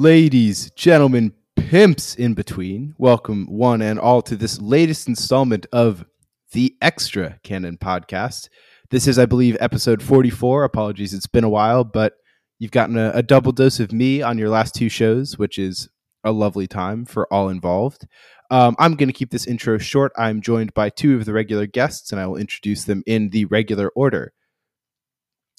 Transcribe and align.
Ladies, 0.00 0.70
gentlemen, 0.70 1.34
pimps 1.56 2.14
in 2.14 2.32
between, 2.32 2.94
welcome 2.96 3.46
one 3.46 3.82
and 3.82 3.98
all 3.98 4.22
to 4.22 4.34
this 4.34 4.58
latest 4.58 5.06
installment 5.06 5.66
of 5.72 6.06
the 6.52 6.74
Extra 6.80 7.38
Cannon 7.42 7.76
podcast. 7.76 8.48
This 8.90 9.06
is, 9.06 9.20
I 9.20 9.26
believe, 9.26 9.56
episode 9.60 10.02
44. 10.02 10.64
Apologies, 10.64 11.14
it's 11.14 11.28
been 11.28 11.44
a 11.44 11.48
while, 11.48 11.84
but 11.84 12.14
you've 12.58 12.72
gotten 12.72 12.98
a, 12.98 13.12
a 13.14 13.22
double 13.22 13.52
dose 13.52 13.78
of 13.78 13.92
me 13.92 14.20
on 14.20 14.36
your 14.36 14.48
last 14.48 14.74
two 14.74 14.88
shows, 14.88 15.38
which 15.38 15.60
is 15.60 15.88
a 16.24 16.32
lovely 16.32 16.66
time 16.66 17.04
for 17.04 17.32
all 17.32 17.48
involved. 17.48 18.08
Um, 18.50 18.74
I'm 18.80 18.96
going 18.96 19.08
to 19.08 19.12
keep 19.12 19.30
this 19.30 19.46
intro 19.46 19.78
short. 19.78 20.10
I'm 20.18 20.40
joined 20.40 20.74
by 20.74 20.90
two 20.90 21.14
of 21.14 21.24
the 21.24 21.32
regular 21.32 21.66
guests, 21.66 22.10
and 22.10 22.20
I 22.20 22.26
will 22.26 22.36
introduce 22.36 22.82
them 22.82 23.04
in 23.06 23.30
the 23.30 23.44
regular 23.44 23.90
order. 23.90 24.32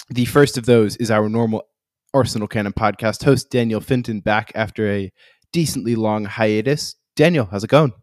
The 0.09 0.25
first 0.25 0.57
of 0.57 0.65
those 0.65 0.97
is 0.97 1.09
our 1.09 1.29
normal 1.29 1.63
Arsenal 2.13 2.49
Cannon 2.49 2.73
podcast 2.73 3.23
host, 3.23 3.49
Daniel 3.49 3.79
Finton, 3.79 4.21
back 4.21 4.51
after 4.55 4.91
a 4.91 5.09
decently 5.53 5.95
long 5.95 6.25
hiatus. 6.25 6.95
Daniel, 7.15 7.47
how's 7.49 7.63
it 7.63 7.69
going? 7.69 7.93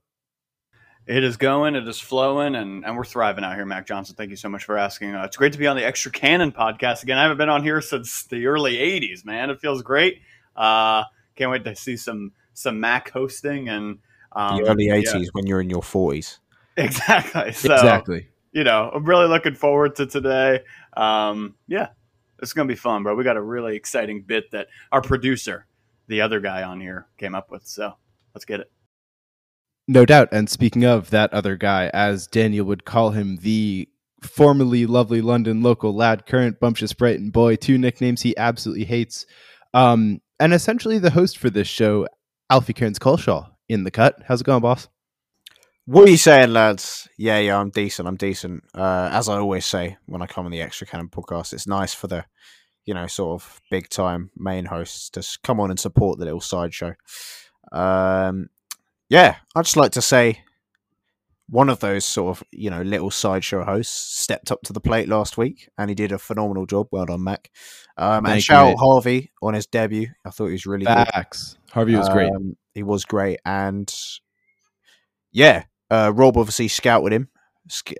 It 1.09 1.25
is 1.25 1.39
going, 1.39 1.75
it 1.75 1.89
is 1.89 1.99
flowing, 1.99 2.55
and, 2.55 2.85
and 2.85 2.95
we're 2.95 3.03
thriving 3.03 3.43
out 3.43 3.55
here, 3.55 3.65
Mac 3.65 3.87
Johnson. 3.87 4.15
Thank 4.15 4.29
you 4.29 4.37
so 4.37 4.51
much 4.51 4.65
for 4.65 4.77
asking. 4.77 5.15
Uh, 5.15 5.25
it's 5.25 5.39
great 5.39 5.55
to 5.55 5.59
be 5.59 5.67
on 5.67 5.75
the 5.75 5.83
Extra 5.83 6.13
Cannon 6.13 6.53
podcast 6.53 7.03
again. 7.03 7.17
I 7.17 7.23
haven't 7.23 7.39
been 7.39 7.49
on 7.49 7.63
here 7.63 7.81
since 7.81 8.25
the 8.25 8.47
early 8.47 8.77
80s, 8.77 9.25
man. 9.25 9.49
It 9.49 9.59
feels 9.59 9.81
great. 9.81 10.21
Uh, 10.55 11.05
can't 11.35 11.51
wait 11.51 11.65
to 11.65 11.75
see 11.75 11.97
some 11.97 12.33
some 12.53 12.79
Mac 12.79 13.11
hosting 13.11 13.71
and 13.71 14.01
um, 14.33 14.63
the 14.63 14.69
early 14.69 14.89
80s 14.89 15.15
yeah. 15.15 15.29
when 15.33 15.47
you're 15.47 15.63
in 15.63 15.71
your 15.71 15.81
40s. 15.81 16.41
Exactly. 16.77 17.53
So, 17.53 17.73
exactly. 17.73 18.29
You 18.53 18.65
know, 18.65 18.91
I'm 18.93 19.07
really 19.07 19.29
looking 19.29 19.55
forward 19.55 19.97
to 19.97 20.07
today. 20.07 20.61
Um, 20.95 21.55
yeah, 21.69 21.89
it's 22.43 22.53
going 22.53 22.69
to 22.69 22.73
be 22.73 22.77
fun, 22.77 23.03
bro. 23.03 23.15
We 23.15 23.25
got 23.25 23.39
a 23.39 23.43
really 23.43 23.77
exciting 23.77 24.23
bit 24.23 24.51
that 24.51 24.67
our 24.93 25.01
producer, 25.01 25.67
the 26.07 26.21
other 26.21 26.41
guy 26.41 26.65
on 26.65 26.83
here, 26.83 27.07
came 27.17 27.35
up 27.35 27.51
with. 27.51 27.67
So 27.67 27.95
let's 28.35 28.45
get 28.45 28.61
it. 28.61 28.71
No 29.91 30.05
doubt. 30.05 30.29
And 30.33 30.51
speaking 30.51 30.85
of 30.85 31.09
that 31.11 31.33
other 31.33 31.57
guy, 31.57 31.91
as 31.95 32.27
Daniel 32.27 32.67
would 32.67 32.85
call 32.85 33.11
him, 33.11 33.39
the 33.39 33.89
formerly 34.23 34.85
lovely 34.85 35.23
London 35.23 35.63
local 35.63 35.95
lad, 35.95 36.27
current 36.27 36.61
bumptious 36.61 36.93
Brighton 36.93 37.31
boy, 37.31 37.57
two 37.57 37.79
nicknames 37.79 38.21
he 38.21 38.37
absolutely 38.37 38.85
hates. 38.85 39.25
Um, 39.73 40.21
and 40.39 40.53
essentially 40.53 40.99
the 40.99 41.11
host 41.11 41.39
for 41.39 41.49
this 41.49 41.69
show, 41.69 42.07
Alfie 42.51 42.75
Kearns 42.75 42.99
Culshaw, 42.99 43.51
in 43.69 43.85
the 43.85 43.91
cut. 43.91 44.23
How's 44.27 44.43
it 44.43 44.45
going, 44.45 44.61
boss? 44.61 44.89
What 45.87 46.07
are 46.07 46.11
you 46.11 46.19
saying, 46.19 46.53
lads? 46.53 47.09
Yeah, 47.17 47.39
yeah, 47.39 47.59
I'm 47.59 47.71
decent. 47.71 48.07
I'm 48.07 48.17
decent. 48.17 48.65
Uh, 48.75 49.09
as 49.11 49.27
I 49.27 49.39
always 49.39 49.65
say 49.65 49.97
when 50.05 50.21
I 50.21 50.27
come 50.27 50.45
on 50.45 50.53
the 50.53 50.61
Extra 50.61 50.87
Cannon 50.87 51.09
podcast, 51.09 51.55
it's 51.55 51.67
nice 51.67 51.95
for 51.95 52.09
the, 52.09 52.27
you 52.85 52.93
know, 52.93 53.07
sort 53.07 53.41
of 53.41 53.59
big 53.71 53.89
time 53.89 54.31
main 54.37 54.67
hosts 54.67 55.09
to 55.11 55.39
come 55.43 55.61
on 55.61 55.71
and 55.71 55.81
support 55.81 56.19
the 56.19 56.27
little 56.27 56.43
sideshow. 56.43 56.93
Um, 57.73 58.49
yeah, 59.09 59.37
I'd 59.55 59.65
just 59.65 59.77
like 59.77 59.93
to 59.93 60.03
say 60.03 60.43
one 61.49 61.71
of 61.71 61.81
those 61.81 62.05
sort 62.05 62.37
of, 62.37 62.45
you 62.53 62.69
know, 62.69 62.83
little 62.83 63.11
sideshow 63.11 63.65
hosts 63.65 64.21
stepped 64.21 64.53
up 64.53 64.61
to 64.63 64.73
the 64.73 64.81
plate 64.81 65.09
last 65.09 65.39
week 65.39 65.69
and 65.79 65.89
he 65.89 65.95
did 65.95 66.13
a 66.13 66.19
phenomenal 66.19 66.67
job. 66.67 66.89
Well 66.91 67.07
done, 67.07 67.25
Mac. 67.25 67.51
Um, 67.97 68.27
and 68.27 68.43
shout 68.43 68.73
out 68.73 68.79
Harvey 68.79 69.33
on 69.43 69.55
his 69.55 69.67
debut. 69.67 70.09
I 70.27 70.31
thought 70.31 70.47
he 70.47 70.53
was 70.53 70.67
really 70.67 70.85
Facts. 70.85 71.55
good. 71.55 71.73
Harvey 71.73 71.97
was 71.97 72.09
great. 72.11 72.31
Um, 72.31 72.57
he 72.75 72.83
was 72.83 73.05
great. 73.07 73.41
And 73.47 73.93
yeah, 75.33 75.65
uh, 75.91 76.13
Rob 76.15 76.37
obviously 76.37 76.69
scouted 76.69 77.13
him, 77.15 77.29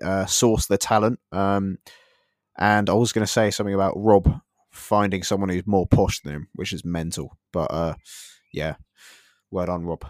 uh, 0.03 0.25
sourced 0.25 0.67
the 0.67 0.77
talent. 0.77 1.19
Um, 1.31 1.79
and 2.57 2.87
I 2.89 2.93
was 2.93 3.13
going 3.13 3.25
to 3.25 3.31
say 3.31 3.49
something 3.49 3.73
about 3.73 3.93
Rob 3.95 4.41
finding 4.69 5.23
someone 5.23 5.49
who's 5.49 5.65
more 5.65 5.87
posh 5.87 6.19
than 6.21 6.33
him, 6.33 6.47
which 6.53 6.71
is 6.71 6.85
mental. 6.85 7.35
But 7.51 7.71
uh, 7.71 7.95
yeah, 8.53 8.75
well 9.49 9.65
done, 9.65 9.85
Rob. 9.85 10.05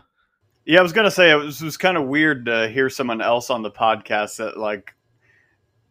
Yeah, 0.65 0.79
I 0.79 0.83
was 0.83 0.93
gonna 0.93 1.11
say 1.11 1.31
it 1.31 1.35
was, 1.35 1.61
was 1.61 1.77
kind 1.77 1.97
of 1.97 2.05
weird 2.05 2.45
to 2.45 2.69
hear 2.69 2.89
someone 2.89 3.21
else 3.21 3.49
on 3.49 3.63
the 3.63 3.71
podcast 3.71 4.37
that 4.37 4.57
like 4.57 4.93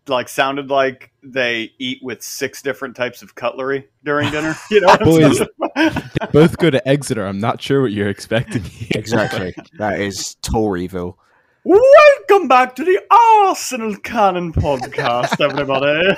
like 0.06 0.28
sounded 0.28 0.70
like 0.70 1.10
they 1.22 1.72
eat 1.78 1.98
with 2.02 2.22
six 2.22 2.62
different 2.62 2.96
types 2.96 3.20
of 3.20 3.34
cutlery 3.34 3.88
during 4.04 4.30
dinner. 4.30 4.54
You 4.70 4.80
know, 4.80 4.96
boys, 4.98 5.40
both 6.32 6.56
go 6.58 6.70
to 6.70 6.86
Exeter. 6.88 7.26
I'm 7.26 7.40
not 7.40 7.60
sure 7.60 7.82
what 7.82 7.92
you're 7.92 8.08
expecting. 8.08 8.62
Here. 8.62 8.92
Exactly, 8.94 9.54
that 9.78 10.00
is 10.00 10.36
Toryville. 10.42 11.16
Welcome 11.64 12.48
back 12.48 12.76
to 12.76 12.84
the 12.84 13.00
Arsenal 13.10 13.96
Cannon 13.96 14.52
podcast, 14.52 15.40
everybody. 15.40 16.16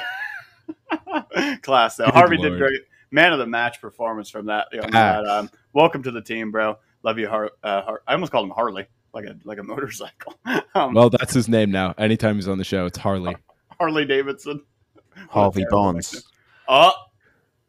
Class, 1.62 1.96
though. 1.96 2.06
Harvey 2.06 2.36
Lord. 2.36 2.50
did 2.52 2.58
great. 2.58 2.80
Man 3.10 3.32
of 3.32 3.38
the 3.38 3.46
match 3.46 3.80
performance 3.80 4.30
from 4.30 4.46
that. 4.46 4.68
You 4.72 4.82
know, 4.82 5.24
um, 5.28 5.50
welcome 5.72 6.02
to 6.02 6.10
the 6.10 6.20
team, 6.20 6.50
bro. 6.50 6.78
Love 7.02 7.18
you, 7.18 7.28
Har- 7.28 7.52
uh, 7.62 7.82
Har- 7.82 8.02
I 8.06 8.12
almost 8.12 8.32
called 8.32 8.46
him 8.46 8.52
Harley, 8.52 8.86
like 9.14 9.24
a 9.24 9.36
like 9.44 9.58
a 9.58 9.62
motorcycle. 9.62 10.34
Um, 10.72 10.94
well, 10.94 11.10
that's 11.10 11.34
his 11.34 11.48
name 11.48 11.72
now. 11.72 11.96
Anytime 11.98 12.36
he's 12.36 12.46
on 12.46 12.56
the 12.56 12.62
show, 12.64 12.86
it's 12.86 12.96
Harley. 12.96 13.36
Harley 13.80 14.04
Davidson. 14.04 14.62
Harvey 15.28 15.64
Barnes. 15.68 16.22
Oh. 16.68 16.92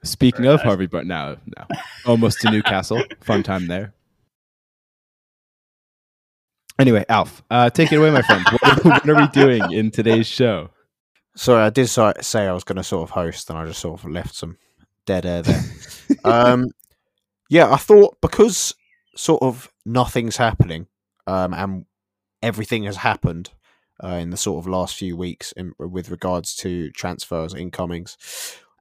Speaking 0.04 0.46
of 0.46 0.58
nice. 0.58 0.66
Harvey, 0.66 0.86
but 0.86 1.08
now, 1.08 1.38
now, 1.58 1.68
almost 2.06 2.42
to 2.42 2.52
Newcastle. 2.52 3.02
Fun 3.22 3.42
time 3.42 3.66
there. 3.68 3.96
Anyway, 6.78 7.06
Alf, 7.10 7.42
uh, 7.50 7.72
take 7.72 7.92
it 7.92 7.96
away, 7.96 8.12
my 8.12 8.22
friend. 8.22 8.46
What, 8.50 8.86
what, 8.86 9.10
are 9.10 9.16
we 9.16 9.28
doing 9.30 9.72
in 9.72 9.90
today's 9.90 10.28
show? 10.28 10.70
Sorry, 11.36 11.64
I 11.64 11.72
did 11.72 11.88
say 11.88 12.48
I 12.48 12.54
was 12.54 12.64
going 12.64 12.78
to 12.78 12.84
sort 12.84 13.04
of 13.04 13.12
host, 13.12 13.50
and 13.50 13.58
I 13.58 13.66
just 13.66 13.80
sort 13.80 14.00
of 14.00 14.10
left 14.10 14.36
some 14.36 14.58
dead 15.06 15.26
air 15.26 15.42
there. 15.42 15.64
um, 16.24 16.68
yeah, 17.50 17.72
I 17.72 17.78
thought 17.78 18.18
because 18.22 18.74
sort 19.22 19.44
of 19.44 19.72
nothing's 19.86 20.38
happening, 20.38 20.88
um, 21.28 21.54
and 21.54 21.86
everything 22.42 22.84
has 22.84 22.98
happened 22.98 23.52
uh, 24.04 24.16
in 24.16 24.32
the 24.32 24.38
sort 24.38 24.64
of 24.64 24.68
last 24.68 24.96
few 24.96 25.16
weeks 25.16 25.52
in, 25.52 25.74
with 25.78 26.10
regards 26.10 26.56
to 26.56 26.90
transfers, 26.92 27.54
incomings, 27.54 28.18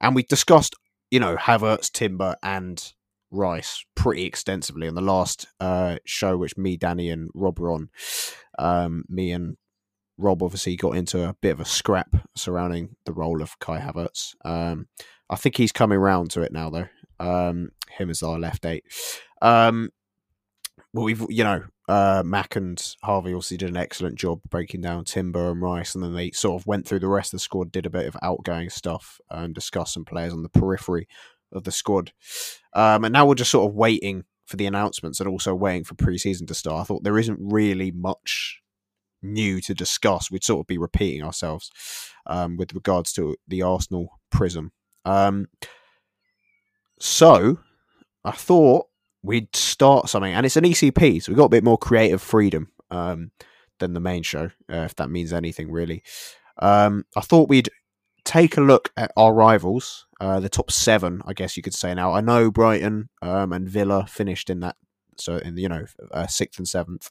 and 0.01 0.15
we 0.15 0.23
discussed, 0.23 0.75
you 1.11 1.21
know, 1.21 1.37
Havertz, 1.37 1.93
Timber, 1.93 2.37
and 2.43 2.93
Rice 3.31 3.85
pretty 3.95 4.25
extensively 4.25 4.87
in 4.87 4.95
the 4.95 5.03
last 5.03 5.47
uh, 5.61 5.99
show, 6.07 6.39
which 6.39 6.57
me, 6.57 6.77
Danny, 6.77 7.11
and 7.11 7.31
Rob 7.35 7.59
were 7.59 7.73
on. 7.73 7.91
Um, 8.59 9.05
me 9.09 9.31
and 9.33 9.57
Rob 10.17 10.43
obviously 10.43 10.75
got 10.75 10.97
into 10.97 11.29
a 11.29 11.35
bit 11.35 11.51
of 11.51 11.61
a 11.61 11.65
scrap 11.67 12.17
surrounding 12.35 12.97
the 13.05 13.13
role 13.13 13.43
of 13.43 13.59
Kai 13.59 13.79
Havertz. 13.79 14.35
Um, 14.45 14.89
I 15.29 15.37
think 15.37 15.57
he's 15.57 15.71
coming 15.71 15.99
round 15.99 16.31
to 16.31 16.43
it 16.43 16.53
now, 16.53 16.71
though. 16.71 16.89
Um, 17.21 17.73
him 17.91 18.09
as 18.09 18.23
our 18.23 18.39
left 18.39 18.65
eight. 18.65 18.85
Um, 19.43 19.91
well, 20.93 21.05
we've 21.05 21.25
you 21.29 21.45
know 21.45 21.65
uh, 21.89 22.23
Mac 22.25 22.57
and 22.57 22.95
Harvey 23.03 23.31
obviously 23.31 23.57
did 23.57 23.71
an 23.71 23.77
excellent 23.77 24.17
job 24.17 24.41
breaking 24.49 24.81
down 24.81 25.05
Timber 25.05 25.51
and 25.51 25.63
Rice, 25.63 25.95
and 25.95 26.05
then 26.05 26.15
they 26.15 26.31
sort 26.31 26.61
of 26.61 26.67
went 26.67 26.87
through 26.87 27.01
the 27.01 27.09
rest 27.09 27.33
of 27.33 27.39
the 27.39 27.43
squad, 27.43 27.73
did 27.73 27.87
a 27.87 27.91
bit 27.91 28.07
of 28.07 28.17
outgoing 28.23 28.71
stuff, 28.71 29.21
and 29.31 29.55
discussed 29.55 29.95
some 29.95 30.05
players 30.05 30.33
on 30.33 30.43
the 30.43 30.49
periphery 30.49 31.09
of 31.53 31.65
the 31.65 31.73
squad. 31.73 32.13
Um, 32.75 33.05
and 33.05 33.13
now 33.13 33.27
we're 33.27 33.35
just 33.35 33.51
sort 33.51 33.69
of 33.69 33.75
waiting 33.75 34.25
for 34.47 34.57
the 34.57 34.67
announcements 34.67 35.21
and 35.21 35.29
also 35.29 35.55
waiting 35.55 35.85
for 35.85 35.95
preseason 35.95 36.47
to 36.49 36.55
start. 36.55 36.81
I 36.81 36.85
thought 36.85 37.05
there 37.05 37.19
isn't 37.19 37.39
really 37.41 37.91
much 37.91 38.61
new 39.23 39.61
to 39.61 39.75
discuss. 39.75 40.31
We'd 40.31 40.45
sort 40.45 40.61
of 40.61 40.67
be 40.67 40.79
repeating 40.79 41.23
ourselves 41.23 41.71
um, 42.27 42.57
with 42.57 42.75
regards 42.75 43.13
to 43.15 43.37
the 43.47 43.63
Arsenal 43.63 44.21
prism. 44.31 44.73
Um, 45.05 45.49
so 46.99 47.59
I 48.25 48.33
thought 48.33 48.87
we'd 49.23 49.55
start 49.55 50.09
something, 50.09 50.33
and 50.33 50.47
it's 50.47 50.57
an 50.57 50.65
ECP, 50.65 51.23
so 51.23 51.33
we've 51.33 51.39
got 51.39 51.47
a 51.47 51.51
bit 51.51 51.65
more 51.65 51.79
creative 51.79 52.23
freedom 52.23 52.71
um, 52.91 53.31
than 53.79 53.93
the 53.95 54.01
main 54.01 54.23
show, 54.23 54.51
uh, 54.71 54.85
if 54.85 54.95
that 54.97 55.11
means 55.11 55.33
anything 55.33 55.71
really. 55.71 56.03
Um, 56.59 57.05
I 57.17 57.21
thought 57.21 57.49
we'd 57.49 57.71
take 58.25 58.57
a 58.57 58.61
look 58.61 58.93
at 58.97 59.13
our 59.17 59.33
rivals, 59.33 60.07
uh, 60.21 60.41
the 60.41 60.49
top 60.49 60.71
seven, 60.71 61.23
I 61.27 61.33
guess 61.33 61.57
you 61.57 61.63
could 61.63 61.75
say. 61.75 61.95
Now 61.95 62.13
I 62.13 62.21
know 62.21 62.51
Brighton 62.51 63.09
um, 63.23 63.53
and 63.53 63.69
Villa 63.69 64.07
finished 64.07 64.51
in 64.51 64.61
that, 64.61 64.77
so 65.17 65.37
in 65.37 65.57
you 65.57 65.69
know 65.69 65.85
uh, 66.13 66.27
sixth 66.27 66.59
and 66.59 66.69
seventh, 66.69 67.09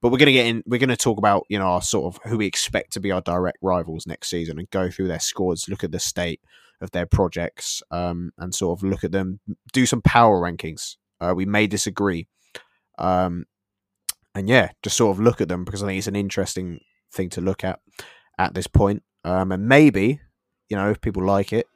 but 0.00 0.10
we're 0.10 0.18
gonna 0.18 0.32
get 0.32 0.46
in. 0.46 0.62
We're 0.66 0.80
gonna 0.80 0.96
talk 0.96 1.18
about 1.18 1.44
you 1.48 1.58
know 1.58 1.66
our 1.66 1.82
sort 1.82 2.14
of 2.14 2.30
who 2.30 2.38
we 2.38 2.46
expect 2.46 2.92
to 2.92 3.00
be 3.00 3.10
our 3.10 3.20
direct 3.20 3.58
rivals 3.62 4.06
next 4.06 4.28
season 4.28 4.58
and 4.58 4.70
go 4.70 4.90
through 4.90 5.08
their 5.08 5.20
scores, 5.20 5.68
look 5.68 5.84
at 5.84 5.92
the 5.92 6.00
state 6.00 6.40
of 6.80 6.90
their 6.90 7.06
projects, 7.06 7.82
um, 7.90 8.32
and 8.38 8.54
sort 8.54 8.78
of 8.78 8.84
look 8.84 9.04
at 9.04 9.12
them, 9.12 9.40
do 9.72 9.86
some 9.86 10.02
power 10.02 10.40
rankings. 10.40 10.96
Uh, 11.24 11.34
we 11.34 11.46
may 11.46 11.66
disagree, 11.66 12.26
um, 12.98 13.44
and 14.34 14.48
yeah, 14.48 14.70
just 14.82 14.96
sort 14.96 15.16
of 15.16 15.22
look 15.22 15.40
at 15.40 15.48
them 15.48 15.64
because 15.64 15.82
I 15.82 15.86
think 15.86 15.98
it's 15.98 16.06
an 16.06 16.16
interesting 16.16 16.80
thing 17.12 17.30
to 17.30 17.40
look 17.40 17.64
at 17.64 17.80
at 18.38 18.54
this 18.54 18.66
point. 18.66 19.02
Um, 19.24 19.52
and 19.52 19.66
maybe 19.66 20.20
you 20.68 20.76
know, 20.76 20.90
if 20.90 21.00
people 21.00 21.24
like 21.24 21.52
it 21.52 21.66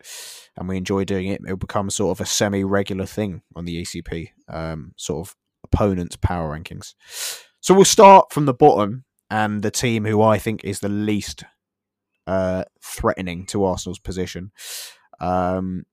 and 0.57 0.69
we 0.69 0.77
enjoy 0.77 1.05
doing 1.05 1.29
it, 1.29 1.41
it'll 1.45 1.57
become 1.57 1.91
sort 1.91 2.17
of 2.17 2.21
a 2.21 2.29
semi-regular 2.29 3.07
thing 3.07 3.43
on 3.55 3.65
the 3.65 3.83
ECP, 3.83 4.31
um, 4.49 4.93
sort 4.97 5.29
of 5.29 5.37
opponents' 5.65 6.17
power 6.17 6.57
rankings. 6.57 6.95
So 7.61 7.75
we'll 7.75 7.85
start 7.85 8.33
from 8.33 8.47
the 8.47 8.55
bottom 8.55 9.05
and 9.31 9.63
the 9.63 9.71
team 9.71 10.05
who 10.05 10.23
I 10.23 10.39
think 10.39 10.65
is 10.65 10.81
the 10.81 10.89
least 10.89 11.45
uh, 12.27 12.65
threatening 12.83 13.47
to 13.47 13.65
Arsenal's 13.65 13.99
position. 13.99 14.53
Um, 15.21 15.85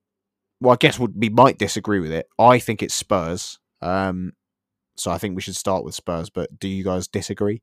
well, 0.62 0.74
I 0.74 0.78
guess 0.78 1.00
we 1.00 1.30
might 1.30 1.58
disagree 1.58 2.00
with 2.00 2.12
it. 2.12 2.28
I 2.40 2.60
think 2.60 2.82
it's 2.82 2.94
Spurs. 2.94 3.60
Um, 3.82 4.34
so 4.96 5.12
I 5.12 5.18
think 5.18 5.36
we 5.36 5.42
should 5.42 5.56
start 5.56 5.84
with 5.84 5.96
Spurs. 5.96 6.30
But 6.30 6.60
do 6.60 6.68
you 6.68 6.84
guys 6.84 7.08
disagree? 7.08 7.62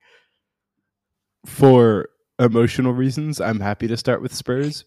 For 1.47 2.11
emotional 2.39 2.93
reasons, 2.93 3.41
I'm 3.41 3.61
happy 3.61 3.89
to 3.89 3.97
start 3.97 4.23
with 4.23 4.35
Spurs. 4.35 4.85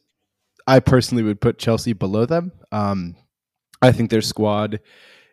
I 0.67 0.79
personally 0.79 1.23
would 1.23 1.41
put 1.41 1.59
Chelsea 1.59 1.93
below 1.93 2.25
them. 2.25 2.51
Um, 2.71 3.15
I 3.81 3.91
think 3.91 4.09
their 4.09 4.21
squad 4.21 4.79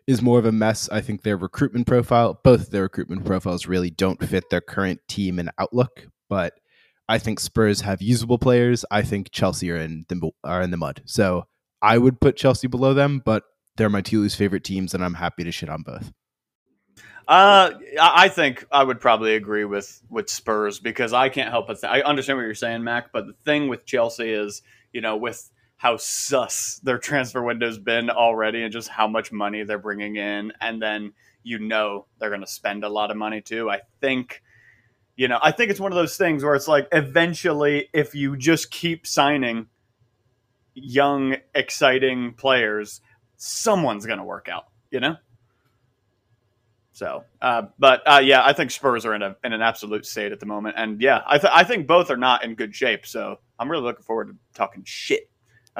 is 0.05 0.21
more 0.21 0.37
of 0.37 0.45
a 0.45 0.51
mess. 0.51 0.89
I 0.89 1.01
think 1.01 1.21
their 1.21 1.37
recruitment 1.37 1.87
profile, 1.87 2.39
both 2.43 2.69
their 2.69 2.83
recruitment 2.83 3.25
profiles, 3.25 3.67
really 3.67 3.89
don't 3.89 4.23
fit 4.23 4.49
their 4.49 4.61
current 4.61 4.99
team 5.07 5.39
and 5.39 5.49
outlook. 5.57 6.07
But 6.29 6.53
I 7.07 7.19
think 7.19 7.39
Spurs 7.39 7.81
have 7.81 8.01
usable 8.01 8.37
players. 8.37 8.85
I 8.91 9.01
think 9.01 9.31
Chelsea 9.31 9.71
are 9.71 9.77
in 9.77 10.05
the 10.09 10.31
are 10.43 10.61
in 10.61 10.71
the 10.71 10.77
mud. 10.77 11.01
So 11.05 11.45
I 11.83 11.97
would 11.97 12.21
put 12.21 12.37
Chelsea 12.37 12.67
below 12.67 12.93
them, 12.93 13.21
but 13.23 13.43
they're 13.75 13.89
my 13.89 14.01
two 14.01 14.21
least 14.21 14.37
favorite 14.37 14.63
teams, 14.63 14.93
and 14.93 15.03
I'm 15.03 15.15
happy 15.15 15.43
to 15.43 15.51
shit 15.51 15.69
on 15.69 15.83
both. 15.83 16.11
Uh, 17.27 17.71
I 18.01 18.29
think 18.29 18.65
I 18.71 18.83
would 18.83 18.99
probably 18.99 19.35
agree 19.35 19.65
with 19.65 20.01
with 20.09 20.29
Spurs 20.29 20.79
because 20.79 21.13
I 21.13 21.29
can't 21.29 21.49
help 21.49 21.67
but 21.67 21.79
th- 21.79 21.91
I 21.91 22.01
understand 22.01 22.37
what 22.37 22.43
you're 22.43 22.55
saying, 22.55 22.83
Mac. 22.83 23.11
But 23.11 23.27
the 23.27 23.33
thing 23.45 23.67
with 23.67 23.85
Chelsea 23.85 24.29
is, 24.29 24.61
you 24.91 25.01
know, 25.01 25.15
with 25.17 25.49
how 25.77 25.97
sus 25.97 26.79
their 26.83 26.97
transfer 26.97 27.43
window's 27.43 27.77
been 27.79 28.09
already, 28.09 28.63
and 28.63 28.71
just 28.71 28.89
how 28.89 29.07
much 29.07 29.31
money 29.31 29.63
they're 29.63 29.77
bringing 29.77 30.15
in, 30.15 30.53
and 30.61 30.81
then 30.81 31.13
you 31.43 31.59
know 31.59 32.07
they're 32.19 32.29
going 32.29 32.41
to 32.41 32.47
spend 32.47 32.83
a 32.83 32.89
lot 32.89 33.11
of 33.11 33.17
money 33.17 33.41
too. 33.41 33.69
I 33.69 33.81
think 33.99 34.41
you 35.15 35.27
know, 35.27 35.39
I 35.41 35.51
think 35.51 35.69
it's 35.69 35.79
one 35.79 35.91
of 35.91 35.95
those 35.95 36.17
things 36.17 36.43
where 36.43 36.55
it's 36.55 36.67
like 36.67 36.87
eventually, 36.91 37.89
if 37.93 38.15
you 38.15 38.35
just 38.35 38.71
keep 38.71 39.05
signing 39.05 39.67
young, 40.73 41.35
exciting 41.53 42.33
players, 42.33 43.01
someone's 43.37 44.05
going 44.05 44.19
to 44.19 44.25
work 44.25 44.47
out, 44.49 44.67
you 44.91 44.99
know? 44.99 45.15
So, 46.93 47.23
uh, 47.41 47.63
but 47.79 48.03
uh, 48.05 48.21
yeah, 48.23 48.45
I 48.45 48.53
think 48.53 48.69
Spurs 48.69 49.03
are 49.05 49.15
in 49.15 49.23
a 49.23 49.35
in 49.43 49.51
an 49.51 49.63
absolute 49.63 50.05
state 50.05 50.31
at 50.31 50.39
the 50.39 50.45
moment, 50.45 50.75
and 50.77 51.01
yeah, 51.01 51.23
I 51.25 51.39
th- 51.39 51.51
I 51.51 51.63
think 51.63 51.87
both 51.87 52.11
are 52.11 52.17
not 52.17 52.43
in 52.43 52.53
good 52.53 52.75
shape. 52.75 53.07
So 53.07 53.39
I'm 53.57 53.69
really 53.69 53.81
looking 53.81 54.03
forward 54.03 54.27
to 54.27 54.35
talking 54.53 54.83
shit. 54.85 55.27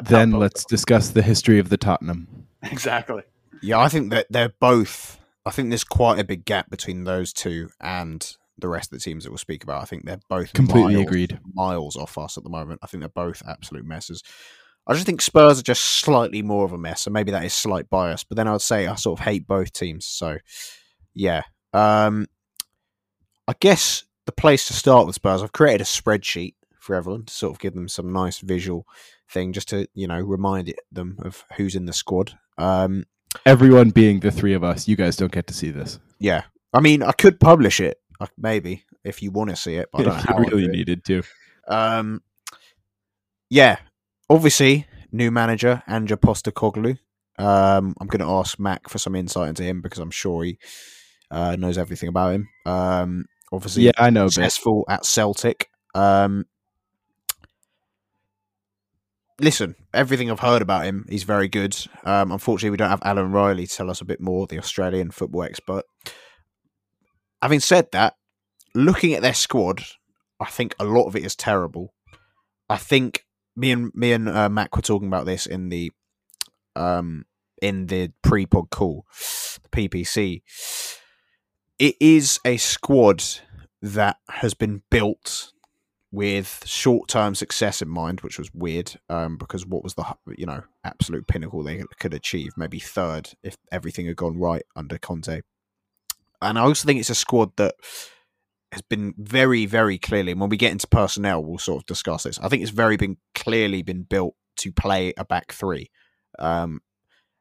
Then 0.02 0.32
let's 0.32 0.66
discuss 0.66 1.10
the 1.10 1.22
history 1.22 1.60
of 1.60 1.70
the 1.70 1.78
Tottenham. 1.78 2.28
Exactly. 2.72 3.24
Yeah, 3.62 3.80
I 3.80 3.90
think 3.90 4.12
that 4.12 4.28
they're 4.30 4.54
both. 4.62 5.20
I 5.46 5.52
think 5.52 5.68
there's 5.68 5.84
quite 5.84 6.18
a 6.18 6.24
big 6.24 6.46
gap 6.46 6.70
between 6.70 7.04
those 7.04 7.34
two 7.34 7.70
and 7.82 8.26
the 8.58 8.70
rest 8.70 8.94
of 8.94 9.00
the 9.00 9.04
teams 9.04 9.26
that 9.26 9.32
we'll 9.32 9.38
speak 9.38 9.64
about. 9.66 9.82
I 9.82 9.86
think 9.86 10.06
they're 10.06 10.22
both 10.30 10.54
completely 10.54 10.96
miles, 10.96 11.06
agreed. 11.06 11.40
Miles 11.54 11.98
off 11.98 12.18
us 12.18 12.38
at 12.38 12.46
the 12.46 12.50
moment. 12.50 12.80
I 12.82 12.88
think 12.88 13.02
they're 13.02 13.10
both 13.10 13.44
absolute 13.46 13.86
messes. 13.86 14.24
I 14.86 14.94
just 14.94 15.06
think 15.06 15.22
Spurs 15.22 15.60
are 15.60 15.64
just 15.64 15.84
slightly 15.84 16.42
more 16.42 16.66
of 16.66 16.74
a 16.74 16.78
mess, 16.78 17.06
and 17.06 17.14
maybe 17.14 17.32
that 17.32 17.46
is 17.46 17.54
slight 17.54 17.90
bias. 17.90 18.24
But 18.24 18.36
then 18.36 18.48
I 18.48 18.52
would 18.52 18.62
say 18.62 18.88
I 18.88 18.96
sort 18.96 19.20
of 19.20 19.26
hate 19.26 19.48
both 19.48 19.72
teams. 19.72 20.06
So 20.06 20.38
yeah, 21.14 21.44
um, 21.74 22.28
I 23.48 23.54
guess 23.60 24.04
the 24.26 24.32
place 24.32 24.68
to 24.68 24.74
start 24.74 25.06
with 25.06 25.16
Spurs. 25.16 25.42
I've 25.42 25.54
created 25.54 25.82
a 25.82 25.86
spreadsheet 25.86 26.56
for 26.80 26.96
everyone 26.96 27.26
to 27.26 27.34
sort 27.34 27.54
of 27.54 27.60
give 27.60 27.74
them 27.74 27.88
some 27.88 28.12
nice 28.12 28.40
visual 28.40 28.86
thing, 29.30 29.54
just 29.54 29.70
to 29.70 29.88
you 29.94 30.08
know 30.08 30.20
remind 30.20 30.74
them 30.92 31.18
of 31.20 31.46
who's 31.56 31.76
in 31.76 31.86
the 31.86 31.94
squad. 31.94 32.38
Um, 32.58 33.06
Everyone 33.46 33.90
being 33.90 34.20
the 34.20 34.32
three 34.32 34.54
of 34.54 34.64
us, 34.64 34.88
you 34.88 34.96
guys 34.96 35.16
don't 35.16 35.32
get 35.32 35.48
to 35.48 35.54
see 35.54 35.72
this. 35.72 36.00
Yeah, 36.20 36.44
I 36.74 36.82
mean, 36.82 37.02
I 37.02 37.14
could 37.14 37.40
publish 37.40 37.80
it 37.80 38.00
maybe 38.38 38.84
if 39.04 39.22
you 39.22 39.32
want 39.32 39.50
to 39.50 39.56
see 39.56 39.76
it, 39.76 39.90
but 39.92 40.08
I 40.08 40.22
don't 40.24 40.46
if 40.46 40.52
you 40.52 40.58
really 40.58 40.68
needed 40.68 41.04
to. 41.06 41.24
Um, 41.68 42.22
yeah, 43.50 43.78
obviously, 44.30 44.88
new 45.12 45.32
manager 45.32 45.84
Ange 45.88 46.12
Postecoglou. 46.12 46.98
Um, 47.38 47.96
I'm 48.00 48.08
going 48.08 48.20
to 48.20 48.32
ask 48.32 48.60
Mac 48.60 48.90
for 48.90 48.98
some 48.98 49.16
insight 49.16 49.50
into 49.50 49.64
him 49.64 49.82
because 49.82 50.00
I'm 50.00 50.12
sure 50.12 50.44
he 50.44 50.60
uh, 51.32 51.56
knows 51.56 51.78
everything 51.78 52.10
about 52.10 52.34
him. 52.34 52.50
Um, 52.66 53.26
obviously, 53.52 53.84
yeah, 53.84 53.92
I 53.98 54.10
know. 54.10 54.28
Successful 54.28 54.86
at 54.88 55.06
Celtic. 55.06 55.70
Um, 55.96 56.46
listen, 59.40 59.76
everything 59.94 60.30
I've 60.30 60.40
heard 60.40 60.62
about 60.62 60.86
him, 60.86 61.06
he's 61.10 61.24
very 61.24 61.48
good. 61.48 61.76
Um, 62.04 62.32
unfortunately, 62.32 62.72
we 62.72 62.78
don't 62.78 62.90
have 62.90 63.02
Alan 63.04 63.32
Riley 63.32 63.66
to 63.66 63.76
tell 63.76 63.90
us 63.90 64.02
a 64.02 64.06
bit 64.06 64.22
more, 64.22 64.46
the 64.46 64.60
Australian 64.60 65.12
football 65.12 65.44
expert 65.44 65.86
having 67.44 67.60
said 67.60 67.92
that, 67.92 68.16
looking 68.74 69.14
at 69.14 69.22
their 69.22 69.34
squad, 69.34 69.84
I 70.40 70.46
think 70.46 70.76
a 70.80 70.86
lot 70.86 71.08
of 71.08 71.16
it 71.18 71.26
is 71.26 71.36
terrible. 71.36 71.94
I 72.70 72.78
think 72.78 73.26
me 73.56 73.72
and 73.72 73.92
me 73.94 74.14
and 74.14 74.30
uh, 74.30 74.50
Mac 74.50 74.76
were 74.76 74.82
talking 74.82 75.08
about 75.08 75.26
this 75.26 75.46
in 75.46 75.70
the 75.70 75.92
um 76.76 77.26
in 77.62 77.88
the 77.88 78.12
pre-pod 78.22 78.70
call, 78.70 79.06
the 79.62 79.70
PPC. 79.70 80.42
It 81.80 81.96
is 82.00 82.40
a 82.46 82.58
squad 82.58 83.24
that 83.82 84.18
has 84.30 84.54
been 84.54 84.84
built 84.90 85.52
with 86.12 86.62
short-term 86.66 87.36
success 87.36 87.82
in 87.82 87.90
mind, 87.90 88.22
which 88.22 88.38
was 88.38 88.54
weird 88.54 89.00
um, 89.10 89.38
because 89.38 89.66
what 89.66 89.84
was 89.84 89.96
the 89.96 90.06
you 90.38 90.46
know 90.46 90.64
absolute 90.84 91.28
pinnacle 91.28 91.64
they 91.64 91.84
could 92.00 92.14
achieve? 92.14 92.52
Maybe 92.58 92.80
third 92.80 93.32
if 93.44 93.58
everything 93.72 94.08
had 94.08 94.18
gone 94.18 94.38
right 94.38 94.64
under 94.76 94.98
Conte 94.98 95.42
and 96.44 96.60
I 96.60 96.62
also 96.62 96.86
think 96.86 97.00
it's 97.00 97.10
a 97.10 97.16
squad 97.16 97.56
that 97.58 97.76
has 98.74 98.82
been 98.82 99.14
very, 99.18 99.66
very 99.66 99.98
clearly. 99.98 100.32
And 100.32 100.42
when 100.42 100.50
we 100.50 100.58
get 100.58 100.72
into 100.72 100.88
personnel, 100.88 101.44
we'll 101.44 101.58
sort 101.58 101.82
of 101.82 101.86
discuss 101.86 102.24
this. 102.24 102.40
I 102.40 102.50
think 102.50 102.62
it's 102.62 102.72
very 102.72 102.98
been 102.98 103.18
clearly 103.36 103.82
been 103.82 104.04
built 104.04 104.36
to 104.58 104.72
play 104.72 105.14
a 105.18 105.26
back 105.26 105.52
three. 105.52 105.90
Um, 106.40 106.82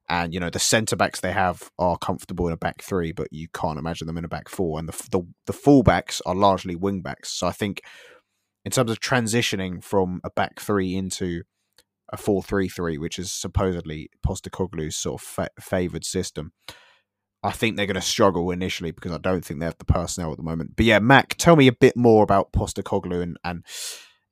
and 0.09 0.35
you 0.35 0.41
know 0.41 0.51
the 0.51 0.59
centre 0.59 0.97
backs 0.97 1.21
they 1.21 1.33
have 1.33 1.71
are 1.79 1.97
comfortable 1.97 2.47
in 2.47 2.53
a 2.53 2.57
back 2.57 2.83
three, 2.83 3.13
but 3.13 3.29
you 3.31 3.49
can't 3.55 3.79
imagine 3.79 4.07
them 4.07 4.19
in 4.19 4.25
a 4.25 4.29
back 4.29 4.49
four. 4.49 4.79
And 4.79 4.89
the 4.89 5.09
the, 5.11 5.23
the 5.47 5.53
fullbacks 5.53 6.21
are 6.27 6.35
largely 6.35 6.77
wing 6.77 7.01
backs. 7.01 7.31
So 7.31 7.47
I 7.47 7.53
think 7.53 7.83
in 8.65 8.73
terms 8.73 8.91
of 8.91 9.01
transitioning 9.01 9.83
from 9.83 10.21
a 10.25 10.31
back 10.31 10.61
three 10.61 10.95
into 10.95 11.43
a 12.13 12.17
four 12.17 12.43
three 12.43 12.69
three, 12.69 12.99
which 12.99 13.19
is 13.19 13.33
supposedly 13.33 14.11
Postecoglou's 14.27 14.97
sort 14.97 15.23
of 15.23 15.27
fa- 15.27 15.51
favoured 15.61 16.05
system, 16.05 16.53
I 17.43 17.51
think 17.51 17.77
they're 17.77 17.87
going 17.87 17.95
to 17.95 18.01
struggle 18.01 18.51
initially 18.51 18.93
because 18.93 19.13
I 19.13 19.19
don't 19.19 19.45
think 19.45 19.61
they 19.61 19.67
have 19.67 19.79
the 19.79 19.85
personnel 19.85 20.31
at 20.31 20.37
the 20.37 20.45
moment. 20.45 20.77
But 20.77 20.87
yeah, 20.87 21.01
Mac, 21.01 21.35
tell 21.37 21.57
me 21.57 21.67
a 21.67 21.73
bit 21.73 21.97
more 21.97 22.23
about 22.23 22.53
Postecoglou 22.53 23.23
and, 23.23 23.37
and 23.45 23.65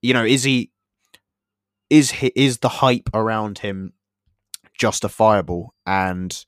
you 0.01 0.15
know, 0.15 0.25
is 0.25 0.45
he 0.45 0.71
is 1.89 2.13
he, 2.13 2.33
is 2.37 2.59
the 2.59 2.69
hype 2.69 3.11
around 3.13 3.59
him 3.59 3.93
justifiable? 4.79 5.75
And 5.85 6.45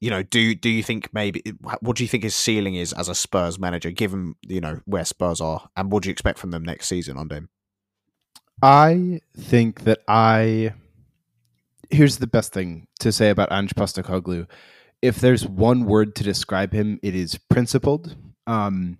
you 0.00 0.10
know, 0.10 0.22
do 0.22 0.54
do 0.54 0.70
you 0.70 0.82
think 0.82 1.12
maybe 1.12 1.42
what 1.80 1.96
do 1.96 2.04
you 2.04 2.08
think 2.08 2.24
his 2.24 2.34
ceiling 2.34 2.74
is 2.74 2.92
as 2.94 3.08
a 3.08 3.14
Spurs 3.14 3.58
manager, 3.58 3.90
given 3.90 4.34
you 4.42 4.60
know 4.60 4.80
where 4.86 5.04
Spurs 5.04 5.40
are, 5.40 5.68
and 5.76 5.92
what 5.92 6.02
do 6.02 6.08
you 6.08 6.12
expect 6.12 6.38
from 6.38 6.50
them 6.50 6.64
next 6.64 6.86
season 6.86 7.16
on 7.18 7.28
him? 7.28 7.48
I 8.62 9.20
think 9.36 9.84
that 9.84 10.00
I 10.08 10.72
here's 11.90 12.18
the 12.18 12.26
best 12.26 12.52
thing 12.52 12.88
to 13.00 13.12
say 13.12 13.30
about 13.30 13.52
Ange 13.52 13.74
Postecoglou 13.74 14.46
if 15.02 15.20
there's 15.20 15.46
one 15.46 15.84
word 15.84 16.14
to 16.16 16.24
describe 16.24 16.72
him, 16.72 16.98
it 17.02 17.14
is 17.14 17.38
principled. 17.50 18.16
Um, 18.46 18.98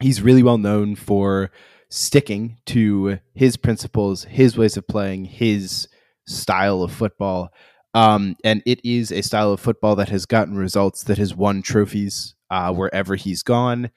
he's 0.00 0.22
really 0.22 0.42
well 0.42 0.58
known 0.58 0.96
for 0.96 1.50
sticking 1.88 2.58
to 2.66 3.18
his 3.34 3.56
principles, 3.56 4.24
his 4.24 4.56
ways 4.56 4.76
of 4.76 4.86
playing, 4.86 5.26
his 5.26 5.88
style 6.26 6.82
of 6.82 6.92
football. 6.92 7.50
Um, 7.94 8.36
and 8.42 8.62
it 8.66 8.84
is 8.84 9.12
a 9.12 9.22
style 9.22 9.52
of 9.52 9.60
football 9.60 9.94
that 9.96 10.08
has 10.08 10.26
gotten 10.26 10.56
results, 10.56 11.04
that 11.04 11.18
has 11.18 11.34
won 11.34 11.62
trophies 11.62 12.34
uh, 12.50 12.72
wherever 12.72 13.14
he's 13.14 13.42
gone. 13.42 13.90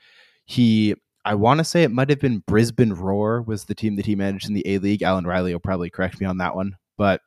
He, 0.45 0.93
I 1.25 1.33
want 1.33 1.57
to 1.57 1.63
say 1.63 1.83
it 1.83 1.91
might 1.91 2.09
have 2.09 2.19
been 2.19 2.43
Brisbane 2.45 2.93
Roar 2.93 3.41
was 3.41 3.65
the 3.65 3.75
team 3.75 3.95
that 3.95 4.05
he 4.05 4.15
managed 4.15 4.47
in 4.47 4.53
the 4.53 4.67
A 4.67 4.77
League. 4.77 5.01
Alan 5.01 5.25
Riley 5.25 5.51
will 5.51 5.59
probably 5.59 5.89
correct 5.89 6.21
me 6.21 6.27
on 6.27 6.37
that 6.37 6.55
one, 6.55 6.77
but 6.97 7.21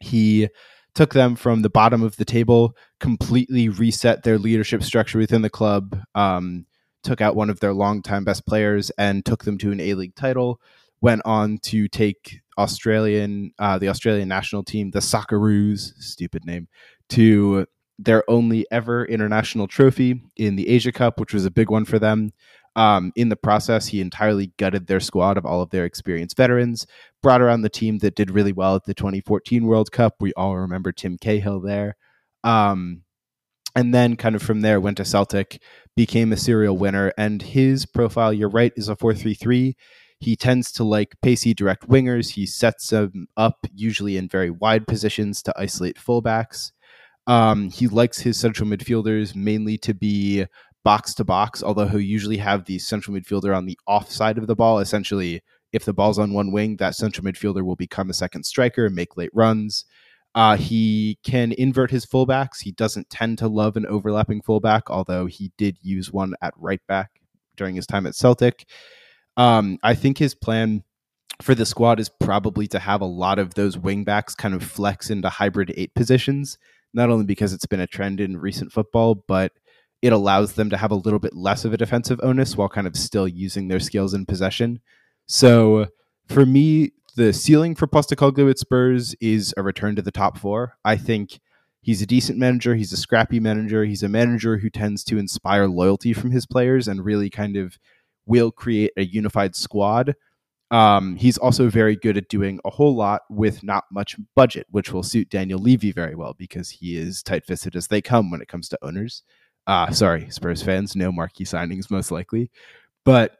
he 0.00 0.48
took 0.94 1.14
them 1.14 1.36
from 1.36 1.62
the 1.62 1.70
bottom 1.70 2.02
of 2.02 2.16
the 2.16 2.24
table, 2.24 2.76
completely 2.98 3.68
reset 3.68 4.22
their 4.22 4.38
leadership 4.38 4.82
structure 4.82 5.18
within 5.18 5.42
the 5.42 5.50
club, 5.50 5.98
um, 6.14 6.66
took 7.02 7.20
out 7.20 7.36
one 7.36 7.50
of 7.50 7.60
their 7.60 7.72
longtime 7.72 8.24
best 8.24 8.46
players, 8.46 8.90
and 8.98 9.24
took 9.24 9.44
them 9.44 9.58
to 9.58 9.72
an 9.72 9.80
A 9.80 9.94
League 9.94 10.14
title. 10.14 10.60
Went 11.00 11.22
on 11.24 11.58
to 11.62 11.88
take 11.88 12.40
Australian, 12.58 13.52
uh, 13.58 13.78
the 13.78 13.88
Australian 13.88 14.28
national 14.28 14.62
team, 14.62 14.90
the 14.90 14.98
Socceroos, 14.98 15.94
stupid 15.98 16.44
name, 16.44 16.68
to 17.08 17.66
their 17.98 18.28
only 18.30 18.66
ever 18.70 19.04
international 19.04 19.66
trophy 19.66 20.22
in 20.36 20.56
the 20.56 20.68
Asia 20.68 20.92
Cup, 20.92 21.20
which 21.20 21.34
was 21.34 21.44
a 21.44 21.50
big 21.50 21.70
one 21.70 21.84
for 21.84 21.98
them. 21.98 22.32
Um, 22.80 23.12
in 23.14 23.28
the 23.28 23.36
process, 23.36 23.88
he 23.88 24.00
entirely 24.00 24.52
gutted 24.56 24.86
their 24.86 25.00
squad 25.00 25.36
of 25.36 25.44
all 25.44 25.60
of 25.60 25.68
their 25.68 25.84
experienced 25.84 26.34
veterans, 26.34 26.86
brought 27.22 27.42
around 27.42 27.60
the 27.60 27.68
team 27.68 27.98
that 27.98 28.14
did 28.14 28.30
really 28.30 28.52
well 28.52 28.74
at 28.74 28.84
the 28.84 28.94
2014 28.94 29.66
World 29.66 29.92
Cup. 29.92 30.14
We 30.18 30.32
all 30.32 30.56
remember 30.56 30.90
Tim 30.90 31.18
Cahill 31.18 31.60
there. 31.60 31.96
Um, 32.42 33.02
and 33.76 33.92
then, 33.92 34.16
kind 34.16 34.34
of 34.34 34.40
from 34.40 34.62
there, 34.62 34.80
went 34.80 34.96
to 34.96 35.04
Celtic, 35.04 35.60
became 35.94 36.32
a 36.32 36.38
serial 36.38 36.74
winner. 36.74 37.12
And 37.18 37.42
his 37.42 37.84
profile, 37.84 38.32
you're 38.32 38.48
right, 38.48 38.72
is 38.76 38.88
a 38.88 38.96
4 38.96 39.12
3 39.12 39.34
3. 39.34 39.76
He 40.18 40.34
tends 40.34 40.72
to 40.72 40.82
like 40.82 41.20
pacey 41.20 41.52
direct 41.52 41.86
wingers. 41.86 42.30
He 42.30 42.46
sets 42.46 42.88
them 42.88 43.26
up, 43.36 43.58
usually 43.74 44.16
in 44.16 44.26
very 44.26 44.50
wide 44.50 44.86
positions, 44.86 45.42
to 45.42 45.52
isolate 45.54 45.98
fullbacks. 45.98 46.72
Um, 47.26 47.68
he 47.68 47.88
likes 47.88 48.20
his 48.20 48.38
central 48.38 48.68
midfielders 48.68 49.36
mainly 49.36 49.76
to 49.78 49.92
be 49.92 50.46
box 50.84 51.14
to 51.14 51.24
box, 51.24 51.62
although 51.62 51.86
he'll 51.86 52.00
usually 52.00 52.38
have 52.38 52.64
the 52.64 52.78
central 52.78 53.16
midfielder 53.16 53.56
on 53.56 53.66
the 53.66 53.78
off 53.86 54.10
side 54.10 54.38
of 54.38 54.46
the 54.46 54.56
ball. 54.56 54.78
Essentially, 54.78 55.42
if 55.72 55.84
the 55.84 55.92
ball's 55.92 56.18
on 56.18 56.32
one 56.32 56.52
wing, 56.52 56.76
that 56.76 56.94
central 56.94 57.24
midfielder 57.24 57.62
will 57.64 57.76
become 57.76 58.10
a 58.10 58.14
second 58.14 58.44
striker 58.44 58.86
and 58.86 58.94
make 58.94 59.16
late 59.16 59.30
runs. 59.32 59.84
Uh, 60.34 60.56
he 60.56 61.18
can 61.24 61.52
invert 61.52 61.90
his 61.90 62.06
fullbacks. 62.06 62.62
He 62.62 62.72
doesn't 62.72 63.10
tend 63.10 63.38
to 63.38 63.48
love 63.48 63.76
an 63.76 63.86
overlapping 63.86 64.42
fullback, 64.42 64.88
although 64.88 65.26
he 65.26 65.52
did 65.58 65.76
use 65.82 66.12
one 66.12 66.34
at 66.40 66.54
right 66.56 66.80
back 66.86 67.20
during 67.56 67.74
his 67.74 67.86
time 67.86 68.06
at 68.06 68.14
Celtic. 68.14 68.64
Um, 69.36 69.78
I 69.82 69.94
think 69.94 70.18
his 70.18 70.34
plan 70.34 70.84
for 71.42 71.54
the 71.54 71.66
squad 71.66 71.98
is 71.98 72.08
probably 72.08 72.66
to 72.68 72.78
have 72.78 73.00
a 73.00 73.06
lot 73.06 73.38
of 73.38 73.54
those 73.54 73.76
wingbacks 73.76 74.36
kind 74.36 74.54
of 74.54 74.62
flex 74.62 75.10
into 75.10 75.28
hybrid 75.28 75.72
eight 75.76 75.94
positions, 75.94 76.58
not 76.94 77.10
only 77.10 77.24
because 77.24 77.52
it's 77.52 77.66
been 77.66 77.80
a 77.80 77.86
trend 77.86 78.20
in 78.20 78.36
recent 78.36 78.72
football, 78.72 79.24
but 79.26 79.52
it 80.02 80.12
allows 80.12 80.54
them 80.54 80.70
to 80.70 80.76
have 80.76 80.90
a 80.90 80.96
little 80.96 81.18
bit 81.18 81.34
less 81.34 81.64
of 81.64 81.72
a 81.72 81.76
defensive 81.76 82.20
onus 82.22 82.56
while 82.56 82.68
kind 82.68 82.86
of 82.86 82.96
still 82.96 83.28
using 83.28 83.68
their 83.68 83.80
skills 83.80 84.14
in 84.14 84.26
possession. 84.26 84.80
So 85.26 85.86
for 86.28 86.46
me, 86.46 86.92
the 87.16 87.32
ceiling 87.32 87.74
for 87.74 87.86
Postecoglou 87.86 88.50
at 88.50 88.58
Spurs 88.58 89.14
is 89.20 89.52
a 89.56 89.62
return 89.62 89.96
to 89.96 90.02
the 90.02 90.12
top 90.12 90.38
four. 90.38 90.76
I 90.84 90.96
think 90.96 91.40
he's 91.82 92.00
a 92.00 92.06
decent 92.06 92.38
manager. 92.38 92.74
He's 92.74 92.92
a 92.92 92.96
scrappy 92.96 93.40
manager. 93.40 93.84
He's 93.84 94.02
a 94.02 94.08
manager 94.08 94.58
who 94.58 94.70
tends 94.70 95.04
to 95.04 95.18
inspire 95.18 95.66
loyalty 95.66 96.12
from 96.12 96.30
his 96.30 96.46
players 96.46 96.88
and 96.88 97.04
really 97.04 97.28
kind 97.28 97.56
of 97.56 97.78
will 98.26 98.50
create 98.50 98.92
a 98.96 99.04
unified 99.04 99.54
squad. 99.54 100.14
Um, 100.70 101.16
he's 101.16 101.36
also 101.36 101.68
very 101.68 101.96
good 101.96 102.16
at 102.16 102.28
doing 102.28 102.60
a 102.64 102.70
whole 102.70 102.94
lot 102.94 103.22
with 103.28 103.64
not 103.64 103.84
much 103.90 104.16
budget, 104.36 104.68
which 104.70 104.92
will 104.92 105.02
suit 105.02 105.28
Daniel 105.28 105.58
Levy 105.58 105.90
very 105.90 106.14
well 106.14 106.34
because 106.38 106.70
he 106.70 106.96
is 106.96 107.24
tight 107.24 107.44
fisted 107.44 107.74
as 107.74 107.88
they 107.88 108.00
come 108.00 108.30
when 108.30 108.40
it 108.40 108.48
comes 108.48 108.68
to 108.68 108.78
owners. 108.80 109.24
Uh, 109.70 109.88
sorry, 109.92 110.28
Spurs 110.30 110.64
fans, 110.64 110.96
no 110.96 111.12
marquee 111.12 111.44
signings 111.44 111.92
most 111.92 112.10
likely. 112.10 112.50
But 113.04 113.36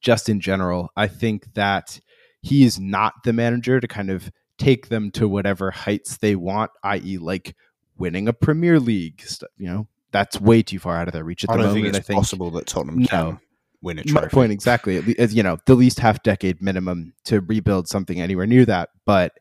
just 0.00 0.30
in 0.30 0.40
general, 0.40 0.90
I 0.96 1.06
think 1.06 1.52
that 1.52 2.00
he 2.40 2.64
is 2.64 2.80
not 2.80 3.12
the 3.24 3.34
manager 3.34 3.78
to 3.78 3.86
kind 3.86 4.08
of 4.08 4.32
take 4.56 4.88
them 4.88 5.10
to 5.10 5.28
whatever 5.28 5.70
heights 5.70 6.16
they 6.16 6.34
want, 6.34 6.70
i.e., 6.82 7.18
like 7.18 7.56
winning 7.98 8.26
a 8.26 8.32
Premier 8.32 8.80
League. 8.80 9.22
You 9.58 9.66
know, 9.66 9.88
that's 10.12 10.40
way 10.40 10.62
too 10.62 10.78
far 10.78 10.96
out 10.96 11.08
of 11.08 11.12
their 11.12 11.24
reach 11.24 11.44
at 11.44 11.48
the 11.48 11.54
I 11.54 11.56
don't 11.58 11.66
moment. 11.66 11.84
think 11.84 11.94
it's 11.94 11.98
I 11.98 12.06
think 12.06 12.18
possible 12.20 12.50
that 12.52 12.66
Tottenham 12.66 13.00
no. 13.00 13.06
can 13.06 13.40
win 13.82 13.98
a 13.98 14.02
trophy. 14.02 14.24
My 14.24 14.28
point 14.28 14.50
exactly. 14.50 15.14
As 15.18 15.34
you 15.34 15.42
know, 15.42 15.58
the 15.66 15.74
least 15.74 16.00
half 16.00 16.22
decade 16.22 16.62
minimum 16.62 17.12
to 17.24 17.42
rebuild 17.42 17.86
something 17.86 18.18
anywhere 18.18 18.46
near 18.46 18.64
that. 18.64 18.88
But 19.04 19.32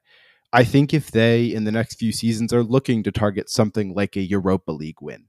I 0.52 0.66
think 0.66 0.94
if 0.94 1.12
they 1.12 1.46
in 1.46 1.64
the 1.64 1.72
next 1.72 1.96
few 1.96 2.12
seasons 2.12 2.52
are 2.52 2.62
looking 2.62 3.04
to 3.04 3.12
target 3.14 3.50
something 3.50 3.94
like 3.94 4.18
a 4.18 4.22
Europa 4.22 4.74
League 4.74 5.02
win, 5.02 5.28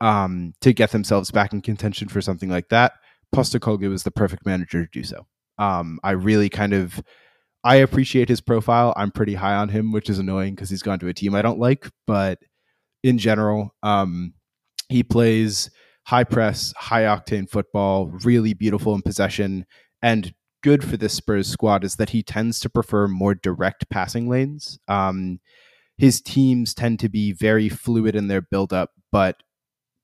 um, 0.00 0.52
to 0.60 0.72
get 0.72 0.90
themselves 0.90 1.30
back 1.30 1.52
in 1.52 1.62
contention 1.62 2.08
for 2.08 2.20
something 2.20 2.48
like 2.50 2.68
that, 2.68 2.92
Postecoglou 3.34 3.92
is 3.92 4.02
the 4.02 4.10
perfect 4.10 4.46
manager 4.46 4.84
to 4.84 4.90
do 4.92 5.02
so. 5.02 5.26
Um, 5.58 5.98
I 6.04 6.12
really 6.12 6.48
kind 6.48 6.72
of 6.72 7.02
I 7.64 7.76
appreciate 7.76 8.28
his 8.28 8.40
profile. 8.40 8.94
I'm 8.96 9.10
pretty 9.10 9.34
high 9.34 9.56
on 9.56 9.70
him, 9.70 9.90
which 9.90 10.08
is 10.08 10.20
annoying 10.20 10.54
because 10.54 10.70
he's 10.70 10.82
gone 10.82 11.00
to 11.00 11.08
a 11.08 11.14
team 11.14 11.34
I 11.34 11.42
don't 11.42 11.58
like. 11.58 11.90
But 12.06 12.38
in 13.02 13.18
general, 13.18 13.74
um, 13.82 14.34
he 14.88 15.02
plays 15.02 15.68
high 16.06 16.22
press, 16.22 16.72
high 16.76 17.02
octane 17.02 17.50
football, 17.50 18.06
really 18.24 18.54
beautiful 18.54 18.94
in 18.94 19.02
possession, 19.02 19.66
and 20.00 20.32
good 20.62 20.84
for 20.84 20.96
this 20.96 21.14
Spurs 21.14 21.48
squad 21.48 21.84
is 21.84 21.96
that 21.96 22.10
he 22.10 22.22
tends 22.22 22.60
to 22.60 22.70
prefer 22.70 23.08
more 23.08 23.34
direct 23.34 23.88
passing 23.90 24.28
lanes. 24.28 24.78
Um, 24.86 25.40
his 25.98 26.20
teams 26.20 26.74
tend 26.74 27.00
to 27.00 27.08
be 27.08 27.32
very 27.32 27.68
fluid 27.68 28.14
in 28.14 28.28
their 28.28 28.42
build 28.42 28.72
up, 28.72 28.90
but 29.10 29.42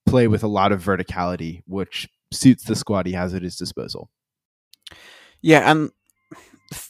play 0.05 0.27
with 0.27 0.43
a 0.43 0.47
lot 0.47 0.71
of 0.71 0.83
verticality, 0.83 1.61
which 1.65 2.09
suits 2.31 2.63
the 2.63 2.75
squad 2.75 3.05
he 3.05 3.13
has 3.13 3.33
at 3.33 3.43
his 3.43 3.55
disposal. 3.55 4.09
Yeah, 5.41 5.69
and 5.69 5.91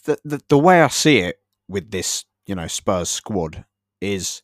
the, 0.05 0.19
the 0.23 0.41
the 0.49 0.57
way 0.57 0.81
I 0.81 0.87
see 0.87 1.19
it 1.19 1.37
with 1.67 1.91
this, 1.91 2.25
you 2.45 2.55
know, 2.55 2.67
Spurs 2.67 3.09
squad 3.09 3.65
is 4.01 4.41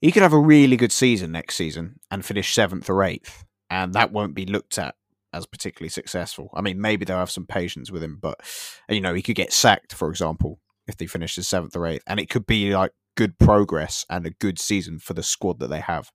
he 0.00 0.10
could 0.10 0.22
have 0.22 0.32
a 0.32 0.38
really 0.38 0.76
good 0.76 0.92
season 0.92 1.32
next 1.32 1.54
season 1.54 2.00
and 2.10 2.24
finish 2.24 2.52
seventh 2.54 2.90
or 2.90 3.02
eighth, 3.02 3.44
and 3.70 3.94
that 3.94 4.12
won't 4.12 4.34
be 4.34 4.46
looked 4.46 4.78
at 4.78 4.94
as 5.32 5.46
particularly 5.46 5.88
successful. 5.88 6.50
I 6.54 6.60
mean, 6.60 6.80
maybe 6.80 7.04
they'll 7.04 7.18
have 7.18 7.30
some 7.30 7.46
patience 7.46 7.90
with 7.90 8.02
him, 8.02 8.18
but 8.20 8.40
you 8.88 9.00
know, 9.00 9.14
he 9.14 9.22
could 9.22 9.36
get 9.36 9.52
sacked, 9.52 9.94
for 9.94 10.10
example, 10.10 10.60
if 10.86 10.96
they 10.96 11.06
finish 11.06 11.38
as 11.38 11.48
seventh 11.48 11.76
or 11.76 11.86
eighth, 11.86 12.02
and 12.06 12.20
it 12.20 12.28
could 12.28 12.46
be 12.46 12.74
like 12.74 12.92
good 13.16 13.38
progress 13.38 14.04
and 14.10 14.26
a 14.26 14.30
good 14.30 14.58
season 14.58 14.98
for 14.98 15.14
the 15.14 15.22
squad 15.22 15.58
that 15.60 15.68
they 15.68 15.80
have. 15.80 16.10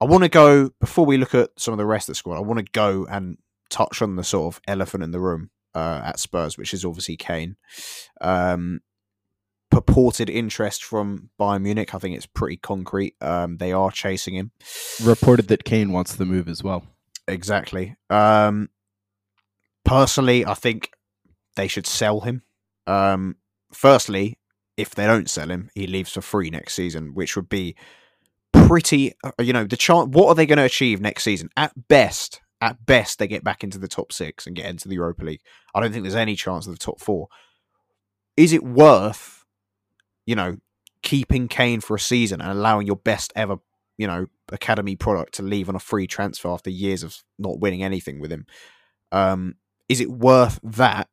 I 0.00 0.04
want 0.04 0.24
to 0.24 0.28
go 0.28 0.70
before 0.80 1.06
we 1.06 1.16
look 1.16 1.34
at 1.34 1.50
some 1.56 1.72
of 1.72 1.78
the 1.78 1.86
rest 1.86 2.08
of 2.08 2.12
the 2.12 2.16
squad. 2.16 2.36
I 2.36 2.40
want 2.40 2.58
to 2.58 2.70
go 2.72 3.06
and 3.08 3.38
touch 3.70 4.02
on 4.02 4.16
the 4.16 4.24
sort 4.24 4.54
of 4.54 4.60
elephant 4.68 5.02
in 5.02 5.10
the 5.10 5.20
room 5.20 5.50
uh, 5.74 6.02
at 6.04 6.18
Spurs, 6.18 6.58
which 6.58 6.74
is 6.74 6.84
obviously 6.84 7.16
Kane. 7.16 7.56
Um, 8.20 8.80
purported 9.70 10.30
interest 10.30 10.84
from 10.84 11.30
Bayern 11.40 11.62
Munich. 11.62 11.94
I 11.94 11.98
think 11.98 12.16
it's 12.16 12.26
pretty 12.26 12.56
concrete. 12.56 13.14
Um, 13.20 13.56
they 13.56 13.72
are 13.72 13.90
chasing 13.90 14.34
him. 14.34 14.52
Reported 15.02 15.48
that 15.48 15.64
Kane 15.64 15.92
wants 15.92 16.14
the 16.14 16.26
move 16.26 16.48
as 16.48 16.62
well. 16.62 16.84
Exactly. 17.26 17.96
Um, 18.10 18.68
personally, 19.84 20.46
I 20.46 20.54
think 20.54 20.90
they 21.56 21.68
should 21.68 21.86
sell 21.86 22.20
him. 22.20 22.42
Um, 22.86 23.36
firstly, 23.72 24.38
if 24.76 24.94
they 24.94 25.06
don't 25.06 25.30
sell 25.30 25.50
him, 25.50 25.70
he 25.74 25.86
leaves 25.86 26.12
for 26.12 26.20
free 26.20 26.50
next 26.50 26.74
season, 26.74 27.14
which 27.14 27.34
would 27.34 27.48
be 27.48 27.74
pretty. 28.66 29.12
Uh, 29.24 29.30
you 29.40 29.52
know, 29.52 29.64
the 29.64 29.76
chance. 29.76 30.08
What 30.10 30.28
are 30.28 30.34
they 30.34 30.46
going 30.46 30.58
to 30.58 30.64
achieve 30.64 31.00
next 31.00 31.24
season? 31.24 31.50
At 31.56 31.88
best, 31.88 32.40
at 32.60 32.84
best, 32.86 33.18
they 33.18 33.26
get 33.26 33.44
back 33.44 33.62
into 33.62 33.78
the 33.78 33.88
top 33.88 34.12
six 34.12 34.46
and 34.46 34.56
get 34.56 34.66
into 34.66 34.88
the 34.88 34.94
Europa 34.94 35.24
League. 35.24 35.40
I 35.74 35.80
don't 35.80 35.92
think 35.92 36.04
there's 36.04 36.14
any 36.14 36.36
chance 36.36 36.66
of 36.66 36.72
the 36.72 36.78
top 36.78 37.00
four. 37.00 37.28
Is 38.36 38.52
it 38.52 38.62
worth, 38.62 39.44
you 40.26 40.34
know, 40.34 40.58
keeping 41.02 41.48
Kane 41.48 41.80
for 41.80 41.96
a 41.96 42.00
season 42.00 42.40
and 42.40 42.50
allowing 42.50 42.86
your 42.86 42.96
best 42.96 43.32
ever, 43.36 43.56
you 43.96 44.06
know, 44.06 44.26
academy 44.50 44.96
product 44.96 45.34
to 45.34 45.42
leave 45.42 45.68
on 45.68 45.76
a 45.76 45.80
free 45.80 46.06
transfer 46.06 46.48
after 46.48 46.70
years 46.70 47.02
of 47.02 47.22
not 47.38 47.60
winning 47.60 47.82
anything 47.82 48.20
with 48.20 48.30
him? 48.30 48.46
Um, 49.12 49.54
is 49.88 50.00
it 50.00 50.10
worth 50.10 50.58
that? 50.62 51.08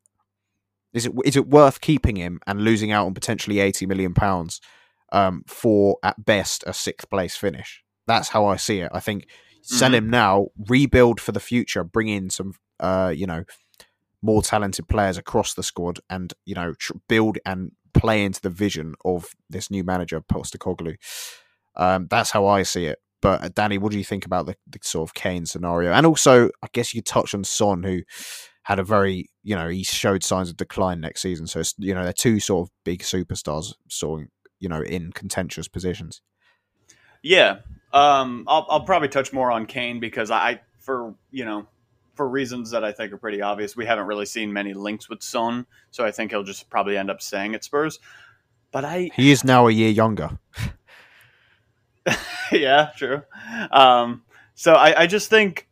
Is 0.92 1.06
it 1.06 1.12
is 1.24 1.36
it 1.36 1.48
worth 1.48 1.80
keeping 1.80 2.16
him 2.16 2.40
and 2.46 2.62
losing 2.62 2.92
out 2.92 3.06
on 3.06 3.14
potentially 3.14 3.58
eighty 3.58 3.86
million 3.86 4.14
pounds 4.14 4.60
um, 5.14 5.44
for 5.46 5.96
at 6.02 6.22
best 6.22 6.64
a 6.66 6.74
sixth 6.74 7.08
place 7.08 7.36
finish. 7.36 7.82
That's 8.06 8.28
how 8.28 8.44
I 8.46 8.56
see 8.56 8.80
it. 8.80 8.90
I 8.92 9.00
think 9.00 9.28
sell 9.62 9.90
mm-hmm. 9.90 9.94
him 9.94 10.10
now, 10.10 10.48
rebuild 10.68 11.20
for 11.20 11.32
the 11.32 11.40
future, 11.40 11.84
bring 11.84 12.08
in 12.08 12.28
some, 12.28 12.52
uh, 12.80 13.12
you 13.14 13.26
know, 13.26 13.44
more 14.20 14.42
talented 14.42 14.88
players 14.88 15.16
across 15.16 15.54
the 15.54 15.62
squad, 15.62 16.00
and 16.10 16.34
you 16.44 16.54
know, 16.54 16.74
tr- 16.74 16.94
build 17.08 17.38
and 17.46 17.70
play 17.94 18.24
into 18.24 18.40
the 18.42 18.50
vision 18.50 18.94
of 19.04 19.28
this 19.48 19.70
new 19.70 19.84
manager 19.84 20.20
Postecoglou. 20.20 20.96
Um, 21.76 22.08
that's 22.10 22.32
how 22.32 22.46
I 22.46 22.64
see 22.64 22.86
it. 22.86 22.98
But 23.22 23.42
uh, 23.42 23.48
Danny, 23.54 23.78
what 23.78 23.92
do 23.92 23.98
you 23.98 24.04
think 24.04 24.26
about 24.26 24.46
the, 24.46 24.56
the 24.66 24.80
sort 24.82 25.08
of 25.08 25.14
Kane 25.14 25.46
scenario? 25.46 25.92
And 25.92 26.04
also, 26.04 26.50
I 26.62 26.66
guess 26.72 26.92
you 26.92 27.02
touch 27.02 27.34
on 27.34 27.44
Son, 27.44 27.84
who 27.84 28.02
had 28.64 28.78
a 28.78 28.84
very, 28.84 29.30
you 29.42 29.54
know, 29.54 29.68
he 29.68 29.84
showed 29.84 30.24
signs 30.24 30.50
of 30.50 30.56
decline 30.56 31.00
next 31.00 31.22
season. 31.22 31.46
So, 31.46 31.60
it's, 31.60 31.74
you 31.78 31.94
know, 31.94 32.02
they're 32.02 32.12
two 32.12 32.40
sort 32.40 32.66
of 32.66 32.72
big 32.84 33.00
superstars, 33.00 33.74
sort 33.88 34.22
of 34.22 34.28
you 34.60 34.68
know 34.68 34.82
in 34.82 35.12
contentious 35.12 35.68
positions. 35.68 36.20
Yeah, 37.22 37.60
um, 37.92 38.44
I'll, 38.46 38.66
I'll 38.68 38.84
probably 38.84 39.08
touch 39.08 39.32
more 39.32 39.50
on 39.50 39.66
Kane 39.66 40.00
because 40.00 40.30
I, 40.30 40.60
for 40.80 41.14
you 41.30 41.44
know, 41.44 41.66
for 42.14 42.28
reasons 42.28 42.70
that 42.70 42.84
I 42.84 42.92
think 42.92 43.12
are 43.12 43.18
pretty 43.18 43.40
obvious, 43.40 43.76
we 43.76 43.86
haven't 43.86 44.06
really 44.06 44.26
seen 44.26 44.52
many 44.52 44.74
links 44.74 45.08
with 45.08 45.22
Son, 45.22 45.66
so 45.90 46.04
I 46.04 46.10
think 46.10 46.30
he'll 46.30 46.42
just 46.42 46.68
probably 46.68 46.96
end 46.96 47.10
up 47.10 47.22
staying 47.22 47.54
at 47.54 47.64
Spurs. 47.64 47.98
But 48.72 48.84
I, 48.84 49.10
he 49.14 49.30
is 49.30 49.44
now 49.44 49.68
a 49.68 49.72
year 49.72 49.90
younger. 49.90 50.38
yeah, 52.52 52.90
true. 52.96 53.22
Um, 53.70 54.22
so 54.54 54.74
I, 54.74 55.02
I 55.02 55.06
just 55.06 55.30
think 55.30 55.68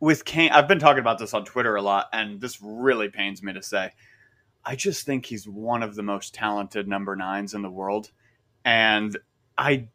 with 0.00 0.24
Kane, 0.24 0.50
I've 0.50 0.68
been 0.68 0.78
talking 0.78 1.00
about 1.00 1.18
this 1.18 1.32
on 1.32 1.44
Twitter 1.44 1.76
a 1.76 1.82
lot, 1.82 2.08
and 2.12 2.40
this 2.40 2.58
really 2.60 3.08
pains 3.08 3.42
me 3.42 3.54
to 3.54 3.62
say. 3.62 3.90
I 4.66 4.76
just 4.76 5.04
think 5.04 5.26
he's 5.26 5.46
one 5.46 5.82
of 5.82 5.94
the 5.94 6.02
most 6.02 6.34
talented 6.34 6.88
number 6.88 7.14
nines 7.16 7.54
in 7.54 7.62
the 7.62 7.70
world. 7.70 8.10
And 8.64 9.16
I 9.58 9.88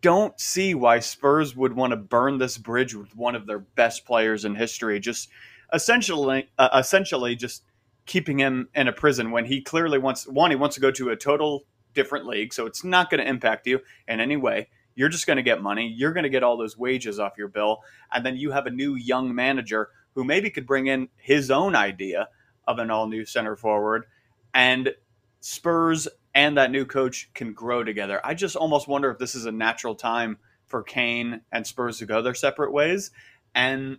don't 0.00 0.38
see 0.38 0.74
why 0.74 1.00
Spurs 1.00 1.56
would 1.56 1.74
want 1.74 1.92
to 1.92 1.96
burn 1.96 2.38
this 2.38 2.58
bridge 2.58 2.94
with 2.94 3.16
one 3.16 3.34
of 3.34 3.46
their 3.46 3.58
best 3.58 4.04
players 4.04 4.44
in 4.44 4.54
history. 4.54 5.00
Just 5.00 5.30
essentially, 5.72 6.48
uh, 6.58 6.68
essentially, 6.78 7.34
just 7.34 7.64
keeping 8.06 8.38
him 8.38 8.68
in 8.74 8.86
a 8.86 8.92
prison 8.92 9.30
when 9.30 9.46
he 9.46 9.60
clearly 9.60 9.98
wants 9.98 10.28
one. 10.28 10.50
He 10.50 10.56
wants 10.56 10.74
to 10.76 10.80
go 10.80 10.90
to 10.92 11.10
a 11.10 11.16
total 11.16 11.64
different 11.94 12.26
league, 12.26 12.52
so 12.52 12.66
it's 12.66 12.84
not 12.84 13.10
going 13.10 13.20
to 13.22 13.28
impact 13.28 13.66
you 13.66 13.80
in 14.06 14.20
any 14.20 14.36
way. 14.36 14.68
You're 14.94 15.08
just 15.08 15.26
going 15.26 15.38
to 15.38 15.42
get 15.42 15.62
money. 15.62 15.88
You're 15.88 16.12
going 16.12 16.24
to 16.24 16.28
get 16.28 16.42
all 16.42 16.56
those 16.56 16.78
wages 16.78 17.18
off 17.18 17.38
your 17.38 17.48
bill, 17.48 17.82
and 18.12 18.24
then 18.24 18.36
you 18.36 18.52
have 18.52 18.66
a 18.66 18.70
new 18.70 18.94
young 18.94 19.34
manager 19.34 19.88
who 20.14 20.22
maybe 20.22 20.50
could 20.50 20.66
bring 20.66 20.86
in 20.86 21.08
his 21.16 21.50
own 21.50 21.74
idea 21.74 22.28
of 22.66 22.78
an 22.78 22.90
all 22.90 23.06
new 23.06 23.24
center 23.24 23.56
forward, 23.56 24.04
and 24.52 24.94
Spurs 25.40 26.08
and 26.34 26.56
that 26.56 26.70
new 26.70 26.84
coach 26.84 27.30
can 27.34 27.52
grow 27.52 27.84
together. 27.84 28.20
I 28.24 28.34
just 28.34 28.56
almost 28.56 28.88
wonder 28.88 29.10
if 29.10 29.18
this 29.18 29.34
is 29.34 29.46
a 29.46 29.52
natural 29.52 29.94
time 29.94 30.38
for 30.66 30.82
Kane 30.82 31.42
and 31.52 31.66
Spurs 31.66 31.98
to 31.98 32.06
go 32.06 32.22
their 32.22 32.34
separate 32.34 32.72
ways. 32.72 33.10
And 33.54 33.98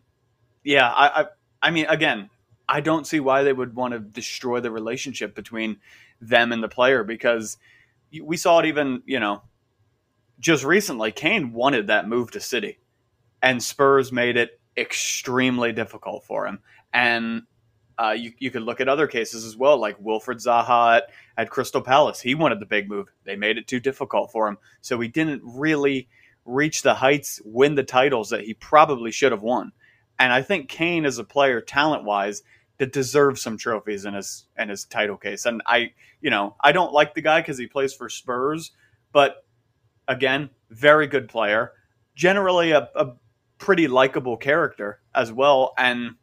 yeah, 0.63 0.89
I, 0.89 1.21
I, 1.21 1.25
I 1.61 1.71
mean, 1.71 1.85
again, 1.85 2.29
I 2.67 2.81
don't 2.81 3.07
see 3.07 3.19
why 3.19 3.43
they 3.43 3.53
would 3.53 3.75
want 3.75 3.93
to 3.93 3.99
destroy 3.99 4.59
the 4.59 4.71
relationship 4.71 5.35
between 5.35 5.77
them 6.19 6.51
and 6.51 6.63
the 6.63 6.67
player 6.67 7.03
because 7.03 7.57
we 8.23 8.37
saw 8.37 8.59
it 8.59 8.65
even, 8.65 9.03
you 9.05 9.19
know, 9.19 9.43
just 10.39 10.63
recently. 10.63 11.11
Kane 11.11 11.53
wanted 11.53 11.87
that 11.87 12.07
move 12.07 12.31
to 12.31 12.39
City, 12.39 12.79
and 13.41 13.63
Spurs 13.63 14.11
made 14.11 14.35
it 14.35 14.59
extremely 14.75 15.71
difficult 15.71 16.25
for 16.25 16.47
him. 16.47 16.59
And 16.93 17.43
uh, 17.97 18.15
you, 18.17 18.33
you 18.39 18.51
could 18.51 18.63
look 18.63 18.81
at 18.81 18.89
other 18.89 19.07
cases 19.07 19.45
as 19.45 19.55
well, 19.55 19.77
like 19.77 19.97
Wilfried 19.99 20.43
Zaha 20.43 20.97
at, 20.97 21.09
at 21.37 21.49
Crystal 21.49 21.81
Palace. 21.81 22.19
He 22.19 22.35
wanted 22.35 22.59
the 22.59 22.65
big 22.65 22.89
move. 22.89 23.11
They 23.23 23.35
made 23.35 23.57
it 23.57 23.67
too 23.67 23.79
difficult 23.79 24.31
for 24.31 24.47
him. 24.47 24.57
So 24.81 24.99
he 24.99 25.07
didn't 25.07 25.41
really 25.43 26.07
reach 26.45 26.81
the 26.81 26.93
heights, 26.93 27.41
win 27.45 27.75
the 27.75 27.83
titles 27.83 28.29
that 28.29 28.43
he 28.43 28.53
probably 28.53 29.11
should 29.11 29.31
have 29.31 29.41
won. 29.41 29.71
And 30.19 30.31
I 30.31 30.41
think 30.41 30.69
Kane 30.69 31.05
is 31.05 31.17
a 31.17 31.23
player, 31.23 31.61
talent 31.61 32.03
wise, 32.03 32.43
that 32.77 32.91
deserves 32.91 33.41
some 33.41 33.57
trophies 33.57 34.05
in 34.05 34.13
his 34.13 34.47
in 34.57 34.69
his 34.69 34.85
title 34.85 35.17
case. 35.17 35.45
And 35.45 35.61
I, 35.65 35.93
you 36.21 36.29
know, 36.29 36.55
I 36.61 36.71
don't 36.71 36.93
like 36.93 37.13
the 37.13 37.21
guy 37.21 37.39
because 37.39 37.57
he 37.57 37.67
plays 37.67 37.93
for 37.93 38.09
Spurs, 38.09 38.71
but 39.13 39.45
again, 40.07 40.49
very 40.69 41.07
good 41.07 41.29
player. 41.29 41.71
Generally, 42.15 42.71
a, 42.71 42.89
a 42.95 43.13
pretty 43.57 43.87
likable 43.87 44.37
character 44.37 44.99
as 45.13 45.31
well. 45.31 45.73
And 45.77 46.15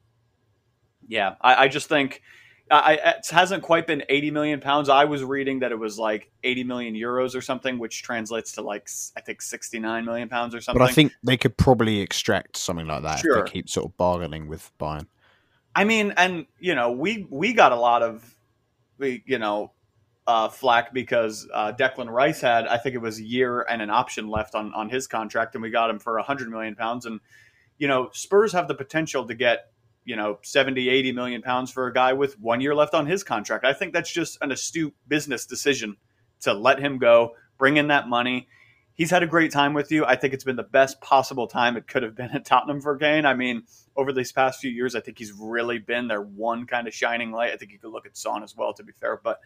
yeah, 1.12 1.34
I, 1.42 1.64
I 1.64 1.68
just 1.68 1.88
think 1.88 2.22
I, 2.70 2.94
it 2.94 3.28
hasn't 3.30 3.62
quite 3.62 3.86
been 3.86 4.02
80 4.08 4.30
million 4.30 4.60
pounds. 4.60 4.88
I 4.88 5.04
was 5.04 5.22
reading 5.22 5.58
that 5.58 5.72
it 5.72 5.78
was 5.78 5.98
like 5.98 6.30
80 6.42 6.64
million 6.64 6.94
euros 6.94 7.34
or 7.34 7.42
something, 7.42 7.78
which 7.78 8.02
translates 8.02 8.52
to 8.52 8.62
like 8.62 8.88
I 9.14 9.20
think 9.20 9.42
69 9.42 10.06
million 10.06 10.30
pounds 10.30 10.54
or 10.54 10.62
something. 10.62 10.78
But 10.78 10.88
I 10.88 10.92
think 10.92 11.12
they 11.22 11.36
could 11.36 11.58
probably 11.58 12.00
extract 12.00 12.56
something 12.56 12.86
like 12.86 13.02
that 13.02 13.18
sure. 13.18 13.40
if 13.40 13.44
they 13.44 13.50
keep 13.50 13.68
sort 13.68 13.86
of 13.86 13.96
bargaining 13.98 14.48
with 14.48 14.72
Bayern. 14.80 15.06
I 15.76 15.84
mean, 15.84 16.14
and 16.16 16.46
you 16.58 16.74
know, 16.74 16.92
we 16.92 17.26
we 17.28 17.52
got 17.52 17.72
a 17.72 17.76
lot 17.76 18.02
of, 18.02 18.34
you 18.98 19.38
know, 19.38 19.72
uh, 20.26 20.48
flack 20.48 20.94
because 20.94 21.46
uh, 21.52 21.72
Declan 21.78 22.08
Rice 22.08 22.40
had 22.40 22.66
I 22.66 22.78
think 22.78 22.94
it 22.94 23.02
was 23.02 23.18
a 23.18 23.24
year 23.24 23.66
and 23.68 23.82
an 23.82 23.90
option 23.90 24.28
left 24.28 24.54
on 24.54 24.72
on 24.72 24.88
his 24.88 25.06
contract, 25.06 25.54
and 25.54 25.62
we 25.62 25.68
got 25.68 25.90
him 25.90 25.98
for 25.98 26.14
100 26.14 26.48
million 26.48 26.74
pounds. 26.74 27.04
And 27.04 27.20
you 27.76 27.86
know, 27.86 28.08
Spurs 28.12 28.52
have 28.52 28.66
the 28.66 28.74
potential 28.74 29.26
to 29.26 29.34
get 29.34 29.71
you 30.04 30.16
know 30.16 30.38
70 30.42 30.88
80 30.88 31.12
million 31.12 31.42
pounds 31.42 31.70
for 31.70 31.86
a 31.86 31.92
guy 31.92 32.12
with 32.12 32.38
one 32.40 32.60
year 32.60 32.74
left 32.74 32.94
on 32.94 33.06
his 33.06 33.22
contract. 33.22 33.64
I 33.64 33.72
think 33.72 33.92
that's 33.92 34.12
just 34.12 34.38
an 34.40 34.52
astute 34.52 34.94
business 35.08 35.46
decision 35.46 35.96
to 36.40 36.52
let 36.52 36.80
him 36.80 36.98
go 36.98 37.34
bring 37.58 37.76
in 37.76 37.88
that 37.88 38.08
money. 38.08 38.48
He's 38.94 39.10
had 39.10 39.22
a 39.22 39.26
great 39.26 39.52
time 39.52 39.72
with 39.72 39.90
you. 39.90 40.04
I 40.04 40.16
think 40.16 40.34
it's 40.34 40.44
been 40.44 40.56
the 40.56 40.62
best 40.62 41.00
possible 41.00 41.46
time 41.46 41.76
it 41.76 41.86
could 41.86 42.02
have 42.02 42.14
been 42.14 42.30
at 42.30 42.44
tottenham 42.44 42.80
for 42.80 42.96
kane. 42.96 43.24
I 43.24 43.34
mean 43.34 43.62
over 43.96 44.12
these 44.12 44.32
past 44.32 44.58
few 44.58 44.70
years 44.70 44.94
i 44.94 45.00
think 45.00 45.18
he's 45.18 45.32
really 45.38 45.78
been 45.78 46.08
their 46.08 46.22
one 46.22 46.66
kind 46.66 46.88
of 46.88 46.94
shining 46.94 47.30
light. 47.30 47.52
I 47.52 47.56
think 47.56 47.72
you 47.72 47.78
could 47.78 47.90
look 47.90 48.06
at 48.06 48.16
son 48.16 48.42
as 48.42 48.56
well 48.56 48.72
to 48.74 48.82
be 48.82 48.92
fair 48.92 49.20
but 49.22 49.38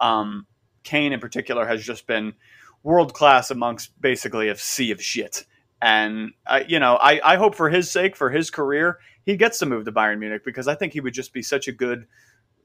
um, 0.00 0.46
kane 0.82 1.12
in 1.12 1.20
particular 1.20 1.66
has 1.66 1.82
just 1.82 2.06
been 2.06 2.34
world 2.82 3.14
class 3.14 3.50
amongst 3.50 3.98
basically 4.00 4.48
a 4.48 4.56
sea 4.56 4.90
of 4.90 5.02
shit. 5.02 5.46
And 5.82 6.32
uh, 6.46 6.60
you 6.68 6.78
know 6.78 6.94
I, 6.96 7.20
I 7.32 7.36
hope 7.36 7.54
for 7.54 7.70
his 7.70 7.90
sake 7.90 8.14
for 8.14 8.30
his 8.30 8.50
career 8.50 8.98
he 9.24 9.36
gets 9.36 9.58
to 9.58 9.66
move 9.66 9.84
to 9.84 9.92
Bayern 9.92 10.18
Munich 10.18 10.44
because 10.44 10.68
I 10.68 10.74
think 10.74 10.92
he 10.92 11.00
would 11.00 11.14
just 11.14 11.32
be 11.32 11.42
such 11.42 11.68
a 11.68 11.72
good 11.72 12.06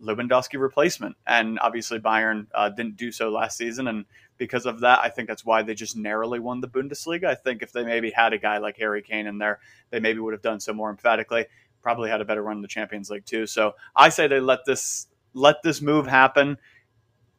Lewandowski 0.01 0.59
replacement. 0.59 1.15
And 1.27 1.59
obviously, 1.59 1.99
Bayern 1.99 2.47
uh, 2.53 2.69
didn't 2.69 2.97
do 2.97 3.11
so 3.11 3.29
last 3.29 3.57
season. 3.57 3.87
And 3.87 4.05
because 4.37 4.65
of 4.65 4.79
that, 4.81 4.99
I 4.99 5.09
think 5.09 5.27
that's 5.27 5.45
why 5.45 5.61
they 5.61 5.73
just 5.75 5.97
narrowly 5.97 6.39
won 6.39 6.61
the 6.61 6.67
Bundesliga. 6.67 7.25
I 7.25 7.35
think 7.35 7.61
if 7.61 7.71
they 7.71 7.83
maybe 7.83 8.11
had 8.11 8.33
a 8.33 8.37
guy 8.37 8.57
like 8.57 8.77
Harry 8.77 9.01
Kane 9.01 9.27
in 9.27 9.37
there, 9.37 9.59
they 9.89 9.99
maybe 9.99 10.19
would 10.19 10.33
have 10.33 10.41
done 10.41 10.59
so 10.59 10.73
more 10.73 10.89
emphatically. 10.89 11.45
Probably 11.81 12.09
had 12.09 12.21
a 12.21 12.25
better 12.25 12.43
run 12.43 12.57
in 12.57 12.61
the 12.61 12.67
Champions 12.67 13.09
League 13.09 13.25
too. 13.25 13.45
So 13.45 13.75
I 13.95 14.09
say 14.09 14.27
they 14.27 14.39
let 14.39 14.65
this 14.65 15.07
let 15.33 15.61
this 15.63 15.81
move 15.81 16.07
happen. 16.07 16.57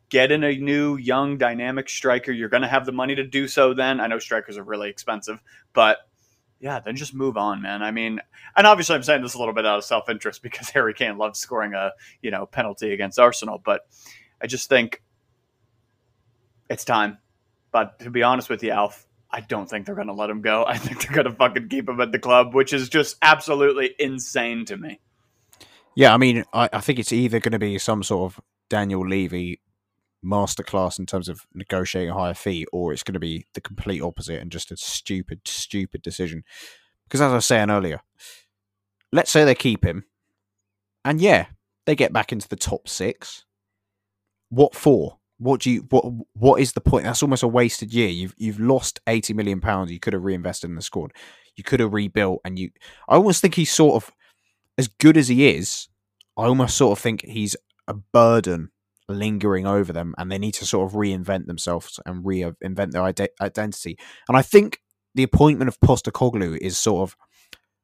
Get 0.09 0.33
in 0.33 0.43
a 0.43 0.57
new, 0.57 0.97
young, 0.97 1.39
dynamic 1.39 1.89
striker. 1.89 2.33
You're 2.33 2.49
going 2.49 2.63
to 2.63 2.69
have 2.69 2.85
the 2.85 2.93
money 2.93 3.15
to 3.15 3.25
do 3.25 3.47
so. 3.47 3.75
Then 3.75 4.01
I 4.01 4.07
know 4.07 4.19
strikers 4.19 4.57
are 4.57 4.65
really 4.65 4.91
expensive, 4.91 5.41
but 5.73 5.99
yeah, 6.61 6.79
then 6.79 6.95
just 6.95 7.15
move 7.15 7.37
on, 7.37 7.63
man. 7.63 7.83
I 7.83 7.91
mean, 7.91 8.21
and 8.55 8.67
obviously 8.67 8.95
I'm 8.95 9.03
saying 9.03 9.23
this 9.23 9.35
a 9.35 9.39
little 9.39 9.55
bit 9.55 9.67
out 9.67 9.79
of 9.79 9.85
self 9.85 10.09
interest 10.09 10.43
because 10.43 10.69
Harry 10.71 10.95
Kane 10.95 11.19
loves 11.19 11.41
scoring 11.41 11.75
a 11.75 11.93
you 12.23 12.31
know 12.31 12.47
penalty 12.47 12.93
against 12.93 13.19
Arsenal, 13.19 13.61
but 13.65 13.83
I 14.41 14.47
just 14.47 14.69
think 14.69 15.03
it's 16.69 16.85
time. 16.85 17.19
But 17.73 17.99
to 18.01 18.11
be 18.11 18.23
honest 18.23 18.51
with 18.51 18.63
you, 18.63 18.71
Alf, 18.71 19.07
I 19.31 19.41
don't 19.41 19.69
think 19.69 19.87
they're 19.87 19.95
going 19.95 20.09
to 20.09 20.13
let 20.13 20.29
him 20.29 20.43
go. 20.43 20.65
I 20.69 20.77
think 20.77 21.03
they're 21.03 21.15
going 21.15 21.31
to 21.31 21.35
fucking 21.35 21.69
keep 21.69 21.89
him 21.89 22.01
at 22.01 22.13
the 22.13 22.19
club, 22.19 22.55
which 22.55 22.73
is 22.73 22.89
just 22.89 23.17
absolutely 23.23 23.95
insane 23.99 24.65
to 24.67 24.77
me. 24.77 25.01
Yeah, 25.95 26.15
I 26.15 26.19
mean, 26.19 26.45
I, 26.53 26.69
I 26.73 26.81
think 26.81 26.99
it's 26.99 27.13
either 27.13 27.41
going 27.41 27.53
to 27.53 27.59
be 27.59 27.79
some 27.79 28.03
sort 28.03 28.33
of 28.33 28.41
Daniel 28.69 29.07
Levy 29.07 29.61
masterclass 30.25 30.99
in 30.99 31.07
terms 31.07 31.29
of 31.29 31.47
negotiating 31.55 32.11
a 32.11 32.15
higher 32.15 32.35
fee, 32.35 32.67
or 32.73 32.93
it's 32.93 33.03
going 33.03 33.15
to 33.15 33.21
be 33.21 33.47
the 33.55 33.61
complete 33.61 34.03
opposite 34.03 34.41
and 34.41 34.53
just 34.53 34.71
a 34.71 34.77
stupid, 34.77 35.41
stupid 35.47 36.03
decision. 36.03 36.45
Because 37.05 37.21
as 37.21 37.33
I 37.33 37.37
was 37.37 37.47
saying 37.47 37.71
earlier, 37.71 38.01
let's 39.13 39.31
say 39.31 39.45
they 39.45 39.55
keep 39.55 39.85
him, 39.85 40.05
and 41.05 41.21
yeah, 41.21 41.47
they 41.87 41.95
get 41.95 42.13
back 42.13 42.33
into 42.33 42.49
the 42.49 42.57
top 42.57 42.89
six. 42.89 43.45
What 44.51 44.75
for? 44.75 45.19
What 45.39 45.63
do 45.63 45.71
you 45.71 45.87
what 45.89 46.05
what 46.35 46.61
is 46.61 46.73
the 46.73 46.83
point? 46.83 47.05
That's 47.05 47.23
almost 47.23 47.43
a 47.43 47.49
wasted 47.49 47.95
year. 47.95 48.09
You've 48.09 48.35
you've 48.37 48.61
lost 48.61 49.01
eighty 49.07 49.33
million 49.33 49.61
pounds. 49.61 49.91
You 49.91 49.99
could 49.99 50.13
have 50.13 50.25
reinvested 50.25 50.69
in 50.69 50.77
the 50.77 50.83
squad. 50.83 51.13
You 51.57 51.65
could 51.65 51.81
have 51.81 51.95
rebuilt, 51.95 52.41
and 52.45 52.59
you. 52.59 52.71
I 53.09 53.15
almost 53.15 53.41
think 53.41 53.55
he's 53.55 53.73
sort 53.73 54.03
of 54.03 54.13
as 54.77 54.89
good 54.89 55.17
as 55.17 55.29
he 55.29 55.49
is. 55.49 55.89
I 56.37 56.45
almost 56.45 56.77
sort 56.77 56.99
of 56.99 57.03
think 57.03 57.25
he's 57.25 57.57
a 57.89 57.95
burden 57.95 58.71
lingering 59.11 59.67
over 59.67 59.93
them 59.93 60.15
and 60.19 60.31
they 60.31 60.39
need 60.39 60.55
to 60.55 60.67
sort 60.67 60.87
of 60.87 60.97
reinvent 60.97 61.47
themselves 61.47 62.01
and 62.07 62.25
reinvent 62.25 62.93
their 62.93 63.03
ide- 63.03 63.29
identity. 63.41 63.99
And 64.29 64.37
I 64.37 64.43
think 64.43 64.81
the 65.15 65.23
appointment 65.23 65.69
of 65.69 65.81
Postecoglou 65.81 66.57
is 66.59 66.79
sort 66.79 67.09
of 67.09 67.17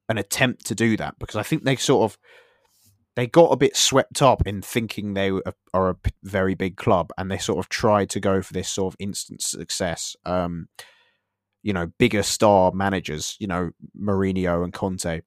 an 0.08 0.18
attempt 0.18 0.66
to 0.66 0.74
do 0.74 0.96
that 0.96 1.18
because 1.18 1.36
I 1.36 1.42
think 1.42 1.64
they 1.64 1.76
sort 1.76 2.10
of 2.10 2.18
they 3.16 3.26
got 3.26 3.50
a 3.50 3.56
bit 3.56 3.76
swept 3.76 4.20
up 4.20 4.46
in 4.46 4.60
thinking 4.60 5.14
they 5.14 5.32
are 5.72 5.90
a 5.90 5.96
very 6.22 6.54
big 6.54 6.76
club 6.76 7.10
and 7.16 7.30
they 7.30 7.38
sort 7.38 7.58
of 7.58 7.68
tried 7.70 8.10
to 8.10 8.20
go 8.20 8.42
for 8.42 8.52
this 8.52 8.68
sort 8.68 8.92
of 8.92 8.96
instant 9.00 9.42
success. 9.42 10.14
Um, 10.26 10.68
you 11.62 11.72
know, 11.72 11.90
bigger 11.98 12.22
star 12.22 12.72
managers, 12.72 13.36
you 13.40 13.46
know, 13.46 13.70
Mourinho 13.98 14.62
and 14.62 14.72
Conte. 14.72 15.22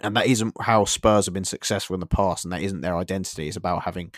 And 0.00 0.16
that 0.16 0.26
isn't 0.26 0.54
how 0.60 0.84
Spurs 0.84 1.24
have 1.24 1.34
been 1.34 1.44
successful 1.44 1.94
in 1.94 2.00
the 2.00 2.06
past, 2.06 2.44
and 2.44 2.52
that 2.52 2.62
isn't 2.62 2.82
their 2.82 2.96
identity. 2.96 3.48
It's 3.48 3.56
about 3.56 3.82
having 3.82 4.12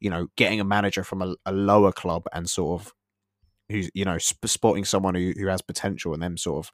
you 0.00 0.10
know, 0.10 0.28
getting 0.36 0.60
a 0.60 0.64
manager 0.64 1.04
from 1.04 1.22
a, 1.22 1.34
a 1.44 1.52
lower 1.52 1.92
club 1.92 2.24
and 2.32 2.48
sort 2.48 2.80
of 2.80 2.92
who's 3.68 3.90
you 3.94 4.04
know 4.04 4.18
spotting 4.18 4.84
someone 4.84 5.14
who, 5.14 5.32
who 5.36 5.48
has 5.48 5.60
potential 5.60 6.14
and 6.14 6.22
then 6.22 6.36
sort 6.36 6.64
of 6.64 6.72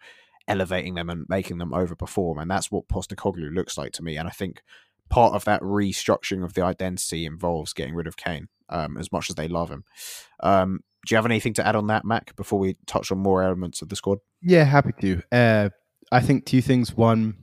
elevating 0.49 0.95
them 0.95 1.09
and 1.09 1.27
making 1.29 1.59
them 1.59 1.71
overperform, 1.71 2.41
and 2.41 2.51
that's 2.51 2.71
what 2.71 2.89
Postecoglou 2.89 3.55
looks 3.55 3.79
like 3.79 3.93
to 3.93 4.03
me. 4.03 4.17
And 4.17 4.29
I 4.29 4.33
think 4.33 4.63
part 5.09 5.35
of 5.35 5.45
that 5.45 5.61
restructuring 5.63 6.45
of 6.45 6.55
the 6.55 6.63
identity 6.63 7.27
involves 7.27 7.73
getting 7.73 7.95
rid 7.95 8.07
of 8.07 8.17
Kane, 8.17 8.49
um, 8.69 8.97
as 8.97 9.13
much 9.13 9.31
as 9.31 9.37
they 9.37 9.49
love 9.49 9.71
him. 9.71 9.85
Um, 10.41 10.81
do 11.07 11.15
you 11.15 11.17
have 11.17 11.27
anything 11.27 11.55
to 11.55 11.67
add 11.67 11.77
on 11.77 11.89
that, 11.89 12.05
Mac, 12.05 12.35
before 12.37 12.59
we 12.59 12.77
touch 12.87 13.11
on 13.11 13.19
more 13.19 13.43
elements 13.43 13.83
of 13.83 13.89
the 13.89 13.97
squad? 13.97 14.19
Yeah, 14.41 14.65
happy 14.65 14.93
to. 15.01 15.23
Uh, 15.33 15.69
I 16.11 16.21
think 16.21 16.47
two 16.47 16.63
things. 16.63 16.97
One, 16.97 17.42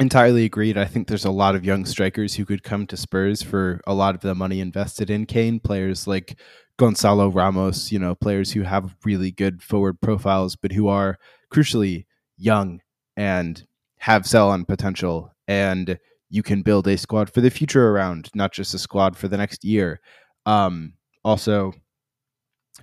entirely 0.00 0.44
agreed. 0.44 0.76
I 0.76 0.84
think 0.84 1.06
there's 1.06 1.24
a 1.24 1.30
lot 1.30 1.54
of 1.54 1.64
young 1.64 1.84
strikers 1.84 2.34
who 2.34 2.44
could 2.44 2.62
come 2.62 2.86
to 2.86 2.96
Spurs 2.96 3.42
for 3.42 3.80
a 3.86 3.94
lot 3.94 4.14
of 4.14 4.20
the 4.20 4.34
money 4.34 4.60
invested 4.60 5.10
in 5.10 5.26
Kane. 5.26 5.60
Players 5.60 6.06
like 6.06 6.38
Gonçalo 6.78 7.34
Ramos, 7.34 7.92
you 7.92 7.98
know, 7.98 8.14
players 8.14 8.52
who 8.52 8.62
have 8.62 8.96
really 9.04 9.30
good 9.30 9.62
forward 9.62 10.00
profiles, 10.00 10.56
but 10.56 10.72
who 10.72 10.88
are 10.88 11.18
crucially 11.52 12.06
young 12.36 12.80
and 13.16 13.66
have 13.98 14.26
sell 14.26 14.50
on 14.50 14.64
potential. 14.64 15.32
And 15.46 15.98
you 16.30 16.42
can 16.42 16.62
build 16.62 16.88
a 16.88 16.96
squad 16.96 17.30
for 17.30 17.40
the 17.40 17.50
future 17.50 17.90
around, 17.90 18.30
not 18.34 18.52
just 18.52 18.74
a 18.74 18.78
squad 18.78 19.16
for 19.16 19.28
the 19.28 19.36
next 19.36 19.64
year. 19.64 20.00
Um, 20.46 20.94
also, 21.24 21.72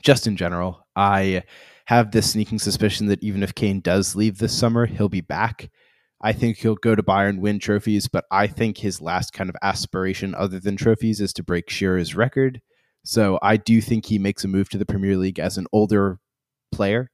just 0.02 0.28
in 0.28 0.38
general, 0.38 0.86
I 0.96 1.44
have 1.86 2.12
this 2.12 2.32
sneaking 2.32 2.60
suspicion 2.60 3.08
that 3.08 3.24
even 3.24 3.42
if 3.42 3.56
Kane 3.56 3.82
does 3.82 4.16
leave 4.16 4.38
this 4.38 4.56
summer, 4.56 4.86
he'll 4.86 5.10
be 5.10 5.22
back. 5.22 5.70
I 6.22 6.34
think 6.34 6.58
he'll 6.58 6.76
go 6.76 6.96
to 6.96 7.04
Bayern, 7.04 7.40
win 7.40 7.60
trophies, 7.60 8.08
but 8.08 8.26
I 8.30 8.48
think 8.48 8.78
his 8.78 9.02
last 9.02 9.32
kind 9.32 9.50
of 9.50 9.56
aspiration, 9.62 10.36
other 10.36 10.60
than 10.60 10.76
trophies, 10.76 11.22
is 11.22 11.32
to 11.34 11.44
break 11.44 11.70
Shearer's 11.70 12.16
record. 12.16 12.62
So 13.04 13.40
I 13.42 13.58
do 13.58 13.80
think 13.80 14.06
he 14.06 14.20
makes 14.20 14.44
a 14.44 14.48
move 14.48 14.70
to 14.70 14.78
the 14.78 14.86
Premier 14.86 15.16
League 15.16 15.40
as 15.40 15.58
an 15.58 15.68
older 15.72 16.20
player. 16.72 17.10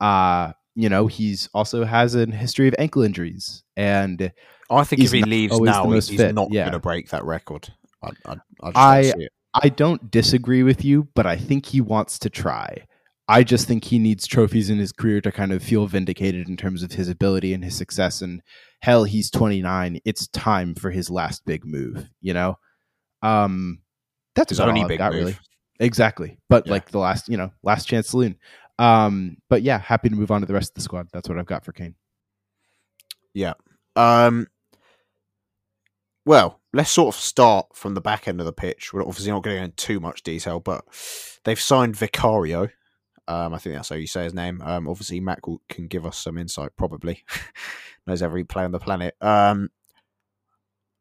Uh, 0.00 0.52
you 0.74 0.88
know, 0.88 1.06
he's 1.06 1.48
also 1.54 1.84
has 1.84 2.14
a 2.14 2.26
history 2.26 2.68
of 2.68 2.74
ankle 2.78 3.02
injuries, 3.02 3.62
and 3.76 4.32
I 4.70 4.84
think 4.84 5.02
if 5.02 5.12
he 5.12 5.22
leaves 5.22 5.58
now, 5.60 5.88
he's 5.90 6.08
fit. 6.08 6.34
not 6.34 6.52
yeah. 6.52 6.64
going 6.64 6.72
to 6.72 6.78
break 6.80 7.10
that 7.10 7.24
record. 7.24 7.72
I, 8.02 8.10
I, 8.24 8.36
I, 8.74 9.12
I 9.54 9.68
don't 9.68 10.10
disagree 10.10 10.62
with 10.62 10.84
you, 10.84 11.08
but 11.14 11.26
I 11.26 11.36
think 11.36 11.66
he 11.66 11.80
wants 11.80 12.18
to 12.20 12.30
try. 12.30 12.86
I 13.28 13.44
just 13.44 13.68
think 13.68 13.84
he 13.84 13.98
needs 13.98 14.26
trophies 14.26 14.70
in 14.70 14.78
his 14.78 14.90
career 14.90 15.20
to 15.20 15.30
kind 15.30 15.52
of 15.52 15.62
feel 15.62 15.86
vindicated 15.86 16.48
in 16.48 16.56
terms 16.56 16.82
of 16.82 16.92
his 16.92 17.08
ability 17.08 17.52
and 17.52 17.62
his 17.62 17.76
success. 17.76 18.22
And 18.22 18.42
hell, 18.80 19.04
he's 19.04 19.30
29. 19.30 20.00
It's 20.06 20.28
time 20.28 20.74
for 20.74 20.90
his 20.90 21.10
last 21.10 21.44
big 21.44 21.66
move, 21.66 22.08
you 22.22 22.32
know? 22.32 22.58
Um, 23.20 23.80
that's 24.34 24.50
his 24.50 24.60
only 24.60 24.84
big 24.84 24.98
got, 24.98 25.12
move. 25.12 25.20
really. 25.20 25.38
Exactly. 25.78 26.38
But 26.48 26.66
yeah. 26.66 26.72
like 26.72 26.90
the 26.90 26.98
last, 26.98 27.28
you 27.28 27.36
know, 27.36 27.50
last 27.62 27.86
chance 27.86 28.08
saloon. 28.08 28.36
Um, 28.78 29.36
but 29.50 29.62
yeah, 29.62 29.78
happy 29.78 30.08
to 30.08 30.16
move 30.16 30.30
on 30.30 30.40
to 30.40 30.46
the 30.46 30.54
rest 30.54 30.70
of 30.70 30.74
the 30.76 30.80
squad. 30.80 31.08
That's 31.12 31.28
what 31.28 31.38
I've 31.38 31.46
got 31.46 31.64
for 31.64 31.72
Kane. 31.72 31.96
Yeah. 33.34 33.54
Um, 33.94 34.46
well, 36.24 36.60
let's 36.72 36.90
sort 36.90 37.14
of 37.14 37.20
start 37.20 37.74
from 37.74 37.94
the 37.94 38.00
back 38.00 38.28
end 38.28 38.40
of 38.40 38.46
the 38.46 38.52
pitch. 38.52 38.92
We're 38.92 39.02
obviously 39.02 39.32
not 39.32 39.42
going 39.42 39.56
to 39.56 39.60
go 39.60 39.64
into 39.64 39.76
too 39.76 40.00
much 40.00 40.22
detail, 40.22 40.60
but 40.60 40.84
they've 41.44 41.60
signed 41.60 41.96
Vicario, 41.96 42.68
um, 43.28 43.52
I 43.52 43.58
think 43.58 43.74
that's 43.74 43.90
how 43.90 43.96
you 43.96 44.06
say 44.06 44.24
his 44.24 44.32
name. 44.32 44.62
Um, 44.62 44.88
obviously, 44.88 45.20
Mac 45.20 45.42
can 45.68 45.86
give 45.86 46.06
us 46.06 46.16
some 46.16 46.38
insight. 46.38 46.70
Probably 46.76 47.24
knows 48.06 48.22
every 48.22 48.42
player 48.42 48.64
on 48.64 48.72
the 48.72 48.78
planet. 48.78 49.14
Um, 49.20 49.68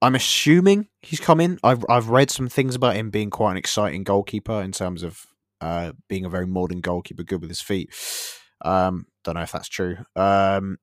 I'm 0.02 0.14
assuming 0.14 0.90
he's 1.02 1.22
coming. 1.22 1.58
I've 1.64 1.86
I've 1.90 2.10
read 2.10 2.30
some 2.30 2.50
things 2.50 2.76
about 2.76 2.98
him 2.98 3.10
being 3.10 3.30
quite 3.30 3.52
an 3.52 3.58
exciting 3.58 4.04
goalkeeper 4.04 4.62
in 4.62 4.74
terms 4.74 5.04
of 5.04 5.26
uh, 5.62 5.94
being 6.10 6.26
a 6.26 6.30
very 6.30 6.46
modern 6.46 6.82
goalkeeper, 6.82 7.24
good 7.24 7.42
with 7.42 7.50
his 7.50 7.62
feet. 7.62 7.94
Um, 8.62 9.08
don't 9.24 9.36
know 9.36 9.42
if 9.42 9.54
that's 9.54 9.70
true. 9.70 9.98
Um, 10.16 10.78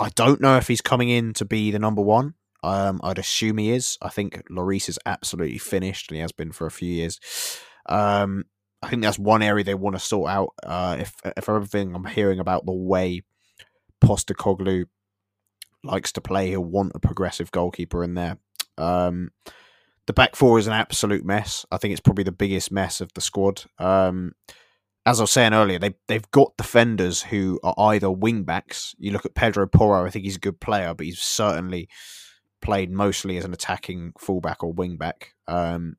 I 0.00 0.08
don't 0.14 0.40
know 0.40 0.56
if 0.56 0.66
he's 0.66 0.80
coming 0.80 1.10
in 1.10 1.34
to 1.34 1.44
be 1.44 1.70
the 1.70 1.78
number 1.78 2.00
one. 2.00 2.34
Um, 2.62 3.00
I'd 3.04 3.18
assume 3.18 3.58
he 3.58 3.70
is. 3.70 3.98
I 4.00 4.08
think 4.08 4.48
Lloris 4.48 4.88
is 4.88 4.98
absolutely 5.04 5.58
finished, 5.58 6.10
and 6.10 6.16
he 6.16 6.22
has 6.22 6.32
been 6.32 6.52
for 6.52 6.66
a 6.66 6.70
few 6.70 6.90
years. 6.90 7.20
Um, 7.86 8.44
I 8.82 8.88
think 8.88 9.02
that's 9.02 9.18
one 9.18 9.42
area 9.42 9.64
they 9.64 9.74
want 9.74 9.96
to 9.96 10.00
sort 10.00 10.30
out. 10.30 10.50
Uh, 10.62 10.96
if 11.00 11.14
if 11.24 11.48
everything 11.48 11.94
I'm 11.94 12.04
hearing 12.04 12.40
about 12.40 12.64
the 12.64 12.72
way 12.72 13.22
Postecoglou 14.02 14.86
likes 15.84 16.12
to 16.12 16.20
play, 16.20 16.48
he'll 16.48 16.64
want 16.64 16.92
a 16.94 16.98
progressive 16.98 17.50
goalkeeper 17.50 18.02
in 18.02 18.14
there. 18.14 18.38
Um, 18.78 19.30
the 20.06 20.12
back 20.12 20.34
four 20.34 20.58
is 20.58 20.66
an 20.66 20.72
absolute 20.72 21.24
mess. 21.24 21.66
I 21.70 21.76
think 21.76 21.92
it's 21.92 22.00
probably 22.00 22.24
the 22.24 22.32
biggest 22.32 22.72
mess 22.72 23.00
of 23.00 23.12
the 23.14 23.20
squad. 23.20 23.64
Um, 23.78 24.32
as 25.06 25.20
I 25.20 25.24
was 25.24 25.30
saying 25.30 25.54
earlier, 25.54 25.78
they 25.78 25.94
they've 26.08 26.30
got 26.30 26.56
defenders 26.56 27.22
who 27.22 27.60
are 27.62 27.74
either 27.92 28.10
wing 28.10 28.44
backs. 28.44 28.94
You 28.98 29.12
look 29.12 29.26
at 29.26 29.34
Pedro 29.34 29.66
Porro. 29.66 30.06
I 30.06 30.10
think 30.10 30.24
he's 30.24 30.36
a 30.36 30.40
good 30.40 30.60
player, 30.60 30.94
but 30.94 31.06
he's 31.06 31.20
certainly 31.20 31.88
played 32.60 32.90
mostly 32.90 33.36
as 33.36 33.44
an 33.44 33.52
attacking 33.52 34.12
fullback 34.18 34.62
or 34.62 34.72
wing 34.72 34.96
back. 34.96 35.34
Um, 35.48 35.96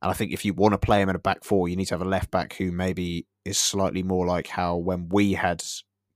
and 0.00 0.10
I 0.10 0.14
think 0.14 0.32
if 0.32 0.44
you 0.44 0.54
want 0.54 0.72
to 0.72 0.78
play 0.78 1.02
him 1.02 1.08
in 1.08 1.16
a 1.16 1.20
back 1.20 1.44
four, 1.44 1.68
you 1.68 1.76
need 1.76 1.86
to 1.86 1.94
have 1.94 2.02
a 2.02 2.08
left 2.08 2.30
back 2.30 2.54
who 2.54 2.70
maybe 2.70 3.26
is 3.44 3.58
slightly 3.58 4.02
more 4.02 4.26
like 4.26 4.46
how 4.46 4.76
when 4.76 5.08
we 5.08 5.32
had 5.32 5.62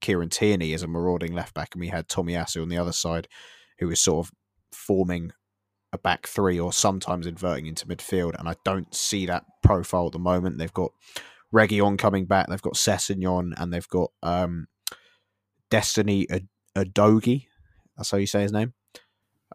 Kieran 0.01 0.29
Tierney 0.29 0.73
as 0.73 0.83
a 0.83 0.87
marauding 0.87 1.33
left 1.33 1.55
back 1.55 1.71
and 1.73 1.81
we 1.81 1.88
had 1.88 2.09
Tomiyasu 2.09 2.62
on 2.62 2.68
the 2.68 2.79
other 2.79 2.92
side, 2.92 3.29
who 3.79 3.88
was 3.88 4.01
sort 4.01 4.27
of 4.27 4.33
forming 4.73 5.33
a 5.92 5.99
back 5.99 6.27
three 6.27 6.61
or 6.61 6.73
sometimes 6.73 7.27
inverting 7.27 7.66
into 7.66 7.87
midfield. 7.87 8.38
And 8.38 8.49
I 8.49 8.55
don't 8.64 8.95
see 8.95 9.27
that 9.27 9.45
profile 9.62 10.07
at 10.07 10.12
the 10.12 10.18
moment. 10.18 10.59
They've 10.59 10.73
got 10.73 10.92
Reguilon 11.53 11.99
coming 11.99 12.25
back, 12.27 12.49
they've 12.49 12.62
got 12.62 12.75
Sessegnon, 12.75 13.53
and 13.57 13.73
they've 13.73 13.88
got 13.88 14.11
um, 14.23 14.68
Destiny 15.71 16.27
Udogie. 16.77 17.47
That's 17.97 18.11
how 18.11 18.18
you 18.18 18.27
say 18.27 18.42
his 18.42 18.53
name. 18.53 18.73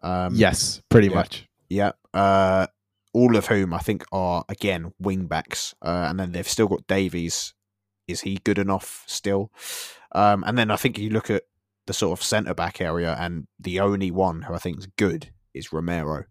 Um, 0.04 0.36
yes, 0.36 0.82
pretty 0.90 1.08
yeah, 1.08 1.16
much. 1.16 1.48
Yeah. 1.70 1.92
Uh, 2.14 2.68
all 3.18 3.36
of 3.36 3.48
whom 3.48 3.74
I 3.74 3.80
think 3.80 4.06
are 4.12 4.46
again 4.48 4.94
wing 5.00 5.26
backs, 5.26 5.74
uh, 5.82 6.06
and 6.08 6.20
then 6.20 6.34
they've 6.34 6.48
still 6.48 6.68
got 6.68 6.86
Davies. 6.86 7.56
Is 8.08 8.22
he 8.22 8.36
good 8.44 8.60
enough 8.60 9.04
still? 9.08 9.52
Um, 10.12 10.44
and 10.46 10.56
then 10.56 10.70
I 10.70 10.76
think 10.76 11.00
you 11.00 11.10
look 11.10 11.32
at 11.32 11.44
the 11.88 11.94
sort 11.94 12.18
of 12.18 12.24
centre 12.24 12.54
back 12.54 12.80
area, 12.80 13.18
and 13.20 13.48
the 13.60 13.80
only 13.80 14.12
one 14.12 14.44
who 14.44 14.54
I 14.54 14.60
think 14.60 14.78
is 14.78 14.88
good 14.98 15.32
is 15.56 15.74
Romero. 15.74 16.26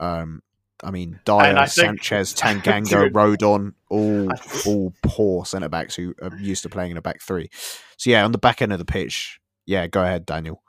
Um, 0.00 0.42
I 0.84 0.90
mean, 0.90 1.18
Dier, 1.24 1.56
I 1.56 1.64
Sanchez, 1.64 2.34
Tanganga, 2.36 3.10
Rodon, 3.10 3.72
all 3.88 4.30
all 4.66 4.92
poor 5.02 5.46
centre 5.46 5.70
backs 5.70 5.96
who 5.96 6.14
are 6.20 6.36
used 6.36 6.62
to 6.64 6.68
playing 6.68 6.90
in 6.90 6.98
a 6.98 7.02
back 7.02 7.22
three. 7.22 7.48
So 7.96 8.10
yeah, 8.10 8.22
on 8.22 8.32
the 8.32 8.38
back 8.38 8.60
end 8.60 8.74
of 8.74 8.78
the 8.78 8.84
pitch, 8.84 9.40
yeah, 9.64 9.86
go 9.86 10.02
ahead, 10.02 10.26
Daniel. 10.26 10.62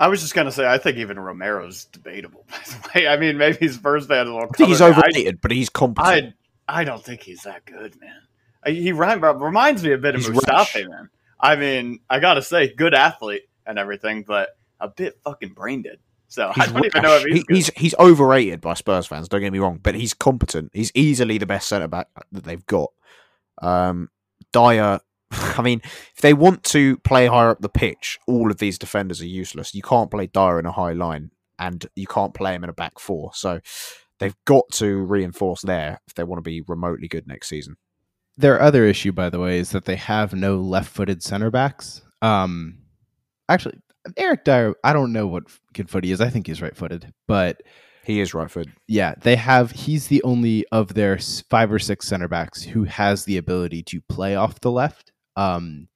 I 0.00 0.08
was 0.08 0.22
just 0.22 0.34
gonna 0.34 0.50
say, 0.50 0.66
I 0.66 0.78
think 0.78 0.96
even 0.96 1.18
Romero's 1.18 1.84
debatable. 1.84 2.46
By 2.50 2.58
the 2.64 2.90
way, 2.94 3.08
I 3.08 3.18
mean, 3.18 3.36
maybe 3.36 3.58
his 3.58 3.76
first 3.76 4.08
band 4.08 4.28
a 4.28 4.32
little. 4.32 4.48
I 4.52 4.56
think 4.56 4.70
he's 4.70 4.80
overrated, 4.80 5.36
I, 5.36 5.38
but 5.40 5.52
he's 5.52 5.68
competent. 5.68 6.34
I 6.66 6.80
I 6.80 6.84
don't 6.84 7.04
think 7.04 7.22
he's 7.22 7.42
that 7.42 7.66
good, 7.66 8.00
man. 8.00 8.22
He 8.66 8.92
reminds 8.92 9.84
me 9.84 9.92
a 9.92 9.98
bit 9.98 10.14
of 10.14 10.22
he's 10.22 10.30
Mustafi, 10.30 10.88
man. 10.88 11.10
I 11.38 11.56
mean, 11.56 12.00
I 12.08 12.18
gotta 12.18 12.42
say, 12.42 12.74
good 12.74 12.94
athlete 12.94 13.42
and 13.66 13.78
everything, 13.78 14.22
but 14.22 14.50
a 14.80 14.88
bit 14.88 15.18
fucking 15.22 15.50
brain 15.50 15.82
dead. 15.82 15.98
So 16.28 16.52
he's 16.54 16.68
I 16.68 16.72
don't 16.72 16.84
even 16.86 17.02
know 17.02 17.16
if 17.16 17.24
he's, 17.24 17.44
he, 17.48 17.54
he's 17.54 17.70
he's 17.76 17.94
overrated 17.98 18.62
by 18.62 18.74
Spurs 18.74 19.06
fans. 19.06 19.28
Don't 19.28 19.40
get 19.40 19.52
me 19.52 19.58
wrong, 19.58 19.80
but 19.82 19.94
he's 19.94 20.14
competent. 20.14 20.70
He's 20.72 20.92
easily 20.94 21.36
the 21.36 21.46
best 21.46 21.68
centre 21.68 21.88
back 21.88 22.08
that 22.32 22.44
they've 22.44 22.64
got. 22.64 22.90
Um, 23.60 24.08
Dier 24.52 25.00
I 25.58 25.62
mean, 25.62 25.80
if 25.84 26.20
they 26.20 26.34
want 26.34 26.64
to 26.64 26.96
play 26.98 27.26
higher 27.26 27.50
up 27.50 27.60
the 27.60 27.68
pitch, 27.68 28.18
all 28.26 28.50
of 28.50 28.58
these 28.58 28.78
defenders 28.78 29.20
are 29.20 29.26
useless. 29.26 29.74
You 29.74 29.82
can't 29.82 30.10
play 30.10 30.26
Dier 30.26 30.58
in 30.58 30.66
a 30.66 30.72
high 30.72 30.92
line, 30.92 31.30
and 31.58 31.86
you 31.94 32.06
can't 32.06 32.34
play 32.34 32.54
him 32.54 32.64
in 32.64 32.70
a 32.70 32.74
back 32.74 32.98
four. 32.98 33.30
So 33.34 33.60
they've 34.18 34.36
got 34.44 34.64
to 34.72 34.96
reinforce 34.96 35.62
there 35.62 36.00
if 36.06 36.14
they 36.14 36.24
want 36.24 36.38
to 36.38 36.48
be 36.48 36.62
remotely 36.62 37.08
good 37.08 37.26
next 37.26 37.48
season. 37.48 37.76
Their 38.36 38.60
other 38.60 38.84
issue, 38.84 39.12
by 39.12 39.28
the 39.30 39.38
way, 39.38 39.58
is 39.58 39.70
that 39.70 39.84
they 39.84 39.96
have 39.96 40.32
no 40.32 40.56
left-footed 40.56 41.22
center 41.22 41.50
backs. 41.50 42.02
Um, 42.22 42.78
actually, 43.48 43.78
Eric 44.16 44.44
Dier, 44.44 44.74
I 44.82 44.92
don't 44.92 45.12
know 45.12 45.26
what 45.26 45.44
good 45.74 45.90
foot 45.90 46.04
he 46.04 46.12
is. 46.12 46.20
I 46.20 46.30
think 46.30 46.46
he's 46.46 46.62
right-footed, 46.62 47.12
but 47.28 47.62
he 48.04 48.20
is 48.20 48.34
right 48.34 48.50
footed. 48.50 48.72
Yeah, 48.88 49.14
they 49.22 49.36
have. 49.36 49.70
He's 49.70 50.08
the 50.08 50.22
only 50.22 50.64
of 50.72 50.94
their 50.94 51.18
five 51.18 51.70
or 51.70 51.78
six 51.78 52.06
center 52.06 52.28
backs 52.28 52.62
who 52.62 52.84
has 52.84 53.24
the 53.24 53.36
ability 53.36 53.82
to 53.84 54.00
play 54.02 54.34
off 54.36 54.60
the 54.60 54.70
left. 54.70 55.09
Um, 55.36 55.88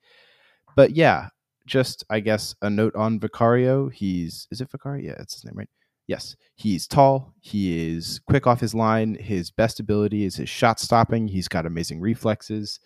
but 0.77 0.93
yeah, 0.93 1.29
just 1.67 2.05
I 2.11 2.21
guess 2.21 2.55
a 2.63 2.71
note 2.71 2.95
on 2.97 3.21
Vicario. 3.21 3.89
He's 3.89 4.47
is 4.51 4.61
it 4.61 4.71
Vicario? 4.71 5.05
Yeah, 5.05 5.17
it's 5.19 5.35
his 5.35 5.45
name, 5.45 5.55
right? 5.57 5.69
Yes, 6.07 6.37
he's 6.57 6.87
tall. 6.87 7.33
He 7.41 7.95
is 7.95 8.21
quick 8.29 8.47
off 8.47 8.61
his 8.61 8.75
line. 8.75 9.15
His 9.15 9.51
best 9.51 9.81
ability 9.81 10.25
is 10.25 10.37
his 10.37 10.51
shot 10.51 10.79
stopping. 10.79 11.29
He's 11.29 11.49
got 11.49 11.65
amazing 11.65 12.01
reflexes. 12.01 12.79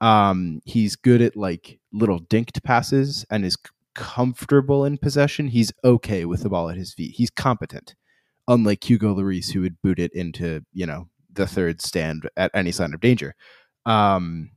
Um, 0.00 0.60
he's 0.64 0.96
good 0.96 1.22
at 1.22 1.36
like 1.36 1.78
little 1.92 2.20
dinked 2.20 2.62
passes 2.64 3.24
and 3.30 3.44
is 3.44 3.56
comfortable 3.94 4.84
in 4.84 4.98
possession. 4.98 5.48
He's 5.48 5.72
okay 5.84 6.24
with 6.24 6.42
the 6.42 6.48
ball 6.48 6.68
at 6.68 6.76
his 6.76 6.92
feet. 6.92 7.14
He's 7.16 7.30
competent, 7.30 7.94
unlike 8.48 8.82
Hugo 8.82 9.14
Lloris, 9.14 9.52
who 9.52 9.60
would 9.60 9.80
boot 9.80 10.00
it 10.00 10.12
into 10.12 10.64
you 10.72 10.86
know 10.86 11.08
the 11.32 11.46
third 11.46 11.80
stand 11.80 12.28
at 12.36 12.50
any 12.54 12.72
sign 12.72 12.92
of 12.92 13.00
danger. 13.00 13.36
Um, 13.86 14.50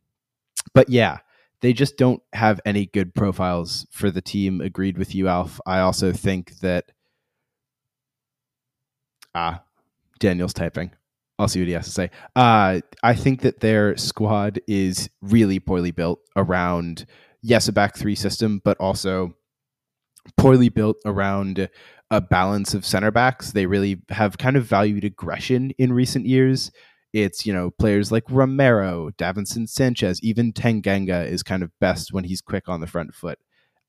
but 0.73 0.89
yeah, 0.89 1.19
they 1.61 1.73
just 1.73 1.97
don't 1.97 2.21
have 2.33 2.61
any 2.65 2.85
good 2.85 3.13
profiles 3.13 3.87
for 3.91 4.11
the 4.11 4.21
team. 4.21 4.61
Agreed 4.61 4.97
with 4.97 5.15
you, 5.15 5.27
Alf. 5.27 5.59
I 5.65 5.79
also 5.79 6.13
think 6.13 6.59
that 6.59 6.91
ah, 9.33 9.63
Daniel's 10.19 10.53
typing. 10.53 10.91
I'll 11.39 11.47
see 11.47 11.59
what 11.59 11.67
he 11.67 11.73
has 11.73 11.85
to 11.85 11.91
say. 11.91 12.11
Uh, 12.35 12.81
I 13.03 13.13
think 13.13 13.41
that 13.41 13.59
their 13.59 13.95
squad 13.95 14.59
is 14.67 15.09
really 15.21 15.59
poorly 15.59 15.91
built 15.91 16.19
around 16.35 17.05
yes, 17.41 17.67
a 17.67 17.71
back 17.71 17.95
three 17.95 18.15
system, 18.15 18.61
but 18.63 18.77
also 18.79 19.33
poorly 20.35 20.69
built 20.69 20.97
around 21.05 21.69
a 22.09 22.21
balance 22.21 22.73
of 22.73 22.85
center 22.85 23.11
backs. 23.11 23.51
They 23.51 23.65
really 23.65 24.01
have 24.09 24.37
kind 24.37 24.57
of 24.57 24.65
valued 24.65 25.03
aggression 25.03 25.71
in 25.77 25.93
recent 25.93 26.25
years 26.25 26.71
it's 27.17 27.45
you 27.45 27.53
know 27.53 27.71
players 27.71 28.11
like 28.11 28.23
Romero, 28.29 29.11
Davinson 29.17 29.67
Sanchez, 29.67 30.21
even 30.21 30.53
Tanganga 30.53 31.25
is 31.25 31.43
kind 31.43 31.63
of 31.63 31.71
best 31.79 32.13
when 32.13 32.23
he's 32.23 32.41
quick 32.41 32.69
on 32.69 32.81
the 32.81 32.87
front 32.87 33.13
foot. 33.13 33.39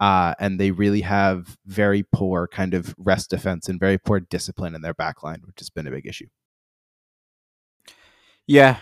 Uh, 0.00 0.32
and 0.38 0.60
they 0.60 0.70
really 0.70 1.00
have 1.00 1.56
very 1.66 2.04
poor 2.12 2.46
kind 2.46 2.72
of 2.72 2.94
rest 2.98 3.30
defense 3.30 3.68
and 3.68 3.80
very 3.80 3.98
poor 3.98 4.20
discipline 4.20 4.76
in 4.76 4.80
their 4.80 4.94
backline, 4.94 5.44
which 5.44 5.58
has 5.58 5.70
been 5.70 5.88
a 5.88 5.90
big 5.90 6.06
issue. 6.06 6.28
Yeah, 8.46 8.76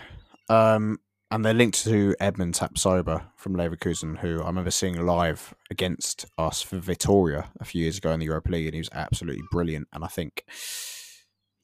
um, 0.47 0.99
and 1.29 1.43
they're 1.43 1.53
linked 1.53 1.83
to 1.83 2.15
Edmond 2.19 2.53
Tapsoba 2.53 3.23
from 3.35 3.55
Leverkusen, 3.55 4.19
who 4.19 4.41
I 4.41 4.47
remember 4.47 4.71
seeing 4.71 5.05
live 5.05 5.53
against 5.69 6.25
us 6.37 6.61
for 6.61 6.77
Vitoria 6.77 7.51
a 7.59 7.65
few 7.65 7.81
years 7.81 7.97
ago 7.97 8.11
in 8.11 8.19
the 8.19 8.27
Europa 8.27 8.51
League, 8.51 8.67
and 8.67 8.75
he 8.75 8.79
was 8.79 8.89
absolutely 8.93 9.43
brilliant. 9.51 9.87
And 9.91 10.05
I 10.05 10.07
think, 10.07 10.45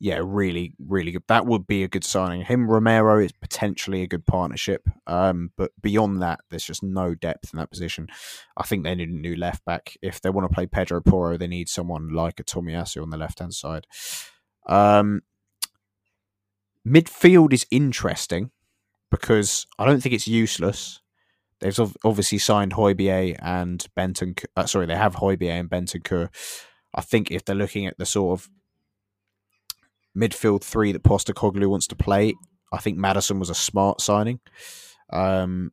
yeah, 0.03 0.19
really, 0.21 0.73
really 0.85 1.11
good. 1.11 1.23
That 1.29 1.45
would 1.45 1.65
be 1.65 1.81
a 1.81 1.87
good 1.87 2.03
signing. 2.03 2.41
Him 2.41 2.69
Romero 2.69 3.19
is 3.19 3.31
potentially 3.31 4.01
a 4.01 4.07
good 4.07 4.25
partnership, 4.25 4.85
um, 5.07 5.51
but 5.55 5.71
beyond 5.81 6.21
that, 6.21 6.41
there's 6.49 6.65
just 6.65 6.83
no 6.83 7.15
depth 7.15 7.53
in 7.53 7.59
that 7.59 7.71
position. 7.71 8.09
I 8.57 8.63
think 8.63 8.83
they 8.83 8.95
need 8.95 9.07
a 9.07 9.13
new 9.13 9.37
left 9.37 9.63
back. 9.63 9.95
If 10.01 10.19
they 10.19 10.29
want 10.29 10.43
to 10.43 10.53
play 10.53 10.65
Pedro 10.65 10.99
Porro, 10.99 11.37
they 11.37 11.47
need 11.47 11.69
someone 11.69 12.09
like 12.09 12.41
a 12.41 12.43
Tomiyasu 12.43 13.01
on 13.01 13.11
the 13.11 13.17
left 13.17 13.39
hand 13.39 13.53
side. 13.53 13.87
Um, 14.67 15.21
midfield 16.85 17.53
is 17.53 17.65
interesting 17.71 18.51
because 19.09 19.67
I 19.79 19.85
don't 19.85 20.03
think 20.03 20.15
it's 20.15 20.27
useless. 20.27 20.99
They've 21.61 21.79
obviously 22.03 22.39
signed 22.39 22.73
Højbjerg 22.73 23.37
and 23.41 23.87
Benton. 23.95 24.35
Uh, 24.57 24.65
sorry, 24.65 24.85
they 24.85 24.97
have 24.97 25.15
Højbjerg 25.15 25.61
and 25.61 25.69
Bentancur. 25.69 26.27
I 26.93 26.99
think 26.99 27.31
if 27.31 27.45
they're 27.45 27.55
looking 27.55 27.87
at 27.87 27.97
the 27.97 28.05
sort 28.05 28.37
of 28.37 28.49
midfield 30.17 30.63
three 30.63 30.91
that 30.91 31.03
Postecoglou 31.03 31.67
wants 31.67 31.87
to 31.87 31.95
play, 31.95 32.33
I 32.71 32.77
think 32.77 32.97
Maddison 32.97 33.39
was 33.39 33.49
a 33.49 33.55
smart 33.55 34.01
signing. 34.01 34.39
Um, 35.11 35.71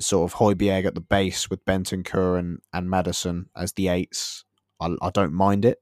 sort 0.00 0.30
of 0.30 0.38
Højbjerg 0.38 0.86
at 0.86 0.94
the 0.94 1.00
base 1.00 1.50
with 1.50 1.64
Bentancur 1.64 2.38
and, 2.38 2.60
and 2.72 2.88
Maddison 2.88 3.46
as 3.56 3.72
the 3.72 3.88
eights. 3.88 4.44
I, 4.80 4.94
I 5.02 5.10
don't 5.10 5.32
mind 5.32 5.64
it. 5.64 5.78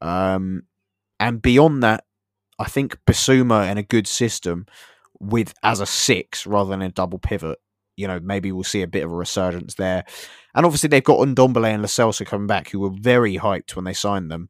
Um, 0.00 0.64
and 1.20 1.40
beyond 1.40 1.82
that, 1.82 2.04
I 2.58 2.64
think 2.64 2.98
Bissouma 3.06 3.70
in 3.70 3.78
a 3.78 3.82
good 3.82 4.06
system 4.06 4.66
with 5.20 5.54
as 5.62 5.80
a 5.80 5.86
six 5.86 6.46
rather 6.46 6.70
than 6.70 6.82
a 6.82 6.90
double 6.90 7.18
pivot. 7.18 7.58
You 7.96 8.08
know, 8.08 8.18
maybe 8.20 8.50
we'll 8.50 8.64
see 8.64 8.82
a 8.82 8.88
bit 8.88 9.04
of 9.04 9.12
a 9.12 9.14
resurgence 9.14 9.74
there. 9.74 10.04
And 10.54 10.66
obviously, 10.66 10.88
they've 10.88 11.02
got 11.02 11.20
Ndombele 11.20 11.72
and 11.72 11.82
Lo 11.82 11.86
Celso 11.86 12.26
coming 12.26 12.48
back, 12.48 12.70
who 12.70 12.80
were 12.80 12.90
very 12.90 13.36
hyped 13.36 13.76
when 13.76 13.84
they 13.84 13.92
signed 13.92 14.30
them. 14.30 14.48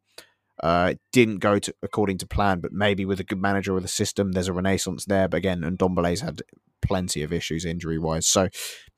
Uh, 0.62 0.94
didn't 1.12 1.38
go 1.38 1.58
to 1.58 1.74
according 1.82 2.16
to 2.18 2.26
plan, 2.26 2.60
but 2.60 2.72
maybe 2.72 3.04
with 3.04 3.18
a 3.18 3.24
good 3.24 3.40
manager 3.40 3.74
with 3.74 3.84
a 3.84 3.88
system, 3.88 4.32
there's 4.32 4.48
a 4.48 4.52
renaissance 4.52 5.04
there. 5.04 5.26
But 5.26 5.38
again, 5.38 5.62
Ndombele's 5.62 6.20
had 6.20 6.42
plenty 6.80 7.22
of 7.22 7.32
issues 7.32 7.64
injury 7.64 7.98
wise. 7.98 8.26
So 8.26 8.48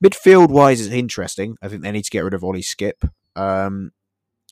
midfield 0.03 0.49
wise, 0.49 0.79
is 0.79 0.91
interesting. 0.91 1.57
I 1.61 1.67
think 1.67 1.81
they 1.81 1.91
need 1.91 2.03
to 2.03 2.11
get 2.11 2.23
rid 2.23 2.35
of 2.35 2.43
Ollie 2.43 2.61
Skipp. 2.61 3.09
Um, 3.35 3.91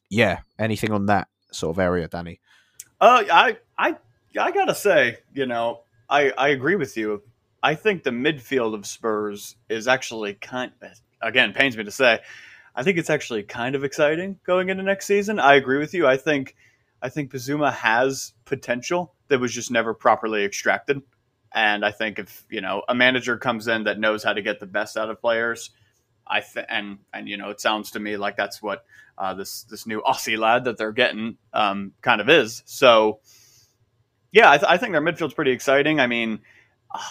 yeah, 0.09 0.39
anything 0.57 0.91
on 0.91 1.05
that 1.07 1.27
sort 1.51 1.75
of 1.75 1.79
area, 1.79 2.07
Danny? 2.07 2.39
Uh, 2.99 3.23
I 3.31 3.57
I 3.77 3.95
I 4.39 4.51
gotta 4.51 4.75
say, 4.75 5.17
you 5.33 5.45
know, 5.45 5.81
I, 6.09 6.31
I 6.37 6.49
agree 6.49 6.75
with 6.75 6.97
you. 6.97 7.23
I 7.61 7.75
think 7.75 8.03
the 8.03 8.11
midfield 8.11 8.73
of 8.73 8.85
Spurs 8.85 9.55
is 9.69 9.87
actually 9.87 10.35
kind. 10.35 10.71
Again, 11.21 11.53
pains 11.53 11.75
me 11.75 11.83
to 11.83 11.91
say, 11.91 12.19
I 12.75 12.83
think 12.83 12.97
it's 12.97 13.09
actually 13.09 13.43
kind 13.43 13.75
of 13.75 13.83
exciting 13.83 14.39
going 14.45 14.69
into 14.69 14.83
next 14.83 15.07
season. 15.07 15.39
I 15.39 15.55
agree 15.55 15.79
with 15.79 15.93
you. 15.93 16.05
I 16.05 16.17
think 16.17 16.55
I 17.05 17.09
think 17.09 17.31
Bissouma 17.31 17.71
has 17.71 18.33
potential 18.45 19.13
that 19.27 19.39
was 19.39 19.53
just 19.53 19.69
never 19.69 19.93
properly 19.93 20.43
extracted. 20.43 21.03
And 21.53 21.85
I 21.85 21.91
think 21.91 22.17
if 22.17 22.47
you 22.49 22.61
know 22.61 22.81
a 22.89 22.95
manager 22.95 23.37
comes 23.37 23.67
in 23.67 23.83
that 23.83 23.99
knows 23.99 24.23
how 24.23 24.33
to 24.33 24.41
get 24.41 24.59
the 24.59 24.65
best 24.65 24.97
out 24.97 25.11
of 25.11 25.21
players, 25.21 25.69
I 26.25 26.41
th- 26.41 26.65
and 26.67 26.97
and 27.13 27.29
you 27.29 27.37
know 27.37 27.51
it 27.51 27.61
sounds 27.61 27.91
to 27.91 27.99
me 27.99 28.17
like 28.17 28.37
that's 28.37 28.59
what 28.59 28.85
uh, 29.19 29.35
this 29.35 29.65
this 29.65 29.85
new 29.85 30.01
Aussie 30.01 30.35
lad 30.35 30.63
that 30.63 30.79
they're 30.79 30.91
getting 30.91 31.37
um, 31.53 31.93
kind 32.01 32.21
of 32.21 32.27
is. 32.27 32.63
So 32.65 33.19
yeah, 34.31 34.49
I, 34.49 34.57
th- 34.57 34.71
I 34.71 34.77
think 34.77 34.93
their 34.93 35.01
midfield's 35.01 35.35
pretty 35.35 35.51
exciting. 35.51 35.99
I 35.99 36.07
mean, 36.07 36.39
oh, 36.91 37.09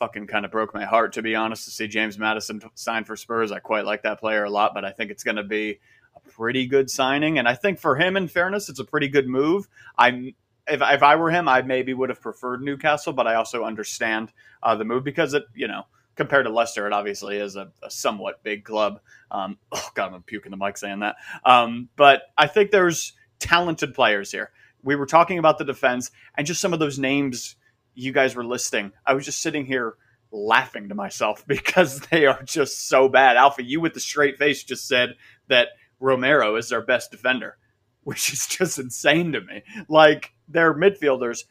fucking 0.00 0.26
kind 0.26 0.44
of 0.44 0.50
broke 0.50 0.74
my 0.74 0.84
heart 0.84 1.12
to 1.12 1.22
be 1.22 1.36
honest 1.36 1.66
to 1.66 1.70
see 1.70 1.86
James 1.86 2.18
Maddison 2.18 2.60
sign 2.74 3.04
for 3.04 3.14
Spurs. 3.14 3.52
I 3.52 3.60
quite 3.60 3.84
like 3.84 4.02
that 4.02 4.18
player 4.18 4.42
a 4.42 4.50
lot, 4.50 4.74
but 4.74 4.84
I 4.84 4.90
think 4.90 5.12
it's 5.12 5.22
going 5.22 5.36
to 5.36 5.44
be 5.44 5.78
a 6.16 6.20
pretty 6.30 6.66
good 6.66 6.90
signing, 6.90 7.38
and 7.38 7.48
I 7.48 7.54
think 7.54 7.78
for 7.78 7.96
him, 7.96 8.16
in 8.16 8.28
fairness, 8.28 8.68
it's 8.68 8.80
a 8.80 8.84
pretty 8.84 9.08
good 9.08 9.28
move. 9.28 9.68
I'm 9.96 10.34
if, 10.68 10.80
if 10.82 11.02
I 11.02 11.14
were 11.14 11.30
him, 11.30 11.48
I 11.48 11.62
maybe 11.62 11.94
would 11.94 12.08
have 12.08 12.20
preferred 12.20 12.60
Newcastle, 12.60 13.12
but 13.12 13.28
I 13.28 13.36
also 13.36 13.64
understand 13.64 14.32
uh, 14.62 14.74
the 14.74 14.84
move 14.84 15.04
because 15.04 15.32
it, 15.32 15.44
you 15.54 15.68
know, 15.68 15.84
compared 16.16 16.46
to 16.46 16.52
Leicester, 16.52 16.88
it 16.88 16.92
obviously 16.92 17.36
is 17.36 17.54
a, 17.54 17.70
a 17.84 17.90
somewhat 17.90 18.42
big 18.42 18.64
club. 18.64 19.00
Um, 19.30 19.58
oh 19.72 19.88
God, 19.94 20.12
I'm 20.12 20.22
puking 20.22 20.50
the 20.50 20.56
mic 20.56 20.76
saying 20.76 21.00
that. 21.00 21.16
Um, 21.44 21.88
but 21.94 22.22
I 22.36 22.48
think 22.48 22.72
there's 22.72 23.12
talented 23.38 23.94
players 23.94 24.32
here 24.32 24.50
we 24.86 24.94
were 24.94 25.06
talking 25.06 25.38
about 25.38 25.58
the 25.58 25.64
defense 25.64 26.12
and 26.38 26.46
just 26.46 26.60
some 26.60 26.72
of 26.72 26.78
those 26.78 26.98
names 26.98 27.56
you 27.94 28.12
guys 28.12 28.36
were 28.36 28.44
listing. 28.44 28.92
I 29.04 29.14
was 29.14 29.24
just 29.24 29.42
sitting 29.42 29.66
here 29.66 29.96
laughing 30.30 30.88
to 30.88 30.94
myself 30.94 31.44
because 31.48 32.00
they 32.00 32.26
are 32.26 32.42
just 32.44 32.88
so 32.88 33.08
bad. 33.08 33.36
Alpha, 33.36 33.62
you 33.62 33.80
with 33.80 33.94
the 33.94 34.00
straight 34.00 34.38
face 34.38 34.62
just 34.62 34.86
said 34.86 35.16
that 35.48 35.68
Romero 36.00 36.56
is 36.56 36.68
their 36.68 36.82
best 36.82 37.10
defender, 37.10 37.56
which 38.04 38.32
is 38.32 38.46
just 38.46 38.78
insane 38.78 39.32
to 39.32 39.40
me. 39.40 39.62
Like 39.88 40.32
their 40.48 40.74
midfielders 40.74 41.44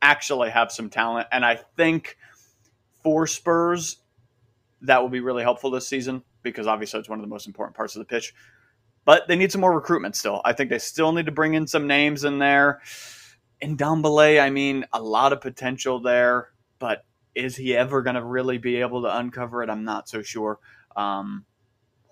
actually 0.00 0.50
have 0.50 0.72
some 0.72 0.90
talent, 0.90 1.28
and 1.30 1.44
I 1.44 1.56
think 1.76 2.16
for 3.02 3.26
Spurs 3.26 3.98
that 4.84 5.00
will 5.00 5.08
be 5.08 5.20
really 5.20 5.44
helpful 5.44 5.70
this 5.70 5.86
season 5.86 6.24
because 6.42 6.66
obviously 6.66 6.98
it's 6.98 7.08
one 7.08 7.20
of 7.20 7.22
the 7.22 7.28
most 7.28 7.46
important 7.46 7.76
parts 7.76 7.94
of 7.94 8.00
the 8.00 8.04
pitch 8.04 8.34
but 9.04 9.26
they 9.26 9.36
need 9.36 9.50
some 9.50 9.60
more 9.60 9.74
recruitment 9.74 10.16
still. 10.16 10.40
I 10.44 10.52
think 10.52 10.70
they 10.70 10.78
still 10.78 11.12
need 11.12 11.26
to 11.26 11.32
bring 11.32 11.54
in 11.54 11.66
some 11.66 11.86
names 11.86 12.24
in 12.24 12.38
there. 12.38 12.80
In 13.60 13.76
Ndombele, 13.76 14.40
I 14.40 14.50
mean, 14.50 14.84
a 14.92 15.02
lot 15.02 15.32
of 15.32 15.40
potential 15.40 16.00
there, 16.00 16.48
but 16.78 17.04
is 17.34 17.56
he 17.56 17.76
ever 17.76 18.02
going 18.02 18.16
to 18.16 18.24
really 18.24 18.58
be 18.58 18.76
able 18.76 19.02
to 19.02 19.16
uncover 19.16 19.62
it? 19.62 19.70
I'm 19.70 19.84
not 19.84 20.08
so 20.08 20.22
sure. 20.22 20.58
Um, 20.96 21.44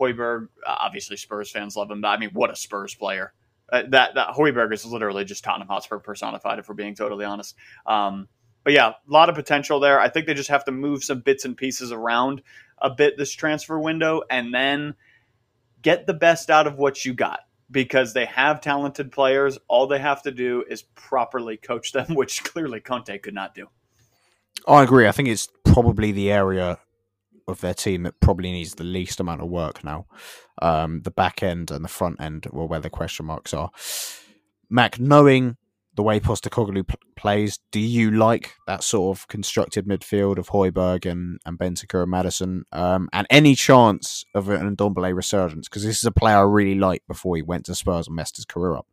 Højbjerg, 0.01 0.49
obviously 0.67 1.17
Spurs 1.17 1.51
fans 1.51 1.77
love 1.77 1.91
him. 1.91 2.01
But 2.01 2.09
I 2.09 2.17
mean, 2.19 2.31
what 2.33 2.51
a 2.51 2.57
Spurs 2.57 2.95
player! 2.95 3.33
Uh, 3.71 3.83
that 3.89 4.15
that 4.15 4.29
Højbjerg 4.29 4.73
is 4.73 4.85
literally 4.85 5.25
just 5.25 5.45
Tottenham 5.45 5.69
Hotspur 5.69 5.99
personified, 5.99 6.59
if 6.59 6.69
we're 6.69 6.75
being 6.75 6.95
totally 6.95 7.25
honest. 7.25 7.55
Um, 7.87 8.29
but 8.65 8.73
yeah, 8.73 8.89
a 8.89 8.95
lot 9.07 9.29
of 9.29 9.35
potential 9.35 9.81
there. 9.81 10.01
I 10.01 10.09
think 10.09 10.27
they 10.27 10.35
just 10.35 10.51
have 10.51 10.65
to 10.65 10.73
move 10.73 11.03
some 11.03 11.21
bits 11.21 11.45
and 11.45 11.57
pieces 11.57 11.93
around 11.93 12.43
a 12.79 12.91
bit 12.91 13.17
this 13.17 13.33
transfer 13.33 13.79
window, 13.79 14.23
and 14.31 14.53
then 14.53 14.95
get 15.83 16.07
the 16.07 16.15
best 16.15 16.51
out 16.51 16.67
of 16.67 16.77
what 16.79 17.05
you 17.05 17.15
got 17.15 17.41
because 17.71 18.13
they 18.13 18.27
have 18.27 18.61
talented 18.61 19.13
players. 19.13 19.59
All 19.69 19.87
they 19.87 19.99
have 19.99 20.23
to 20.23 20.31
do 20.31 20.65
is 20.69 20.83
properly 20.83 21.57
coach 21.57 21.93
them, 21.93 22.07
which 22.15 22.43
clearly 22.45 22.81
Conte 22.81 23.17
could 23.19 23.35
not 23.35 23.55
do. 23.55 23.69
I 24.67 24.83
agree. 24.83 25.07
I 25.07 25.13
think 25.13 25.29
it's 25.29 25.49
probably 25.65 26.13
the 26.13 26.31
area 26.31 26.79
of 27.51 27.61
their 27.61 27.75
team 27.75 28.05
that 28.05 28.21
probably 28.21 28.51
needs 28.53 28.75
the 28.75 28.85
least 28.85 29.21
amount 29.21 29.43
of 29.43 29.49
work 29.49 29.85
now. 29.85 30.07
Um, 30.63 31.03
the 31.03 31.11
back 31.11 31.43
end 31.43 31.71
and 31.71 31.85
the 31.85 31.89
front 31.89 32.21
end 32.21 32.47
were 32.51 32.67
where 32.67 32.81
the 32.81 32.91
question 32.91 33.27
marks 33.27 33.53
are. 33.53 33.71
Mac, 34.69 35.01
knowing 35.01 35.57
the 35.95 36.03
way 36.03 36.21
Postecoglou 36.21 36.87
p- 36.87 36.95
plays, 37.17 37.59
do 37.73 37.81
you 37.81 38.11
like 38.11 38.55
that 38.67 38.85
sort 38.85 39.19
of 39.19 39.29
constructed 39.29 39.87
midfield 39.87 40.39
of 40.39 40.49
Højbjerg 40.49 41.11
and, 41.11 41.41
and 41.45 41.59
Bentancur 41.59 42.03
and 42.03 42.11
Maddison? 42.11 42.65
Um, 42.73 43.09
and 43.13 43.27
any 43.29 43.55
chance 43.55 44.25
of 44.35 44.49
an 44.49 44.77
Ndombele 44.77 45.15
resurgence? 45.15 45.69
Because 45.69 45.85
this 45.85 45.99
is 45.99 46.05
a 46.05 46.13
player 46.13 46.39
I 46.39 46.43
really 46.43 46.79
liked 46.79 47.09
before 47.09 47.37
he 47.37 47.43
went 47.43 47.67
to 47.67 47.75
Spurs 47.75 48.07
and 48.07 48.17
messed 48.17 48.37
his 48.37 48.45
career 48.45 48.77
up. 48.77 48.87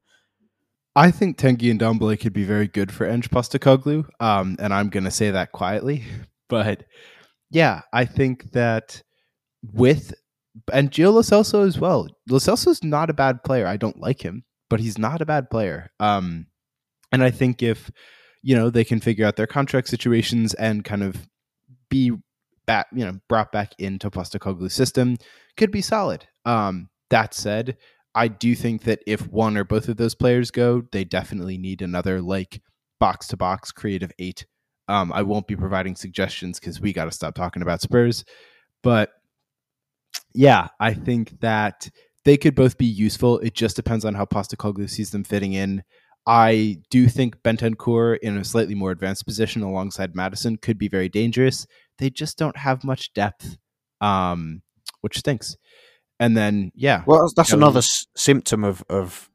I 0.95 1.11
think 1.11 1.37
Tanguy 1.37 1.69
and 1.69 1.79
Ndombele 1.79 2.19
could 2.19 2.33
be 2.33 2.43
very 2.43 2.67
good 2.67 2.91
for 2.91 3.07
Ange 3.07 3.29
Postecoglou, 3.29 4.05
um, 4.19 4.55
and 4.59 4.73
I'm 4.73 4.89
going 4.89 5.03
to 5.03 5.11
say 5.11 5.31
that 5.31 5.51
quietly. 5.51 6.03
But 6.49 6.85
yeah, 7.49 7.81
I 7.93 8.05
think 8.05 8.51
that 8.51 9.01
with 9.73 10.13
and 10.73 10.91
Gio 10.91 11.13
Lo 11.13 11.21
Celso 11.21 11.65
as 11.65 11.79
well. 11.79 12.07
Lo 12.29 12.39
Celso's 12.39 12.83
not 12.83 13.09
a 13.09 13.13
bad 13.13 13.43
player. 13.43 13.67
I 13.67 13.77
don't 13.77 13.99
like 13.99 14.23
him, 14.23 14.43
but 14.69 14.79
he's 14.79 14.97
not 14.97 15.21
a 15.21 15.25
bad 15.25 15.49
player. 15.49 15.91
Um, 15.99 16.47
and 17.11 17.23
I 17.23 17.31
think 17.31 17.61
if 17.61 17.91
you 18.41 18.55
know 18.55 18.69
they 18.69 18.83
can 18.83 18.99
figure 18.99 19.25
out 19.25 19.35
their 19.35 19.47
contract 19.47 19.87
situations 19.87 20.53
and 20.55 20.83
kind 20.83 21.03
of 21.03 21.27
be 21.89 22.11
back, 22.65 22.87
you 22.93 23.05
know, 23.05 23.19
brought 23.29 23.51
back 23.51 23.73
into 23.79 24.09
Postecoglou's 24.09 24.73
system, 24.73 25.17
could 25.55 25.71
be 25.71 25.81
solid. 25.81 26.27
Um, 26.45 26.89
that 27.09 27.33
said, 27.33 27.77
I 28.13 28.27
do 28.27 28.55
think 28.55 28.83
that 28.83 28.99
if 29.07 29.27
one 29.27 29.57
or 29.57 29.63
both 29.63 29.87
of 29.87 29.97
those 29.97 30.15
players 30.15 30.51
go, 30.51 30.83
they 30.91 31.03
definitely 31.03 31.57
need 31.57 31.81
another 31.81 32.21
like 32.21 32.61
box 32.99 33.27
to 33.27 33.37
box 33.37 33.71
creative 33.71 34.11
eight. 34.19 34.45
Um, 34.87 35.11
I 35.11 35.21
won't 35.21 35.47
be 35.47 35.55
providing 35.55 35.95
suggestions 35.95 36.59
because 36.59 36.79
we 36.79 36.93
got 36.93 37.05
to 37.05 37.11
stop 37.11 37.35
talking 37.35 37.61
about 37.61 37.81
Spurs, 37.81 38.23
but 38.83 39.11
yeah, 40.33 40.67
I 40.79 40.93
think 40.93 41.39
that 41.41 41.89
they 42.25 42.37
could 42.37 42.55
both 42.55 42.77
be 42.77 42.85
useful. 42.85 43.39
It 43.39 43.53
just 43.53 43.75
depends 43.75 44.05
on 44.05 44.13
how 44.13 44.25
Postecoglou 44.25 44.89
sees 44.89 45.11
them 45.11 45.23
fitting 45.23 45.53
in. 45.53 45.83
I 46.25 46.77
do 46.89 47.07
think 47.07 47.41
Bentancur 47.41 48.17
in 48.19 48.37
a 48.37 48.43
slightly 48.43 48.75
more 48.75 48.91
advanced 48.91 49.25
position 49.25 49.61
alongside 49.61 50.13
Maddison 50.13 50.57
could 50.57 50.77
be 50.77 50.89
very 50.89 51.07
dangerous. 51.07 51.65
They 51.99 52.09
just 52.09 52.37
don't 52.37 52.57
have 52.57 52.83
much 52.83 53.13
depth, 53.13 53.57
um, 54.01 54.61
which 55.01 55.17
stinks. 55.17 55.55
And 56.19 56.35
then, 56.35 56.71
yeah. 56.75 57.03
Well, 57.05 57.31
that's, 57.35 57.53
another 57.53 57.77
s- 57.77 58.07
symptom 58.15 58.63
of, 58.63 58.83
of 58.89 59.29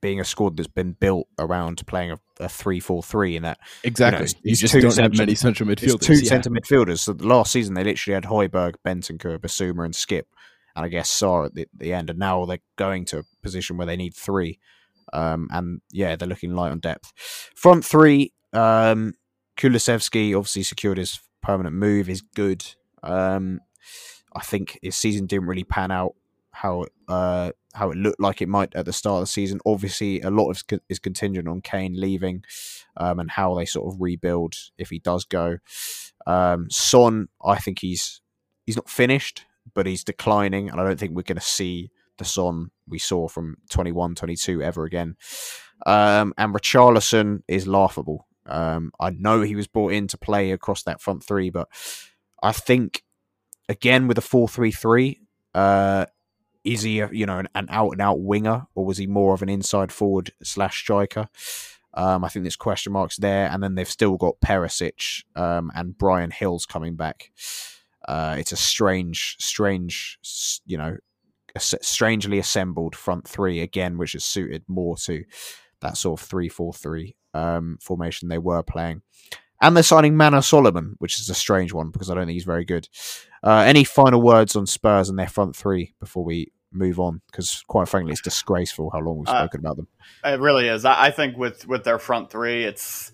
being 0.00 0.20
a 0.20 0.24
squad 0.24 0.56
that's 0.56 0.68
been 0.68 0.92
built 0.92 1.26
around 1.38 1.84
playing 1.86 2.12
a, 2.12 2.18
a 2.40 2.48
three-four-three 2.48 3.36
in 3.36 3.42
that 3.42 3.58
exactly. 3.82 4.26
You, 4.26 4.32
know, 4.34 4.40
you 4.42 4.56
just 4.56 4.74
don't 4.74 4.96
have 4.96 5.16
many 5.16 5.34
central 5.34 5.68
midfielders. 5.68 6.00
Two 6.00 6.14
yeah. 6.14 6.28
centre 6.28 6.50
midfielders. 6.50 7.00
So 7.00 7.12
last 7.12 7.52
season 7.52 7.74
they 7.74 7.84
literally 7.84 8.14
had 8.14 8.24
Højbjerg, 8.24 8.74
Bentancur, 8.86 9.38
Bissouma, 9.38 9.84
and 9.84 9.94
Skipp, 9.94 10.24
and 10.74 10.84
I 10.84 10.88
guess 10.88 11.10
Sarr 11.10 11.46
at 11.46 11.54
the, 11.54 11.66
the, 11.74 11.92
end. 11.92 12.10
And 12.10 12.18
now 12.18 12.44
they're 12.44 12.58
going 12.76 13.04
to 13.06 13.20
a 13.20 13.24
position 13.42 13.76
where 13.76 13.86
they 13.86 13.96
need 13.96 14.14
three. 14.14 14.58
Um, 15.12 15.48
and 15.50 15.80
yeah, 15.92 16.16
they're 16.16 16.28
looking 16.28 16.54
light 16.54 16.72
on 16.72 16.80
depth. 16.80 17.12
Front 17.54 17.84
three, 17.84 18.32
um, 18.52 19.14
Kulusevski 19.56 20.36
obviously 20.36 20.62
secured 20.62 20.98
his 20.98 21.20
permanent 21.42 21.76
move. 21.76 22.08
Is 22.08 22.22
good. 22.22 22.64
Um, 23.02 23.60
I 24.34 24.40
think 24.40 24.78
his 24.82 24.96
season 24.96 25.26
didn't 25.26 25.46
really 25.46 25.64
pan 25.64 25.90
out 25.90 26.14
how 26.56 26.86
uh, 27.08 27.52
how 27.74 27.90
it 27.90 27.96
looked 27.96 28.20
like 28.20 28.40
it 28.40 28.48
might 28.48 28.74
at 28.74 28.86
the 28.86 28.92
start 28.92 29.16
of 29.16 29.22
the 29.22 29.26
season. 29.26 29.60
Obviously, 29.66 30.20
a 30.22 30.30
lot 30.30 30.50
of 30.50 30.80
is 30.88 30.98
contingent 30.98 31.48
on 31.48 31.60
Kane 31.60 32.00
leaving 32.00 32.42
um, 32.96 33.20
and 33.20 33.30
how 33.30 33.54
they 33.54 33.66
sort 33.66 33.92
of 33.92 34.00
rebuild 34.00 34.54
if 34.78 34.90
he 34.90 34.98
does 34.98 35.24
go. 35.24 35.58
Um, 36.26 36.68
Son, 36.70 37.28
I 37.44 37.58
think 37.58 37.80
he's 37.80 38.20
he's 38.64 38.76
not 38.76 38.88
finished, 38.88 39.44
but 39.74 39.86
he's 39.86 40.04
declining, 40.04 40.70
and 40.70 40.80
I 40.80 40.84
don't 40.84 40.98
think 40.98 41.14
we're 41.14 41.22
going 41.22 41.36
to 41.36 41.44
see 41.44 41.90
the 42.18 42.24
Son 42.24 42.70
we 42.88 42.98
saw 42.98 43.28
from 43.28 43.58
21, 43.70 44.14
22 44.14 44.62
ever 44.62 44.84
again. 44.84 45.16
Um, 45.84 46.32
and 46.38 46.54
Richarlison 46.54 47.42
is 47.46 47.66
laughable. 47.66 48.26
Um, 48.46 48.92
I 48.98 49.10
know 49.10 49.42
he 49.42 49.56
was 49.56 49.66
brought 49.66 49.92
in 49.92 50.06
to 50.08 50.16
play 50.18 50.52
across 50.52 50.82
that 50.84 51.02
front 51.02 51.22
three, 51.22 51.50
but 51.50 51.68
I 52.42 52.52
think 52.52 53.02
again 53.68 54.08
with 54.08 54.16
a 54.16 54.22
four 54.22 54.48
three 54.48 54.72
three, 54.72 55.20
uh, 55.54 56.06
is 56.66 56.82
he 56.82 57.00
a, 57.00 57.08
you 57.10 57.24
know 57.24 57.38
an, 57.38 57.48
an 57.54 57.68
out 57.70 57.92
and 57.92 58.02
out 58.02 58.20
winger 58.20 58.66
or 58.74 58.84
was 58.84 58.98
he 58.98 59.06
more 59.06 59.32
of 59.32 59.42
an 59.42 59.48
inside 59.48 59.92
forward 59.92 60.32
slash 60.42 60.78
striker? 60.80 61.28
Um, 61.94 62.24
I 62.24 62.28
think 62.28 62.44
there's 62.44 62.56
question 62.56 62.92
marks 62.92 63.16
there, 63.16 63.48
and 63.48 63.62
then 63.62 63.74
they've 63.74 63.88
still 63.88 64.18
got 64.18 64.40
Perisic 64.44 65.24
um, 65.34 65.72
and 65.74 65.96
Bryan 65.96 66.30
Gil's 66.38 66.66
coming 66.66 66.94
back. 66.94 67.30
Uh, 68.06 68.36
it's 68.38 68.52
a 68.52 68.56
strange, 68.56 69.36
strange, 69.40 70.18
you 70.66 70.76
know, 70.76 70.98
strangely 71.58 72.38
assembled 72.38 72.94
front 72.94 73.26
three 73.26 73.60
again, 73.60 73.96
which 73.96 74.14
is 74.14 74.24
suited 74.24 74.62
more 74.68 74.96
to 74.98 75.24
that 75.80 75.96
sort 75.96 76.20
of 76.20 76.26
three 76.26 76.50
four 76.50 76.74
three 76.74 77.16
um, 77.32 77.78
formation 77.80 78.28
they 78.28 78.38
were 78.38 78.62
playing. 78.62 79.00
And 79.62 79.74
they're 79.74 79.82
signing 79.82 80.18
Manor 80.18 80.42
Solomon, 80.42 80.96
which 80.98 81.18
is 81.18 81.30
a 81.30 81.34
strange 81.34 81.72
one 81.72 81.90
because 81.90 82.10
I 82.10 82.14
don't 82.14 82.26
think 82.26 82.34
he's 82.34 82.44
very 82.44 82.66
good. 82.66 82.88
Uh, 83.42 83.64
any 83.66 83.84
final 83.84 84.20
words 84.20 84.54
on 84.54 84.66
Spurs 84.66 85.08
and 85.08 85.18
their 85.18 85.28
front 85.28 85.56
three 85.56 85.94
before 85.98 86.24
we 86.24 86.52
move 86.76 87.00
on 87.00 87.20
because 87.30 87.64
quite 87.66 87.88
frankly 87.88 88.12
it's 88.12 88.20
disgraceful 88.20 88.90
how 88.90 89.00
long 89.00 89.18
we've 89.18 89.28
uh, 89.28 89.40
spoken 89.40 89.60
uh, 89.60 89.62
about 89.62 89.76
them. 89.76 89.88
it 90.24 90.40
really 90.40 90.68
is. 90.68 90.84
I, 90.84 91.06
I, 91.06 91.10
think 91.10 91.36
with 91.36 91.66
with 91.66 91.84
their 91.84 91.98
front 91.98 92.30
three 92.30 92.64
it's 92.64 93.12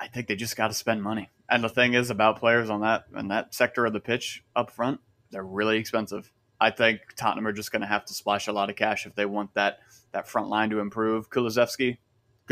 i 0.00 0.08
think 0.08 0.26
they 0.26 0.36
just 0.36 0.56
got 0.56 0.68
to 0.68 0.74
spend 0.74 1.02
money. 1.02 1.30
And 1.48 1.62
the 1.62 1.68
thing 1.68 1.92
is 1.92 2.08
about 2.08 2.38
players 2.38 2.70
on 2.70 2.80
that 2.80 3.04
in 3.16 3.28
that 3.28 3.54
sector 3.54 3.84
of 3.84 3.92
the 3.92 4.00
pitch 4.00 4.42
up 4.56 4.70
front 4.70 5.00
they're 5.32 5.42
really 5.42 5.78
expensive. 5.78 6.30
I 6.60 6.70
think 6.70 7.00
tottenham 7.16 7.46
are 7.48 7.52
just 7.52 7.72
going 7.72 7.82
to 7.82 7.88
have 7.88 8.04
to 8.04 8.14
splash 8.14 8.46
a 8.46 8.52
lot 8.52 8.70
of 8.70 8.76
cash 8.76 9.06
if 9.06 9.16
they 9.16 9.26
want 9.26 9.54
that 9.54 9.80
that 10.12 10.28
front 10.28 10.48
line 10.48 10.70
to 10.70 10.78
improve. 10.78 11.30
Kulusevski 11.30 11.98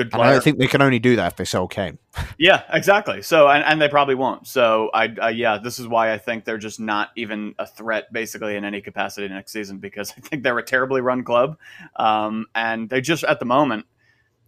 good 0.02 0.10
player. 0.10 0.24
And 0.24 0.36
I 0.36 0.40
think 0.40 0.58
they 0.58 0.66
can 0.66 0.82
only 0.82 0.98
do 0.98 1.16
that 1.16 1.32
if 1.32 1.36
they 1.36 1.44
sell 1.44 1.68
Kane. 1.68 1.98
yeah, 2.38 2.62
exactly. 2.72 3.22
So, 3.22 3.48
and, 3.48 3.64
and 3.64 3.80
they 3.80 3.88
probably 3.88 4.14
won't. 4.14 4.46
So, 4.46 4.90
I, 4.94 5.14
I, 5.20 5.30
yeah, 5.30 5.58
this 5.58 5.78
is 5.78 5.86
why 5.86 6.12
I 6.12 6.18
think 6.18 6.44
they're 6.44 6.58
just 6.58 6.80
not 6.80 7.10
even 7.16 7.54
a 7.58 7.66
threat, 7.66 8.12
basically, 8.12 8.56
in 8.56 8.64
any 8.64 8.80
capacity 8.80 9.28
next 9.28 9.52
season 9.52 9.78
because 9.78 10.12
I 10.16 10.20
think 10.20 10.42
they're 10.42 10.58
a 10.58 10.64
terribly 10.64 11.00
run 11.00 11.24
club, 11.24 11.58
um, 11.96 12.46
and 12.54 12.88
they 12.88 13.00
just 13.00 13.24
at 13.24 13.38
the 13.38 13.46
moment, 13.46 13.86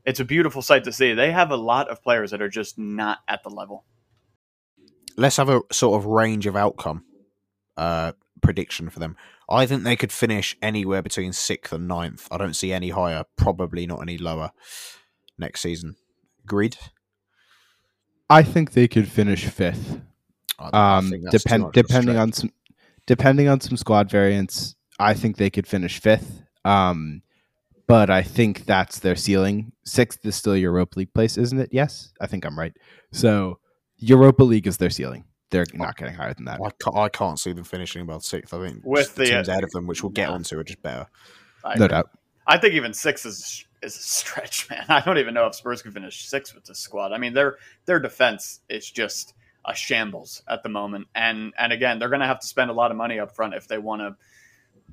it's 0.04 0.20
a 0.20 0.24
beautiful 0.24 0.62
sight 0.62 0.84
to 0.84 0.92
see. 0.92 1.14
They 1.14 1.30
have 1.30 1.50
a 1.50 1.56
lot 1.56 1.88
of 1.88 2.02
players 2.02 2.30
that 2.30 2.42
are 2.42 2.48
just 2.48 2.78
not 2.78 3.18
at 3.28 3.42
the 3.42 3.50
level. 3.50 3.84
Let's 5.16 5.36
have 5.36 5.48
a 5.48 5.60
sort 5.70 6.00
of 6.00 6.06
range 6.06 6.46
of 6.46 6.56
outcome 6.56 7.04
uh, 7.76 8.12
prediction 8.40 8.88
for 8.88 8.98
them. 8.98 9.16
I 9.48 9.66
think 9.66 9.82
they 9.82 9.96
could 9.96 10.12
finish 10.12 10.56
anywhere 10.62 11.02
between 11.02 11.32
sixth 11.34 11.72
and 11.72 11.86
ninth. 11.86 12.26
I 12.30 12.38
don't 12.38 12.54
see 12.54 12.72
any 12.72 12.88
higher, 12.88 13.24
probably 13.36 13.86
not 13.86 14.00
any 14.00 14.16
lower 14.16 14.52
next 15.38 15.60
season. 15.60 15.96
Agreed. 16.44 16.76
I 18.28 18.42
think 18.42 18.72
they 18.72 18.88
could 18.88 19.08
finish 19.08 19.46
fifth. 19.46 20.00
Um, 20.58 21.12
depend 21.30 21.72
depending 21.72 22.16
on 22.16 22.32
some 22.32 22.50
depending 23.06 23.48
on 23.48 23.60
some 23.60 23.76
squad 23.76 24.10
variants. 24.10 24.74
I 24.98 25.14
think 25.14 25.36
they 25.36 25.50
could 25.50 25.66
finish 25.66 26.00
fifth. 26.00 26.42
Um, 26.64 27.22
but 27.88 28.10
I 28.10 28.22
think 28.22 28.64
that's 28.64 29.00
their 29.00 29.16
ceiling. 29.16 29.72
Sixth 29.84 30.24
is 30.24 30.36
still 30.36 30.56
Europa 30.56 31.00
League 31.00 31.12
place, 31.12 31.36
isn't 31.36 31.58
it? 31.58 31.70
Yes, 31.72 32.12
I 32.20 32.26
think 32.26 32.46
I'm 32.46 32.58
right. 32.58 32.72
So 33.10 33.58
Europa 33.98 34.44
League 34.44 34.66
is 34.66 34.76
their 34.76 34.90
ceiling. 34.90 35.24
They're 35.50 35.66
not 35.74 35.96
getting 35.96 36.14
higher 36.14 36.32
than 36.32 36.46
that. 36.46 36.60
I 36.64 36.70
can't, 36.82 36.96
I 36.96 37.08
can't 37.10 37.38
see 37.38 37.52
them 37.52 37.64
finishing 37.64 38.00
above 38.00 38.24
sixth. 38.24 38.54
I 38.54 38.66
think 38.66 38.80
with 38.84 39.14
the, 39.14 39.24
the 39.24 39.30
teams 39.30 39.48
uh, 39.48 39.52
ahead 39.52 39.64
of 39.64 39.70
them, 39.72 39.86
which 39.86 40.02
we'll 40.02 40.10
get 40.10 40.28
yeah. 40.28 40.34
onto, 40.34 40.58
are 40.58 40.64
just 40.64 40.80
better. 40.80 41.06
I 41.64 41.78
no 41.78 41.88
doubt. 41.88 42.08
I 42.46 42.56
think 42.56 42.74
even 42.74 42.94
six 42.94 43.26
is 43.26 43.66
is 43.82 43.96
a 43.96 44.02
stretch, 44.02 44.68
man. 44.70 44.84
I 44.88 45.00
don't 45.00 45.18
even 45.18 45.34
know 45.34 45.46
if 45.46 45.54
Spurs 45.54 45.82
can 45.82 45.92
finish 45.92 46.28
six 46.28 46.54
with 46.54 46.64
this 46.64 46.78
squad. 46.78 47.12
I 47.12 47.18
mean, 47.18 47.34
their 47.34 47.56
their 47.84 48.00
defense 48.00 48.60
is 48.68 48.90
just 48.90 49.34
a 49.64 49.74
shambles 49.74 50.42
at 50.48 50.62
the 50.62 50.68
moment, 50.68 51.08
and 51.14 51.52
and 51.58 51.72
again, 51.72 51.98
they're 51.98 52.08
going 52.08 52.20
to 52.20 52.26
have 52.26 52.40
to 52.40 52.46
spend 52.46 52.70
a 52.70 52.74
lot 52.74 52.90
of 52.90 52.96
money 52.96 53.18
up 53.18 53.34
front 53.34 53.54
if 53.54 53.68
they 53.68 53.78
want 53.78 54.00
to 54.02 54.16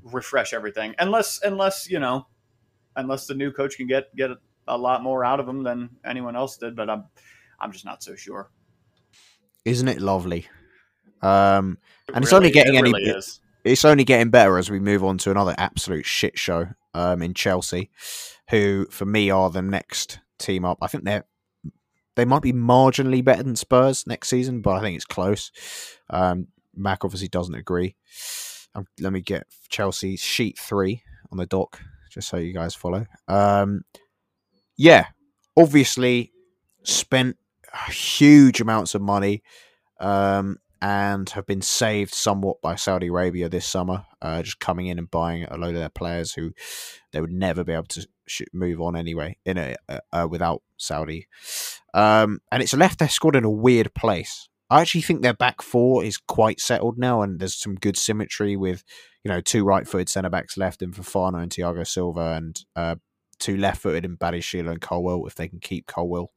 refresh 0.04 0.54
everything. 0.54 0.96
Unless 1.00 1.42
unless 1.44 1.90
you 1.90 2.00
know, 2.00 2.28
unless 2.96 3.28
the 3.28 3.36
new 3.36 3.52
coach 3.52 3.78
can 3.78 3.88
get 3.88 4.16
get 4.16 4.32
a 4.68 4.78
lot 4.78 5.04
more 5.04 5.26
out 5.26 5.40
of 5.40 5.46
them 5.46 5.64
than 5.64 5.90
anyone 6.06 6.36
else 6.36 6.58
did, 6.58 6.76
but 6.76 6.90
I'm 6.90 7.06
I'm 7.60 7.72
just 7.72 7.86
not 7.86 8.04
so 8.04 8.16
sure. 8.16 8.50
Isn't 9.66 9.88
it 9.88 10.02
lovely? 10.02 10.48
Um, 11.22 11.78
and 12.08 12.16
really, 12.16 12.24
it's 12.24 12.34
only 12.34 12.52
getting 12.52 12.76
it 12.76 12.82
really 12.82 13.04
any. 13.04 13.18
Is. 13.18 13.42
It's 13.66 13.84
only 13.84 14.06
getting 14.06 14.30
better 14.30 14.58
as 14.58 14.72
we 14.72 14.80
move 14.80 15.04
on 15.04 15.18
to 15.20 15.32
another 15.32 15.54
absolute 15.58 16.06
shit 16.06 16.40
show 16.40 16.70
um, 16.94 17.22
in 17.22 17.34
Chelsea 17.34 17.90
who 18.50 18.88
for 18.90 19.06
me 19.06 19.30
are 19.30 19.50
the 19.50 19.62
next 19.62 20.20
team 20.38 20.66
up. 20.66 20.80
I 20.82 20.88
think 20.88 21.04
they're 21.04 21.26
they 22.16 22.26
might 22.26 22.42
be 22.42 22.52
marginally 22.52 23.24
better 23.24 23.44
than 23.44 23.56
Spurs 23.56 24.06
next 24.06 24.28
season, 24.28 24.62
but 24.62 24.76
I 24.76 24.82
think 24.82 24.98
it's 24.98 25.06
close. 25.06 25.52
Um, 26.10 26.48
Mac 26.76 27.06
obviously 27.06 27.30
doesn't 27.30 27.56
agree. 27.56 27.96
Um, 28.76 28.88
let 29.00 29.14
me 29.14 29.22
get 29.22 29.48
Chelsea 29.70 30.18
sheet 30.18 30.60
three 30.60 31.02
on 31.32 31.38
the 31.38 31.46
dock, 31.46 31.80
just 32.12 32.28
so 32.28 32.38
you 32.38 32.54
guys 32.54 32.76
follow. 32.76 33.06
Um, 33.30 33.84
yeah, 34.76 35.06
obviously 35.56 36.34
spent 36.84 37.38
huge 37.90 38.60
amounts 38.60 38.96
of 38.96 39.02
money 39.02 39.44
um, 40.00 40.58
and 40.82 41.30
have 41.30 41.46
been 41.46 41.62
saved 41.62 42.14
somewhat 42.14 42.62
by 42.62 42.76
Saudi 42.76 43.08
Arabia 43.08 43.48
this 43.48 43.66
summer, 43.66 44.06
uh, 44.22 44.42
just 44.42 44.60
coming 44.60 44.88
in 44.88 45.00
and 45.00 45.10
buying 45.10 45.44
a 45.46 45.58
load 45.58 45.76
of 45.76 45.82
their 45.82 45.90
players 45.90 46.34
who 46.34 46.52
they 47.12 47.22
would 47.22 47.32
never 47.32 47.64
be 47.64 47.74
able 47.74 47.84
to 47.86 48.08
move 48.54 48.82
on 48.82 48.96
anyway 48.96 49.38
in 49.46 49.58
a 49.58 49.76
uh, 49.88 50.00
uh, 50.12 50.28
without 50.30 50.62
Saudi, 50.78 51.28
um, 51.94 52.40
and 52.52 52.64
it's 52.64 52.74
left 52.74 53.00
their 53.00 53.10
squad 53.10 53.36
in 53.36 53.44
a 53.44 53.50
weird 53.50 53.94
place. 53.94 54.50
I 54.70 54.82
actually 54.82 55.02
think 55.02 55.22
their 55.22 55.34
back 55.34 55.62
four 55.62 56.04
is 56.04 56.18
quite 56.18 56.60
settled 56.60 56.98
now, 56.98 57.22
and 57.22 57.40
there's 57.40 57.56
some 57.56 57.76
good 57.76 57.98
symmetry 57.98 58.56
with 58.56 58.84
you 59.24 59.30
know 59.30 59.42
two 59.42 59.64
right-footed 59.64 60.10
centre 60.10 60.30
backs 60.30 60.58
left 60.58 60.82
in 60.82 60.92
Fofana 60.92 61.42
and 61.42 61.52
Thiago 61.52 61.86
Silva, 61.86 62.34
and 62.34 62.64
uh, 62.76 62.96
two 63.40 63.58
left-footed 63.58 64.06
in 64.06 64.18
Badiashile 64.18 64.70
and 64.70 64.82
Colwill 64.82 65.26
if 65.26 65.36
they 65.36 65.48
can 65.48 65.60
keep 65.60 65.88
Colwill. 65.88 66.32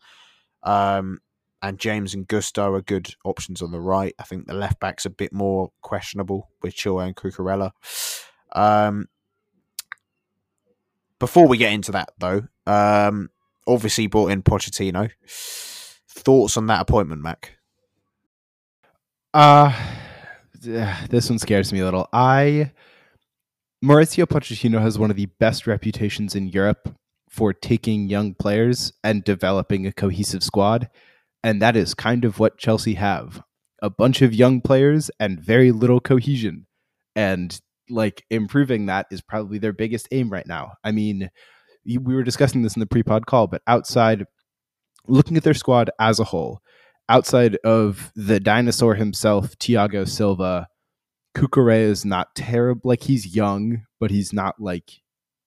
Um, 0.62 1.18
and 1.62 1.78
James 1.78 2.12
and 2.12 2.26
Gusto 2.26 2.74
are 2.74 2.82
good 2.82 3.14
options 3.24 3.62
on 3.62 3.70
the 3.70 3.80
right. 3.80 4.14
I 4.18 4.24
think 4.24 4.46
the 4.46 4.54
left 4.54 4.80
back's 4.80 5.06
a 5.06 5.10
bit 5.10 5.32
more 5.32 5.70
questionable 5.80 6.50
with 6.60 6.74
Chilwell 6.74 7.06
and 7.06 7.16
Cucurella. 7.16 7.70
Um, 8.54 9.06
before 11.22 11.46
we 11.46 11.56
get 11.56 11.72
into 11.72 11.92
that, 11.92 12.10
though, 12.18 12.42
um, 12.66 13.30
obviously 13.64 14.08
brought 14.08 14.32
in 14.32 14.42
Pochettino. 14.42 15.08
Thoughts 16.10 16.56
on 16.56 16.66
that 16.66 16.80
appointment, 16.80 17.22
Mac? 17.22 17.52
Uh 19.32 19.72
this 20.62 21.30
one 21.30 21.38
scares 21.38 21.72
me 21.72 21.78
a 21.78 21.84
little. 21.84 22.08
I 22.12 22.72
Mauricio 23.84 24.26
Pochettino 24.26 24.80
has 24.80 24.98
one 24.98 25.10
of 25.10 25.16
the 25.16 25.26
best 25.38 25.68
reputations 25.68 26.34
in 26.34 26.48
Europe 26.48 26.92
for 27.30 27.52
taking 27.52 28.08
young 28.08 28.34
players 28.34 28.92
and 29.04 29.22
developing 29.22 29.86
a 29.86 29.92
cohesive 29.92 30.42
squad, 30.42 30.90
and 31.44 31.62
that 31.62 31.76
is 31.76 31.94
kind 31.94 32.24
of 32.24 32.40
what 32.40 32.58
Chelsea 32.58 32.94
have. 32.94 33.44
A 33.80 33.90
bunch 33.90 34.22
of 34.22 34.34
young 34.34 34.60
players 34.60 35.08
and 35.20 35.40
very 35.40 35.70
little 35.70 36.00
cohesion. 36.00 36.66
And 37.14 37.60
like 37.90 38.24
improving 38.30 38.86
that 38.86 39.06
is 39.10 39.20
probably 39.20 39.58
their 39.58 39.72
biggest 39.72 40.08
aim 40.12 40.30
right 40.30 40.46
now. 40.46 40.72
I 40.84 40.92
mean, 40.92 41.30
we 41.84 42.14
were 42.14 42.22
discussing 42.22 42.62
this 42.62 42.76
in 42.76 42.80
the 42.80 42.86
pre-pod 42.86 43.26
call, 43.26 43.46
but 43.46 43.62
outside 43.66 44.24
looking 45.08 45.36
at 45.36 45.42
their 45.42 45.54
squad 45.54 45.90
as 45.98 46.20
a 46.20 46.24
whole, 46.24 46.60
outside 47.08 47.56
of 47.64 48.12
the 48.14 48.38
dinosaur 48.40 48.94
himself, 48.94 49.58
Thiago 49.58 50.08
Silva, 50.08 50.68
Cucurella 51.36 51.90
is 51.90 52.04
not 52.04 52.34
terrible. 52.34 52.82
Like 52.84 53.02
he's 53.02 53.34
young, 53.34 53.82
but 53.98 54.10
he's 54.10 54.32
not 54.32 54.60
like 54.60 54.92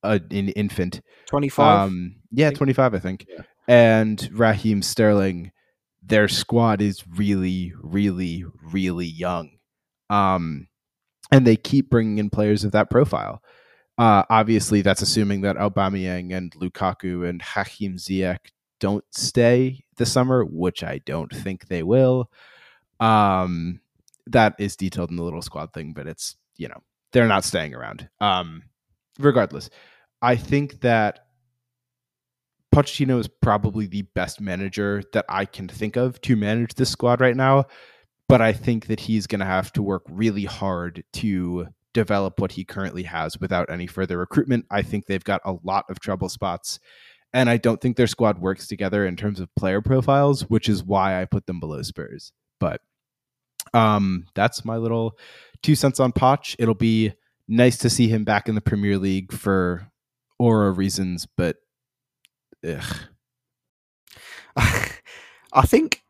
a, 0.03 0.19
an 0.31 0.49
infant. 0.49 1.01
Twenty 1.27 1.49
five. 1.49 1.87
Um, 1.87 2.15
yeah, 2.31 2.51
twenty 2.51 2.73
five, 2.73 2.93
I 2.93 2.99
think. 2.99 3.25
Yeah. 3.29 3.43
And 3.67 4.29
Raheem 4.33 4.81
Sterling, 4.81 5.51
their 6.03 6.27
squad 6.27 6.81
is 6.81 7.03
really, 7.07 7.73
really, 7.81 8.43
really 8.61 9.07
young. 9.07 9.51
Um, 10.09 10.67
and 11.31 11.45
they 11.45 11.55
keep 11.55 11.89
bringing 11.89 12.17
in 12.17 12.29
players 12.29 12.63
of 12.63 12.71
that 12.71 12.89
profile. 12.89 13.41
Uh, 13.97 14.23
obviously, 14.29 14.81
that's 14.81 15.01
assuming 15.01 15.41
that 15.41 15.55
Aubameyang 15.55 16.35
and 16.35 16.51
Lukaku 16.53 17.27
and 17.27 17.41
Hakim 17.41 17.95
Ziyech 17.95 18.39
don't 18.79 19.05
stay 19.11 19.85
this 19.97 20.11
summer, 20.11 20.43
which 20.43 20.83
I 20.83 20.99
don't 21.05 21.33
think 21.33 21.67
they 21.67 21.81
will. 21.81 22.29
Um, 22.99 23.79
that 24.27 24.55
is 24.59 24.75
detailed 24.75 25.11
in 25.11 25.15
the 25.15 25.23
little 25.23 25.41
squad 25.41 25.73
thing, 25.73 25.93
but 25.93 26.07
it's 26.07 26.35
you 26.57 26.67
know 26.67 26.81
they're 27.11 27.27
not 27.27 27.45
staying 27.45 27.73
around. 27.73 28.09
Um, 28.19 28.63
regardless, 29.19 29.69
I 30.21 30.35
think 30.35 30.81
that 30.81 31.25
Pochettino 32.73 33.19
is 33.19 33.27
probably 33.27 33.87
the 33.87 34.01
best 34.01 34.41
manager 34.41 35.03
that 35.13 35.25
I 35.29 35.45
can 35.45 35.67
think 35.67 35.95
of 35.95 36.19
to 36.21 36.35
manage 36.35 36.73
this 36.73 36.89
squad 36.89 37.21
right 37.21 37.35
now. 37.35 37.65
But 38.27 38.41
I 38.41 38.53
think 38.53 38.87
that 38.87 39.01
he's 39.01 39.27
going 39.27 39.39
to 39.39 39.45
have 39.45 39.71
to 39.73 39.83
work 39.83 40.03
really 40.09 40.45
hard 40.45 41.03
to 41.13 41.67
develop 41.93 42.39
what 42.39 42.51
he 42.51 42.65
currently 42.65 43.03
has 43.03 43.39
without 43.39 43.69
any 43.69 43.87
further 43.87 44.17
recruitment. 44.17 44.65
I 44.69 44.81
think 44.81 45.05
they've 45.05 45.23
got 45.23 45.41
a 45.45 45.55
lot 45.63 45.85
of 45.89 45.99
trouble 45.99 46.29
spots. 46.29 46.79
And 47.33 47.49
I 47.49 47.57
don't 47.57 47.81
think 47.81 47.97
their 47.97 48.07
squad 48.07 48.39
works 48.39 48.67
together 48.67 49.05
in 49.05 49.15
terms 49.15 49.39
of 49.39 49.53
player 49.55 49.81
profiles, 49.81 50.49
which 50.49 50.69
is 50.69 50.83
why 50.83 51.21
I 51.21 51.25
put 51.25 51.47
them 51.47 51.59
below 51.59 51.81
Spurs. 51.81 52.31
But 52.59 52.81
um, 53.73 54.25
that's 54.35 54.63
my 54.63 54.77
little 54.77 55.17
two 55.61 55.75
cents 55.75 55.99
on 55.99 56.13
Poch. 56.13 56.55
It'll 56.57 56.73
be 56.73 57.13
nice 57.47 57.77
to 57.79 57.89
see 57.89 58.07
him 58.07 58.23
back 58.23 58.47
in 58.47 58.55
the 58.55 58.61
Premier 58.61 58.97
League 58.97 59.33
for 59.33 59.91
aura 60.39 60.71
reasons, 60.71 61.27
but 61.37 61.57
ugh. 62.65 62.95
I 64.55 65.65
think 65.65 66.04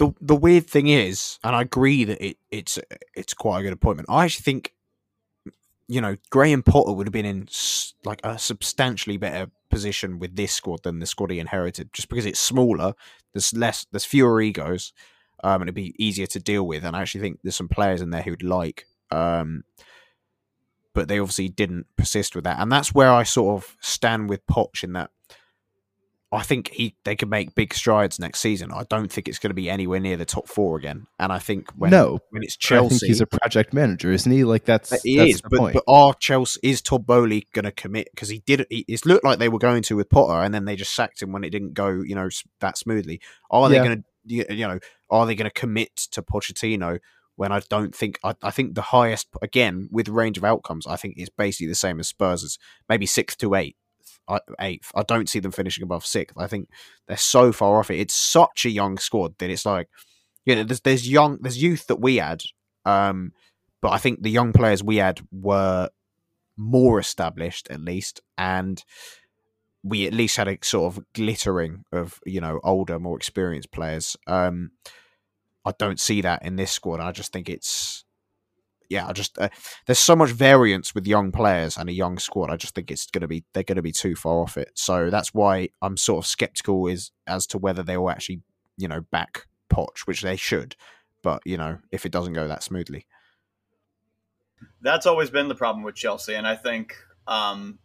the 0.00 0.14
the 0.22 0.34
weird 0.34 0.66
thing 0.66 0.86
is, 0.86 1.38
and 1.44 1.54
I 1.54 1.60
agree 1.60 2.04
that 2.04 2.24
it, 2.24 2.38
it's 2.50 2.78
it's 3.14 3.34
quite 3.34 3.60
a 3.60 3.62
good 3.62 3.74
appointment. 3.74 4.08
I 4.08 4.24
actually 4.24 4.44
think, 4.44 4.72
you 5.88 6.00
know, 6.00 6.16
Graham 6.30 6.62
Potter 6.62 6.92
would 6.92 7.06
have 7.06 7.12
been 7.12 7.26
in 7.26 7.48
like 8.04 8.20
a 8.24 8.38
substantially 8.38 9.18
better 9.18 9.50
position 9.68 10.18
with 10.18 10.36
this 10.36 10.54
squad 10.54 10.84
than 10.84 11.00
the 11.00 11.06
squad 11.06 11.30
he 11.30 11.38
inherited, 11.38 11.92
just 11.92 12.08
because 12.08 12.24
it's 12.24 12.40
smaller. 12.40 12.94
There's 13.34 13.52
less, 13.52 13.86
there's 13.92 14.06
fewer 14.06 14.40
egos, 14.40 14.94
um, 15.44 15.60
and 15.60 15.68
it'd 15.68 15.74
be 15.74 15.94
easier 16.02 16.26
to 16.28 16.40
deal 16.40 16.66
with. 16.66 16.82
And 16.82 16.96
I 16.96 17.02
actually 17.02 17.20
think 17.20 17.40
there's 17.42 17.56
some 17.56 17.68
players 17.68 18.00
in 18.00 18.08
there 18.08 18.22
who'd 18.22 18.42
like. 18.42 18.86
Um, 19.10 19.64
but 20.94 21.08
they 21.08 21.20
obviously 21.20 21.50
didn't 21.50 21.86
persist 21.96 22.34
with 22.34 22.44
that, 22.44 22.58
and 22.58 22.72
that's 22.72 22.94
where 22.94 23.12
I 23.12 23.22
sort 23.24 23.62
of 23.62 23.76
stand 23.80 24.30
with 24.30 24.46
Poch 24.46 24.82
in 24.82 24.94
that 24.94 25.10
I 26.32 26.42
think 26.44 26.70
he 26.72 26.94
they 27.04 27.16
could 27.16 27.28
make 27.28 27.56
big 27.56 27.74
strides 27.74 28.20
next 28.20 28.38
season. 28.38 28.70
I 28.72 28.84
don't 28.88 29.10
think 29.10 29.26
it's 29.26 29.40
going 29.40 29.50
to 29.50 29.54
be 29.54 29.68
anywhere 29.68 29.98
near 29.98 30.16
the 30.16 30.24
top 30.24 30.46
four 30.46 30.76
again. 30.78 31.06
And 31.18 31.32
I 31.32 31.40
think 31.40 31.72
when 31.72 31.90
no, 31.90 32.20
when 32.30 32.44
it's 32.44 32.56
Chelsea, 32.56 33.08
he's 33.08 33.20
a 33.20 33.26
project 33.26 33.74
manager, 33.74 34.12
isn't 34.12 34.30
he? 34.30 34.44
Like 34.44 34.64
that's 34.64 35.02
he 35.02 35.16
that's 35.16 35.30
is. 35.30 35.42
But, 35.42 35.58
point. 35.58 35.74
but 35.74 35.84
are 35.88 36.14
Chelsea 36.14 36.60
is 36.62 36.82
Todd 36.82 37.04
Boehly 37.04 37.48
going 37.52 37.64
to 37.64 37.72
commit? 37.72 38.10
Because 38.12 38.28
he 38.28 38.42
did. 38.46 38.64
He, 38.70 38.84
it 38.86 39.04
looked 39.04 39.24
like 39.24 39.40
they 39.40 39.48
were 39.48 39.58
going 39.58 39.82
to 39.82 39.96
with 39.96 40.08
Potter, 40.08 40.44
and 40.44 40.54
then 40.54 40.66
they 40.66 40.76
just 40.76 40.94
sacked 40.94 41.20
him 41.20 41.32
when 41.32 41.42
it 41.42 41.50
didn't 41.50 41.74
go, 41.74 41.88
you 41.88 42.14
know, 42.14 42.28
that 42.60 42.78
smoothly. 42.78 43.20
Are 43.50 43.68
they 43.68 43.78
going 43.78 44.04
to, 44.28 44.54
you 44.54 44.68
know, 44.68 44.78
are 45.10 45.26
they 45.26 45.34
going 45.34 45.50
to 45.50 45.60
commit 45.60 45.96
to 46.12 46.22
Pochettino? 46.22 47.00
When 47.34 47.52
I 47.52 47.60
don't 47.70 47.94
think 47.94 48.18
I, 48.22 48.34
I 48.42 48.50
think 48.50 48.74
the 48.74 48.82
highest 48.82 49.28
again 49.40 49.88
with 49.90 50.08
range 50.08 50.36
of 50.36 50.44
outcomes, 50.44 50.86
I 50.86 50.96
think 50.96 51.14
is 51.16 51.30
basically 51.30 51.68
the 51.68 51.74
same 51.74 51.98
as 51.98 52.06
Spurs, 52.06 52.58
maybe 52.88 53.06
six 53.06 53.34
to 53.36 53.54
eight 53.54 53.76
eighth. 54.60 54.90
I 54.94 55.02
don't 55.02 55.28
see 55.28 55.40
them 55.40 55.52
finishing 55.52 55.84
above 55.84 56.06
sixth. 56.06 56.36
I 56.38 56.46
think 56.46 56.68
they're 57.06 57.16
so 57.16 57.52
far 57.52 57.78
off 57.78 57.90
it. 57.90 58.00
It's 58.00 58.14
such 58.14 58.64
a 58.64 58.70
young 58.70 58.98
squad 58.98 59.36
that 59.38 59.50
it's 59.50 59.66
like, 59.66 59.88
you 60.44 60.54
know, 60.54 60.64
there's 60.64 60.80
there's 60.80 61.08
young 61.08 61.38
there's 61.40 61.62
youth 61.62 61.86
that 61.88 62.00
we 62.00 62.16
had, 62.16 62.42
um, 62.84 63.32
but 63.80 63.90
I 63.90 63.98
think 63.98 64.22
the 64.22 64.30
young 64.30 64.52
players 64.52 64.82
we 64.82 64.96
had 64.96 65.20
were 65.32 65.88
more 66.56 66.98
established 66.98 67.68
at 67.70 67.80
least, 67.80 68.20
and 68.38 68.82
we 69.82 70.06
at 70.06 70.12
least 70.12 70.36
had 70.36 70.48
a 70.48 70.58
sort 70.62 70.94
of 70.94 71.04
glittering 71.14 71.84
of 71.92 72.20
you 72.24 72.40
know 72.40 72.60
older, 72.62 72.98
more 72.98 73.16
experienced 73.16 73.72
players. 73.72 74.16
Um, 74.26 74.72
I 75.64 75.72
don't 75.78 76.00
see 76.00 76.22
that 76.22 76.44
in 76.44 76.56
this 76.56 76.70
squad. 76.70 77.00
I 77.00 77.12
just 77.12 77.32
think 77.32 77.48
it's 77.48 78.04
yeah, 78.90 79.06
I 79.06 79.12
just 79.12 79.38
uh, 79.38 79.48
there's 79.86 80.00
so 80.00 80.16
much 80.16 80.30
variance 80.30 80.94
with 80.94 81.06
young 81.06 81.30
players 81.30 81.78
and 81.78 81.88
a 81.88 81.92
young 81.92 82.18
squad. 82.18 82.50
I 82.50 82.56
just 82.56 82.74
think 82.74 82.90
it's 82.90 83.06
going 83.06 83.22
to 83.22 83.28
be 83.28 83.44
they're 83.54 83.62
going 83.62 83.76
to 83.76 83.82
be 83.82 83.92
too 83.92 84.16
far 84.16 84.42
off 84.42 84.56
it. 84.56 84.72
So 84.74 85.10
that's 85.10 85.32
why 85.32 85.70
I'm 85.80 85.96
sort 85.96 86.24
of 86.24 86.28
skeptical 86.28 86.88
is 86.88 87.12
as 87.26 87.46
to 87.48 87.58
whether 87.58 87.84
they 87.84 87.96
will 87.96 88.10
actually 88.10 88.42
you 88.76 88.88
know 88.88 89.02
back 89.12 89.46
Poch, 89.72 90.00
which 90.06 90.22
they 90.22 90.36
should. 90.36 90.74
But 91.22 91.40
you 91.44 91.56
know 91.56 91.78
if 91.92 92.04
it 92.04 92.12
doesn't 92.12 92.32
go 92.32 92.48
that 92.48 92.64
smoothly, 92.64 93.06
that's 94.82 95.06
always 95.06 95.30
been 95.30 95.48
the 95.48 95.54
problem 95.54 95.84
with 95.84 95.94
Chelsea, 95.94 96.34
and 96.34 96.46
I 96.46 96.56
think 96.56 96.96
um, 97.28 97.78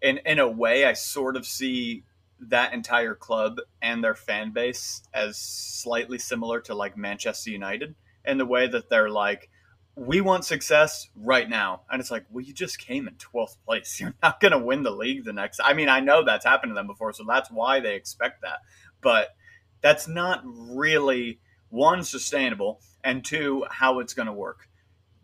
in 0.00 0.20
in 0.24 0.38
a 0.38 0.48
way 0.48 0.86
I 0.86 0.94
sort 0.94 1.36
of 1.36 1.46
see 1.46 2.04
that 2.48 2.72
entire 2.72 3.14
club 3.14 3.58
and 3.82 4.02
their 4.02 4.14
fan 4.14 4.52
base 4.52 5.02
as 5.12 5.36
slightly 5.36 6.18
similar 6.18 6.60
to 6.62 6.74
like 6.74 6.96
Manchester 6.96 7.50
United 7.50 7.94
in 8.24 8.38
the 8.38 8.46
way 8.46 8.66
that 8.66 8.88
they're 8.88 9.10
like 9.10 9.50
we 9.96 10.20
want 10.20 10.44
success 10.44 11.08
right 11.16 11.48
now. 11.48 11.80
And 11.90 12.00
it's 12.00 12.10
like, 12.10 12.26
well, 12.30 12.44
you 12.44 12.52
just 12.52 12.78
came 12.78 13.08
in 13.08 13.14
12th 13.14 13.56
place. 13.64 13.98
You're 14.00 14.14
not 14.22 14.40
going 14.40 14.52
to 14.52 14.58
win 14.58 14.82
the 14.82 14.90
league 14.90 15.24
the 15.24 15.32
next. 15.32 15.60
I 15.64 15.72
mean, 15.72 15.88
I 15.88 16.00
know 16.00 16.24
that's 16.24 16.44
happened 16.44 16.70
to 16.70 16.74
them 16.74 16.86
before, 16.86 17.12
so 17.12 17.24
that's 17.26 17.50
why 17.50 17.80
they 17.80 17.96
expect 17.96 18.42
that. 18.42 18.60
But 19.00 19.34
that's 19.80 20.06
not 20.06 20.42
really 20.44 21.40
one 21.70 22.04
sustainable 22.04 22.80
and 23.02 23.24
two 23.24 23.64
how 23.70 24.00
it's 24.00 24.14
going 24.14 24.26
to 24.26 24.32
work. 24.32 24.68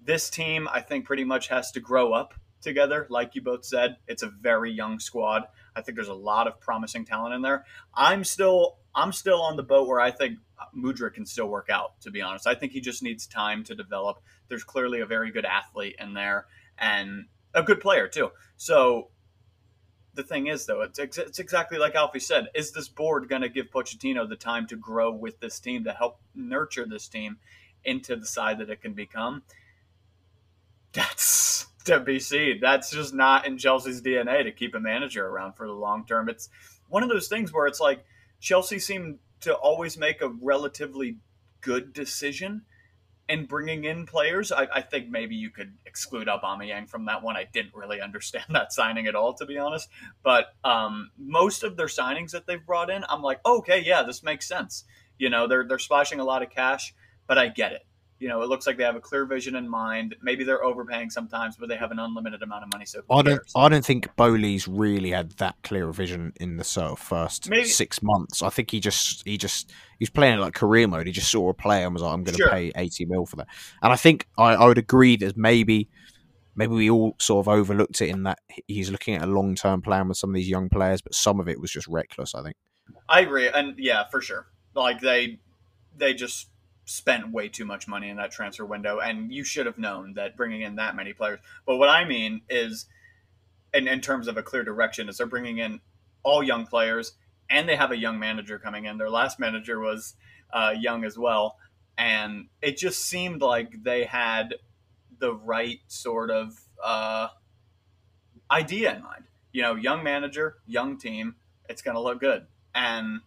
This 0.04 0.30
team, 0.30 0.68
I 0.72 0.80
think, 0.80 1.04
pretty 1.04 1.24
much 1.24 1.48
has 1.48 1.70
to 1.72 1.80
grow 1.80 2.12
up 2.12 2.34
together. 2.62 3.06
Like 3.10 3.34
you 3.34 3.42
both 3.42 3.64
said, 3.64 3.96
it's 4.08 4.22
a 4.22 4.28
very 4.28 4.72
young 4.72 4.98
squad. 4.98 5.44
I 5.76 5.82
think 5.82 5.96
there's 5.96 6.08
a 6.08 6.14
lot 6.14 6.46
of 6.46 6.60
promising 6.60 7.04
talent 7.04 7.34
in 7.34 7.42
there. 7.42 7.64
I'm 7.94 8.24
still 8.24 8.78
I'm 8.94 9.12
still 9.12 9.40
on 9.40 9.56
the 9.56 9.62
boat 9.62 9.88
where 9.88 10.00
I 10.00 10.10
think 10.10 10.38
Mudryk 10.76 11.14
can 11.14 11.26
still 11.26 11.48
work 11.48 11.68
out. 11.70 12.00
To 12.02 12.10
be 12.10 12.20
honest, 12.20 12.46
I 12.46 12.54
think 12.54 12.72
he 12.72 12.80
just 12.80 13.02
needs 13.02 13.26
time 13.26 13.64
to 13.64 13.74
develop. 13.74 14.22
There's 14.52 14.64
clearly 14.64 15.00
a 15.00 15.06
very 15.06 15.30
good 15.30 15.46
athlete 15.46 15.96
in 15.98 16.12
there 16.12 16.44
and 16.78 17.24
a 17.54 17.62
good 17.62 17.80
player 17.80 18.06
too. 18.06 18.32
So 18.58 19.08
the 20.12 20.22
thing 20.22 20.48
is, 20.48 20.66
though, 20.66 20.82
it's, 20.82 20.98
it's 20.98 21.38
exactly 21.38 21.78
like 21.78 21.94
Alfie 21.94 22.20
said. 22.20 22.48
Is 22.54 22.70
this 22.70 22.86
board 22.86 23.30
going 23.30 23.40
to 23.40 23.48
give 23.48 23.70
Pochettino 23.70 24.28
the 24.28 24.36
time 24.36 24.66
to 24.66 24.76
grow 24.76 25.10
with 25.10 25.40
this 25.40 25.58
team 25.58 25.84
to 25.84 25.92
help 25.92 26.20
nurture 26.34 26.84
this 26.84 27.08
team 27.08 27.38
into 27.82 28.14
the 28.14 28.26
side 28.26 28.58
that 28.58 28.68
it 28.68 28.82
can 28.82 28.92
become? 28.92 29.42
That's 30.92 31.66
to 31.86 31.98
be 31.98 32.20
seen. 32.20 32.58
That's 32.60 32.90
just 32.90 33.14
not 33.14 33.46
in 33.46 33.56
Chelsea's 33.56 34.02
DNA 34.02 34.44
to 34.44 34.52
keep 34.52 34.74
a 34.74 34.80
manager 34.80 35.26
around 35.26 35.54
for 35.54 35.66
the 35.66 35.72
long 35.72 36.04
term. 36.04 36.28
It's 36.28 36.50
one 36.90 37.02
of 37.02 37.08
those 37.08 37.28
things 37.28 37.54
where 37.54 37.66
it's 37.66 37.80
like 37.80 38.04
Chelsea 38.38 38.78
seemed 38.78 39.18
to 39.40 39.54
always 39.54 39.96
make 39.96 40.20
a 40.20 40.28
relatively 40.28 41.16
good 41.62 41.94
decision 41.94 42.66
in 43.32 43.46
bringing 43.46 43.84
in 43.84 44.04
players. 44.04 44.52
I, 44.52 44.68
I, 44.74 44.80
think 44.82 45.08
maybe 45.08 45.34
you 45.34 45.48
could 45.48 45.72
exclude 45.86 46.28
Aubameyang 46.28 46.86
from 46.86 47.06
that 47.06 47.22
one. 47.22 47.34
I 47.34 47.48
didn't 47.50 47.74
really 47.74 47.98
understand 47.98 48.44
that 48.50 48.74
signing 48.74 49.06
at 49.06 49.14
all, 49.14 49.32
to 49.34 49.46
be 49.46 49.56
honest. 49.56 49.88
But 50.22 50.54
um, 50.64 51.10
most 51.16 51.62
of 51.62 51.78
their 51.78 51.86
signings 51.86 52.32
that 52.32 52.46
they've 52.46 52.64
brought 52.64 52.90
in, 52.90 53.04
I'm 53.08 53.22
like, 53.22 53.40
okay, 53.46 53.82
yeah, 53.82 54.02
this 54.02 54.22
makes 54.22 54.46
sense. 54.46 54.84
You 55.18 55.30
know, 55.30 55.48
they're 55.48 55.66
they're 55.66 55.78
splashing 55.78 56.20
a 56.20 56.24
lot 56.24 56.42
of 56.42 56.50
cash, 56.50 56.94
but 57.26 57.38
I 57.38 57.48
get 57.48 57.72
it 57.72 57.86
you 58.22 58.28
know, 58.28 58.40
it 58.40 58.48
looks 58.48 58.68
like 58.68 58.76
they 58.76 58.84
have 58.84 58.94
a 58.94 59.00
clear 59.00 59.26
vision 59.26 59.56
in 59.56 59.68
mind. 59.68 60.14
Maybe 60.22 60.44
they're 60.44 60.62
overpaying 60.62 61.10
sometimes, 61.10 61.56
but 61.56 61.68
they 61.68 61.74
have 61.74 61.90
an 61.90 61.98
unlimited 61.98 62.40
amount 62.40 62.62
of 62.62 62.70
money. 62.70 62.86
So 62.86 63.02
I 63.10 63.20
don't, 63.20 63.42
I 63.56 63.68
don't 63.68 63.84
think 63.84 64.14
Boehly's 64.14 64.68
really 64.68 65.10
had 65.10 65.32
that 65.38 65.56
clear 65.64 65.90
vision 65.90 66.32
in 66.38 66.56
the 66.56 66.62
sort 66.62 66.92
of 66.92 67.00
first 67.00 67.50
Maybe. 67.50 67.64
six 67.64 68.00
months. 68.00 68.40
I 68.40 68.48
think 68.48 68.70
he 68.70 68.78
just, 68.78 69.26
he 69.26 69.36
just, 69.36 69.72
he's 69.98 70.08
playing 70.08 70.38
like 70.38 70.54
career 70.54 70.86
mode. 70.86 71.08
He 71.08 71.12
just 71.12 71.32
saw 71.32 71.48
a 71.48 71.54
player 71.54 71.84
and 71.84 71.94
was 71.94 72.04
like, 72.04 72.14
I'm 72.14 72.22
going 72.22 72.36
to 72.36 72.42
sure. 72.42 72.50
pay 72.50 72.70
80 72.76 73.06
mil 73.06 73.26
for 73.26 73.34
that. 73.34 73.48
And 73.82 73.92
I 73.92 73.96
think 73.96 74.28
I, 74.38 74.54
I 74.54 74.68
would 74.68 74.78
agree 74.78 75.16
that 75.16 75.36
maybe, 75.36 75.88
maybe 76.54 76.74
we 76.74 76.90
all 76.90 77.16
sort 77.18 77.44
of 77.44 77.48
overlooked 77.48 78.00
it 78.02 78.10
in 78.10 78.22
that 78.22 78.38
he's 78.68 78.92
looking 78.92 79.16
at 79.16 79.22
a 79.22 79.26
long 79.26 79.56
term 79.56 79.82
plan 79.82 80.06
with 80.06 80.16
some 80.16 80.30
of 80.30 80.34
these 80.34 80.48
young 80.48 80.68
players, 80.68 81.02
but 81.02 81.12
some 81.12 81.40
of 81.40 81.48
it 81.48 81.60
was 81.60 81.72
just 81.72 81.88
reckless. 81.88 82.36
I 82.36 82.44
think. 82.44 82.54
I 83.08 83.20
agree, 83.22 83.48
and 83.48 83.74
yeah, 83.78 84.04
for 84.12 84.20
sure. 84.20 84.46
Like 84.74 85.00
they, 85.00 85.40
they 85.98 86.14
just 86.14 86.51
spent 86.84 87.30
way 87.30 87.48
too 87.48 87.64
much 87.64 87.86
money 87.86 88.08
in 88.08 88.16
that 88.16 88.32
transfer 88.32 88.64
window, 88.64 88.98
and 88.98 89.32
you 89.32 89.44
should 89.44 89.66
have 89.66 89.78
known 89.78 90.14
that 90.14 90.36
bringing 90.36 90.62
in 90.62 90.76
that 90.76 90.96
many 90.96 91.12
players. 91.12 91.38
But 91.66 91.76
what 91.76 91.88
I 91.88 92.04
mean 92.04 92.42
is, 92.48 92.86
in, 93.72 93.88
in 93.88 94.00
terms 94.00 94.28
of 94.28 94.36
a 94.36 94.42
clear 94.42 94.64
direction, 94.64 95.08
is 95.08 95.18
they're 95.18 95.26
bringing 95.26 95.58
in 95.58 95.80
all 96.22 96.42
young 96.42 96.66
players, 96.66 97.12
and 97.48 97.68
they 97.68 97.76
have 97.76 97.92
a 97.92 97.96
young 97.96 98.18
manager 98.18 98.58
coming 98.58 98.84
in. 98.84 98.98
Their 98.98 99.10
last 99.10 99.38
manager 99.38 99.80
was 99.80 100.14
uh, 100.52 100.74
young 100.78 101.04
as 101.04 101.16
well, 101.18 101.56
and 101.96 102.46
it 102.60 102.76
just 102.76 103.04
seemed 103.04 103.42
like 103.42 103.82
they 103.82 104.04
had 104.04 104.54
the 105.18 105.34
right 105.34 105.80
sort 105.88 106.30
of. 106.30 106.54
Uh, 106.82 107.28
idea 108.52 108.94
in 108.94 109.02
mind. 109.02 109.24
You 109.52 109.62
know, 109.62 109.74
young 109.74 110.04
manager, 110.04 110.56
young 110.66 110.98
team, 110.98 111.36
it's 111.68 111.82
going 111.82 111.94
to 111.94 112.00
look 112.00 112.20
good. 112.20 112.46
And 112.74 113.20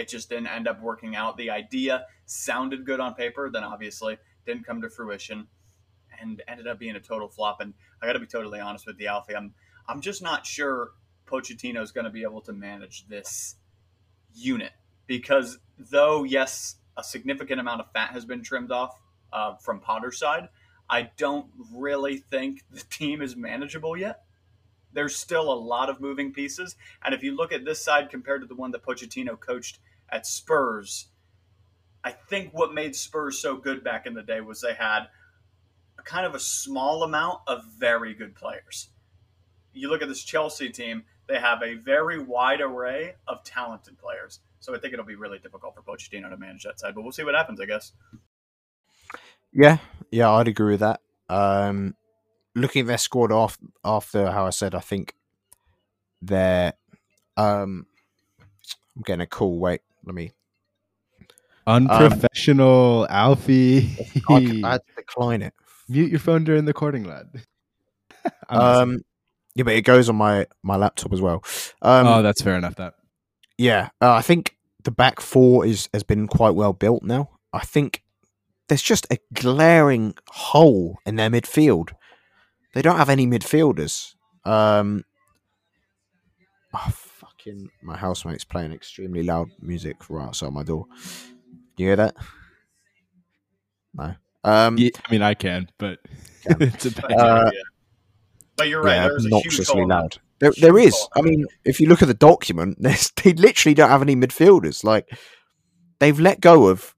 it 0.00 0.08
just 0.08 0.28
didn't 0.28 0.48
end 0.48 0.66
up 0.66 0.80
working 0.80 1.14
out. 1.14 1.36
The 1.36 1.50
idea 1.50 2.06
sounded 2.24 2.84
good 2.84 3.00
on 3.00 3.14
paper, 3.14 3.50
then 3.50 3.64
obviously 3.64 4.18
didn't 4.46 4.64
come 4.64 4.80
to 4.82 4.88
fruition 4.88 5.46
and 6.20 6.42
ended 6.48 6.66
up 6.66 6.78
being 6.78 6.96
a 6.96 7.00
total 7.00 7.28
flop. 7.28 7.60
And 7.60 7.74
I 8.02 8.06
got 8.06 8.14
to 8.14 8.18
be 8.18 8.26
totally 8.26 8.60
honest 8.60 8.86
with 8.86 8.96
the 8.98 9.06
Alfie. 9.06 9.36
I'm 9.36 9.54
I'm 9.88 10.00
just 10.00 10.22
not 10.22 10.46
sure 10.46 10.90
Pochettino 11.26 11.82
is 11.82 11.92
going 11.92 12.04
to 12.04 12.10
be 12.10 12.22
able 12.22 12.40
to 12.42 12.52
manage 12.52 13.06
this 13.08 13.56
unit 14.34 14.72
because 15.06 15.58
though 15.78 16.24
yes, 16.24 16.76
a 16.96 17.04
significant 17.04 17.60
amount 17.60 17.80
of 17.80 17.92
fat 17.92 18.10
has 18.10 18.24
been 18.24 18.42
trimmed 18.42 18.72
off 18.72 18.98
uh, 19.32 19.54
from 19.56 19.80
Potter's 19.80 20.18
side, 20.18 20.48
I 20.88 21.10
don't 21.16 21.46
really 21.72 22.16
think 22.18 22.62
the 22.70 22.82
team 22.90 23.22
is 23.22 23.36
manageable 23.36 23.96
yet. 23.96 24.22
There's 24.92 25.14
still 25.14 25.52
a 25.52 25.54
lot 25.54 25.88
of 25.88 26.00
moving 26.00 26.32
pieces, 26.32 26.74
and 27.04 27.14
if 27.14 27.22
you 27.22 27.36
look 27.36 27.52
at 27.52 27.64
this 27.64 27.84
side 27.84 28.10
compared 28.10 28.40
to 28.40 28.48
the 28.48 28.56
one 28.56 28.72
that 28.72 28.82
Pochettino 28.82 29.38
coached 29.38 29.78
at 30.12 30.26
Spurs, 30.26 31.08
I 32.02 32.12
think 32.12 32.52
what 32.52 32.74
made 32.74 32.96
Spurs 32.96 33.40
so 33.40 33.56
good 33.56 33.84
back 33.84 34.06
in 34.06 34.14
the 34.14 34.22
day 34.22 34.40
was 34.40 34.60
they 34.60 34.74
had 34.74 35.06
a 35.98 36.02
kind 36.02 36.26
of 36.26 36.34
a 36.34 36.40
small 36.40 37.02
amount 37.02 37.40
of 37.46 37.64
very 37.78 38.14
good 38.14 38.34
players. 38.34 38.88
You 39.72 39.88
look 39.88 40.02
at 40.02 40.08
this 40.08 40.24
Chelsea 40.24 40.70
team, 40.70 41.04
they 41.28 41.38
have 41.38 41.62
a 41.62 41.74
very 41.74 42.18
wide 42.18 42.60
array 42.60 43.14
of 43.28 43.44
talented 43.44 43.98
players. 43.98 44.40
So 44.58 44.74
I 44.74 44.78
think 44.78 44.92
it'll 44.92 45.04
be 45.04 45.14
really 45.14 45.38
difficult 45.38 45.74
for 45.74 45.82
Pochettino 45.82 46.28
to 46.30 46.36
manage 46.36 46.64
that 46.64 46.80
side, 46.80 46.94
but 46.94 47.02
we'll 47.02 47.12
see 47.12 47.24
what 47.24 47.34
happens, 47.34 47.60
I 47.60 47.66
guess. 47.66 47.92
Yeah, 49.52 49.78
yeah, 50.10 50.30
I'd 50.30 50.48
agree 50.48 50.72
with 50.72 50.80
that. 50.80 51.00
Um, 51.28 51.94
looking 52.54 52.82
at 52.82 52.86
their 52.86 52.98
squad 52.98 53.32
off 53.32 53.58
after 53.84 54.30
how 54.30 54.46
I 54.46 54.50
said, 54.50 54.74
I 54.74 54.80
think 54.80 55.14
they're. 56.20 56.74
Um, 57.36 57.86
I'm 58.96 59.02
getting 59.02 59.22
a 59.22 59.26
call. 59.26 59.58
Wait, 59.58 59.80
let 60.04 60.14
me. 60.14 60.32
Unprofessional, 61.66 63.02
um, 63.02 63.06
Alfie. 63.10 63.90
I, 64.28 64.60
I 64.64 64.72
had 64.72 64.80
to 64.86 64.94
decline 64.96 65.42
it. 65.42 65.54
Mute 65.88 66.10
your 66.10 66.20
phone 66.20 66.44
during 66.44 66.64
the 66.64 66.70
recording, 66.70 67.04
lad. 67.04 67.26
um, 68.48 69.02
yeah, 69.54 69.64
but 69.64 69.74
it 69.74 69.82
goes 69.82 70.08
on 70.08 70.16
my 70.16 70.46
my 70.62 70.76
laptop 70.76 71.12
as 71.12 71.20
well. 71.20 71.44
Um, 71.82 72.06
oh, 72.06 72.22
that's 72.22 72.42
fair 72.42 72.56
enough. 72.56 72.76
That. 72.76 72.94
Yeah, 73.58 73.90
uh, 74.00 74.12
I 74.12 74.22
think 74.22 74.56
the 74.84 74.90
back 74.90 75.20
four 75.20 75.66
is 75.66 75.88
has 75.92 76.02
been 76.02 76.26
quite 76.28 76.54
well 76.54 76.72
built 76.72 77.02
now. 77.02 77.30
I 77.52 77.60
think 77.60 78.02
there's 78.68 78.82
just 78.82 79.06
a 79.10 79.18
glaring 79.34 80.14
hole 80.28 80.98
in 81.04 81.16
their 81.16 81.30
midfield. 81.30 81.90
They 82.74 82.82
don't 82.82 82.96
have 82.96 83.10
any 83.10 83.26
midfielders. 83.26 84.14
Um, 84.44 85.04
oh, 86.72 86.92
fucking 87.40 87.70
my 87.82 87.96
housemate's 87.96 88.44
playing 88.44 88.72
extremely 88.72 89.22
loud 89.22 89.50
music 89.60 89.96
right 90.08 90.26
outside 90.26 90.52
my 90.52 90.62
door. 90.62 90.86
Do 91.76 91.82
you 91.82 91.86
hear 91.88 91.96
that? 91.96 92.14
No. 93.94 94.14
Um, 94.44 94.78
yeah, 94.78 94.90
I 95.04 95.12
mean, 95.12 95.22
I 95.22 95.34
can, 95.34 95.68
but 95.78 95.98
can. 96.42 96.62
it's 96.62 96.86
a 96.86 96.90
bad 96.92 97.12
uh, 97.12 97.50
But 98.56 98.68
you're 98.68 98.82
right. 98.82 98.96
Yeah, 98.96 99.08
there's 99.08 99.26
obnoxiously 99.26 99.84
loud. 99.84 100.18
There, 100.38 100.52
there 100.58 100.78
is. 100.78 100.96
I 101.14 101.20
mean, 101.20 101.44
if 101.64 101.80
you 101.80 101.88
look 101.88 102.00
at 102.02 102.08
the 102.08 102.14
document, 102.14 102.78
they 103.22 103.32
literally 103.34 103.74
don't 103.74 103.90
have 103.90 104.02
any 104.02 104.16
midfielders. 104.16 104.84
Like 104.84 105.10
they've 105.98 106.18
let 106.18 106.40
go 106.40 106.68
of 106.68 106.94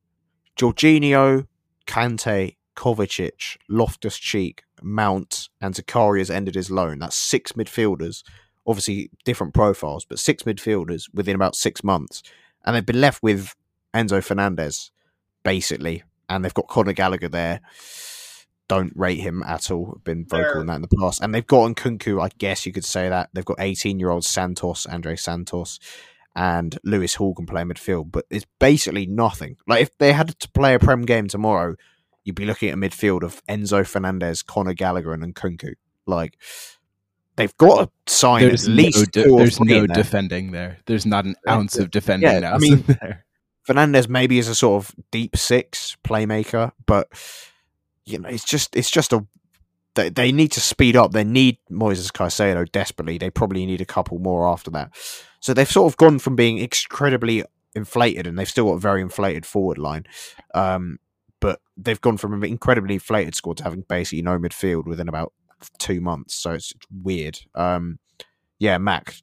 Jorginho, 0.57 1.47
Kante, 1.87 2.57
Kovacic, 2.77 3.57
Loftus 3.69 4.19
Cheek, 4.19 4.63
Mount, 4.81 5.49
and 5.61 5.75
Zakaria 5.75 6.19
has 6.19 6.31
ended 6.31 6.55
his 6.55 6.71
loan. 6.71 7.01
That's 7.01 7.17
six 7.17 7.53
midfielders, 7.53 8.23
obviously 8.67 9.11
different 9.25 9.55
profiles, 9.55 10.05
but 10.05 10.19
six 10.19 10.45
midfielders 10.45 11.09
within 11.13 11.35
about 11.35 11.57
six 11.57 11.83
months. 11.83 12.23
And 12.65 12.77
they've 12.77 12.87
been 12.87 13.01
left 13.01 13.23
with 13.23 13.55
Enzo 13.95 14.23
Fernandez, 14.23 14.91
basically. 15.43 16.05
And 16.29 16.45
they've 16.45 16.55
got 16.55 16.69
Conor 16.69 16.93
Gallagher 16.93 17.29
there. 17.29 17.61
Don't 18.69 18.93
rate 18.95 19.21
him 19.21 19.43
at 19.43 19.71
all. 19.71 19.99
Been 20.05 20.25
vocal 20.25 20.61
in 20.61 20.67
that 20.69 20.77
in 20.77 20.83
the 20.83 20.97
past. 20.99 21.21
And 21.21 21.35
they've 21.35 21.47
got 21.47 21.75
Nkunku, 21.75 22.23
I 22.23 22.31
guess 22.39 22.65
you 22.65 22.73
could 22.73 22.85
say 22.85 23.09
that. 23.09 23.31
They've 23.33 23.45
got 23.45 23.61
18 23.61 23.99
year 23.99 24.11
old 24.11 24.25
Santos, 24.25 24.87
Andrey 24.87 25.19
Santos 25.19 25.79
and 26.35 26.79
Lewis 26.85 27.15
Hall 27.17 27.35
can 27.35 27.47
play 27.47 27.63
midfield, 27.63 28.11
but 28.11 28.25
it's 28.31 28.47
basically 28.59 29.07
nothing. 29.07 29.57
Like 29.67 29.83
if 29.83 29.99
they 29.99 30.13
had 30.13 30.39
to 30.39 30.49
play 30.51 30.75
a 30.75 30.79
Prem 30.79 31.03
game 31.03 31.29
tomorrow, 31.29 31.77
you'd 32.25 32.37
be 32.37 32.47
looking 32.47 32.71
at 32.71 32.75
a 32.75 32.79
midfield 32.79 33.23
of 33.23 33.45
Enzo 33.47 33.87
Fernandez, 33.87 34.43
Conor 34.43 34.75
Gallagher, 34.75 35.13
and 35.13 35.35
Nkunku. 35.35 35.75
Like 36.07 36.39
they've 37.37 37.57
got 37.57 37.85
to 37.85 38.13
sign 38.13 38.43
there's 38.43 38.69
at 38.69 38.75
least. 38.75 38.99
No 38.99 39.05
de- 39.23 39.37
there's 39.37 39.61
no 39.61 39.87
defending 39.87 40.53
there. 40.53 40.79
There's 40.87 41.07
not 41.07 41.25
an 41.25 41.37
ounce 41.49 41.77
of 41.79 41.91
defending 41.91 42.31
yeah, 42.31 42.41
now. 42.41 42.55
I 42.55 42.59
mean, 42.59 42.85
there. 42.87 43.25
Fernandez 43.65 44.09
maybe 44.09 44.39
is 44.39 44.49
a 44.49 44.55
sort 44.55 44.85
of 44.85 44.95
deep 45.11 45.37
six 45.37 45.97
playmaker, 46.05 46.73
but 46.87 47.09
you 48.05 48.19
know, 48.19 48.29
it's 48.29 48.45
just 48.45 48.75
it's 48.77 48.91
just 48.91 49.13
a 49.13 49.27
they, 49.95 50.09
they 50.09 50.33
need 50.33 50.53
to 50.53 50.61
speed 50.61 50.97
up. 50.97 51.13
They 51.13 51.25
need 51.25 51.59
Moises 51.71 52.11
Caicedo 52.11 52.71
desperately. 52.71 53.19
They 53.19 53.31
probably 53.31 53.67
need 53.67 53.81
a 53.81 53.87
couple 53.87 54.19
more 54.19 54.49
after 54.49 54.71
that. 54.73 54.91
So 55.41 55.53
they've 55.53 55.71
sort 55.71 55.93
of 55.93 55.97
gone 55.97 56.19
from 56.19 56.37
being 56.37 56.59
incredibly 56.59 57.45
inflated, 57.75 58.27
and 58.27 58.39
they've 58.39 58.49
still 58.49 58.67
got 58.67 58.75
a 58.75 58.79
very 58.79 59.03
inflated 59.03 59.45
forward 59.45 59.79
line. 59.79 60.07
Um, 60.55 60.99
but 61.41 61.61
they've 61.77 62.01
gone 62.01 62.17
from 62.17 62.35
an 62.35 62.45
incredibly 62.45 62.95
inflated 62.95 63.35
squad 63.35 63.57
to 63.59 63.65
having 63.65 63.85
basically 63.89 64.23
no 64.23 64.39
midfield 64.39 64.87
within 64.87 65.09
about 65.09 65.33
two 65.79 66.01
months. 66.01 66.35
So 66.35 66.53
it's 66.53 66.73
weird. 67.03 67.39
Um, 67.55 67.99
yeah, 68.59 68.79
Mac, 68.79 69.15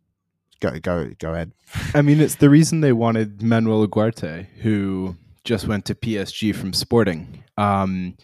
go 0.59 0.79
go 0.79 1.11
go 1.19 1.33
ahead. 1.33 1.51
I 1.93 2.01
mean, 2.01 2.19
it's 2.19 2.35
the 2.35 2.49
reason 2.49 2.81
they 2.81 2.93
wanted 2.93 3.41
Manuel 3.41 3.87
Ugarte, 3.87 4.45
who 4.61 5.15
just 5.43 5.67
went 5.67 5.85
to 5.85 5.95
PSG 5.95 6.55
from 6.55 6.73
Sporting. 6.73 7.43
Um, 7.57 8.15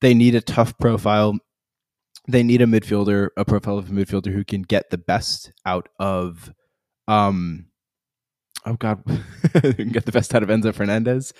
they 0.00 0.14
need 0.14 0.34
a 0.34 0.40
tough 0.40 0.76
profile 0.78 1.38
they 2.28 2.42
need 2.42 2.62
a 2.62 2.66
midfielder, 2.66 3.28
a 3.36 3.44
profile 3.44 3.78
of 3.78 3.90
a 3.90 3.92
midfielder 3.92 4.32
who 4.32 4.44
can 4.44 4.62
get 4.62 4.90
the 4.90 4.98
best 4.98 5.52
out 5.66 5.88
of 5.98 6.52
um 7.06 7.66
oh 8.64 8.74
god 8.74 9.04
get 9.52 10.06
the 10.06 10.12
best 10.12 10.34
out 10.34 10.42
of 10.42 10.48
Enzo 10.48 10.74
Fernandez. 10.74 11.32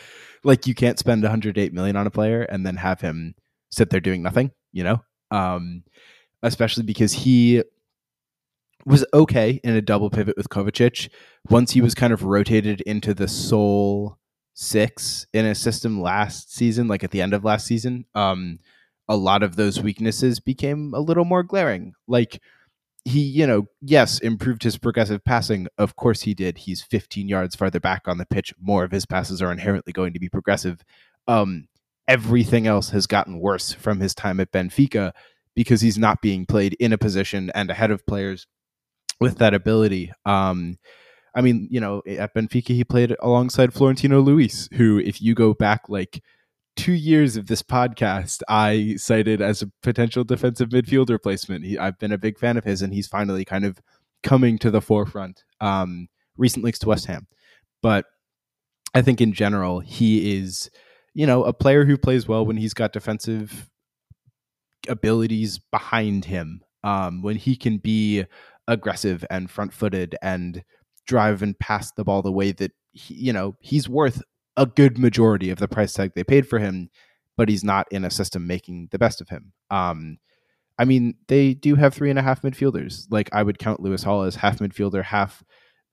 Like 0.43 0.67
you 0.67 0.75
can't 0.75 0.99
spend 0.99 1.23
108 1.23 1.73
million 1.73 1.97
on 1.97 2.07
a 2.07 2.11
player 2.11 2.43
and 2.43 2.67
then 2.67 2.77
have 2.77 3.01
him 3.01 3.35
sit 3.71 3.91
there 3.91 4.01
doing 4.01 4.23
nothing, 4.23 4.51
you 4.73 4.85
know? 4.85 5.03
Um 5.31 5.85
especially 6.45 6.85
because 6.85 7.13
he 7.13 7.63
was 8.87 9.05
okay 9.13 9.61
in 9.65 9.75
a 9.75 9.83
double 9.83 10.11
pivot 10.11 10.37
with 10.37 10.51
Kovacic 10.51 11.09
once 11.49 11.73
he 11.73 11.81
was 11.81 11.95
kind 11.95 12.13
of 12.13 12.23
rotated 12.23 12.83
into 12.83 13.15
the 13.15 13.27
sole 13.27 14.19
six 14.53 15.27
in 15.33 15.47
a 15.47 15.55
system 15.55 16.01
last 16.01 16.55
season, 16.55 16.87
like 16.87 17.03
at 17.03 17.11
the 17.11 17.23
end 17.23 17.35
of 17.35 17.45
last 17.45 17.67
season. 17.67 18.05
Um 18.15 18.59
a 19.09 19.17
lot 19.17 19.43
of 19.43 19.57
those 19.57 19.83
weaknesses 19.83 20.41
became 20.41 20.95
a 20.95 21.01
little 21.01 21.25
more 21.27 21.43
glaring. 21.43 21.93
Like 22.09 22.41
he, 23.05 23.21
you 23.21 23.47
know, 23.47 23.67
yes, 23.83 24.19
improved 24.21 24.63
his 24.63 24.79
progressive 24.79 25.23
passing. 25.25 25.69
Of 25.77 25.97
course 25.97 26.23
he 26.23 26.33
did. 26.33 26.59
He's 26.59 26.83
15 26.83 27.29
yards 27.29 27.55
farther 27.55 27.81
back 27.81 28.09
on 28.09 28.17
the 28.17 28.25
pitch. 28.27 28.55
More 28.59 28.83
of 28.85 28.93
his 28.93 29.05
passes 29.05 29.43
are 29.43 29.53
inherently 29.53 29.93
going 29.93 30.15
to 30.15 30.19
be 30.19 30.31
progressive. 30.31 30.83
Um, 31.29 31.69
everything 32.09 32.67
else 32.67 32.91
has 32.91 33.07
gotten 33.07 33.41
worse 33.41 33.73
from 33.73 34.01
his 34.01 34.15
time 34.15 34.41
at 34.41 34.53
Benfica 34.53 35.13
because 35.55 35.81
he's 35.81 35.99
not 35.99 36.21
being 36.21 36.47
played 36.47 36.75
in 36.81 36.93
a 36.93 36.99
position 36.99 37.51
and 37.55 37.71
ahead 37.71 37.91
of 37.91 38.07
players 38.07 38.47
with 39.21 39.39
that 39.39 39.55
ability. 39.55 40.13
Um, 40.27 40.79
I 41.35 41.41
mean, 41.41 41.69
you 41.71 41.81
know, 41.81 42.03
at 42.07 42.35
Benfica 42.35 42.69
he 42.69 42.85
played 42.85 43.15
alongside 43.21 43.73
Florentino 43.73 44.21
Luis, 44.21 44.69
who, 44.75 44.99
if 44.99 45.21
you 45.21 45.35
go 45.35 45.55
back 45.55 45.89
like 45.89 46.23
two 46.77 46.93
years 46.93 47.37
of 47.37 47.47
this 47.47 47.63
podcast, 47.63 48.43
I 48.49 48.95
cited 48.97 49.41
as 49.41 49.63
a 49.63 49.71
potential 49.83 50.25
defensive 50.25 50.71
midfield 50.71 51.11
replacement. 51.11 51.65
He, 51.65 51.79
I've 51.79 51.99
been 51.99 52.13
a 52.13 52.19
big 52.19 52.39
fan 52.39 52.57
of 52.57 52.65
his, 52.65 52.83
and 52.83 52.93
he's 52.93 53.07
finally 53.07 53.45
kind 53.45 53.65
of 53.65 53.81
coming 54.23 54.59
to 54.59 54.71
the 54.71 54.81
forefront. 54.81 55.45
Um, 55.61 56.09
recent 56.37 56.65
links 56.65 56.81
to 56.81 56.89
West 56.89 57.07
Ham, 57.07 57.27
but 57.83 58.07
I 58.95 59.03
think 59.03 59.21
in 59.21 59.33
general 59.33 59.81
he 59.81 60.37
is, 60.37 60.71
you 61.15 61.27
know, 61.27 61.45
a 61.45 61.53
player 61.53 61.85
who 61.85 61.97
plays 61.97 62.27
well 62.29 62.45
when 62.45 62.57
he's 62.57 62.75
got 62.75 62.93
defensive 62.93 63.69
abilities 64.89 65.59
behind 65.59 66.25
him. 66.25 66.63
Um, 66.83 67.23
when 67.23 67.37
he 67.37 67.57
can 67.57 67.79
be 67.79 68.25
aggressive 68.69 69.25
and 69.31 69.51
front-footed 69.51 70.17
and 70.21 70.63
drive 71.07 71.43
and 71.43 71.59
pass 71.59 71.93
the 71.93 72.05
ball 72.05 72.21
the 72.21 72.33
way 72.33 72.53
that 72.53 72.73
he, 72.93 73.15
you 73.15 73.33
know 73.33 73.57
he's 73.61 73.89
worth 73.89 74.23
a 74.57 74.67
good 74.67 74.99
majority 74.99 75.51
of 75.51 75.59
the 75.59 75.69
price 75.69 75.93
tag 75.93 76.13
they 76.15 76.25
paid 76.25 76.47
for 76.47 76.59
him, 76.59 76.91
but 77.37 77.49
he's 77.49 77.65
not 77.65 77.87
in 77.91 78.05
a 78.05 78.11
system 78.11 78.47
making 78.47 78.89
the 78.93 78.99
best 78.99 79.21
of 79.21 79.29
him. 79.29 79.53
Um, 79.71 80.19
I 80.79 80.85
mean, 80.85 81.15
they 81.29 81.55
do 81.55 81.75
have 81.77 81.95
three 81.95 82.11
and 82.11 82.19
a 82.19 82.23
half 82.23 82.43
midfielders. 82.43 83.07
Like 83.11 83.29
I 83.33 83.43
would 83.43 83.59
count 83.59 83.81
Lewis 83.81 84.03
Hall 84.03 84.23
as 84.23 84.37
half 84.37 84.59
midfielder, 84.59 85.05
half 85.05 85.43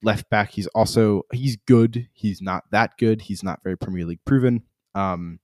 left 0.03 0.29
back. 0.29 0.51
He's 0.51 0.67
also 0.67 1.23
he's 1.31 1.57
good. 1.67 2.07
He's 2.13 2.41
not 2.41 2.63
that 2.71 2.97
good. 2.97 3.21
He's 3.21 3.43
not 3.43 3.63
very 3.63 3.77
Premier 3.77 4.05
League 4.05 4.25
proven. 4.25 4.63
Um, 4.95 5.39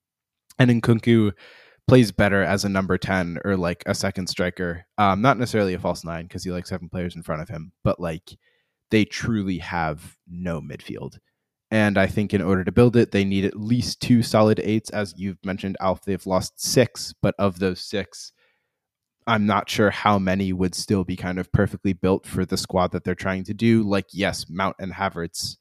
and 0.59 0.69
Nkunku 0.69 1.33
plays 1.87 2.11
better 2.11 2.43
as 2.43 2.65
a 2.65 2.69
number 2.69 2.97
10 2.97 3.39
or 3.45 3.55
like 3.55 3.83
a 3.85 3.95
second 3.95 4.27
striker. 4.27 4.85
Um, 4.97 5.21
not 5.21 5.37
necessarily 5.37 5.73
a 5.73 5.79
false 5.79 6.03
nine 6.03 6.25
because 6.25 6.43
he 6.43 6.51
likes 6.51 6.69
having 6.69 6.89
players 6.89 7.15
in 7.15 7.23
front 7.23 7.41
of 7.41 7.49
him, 7.49 7.71
but 7.83 7.99
like 7.99 8.37
they 8.91 9.05
truly 9.05 9.59
have 9.59 10.17
no 10.27 10.61
midfield. 10.61 11.17
And 11.69 11.97
I 11.97 12.07
think 12.07 12.33
in 12.33 12.41
order 12.41 12.63
to 12.63 12.71
build 12.71 12.95
it, 12.95 13.11
they 13.11 13.25
need 13.25 13.43
at 13.43 13.59
least 13.59 14.01
two 14.01 14.23
solid 14.23 14.59
eights. 14.63 14.89
As 14.89 15.13
you've 15.17 15.43
mentioned, 15.43 15.75
Alf, 15.81 16.03
they've 16.03 16.25
lost 16.25 16.61
six, 16.61 17.13
but 17.21 17.35
of 17.37 17.59
those 17.59 17.81
six, 17.81 18.31
I'm 19.25 19.45
not 19.45 19.69
sure 19.69 19.89
how 19.89 20.17
many 20.17 20.53
would 20.53 20.73
still 20.73 21.03
be 21.03 21.17
kind 21.17 21.37
of 21.37 21.51
perfectly 21.51 21.91
built 21.91 22.25
for 22.25 22.45
the 22.45 22.55
squad 22.55 22.93
that 22.93 23.03
they're 23.03 23.15
trying 23.15 23.43
to 23.45 23.53
do. 23.53 23.83
Like, 23.83 24.05
yes, 24.13 24.45
Mount 24.49 24.77
and 24.79 24.93
Havertz 24.93 25.57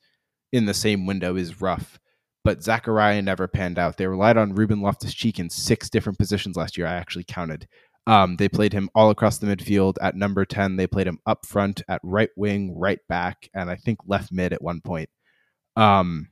in 0.53 0.67
the 0.67 0.75
same 0.75 1.07
window 1.07 1.35
is 1.35 1.61
rough, 1.61 1.99
but 2.47 2.61
Zakaria 2.61 3.25
never 3.25 3.49
panned 3.49 3.77
out. 3.77 3.97
They 3.97 4.07
relied 4.07 4.37
on 4.37 4.55
Ruben 4.55 4.81
Loftus 4.81 5.13
Cheek 5.13 5.41
in 5.41 5.51
six 5.51 5.91
different 5.91 6.17
positions 6.17 6.57
last 6.57 6.79
year. 6.79 6.87
I 6.87 6.95
actually 6.95 7.25
counted. 7.25 7.67
Um, 8.07 8.37
they 8.37 8.49
played 8.49 8.73
him 8.73 8.89
all 8.95 9.11
across 9.11 9.39
the 9.39 9.49
midfield 9.49 9.97
at 10.01 10.15
number 10.15 10.45
10. 10.45 10.77
They 10.77 10.87
played 10.87 11.09
him 11.09 11.19
up 11.27 11.45
front 11.45 11.83
at 11.89 12.01
right 12.05 12.31
wing, 12.37 12.73
right 12.79 13.01
back, 13.09 13.51
and 13.53 13.69
I 13.69 13.75
think 13.75 13.99
left 14.07 14.31
mid 14.31 14.53
at 14.53 14.63
one 14.63 14.81
point. 14.81 15.11
Um, 15.75 16.29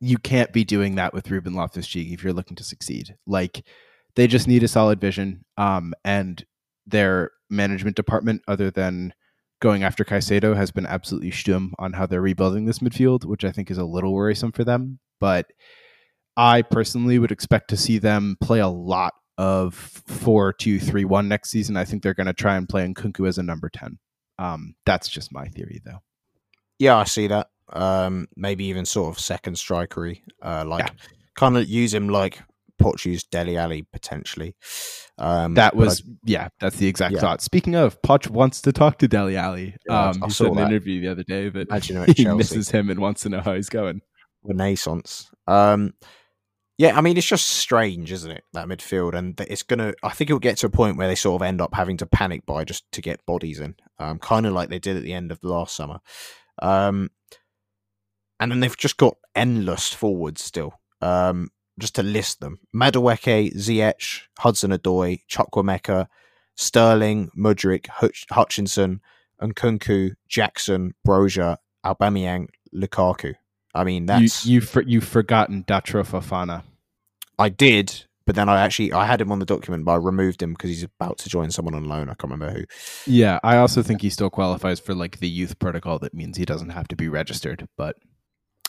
you 0.00 0.18
can't 0.18 0.52
be 0.52 0.64
doing 0.64 0.96
that 0.96 1.14
with 1.14 1.30
Ruben 1.30 1.54
Loftus 1.54 1.86
Cheek 1.86 2.10
if 2.10 2.24
you're 2.24 2.32
looking 2.32 2.56
to 2.56 2.64
succeed. 2.64 3.14
Like, 3.24 3.64
they 4.16 4.26
just 4.26 4.48
need 4.48 4.64
a 4.64 4.68
solid 4.68 5.00
vision. 5.00 5.44
Um, 5.56 5.94
and 6.04 6.44
their 6.88 7.30
management 7.48 7.94
department, 7.94 8.42
other 8.48 8.68
than 8.68 9.14
going 9.62 9.84
after 9.84 10.04
Caicedo, 10.04 10.56
has 10.56 10.72
been 10.72 10.86
absolutely 10.86 11.30
stum 11.30 11.70
on 11.78 11.92
how 11.92 12.04
they're 12.04 12.20
rebuilding 12.20 12.64
this 12.64 12.80
midfield, 12.80 13.24
which 13.24 13.44
I 13.44 13.52
think 13.52 13.70
is 13.70 13.78
a 13.78 13.84
little 13.84 14.12
worrisome 14.12 14.50
for 14.50 14.64
them. 14.64 14.98
But 15.20 15.46
I 16.36 16.62
personally 16.62 17.18
would 17.18 17.32
expect 17.32 17.70
to 17.70 17.76
see 17.76 17.98
them 17.98 18.36
play 18.40 18.60
a 18.60 18.68
lot 18.68 19.14
of 19.36 19.74
four 19.74 20.52
two 20.52 20.78
three 20.78 21.04
one 21.04 21.28
next 21.28 21.50
season. 21.50 21.76
I 21.76 21.84
think 21.84 22.02
they're 22.02 22.14
going 22.14 22.26
to 22.26 22.32
try 22.32 22.56
and 22.56 22.68
play 22.68 22.86
Nkunku 22.86 23.26
as 23.28 23.38
a 23.38 23.42
number 23.42 23.68
ten. 23.68 23.98
Um, 24.38 24.74
that's 24.84 25.08
just 25.08 25.32
my 25.32 25.46
theory, 25.46 25.80
though. 25.84 26.00
Yeah, 26.78 26.96
I 26.96 27.04
see 27.04 27.28
that. 27.28 27.48
Um, 27.72 28.26
maybe 28.36 28.66
even 28.66 28.84
sort 28.84 29.14
of 29.14 29.20
second 29.20 29.54
strikery, 29.54 30.20
uh, 30.42 30.64
like 30.66 30.86
yeah. 30.86 31.06
kind 31.34 31.56
of 31.56 31.66
use 31.66 31.94
him 31.94 32.08
like 32.08 32.40
Portuguese 32.78 33.24
Dele 33.24 33.56
Alli 33.56 33.86
potentially. 33.92 34.54
Um, 35.16 35.54
that 35.54 35.74
was 35.74 36.02
I, 36.06 36.12
yeah, 36.24 36.48
that's 36.60 36.76
the 36.76 36.88
exact 36.88 37.14
yeah. 37.14 37.20
thought. 37.20 37.40
Speaking 37.40 37.74
of, 37.74 38.00
Poch 38.02 38.28
wants 38.28 38.60
to 38.62 38.72
talk 38.72 38.98
to 38.98 39.08
Dele 39.08 39.36
Alli. 39.36 39.76
Yeah, 39.88 40.10
um, 40.10 40.22
he 40.22 40.30
said 40.30 40.48
an 40.48 40.58
interview 40.58 41.00
the 41.00 41.08
other 41.08 41.22
day 41.22 41.48
that 41.48 42.12
he 42.16 42.26
misses 42.26 42.70
him 42.70 42.90
and 42.90 43.00
wants 43.00 43.22
to 43.22 43.28
know 43.28 43.40
how 43.40 43.54
he's 43.54 43.68
going. 43.68 44.02
Renaissance. 44.44 45.30
Um, 45.46 45.94
yeah, 46.76 46.96
I 46.96 47.00
mean 47.00 47.16
it's 47.16 47.26
just 47.26 47.46
strange, 47.46 48.10
isn't 48.10 48.30
it? 48.30 48.44
That 48.52 48.66
midfield, 48.66 49.14
and 49.14 49.38
it's 49.40 49.62
gonna. 49.62 49.94
I 50.02 50.10
think 50.10 50.30
it'll 50.30 50.40
get 50.40 50.56
to 50.58 50.66
a 50.66 50.70
point 50.70 50.96
where 50.96 51.06
they 51.06 51.14
sort 51.14 51.40
of 51.40 51.46
end 51.46 51.60
up 51.60 51.74
having 51.74 51.96
to 51.98 52.06
panic 52.06 52.44
buy 52.46 52.64
just 52.64 52.90
to 52.92 53.00
get 53.00 53.24
bodies 53.26 53.60
in, 53.60 53.76
um, 53.98 54.18
kind 54.18 54.44
of 54.44 54.52
like 54.52 54.70
they 54.70 54.80
did 54.80 54.96
at 54.96 55.04
the 55.04 55.12
end 55.12 55.30
of 55.30 55.40
the 55.40 55.48
last 55.48 55.76
summer. 55.76 56.00
Um, 56.60 57.10
and 58.40 58.50
then 58.50 58.60
they've 58.60 58.76
just 58.76 58.96
got 58.96 59.16
endless 59.34 59.92
forwards 59.92 60.42
still. 60.42 60.74
Um, 61.00 61.50
just 61.78 61.94
to 61.94 62.02
list 62.02 62.40
them: 62.40 62.58
Madueke, 62.74 63.54
Ziyech, 63.54 64.22
Hudson 64.38 64.72
Odoi, 64.72 65.20
Chukwuemeka, 65.30 66.08
Sterling, 66.56 67.30
Mudryk, 67.38 67.86
Hutch- 67.86 68.26
Hutchinson, 68.30 69.00
Nkunku, 69.40 70.14
Jackson, 70.28 70.94
Broja, 71.06 71.58
Aubameyang, 71.86 72.48
Lukaku. 72.74 73.34
I 73.74 73.84
mean, 73.84 74.06
that's 74.06 74.46
you. 74.46 74.54
You 74.54 74.60
for, 74.60 74.82
you've 74.82 75.04
forgotten 75.04 75.64
Datro 75.64 76.06
Fofana. 76.06 76.62
I 77.38 77.48
did, 77.48 78.04
but 78.26 78.36
then 78.36 78.48
I 78.48 78.60
actually 78.62 78.92
I 78.92 79.04
had 79.04 79.20
him 79.20 79.32
on 79.32 79.38
the 79.40 79.44
document, 79.44 79.84
but 79.84 79.92
I 79.92 79.96
removed 79.96 80.42
him 80.42 80.52
because 80.52 80.70
he's 80.70 80.84
about 80.84 81.18
to 81.18 81.28
join 81.28 81.50
someone 81.50 81.74
on 81.74 81.84
loan. 81.84 82.08
I 82.08 82.14
can't 82.14 82.30
remember 82.30 82.50
who. 82.50 82.64
Yeah, 83.06 83.40
I 83.42 83.56
also 83.56 83.82
think 83.82 84.02
he 84.02 84.10
still 84.10 84.30
qualifies 84.30 84.80
for 84.80 84.94
like 84.94 85.18
the 85.18 85.28
youth 85.28 85.58
protocol. 85.58 85.98
That 85.98 86.14
means 86.14 86.36
he 86.36 86.44
doesn't 86.44 86.70
have 86.70 86.88
to 86.88 86.96
be 86.96 87.08
registered. 87.08 87.66
But 87.76 87.96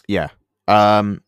yeah, 0.08 0.30
um, 0.68 1.22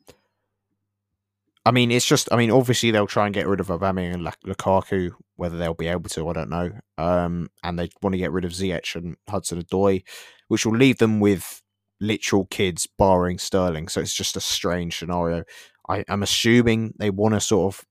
I 1.66 1.72
mean, 1.72 1.92
it's 1.92 2.06
just. 2.06 2.28
I 2.32 2.38
mean, 2.38 2.52
obviously 2.52 2.92
they'll 2.92 3.08
try 3.08 3.26
and 3.26 3.36
get 3.36 3.48
rid 3.48 3.60
of 3.60 3.68
Aubameyang 3.68 4.14
and 4.16 4.26
Lukaku. 4.46 5.12
Whether 5.36 5.60
they'll 5.60 5.76
be 5.76 5.88
able 5.88 6.10
to, 6.10 6.28
I 6.30 6.34
don't 6.34 6.50
know. 6.50 6.72
Um, 6.98 7.48
and 7.64 7.78
they 7.78 7.90
want 8.02 8.14
to 8.14 8.18
get 8.18 8.32
rid 8.32 8.44
of 8.44 8.52
Ziyech 8.52 8.96
and 8.96 9.18
Hudson 9.30 9.62
Odoi, 9.62 10.04
which 10.48 10.66
will 10.66 10.76
leave 10.76 10.98
them 10.98 11.20
with 11.20 11.62
literal 12.00 12.46
kids, 12.46 12.88
borrowing 12.98 13.38
Sterling. 13.38 13.88
So 13.88 14.02
it's 14.02 14.14
just 14.14 14.38
a 14.38 14.42
strange 14.42 14.98
scenario. 14.98 15.44
I, 15.90 16.04
am 16.08 16.24
assuming 16.24 16.94
they 16.98 17.10
want 17.10 17.34
to 17.34 17.40
sort 17.40 17.74
of 17.74 17.86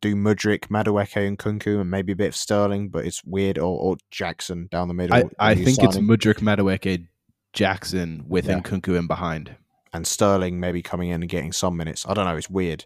do 0.00 0.16
Mudryk, 0.16 0.68
Madueke, 0.68 1.26
and 1.26 1.38
Kunku, 1.38 1.80
and 1.80 1.90
maybe 1.90 2.12
a 2.12 2.16
bit 2.16 2.28
of 2.28 2.36
Sterling, 2.36 2.88
but 2.88 3.04
it's 3.04 3.24
weird. 3.24 3.58
Or, 3.58 3.78
or 3.78 3.96
Jackson 4.10 4.68
down 4.70 4.88
the 4.88 4.94
middle. 4.94 5.30
I, 5.38 5.50
I 5.50 5.54
think 5.54 5.76
signing. 5.76 5.88
it's 5.90 5.98
Mudryk, 5.98 6.40
Madueke, 6.40 7.06
Jackson 7.52 8.24
with 8.28 8.46
yeah. 8.46 8.60
Nkunku 8.60 8.98
in 8.98 9.06
behind 9.06 9.56
and 9.94 10.06
Sterling 10.06 10.60
maybe 10.60 10.82
coming 10.82 11.08
in 11.08 11.22
and 11.22 11.30
getting 11.30 11.52
some 11.52 11.76
minutes. 11.76 12.04
I 12.06 12.12
don't 12.12 12.26
know. 12.26 12.36
It's 12.36 12.50
weird. 12.50 12.84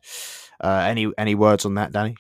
Uh, 0.61 0.85
any 0.87 1.11
any 1.17 1.35
words 1.35 1.65
on 1.65 1.75
that, 1.75 1.91
Danny? 1.93 2.17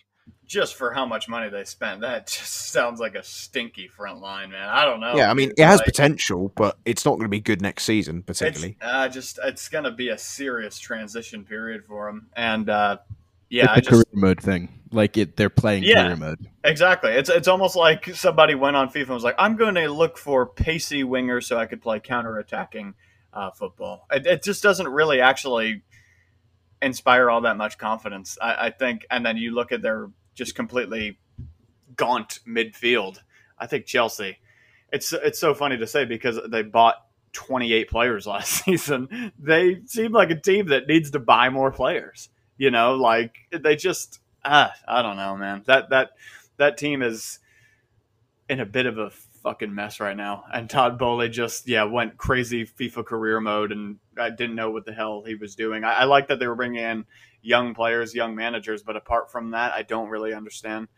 Just 0.48 0.74
for 0.74 0.92
how 0.92 1.06
much 1.06 1.28
money 1.28 1.48
they 1.48 1.62
spent, 1.62 2.00
that 2.00 2.26
just 2.26 2.72
sounds 2.72 2.98
like 2.98 3.14
a 3.14 3.22
stinky 3.22 3.86
front 3.86 4.20
line, 4.20 4.50
man. 4.50 4.68
I 4.68 4.84
don't 4.84 4.98
know. 4.98 5.14
Yeah, 5.14 5.30
I 5.30 5.34
mean, 5.34 5.52
it 5.56 5.64
has 5.64 5.78
like, 5.78 5.86
potential, 5.86 6.50
but 6.56 6.76
it's 6.84 7.04
not 7.04 7.12
going 7.12 7.26
to 7.26 7.28
be 7.28 7.40
good 7.40 7.62
next 7.62 7.84
season, 7.84 8.22
particularly. 8.22 8.76
It's, 8.80 8.90
uh, 8.90 9.08
just 9.08 9.38
it's 9.44 9.68
going 9.68 9.84
to 9.84 9.92
be 9.92 10.08
a 10.08 10.18
serious 10.18 10.78
transition 10.80 11.44
period 11.44 11.84
for 11.84 12.06
them, 12.06 12.28
and 12.34 12.68
uh, 12.68 12.96
yeah, 13.48 13.74
it's 13.76 13.78
a 13.78 13.80
just, 13.82 13.90
career 13.90 14.04
mode 14.12 14.40
thing. 14.40 14.70
Like 14.90 15.16
it, 15.16 15.36
they're 15.36 15.50
playing 15.50 15.84
yeah, 15.84 16.04
career 16.04 16.16
mode. 16.16 16.48
Exactly. 16.64 17.12
It's 17.12 17.30
it's 17.30 17.46
almost 17.46 17.76
like 17.76 18.06
somebody 18.16 18.56
went 18.56 18.74
on 18.74 18.88
FIFA 18.88 19.02
and 19.02 19.08
was 19.10 19.24
like, 19.24 19.36
"I'm 19.38 19.56
going 19.56 19.76
to 19.76 19.88
look 19.88 20.18
for 20.18 20.46
pacey 20.46 21.04
wingers 21.04 21.44
so 21.44 21.58
I 21.58 21.66
could 21.66 21.80
play 21.80 22.00
counter 22.00 22.38
attacking." 22.38 22.94
uh, 23.32 23.50
football. 23.50 24.06
It, 24.10 24.26
it, 24.26 24.42
just 24.42 24.62
doesn't 24.62 24.88
really 24.88 25.20
actually 25.20 25.82
inspire 26.80 27.30
all 27.30 27.42
that 27.42 27.56
much 27.56 27.78
confidence, 27.78 28.38
I, 28.40 28.66
I, 28.66 28.70
think. 28.70 29.06
And 29.10 29.24
then 29.24 29.36
you 29.36 29.54
look 29.54 29.72
at 29.72 29.82
their 29.82 30.10
just 30.38 30.54
completely 30.54 31.18
gaunt 31.96 32.38
midfield. 32.46 33.18
I 33.58 33.66
think 33.66 33.84
Chelsea. 33.84 34.38
It's 34.90 35.12
it's 35.12 35.38
so 35.38 35.52
funny 35.52 35.76
to 35.76 35.86
say 35.86 36.06
because 36.06 36.38
they 36.48 36.62
bought 36.62 36.94
28 37.32 37.90
players 37.90 38.26
last 38.34 38.64
season. 38.64 39.32
They 39.38 39.82
seem 39.84 40.12
like 40.12 40.30
a 40.30 40.40
team 40.40 40.68
that 40.68 40.86
needs 40.86 41.10
to 41.10 41.18
buy 41.18 41.50
more 41.50 41.72
players. 41.72 42.30
You 42.56 42.70
know, 42.70 42.94
like 42.94 43.34
they 43.50 43.76
just 43.76 44.20
ah, 44.44 44.72
I 44.86 45.02
don't 45.02 45.16
know, 45.16 45.36
man. 45.36 45.64
That 45.66 45.90
that 45.90 46.12
that 46.56 46.78
team 46.78 47.02
is 47.02 47.40
in 48.48 48.60
a 48.60 48.66
bit 48.66 48.86
of 48.86 48.96
a 48.96 49.10
fucking 49.48 49.74
mess 49.74 49.98
right 49.98 50.16
now. 50.16 50.44
And 50.52 50.68
Todd 50.68 50.98
Boehly 50.98 51.30
just 51.30 51.66
yeah 51.66 51.84
went 51.84 52.18
crazy 52.18 52.66
FIFA 52.66 53.06
career 53.06 53.40
mode, 53.40 53.72
and 53.72 53.96
I 54.18 54.28
didn't 54.28 54.56
know 54.56 54.70
what 54.70 54.84
the 54.84 54.92
hell 54.92 55.22
he 55.26 55.36
was 55.36 55.54
doing. 55.54 55.84
I, 55.84 56.00
I 56.00 56.04
like 56.04 56.28
that 56.28 56.38
they 56.38 56.46
were 56.46 56.54
bringing 56.54 56.84
in 56.84 57.06
young 57.40 57.74
players, 57.74 58.14
young 58.14 58.34
managers, 58.34 58.82
but 58.82 58.96
apart 58.96 59.32
from 59.32 59.52
that, 59.52 59.72
I 59.72 59.82
don't 59.82 60.10
really 60.10 60.34
understand 60.34 60.88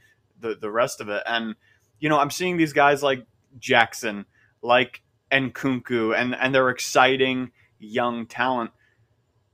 the 0.40 0.56
the 0.60 0.70
rest 0.70 1.00
of 1.00 1.08
it. 1.08 1.22
And 1.26 1.54
you 2.00 2.08
know, 2.08 2.18
I'm 2.18 2.32
seeing 2.32 2.56
these 2.56 2.72
guys 2.72 3.04
like 3.04 3.24
Jackson, 3.60 4.26
like 4.62 5.00
Nkunku, 5.30 6.16
and 6.16 6.34
and 6.34 6.52
they're 6.52 6.70
exciting 6.70 7.52
young 7.78 8.26
talent, 8.26 8.72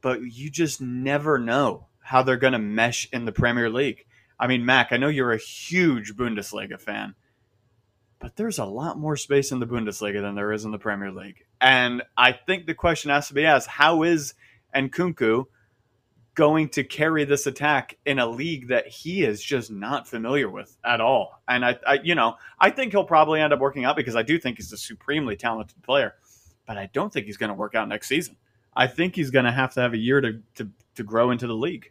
but 0.00 0.22
you 0.22 0.50
just 0.50 0.80
never 0.80 1.38
know 1.38 1.88
how 2.00 2.22
they're 2.22 2.38
going 2.38 2.54
to 2.54 2.58
mesh 2.58 3.08
in 3.12 3.26
the 3.26 3.32
Premier 3.32 3.68
League. 3.68 4.06
I 4.40 4.46
mean, 4.46 4.64
Mac, 4.64 4.90
I 4.90 4.96
know 4.96 5.08
you're 5.08 5.32
a 5.32 5.38
huge 5.38 6.14
Bundesliga 6.16 6.80
fan 6.80 7.14
but 8.18 8.36
there's 8.36 8.58
a 8.58 8.64
lot 8.64 8.98
more 8.98 9.16
space 9.16 9.52
in 9.52 9.60
the 9.60 9.66
Bundesliga 9.66 10.20
than 10.20 10.34
there 10.34 10.52
is 10.52 10.64
in 10.64 10.70
the 10.70 10.78
Premier 10.78 11.10
League. 11.10 11.44
And 11.60 12.02
I 12.16 12.32
think 12.32 12.66
the 12.66 12.74
question 12.74 13.10
has 13.10 13.28
to 13.28 13.34
be 13.34 13.44
asked 13.44 13.68
how 13.68 14.02
is 14.02 14.34
Nkunku 14.74 15.44
going 16.34 16.68
to 16.68 16.84
carry 16.84 17.24
this 17.24 17.46
attack 17.46 17.96
in 18.04 18.18
a 18.18 18.26
league 18.26 18.68
that 18.68 18.86
he 18.86 19.24
is 19.24 19.42
just 19.42 19.70
not 19.70 20.08
familiar 20.08 20.50
with 20.50 20.76
at 20.84 21.00
all? 21.00 21.42
And 21.46 21.64
I, 21.64 21.78
I, 21.86 21.98
you 22.02 22.14
know, 22.14 22.36
I 22.58 22.70
think 22.70 22.92
he'll 22.92 23.04
probably 23.04 23.40
end 23.40 23.52
up 23.52 23.60
working 23.60 23.84
out 23.84 23.96
because 23.96 24.16
I 24.16 24.22
do 24.22 24.38
think 24.38 24.56
he's 24.56 24.72
a 24.72 24.78
supremely 24.78 25.36
talented 25.36 25.82
player, 25.82 26.14
but 26.66 26.78
I 26.78 26.88
don't 26.92 27.12
think 27.12 27.26
he's 27.26 27.36
going 27.36 27.50
to 27.50 27.54
work 27.54 27.74
out 27.74 27.88
next 27.88 28.08
season. 28.08 28.36
I 28.74 28.86
think 28.86 29.16
he's 29.16 29.30
going 29.30 29.46
to 29.46 29.52
have 29.52 29.74
to 29.74 29.80
have 29.80 29.94
a 29.94 29.98
year 29.98 30.20
to, 30.20 30.40
to, 30.56 30.68
to 30.96 31.02
grow 31.02 31.30
into 31.30 31.46
the 31.46 31.54
league. 31.54 31.90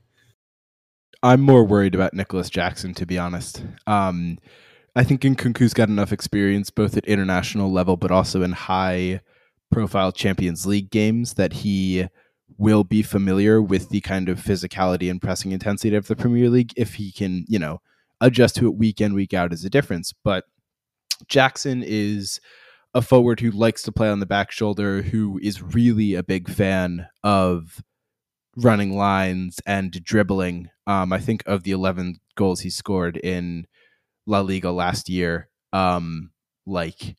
I'm 1.23 1.41
more 1.41 1.63
worried 1.63 1.95
about 1.95 2.13
Nicolas 2.13 2.51
Jackson, 2.51 2.93
to 2.95 3.05
be 3.05 3.17
honest. 3.17 3.63
Um, 3.87 4.37
I 4.95 5.03
think 5.03 5.21
Nkunku's 5.21 5.73
got 5.73 5.89
enough 5.89 6.13
experience 6.13 6.69
both 6.69 6.95
at 6.95 7.05
international 7.05 7.71
level, 7.71 7.97
but 7.97 8.11
also 8.11 8.43
in 8.43 8.53
high 8.53 9.19
profile 9.69 10.11
Champions 10.13 10.65
League 10.65 10.89
games 10.89 11.33
that 11.33 11.51
he 11.51 12.07
will 12.57 12.85
be 12.85 13.01
familiar 13.01 13.61
with 13.61 13.89
the 13.89 13.99
kind 14.01 14.29
of 14.29 14.39
physicality 14.39 15.11
and 15.11 15.21
pressing 15.21 15.51
intensity 15.51 15.95
of 15.95 16.07
the 16.07 16.15
Premier 16.15 16.49
League 16.49 16.71
if 16.77 16.93
he 16.93 17.11
can, 17.11 17.43
you 17.49 17.59
know, 17.59 17.81
adjust 18.21 18.55
to 18.55 18.67
it 18.67 18.77
week 18.77 19.01
in, 19.01 19.13
week 19.13 19.33
out 19.33 19.51
is 19.51 19.65
a 19.65 19.69
difference. 19.69 20.13
But 20.23 20.45
Jackson 21.27 21.83
is 21.85 22.39
a 22.93 23.01
forward 23.01 23.41
who 23.41 23.51
likes 23.51 23.83
to 23.83 23.91
play 23.91 24.09
on 24.09 24.21
the 24.21 24.25
back 24.25 24.51
shoulder, 24.51 25.01
who 25.01 25.37
is 25.43 25.61
really 25.61 26.15
a 26.15 26.23
big 26.23 26.49
fan 26.49 27.07
of 27.23 27.83
running 28.55 28.95
lines 28.95 29.59
and 29.65 29.91
dribbling. 29.91 30.69
Um, 30.87 31.11
I 31.11 31.19
think 31.19 31.43
of 31.45 31.63
the 31.63 31.71
11 31.71 32.19
goals 32.35 32.61
he 32.61 32.69
scored 32.69 33.17
in 33.17 33.67
La 34.25 34.41
Liga 34.41 34.71
last 34.71 35.09
year, 35.09 35.49
um, 35.73 36.31
like 36.65 37.15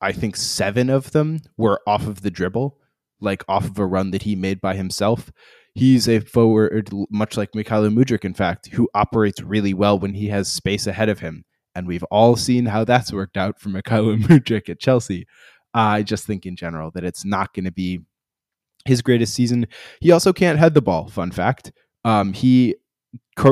I 0.00 0.12
think 0.12 0.36
seven 0.36 0.90
of 0.90 1.12
them 1.12 1.40
were 1.56 1.80
off 1.86 2.06
of 2.06 2.22
the 2.22 2.30
dribble, 2.30 2.76
like 3.20 3.44
off 3.48 3.66
of 3.66 3.78
a 3.78 3.86
run 3.86 4.10
that 4.10 4.22
he 4.22 4.34
made 4.34 4.60
by 4.60 4.74
himself. 4.74 5.30
He's 5.74 6.08
a 6.08 6.20
forward, 6.20 6.90
much 7.10 7.36
like 7.36 7.52
Mykhailo 7.52 7.94
Mudryk, 7.94 8.24
in 8.24 8.34
fact, 8.34 8.68
who 8.74 8.90
operates 8.94 9.40
really 9.40 9.72
well 9.72 9.98
when 9.98 10.14
he 10.14 10.28
has 10.28 10.52
space 10.52 10.86
ahead 10.86 11.08
of 11.08 11.20
him. 11.20 11.44
And 11.74 11.86
we've 11.86 12.04
all 12.04 12.36
seen 12.36 12.66
how 12.66 12.84
that's 12.84 13.12
worked 13.12 13.38
out 13.38 13.58
for 13.58 13.70
Mykhailo 13.70 14.20
Mudryk 14.22 14.68
at 14.68 14.80
Chelsea. 14.80 15.26
I 15.72 16.02
just 16.02 16.26
think 16.26 16.44
in 16.44 16.56
general 16.56 16.90
that 16.90 17.04
it's 17.04 17.24
not 17.24 17.54
going 17.54 17.64
to 17.64 17.72
be 17.72 18.00
his 18.84 19.00
greatest 19.00 19.32
season. 19.32 19.66
He 20.00 20.10
also 20.10 20.32
can't 20.32 20.58
head 20.58 20.74
the 20.74 20.82
ball. 20.82 21.08
Fun 21.08 21.30
fact: 21.30 21.72
um, 22.04 22.32
he 22.32 22.74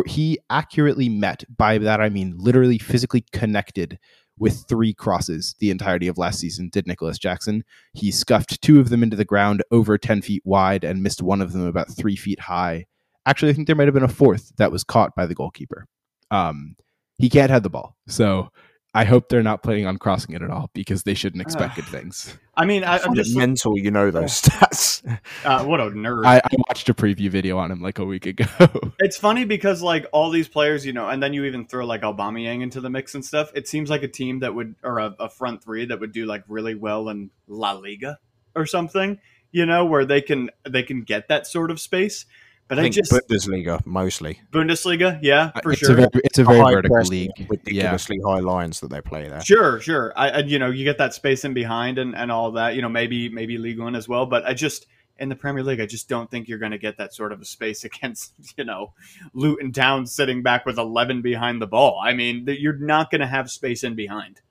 he 0.06 0.38
accurately 0.50 1.08
met 1.08 1.44
by 1.56 1.78
that 1.78 2.00
I 2.00 2.08
mean 2.08 2.34
literally 2.36 2.78
physically 2.78 3.24
connected 3.32 3.98
with 4.40 4.64
three 4.68 4.94
crosses 4.94 5.54
the 5.60 5.70
entirety 5.70 6.08
of 6.08 6.18
last 6.18 6.40
season, 6.40 6.70
did 6.70 6.86
Nicolas 6.86 7.18
Jackson. 7.18 7.62
He 7.92 8.10
scuffed 8.10 8.60
two 8.62 8.80
of 8.80 8.88
them 8.88 9.02
into 9.02 9.16
the 9.16 9.24
ground 9.24 9.62
over 9.70 9.98
10 9.98 10.22
feet 10.22 10.42
wide 10.44 10.82
and 10.82 11.02
missed 11.02 11.22
one 11.22 11.42
of 11.42 11.52
them 11.52 11.66
about 11.66 11.94
three 11.94 12.16
feet 12.16 12.40
high. 12.40 12.86
Actually, 13.26 13.50
I 13.50 13.54
think 13.54 13.66
there 13.66 13.76
might 13.76 13.86
have 13.86 13.94
been 13.94 14.02
a 14.02 14.08
fourth 14.08 14.52
that 14.56 14.72
was 14.72 14.82
caught 14.82 15.14
by 15.14 15.26
the 15.26 15.34
goalkeeper. 15.34 15.86
Um, 16.30 16.74
he 17.18 17.28
can't 17.28 17.50
head 17.50 17.62
the 17.62 17.70
ball. 17.70 17.96
So 18.08 18.48
I 18.92 19.04
hope 19.04 19.28
they're 19.28 19.42
not 19.42 19.62
planning 19.62 19.86
on 19.86 19.98
crossing 19.98 20.34
it 20.34 20.42
at 20.42 20.50
all 20.50 20.68
because 20.74 21.04
they 21.04 21.14
shouldn't 21.14 21.40
expect 21.40 21.76
good 21.76 21.84
things. 21.84 22.36
I 22.56 22.64
mean, 22.66 22.82
I, 22.82 22.98
am 22.98 23.14
just 23.14 23.36
mental. 23.36 23.78
You 23.78 23.92
know 23.92 24.10
those 24.10 24.42
stats. 24.42 25.00
Uh, 25.44 25.64
what 25.64 25.80
a 25.80 25.84
nerd! 25.84 26.26
I, 26.26 26.38
I, 26.38 26.56
watched 26.68 26.88
a 26.88 26.94
preview 26.94 27.30
video 27.30 27.56
on 27.56 27.70
him 27.70 27.80
like 27.80 27.98
a 27.98 28.04
week 28.04 28.26
ago. 28.26 28.44
it's 28.98 29.16
funny 29.16 29.44
because 29.44 29.80
like 29.80 30.06
all 30.12 30.30
these 30.30 30.48
players, 30.48 30.84
you 30.84 30.92
know, 30.92 31.08
and 31.08 31.22
then 31.22 31.32
you 31.32 31.44
even 31.44 31.66
throw 31.66 31.86
like 31.86 32.02
Aubameyang 32.02 32.62
into 32.62 32.80
the 32.80 32.90
mix 32.90 33.14
and 33.14 33.24
stuff. 33.24 33.50
It 33.54 33.66
seems 33.66 33.88
like 33.88 34.02
a 34.02 34.08
team 34.08 34.40
that 34.40 34.54
would, 34.54 34.74
or 34.82 34.98
a, 34.98 35.14
a 35.18 35.28
front 35.30 35.64
three 35.64 35.86
that 35.86 36.00
would 36.00 36.12
do 36.12 36.26
like 36.26 36.44
really 36.48 36.74
well 36.74 37.08
in 37.08 37.30
La 37.48 37.72
Liga 37.72 38.18
or 38.54 38.66
something. 38.66 39.18
You 39.52 39.66
know, 39.66 39.86
where 39.86 40.04
they 40.04 40.20
can 40.20 40.50
they 40.68 40.82
can 40.82 41.02
get 41.02 41.28
that 41.28 41.46
sort 41.46 41.70
of 41.70 41.80
space. 41.80 42.26
But 42.70 42.78
I, 42.78 42.84
I 42.84 42.88
just 42.88 43.10
Bundesliga 43.10 43.84
mostly. 43.84 44.40
Bundesliga, 44.52 45.18
yeah, 45.22 45.50
uh, 45.56 45.60
for 45.60 45.72
it's 45.72 45.80
sure. 45.80 45.90
A 45.90 45.94
very, 45.96 46.08
it's 46.14 46.38
a 46.38 46.44
very 46.44 46.60
vertical 46.60 47.02
league, 47.02 47.32
ridiculously 47.48 48.18
yeah. 48.20 48.30
high 48.32 48.38
lines 48.38 48.78
that 48.78 48.90
they 48.90 49.00
play 49.00 49.28
there. 49.28 49.40
Sure, 49.40 49.80
sure. 49.80 50.12
I, 50.16 50.30
I, 50.30 50.38
you 50.38 50.60
know, 50.60 50.70
you 50.70 50.84
get 50.84 50.96
that 50.98 51.12
space 51.12 51.44
in 51.44 51.52
behind 51.52 51.98
and, 51.98 52.14
and 52.14 52.30
all 52.30 52.52
that. 52.52 52.76
You 52.76 52.82
know, 52.82 52.88
maybe 52.88 53.28
maybe 53.28 53.58
League 53.58 53.80
One 53.80 53.96
as 53.96 54.08
well. 54.08 54.24
But 54.24 54.46
I 54.46 54.54
just 54.54 54.86
in 55.18 55.28
the 55.28 55.34
Premier 55.34 55.64
League, 55.64 55.80
I 55.80 55.86
just 55.86 56.08
don't 56.08 56.30
think 56.30 56.46
you're 56.46 56.60
going 56.60 56.70
to 56.70 56.78
get 56.78 56.96
that 56.98 57.12
sort 57.12 57.32
of 57.32 57.40
a 57.40 57.44
space 57.44 57.82
against 57.90 58.34
you 58.56 58.62
know 58.62 58.92
Luton 59.34 59.72
Town 59.72 60.06
sitting 60.06 60.44
back 60.44 60.64
with 60.64 60.78
eleven 60.78 61.22
behind 61.22 61.60
the 61.60 61.66
ball. 61.66 62.00
I 62.00 62.12
mean, 62.12 62.44
you're 62.46 62.78
not 62.78 63.10
going 63.10 63.20
to 63.20 63.26
have 63.26 63.50
space 63.50 63.82
in 63.82 63.96
behind. 63.96 64.42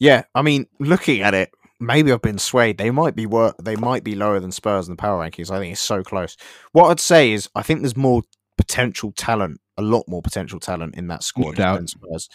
Yeah, 0.00 0.24
I 0.34 0.42
mean, 0.42 0.66
looking 0.80 1.22
at 1.22 1.34
it, 1.34 1.52
maybe 1.80 2.12
I've 2.12 2.22
been 2.22 2.38
swayed. 2.38 2.78
They 2.78 2.90
might 2.90 3.14
be 3.14 3.26
wor- 3.26 3.54
they 3.62 3.76
might 3.76 4.04
be 4.04 4.14
lower 4.14 4.40
than 4.40 4.52
Spurs 4.52 4.88
in 4.88 4.92
the 4.92 5.00
power 5.00 5.24
rankings. 5.24 5.50
I 5.50 5.58
think 5.58 5.72
it's 5.72 5.80
so 5.80 6.02
close. 6.02 6.36
What 6.72 6.90
I'd 6.90 7.00
say 7.00 7.32
is 7.32 7.48
I 7.54 7.62
think 7.62 7.80
there's 7.80 7.96
more 7.96 8.22
potential 8.56 9.12
talent, 9.12 9.60
a 9.76 9.82
lot 9.82 10.04
more 10.08 10.22
potential 10.22 10.60
talent 10.60 10.96
in 10.96 11.08
that 11.08 11.22
squad 11.22 11.56
than 11.76 11.86
Spurs. 11.86 12.28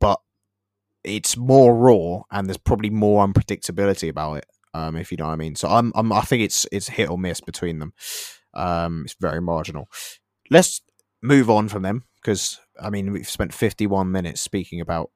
But 0.00 0.20
it's 1.04 1.36
more 1.36 1.76
raw 1.76 2.22
and 2.30 2.48
there's 2.48 2.58
probably 2.58 2.90
more 2.90 3.26
unpredictability 3.26 4.08
about 4.08 4.38
it. 4.38 4.46
Um, 4.74 4.96
if 4.96 5.10
you 5.10 5.18
know 5.18 5.26
what 5.26 5.32
I 5.32 5.36
mean. 5.36 5.54
So 5.54 5.68
I'm, 5.68 5.92
I'm 5.94 6.12
I 6.12 6.22
think 6.22 6.42
it's 6.42 6.66
it's 6.72 6.88
hit 6.88 7.10
or 7.10 7.18
miss 7.18 7.40
between 7.40 7.78
them. 7.78 7.92
Um, 8.54 9.02
it's 9.04 9.16
very 9.20 9.40
marginal. 9.40 9.88
Let's 10.50 10.80
move 11.22 11.50
on 11.50 11.68
from 11.68 11.82
them 11.82 12.04
because 12.16 12.58
I 12.80 12.90
mean 12.90 13.12
we've 13.12 13.28
spent 13.28 13.52
51 13.52 14.10
minutes 14.10 14.40
speaking 14.40 14.80
about 14.80 15.10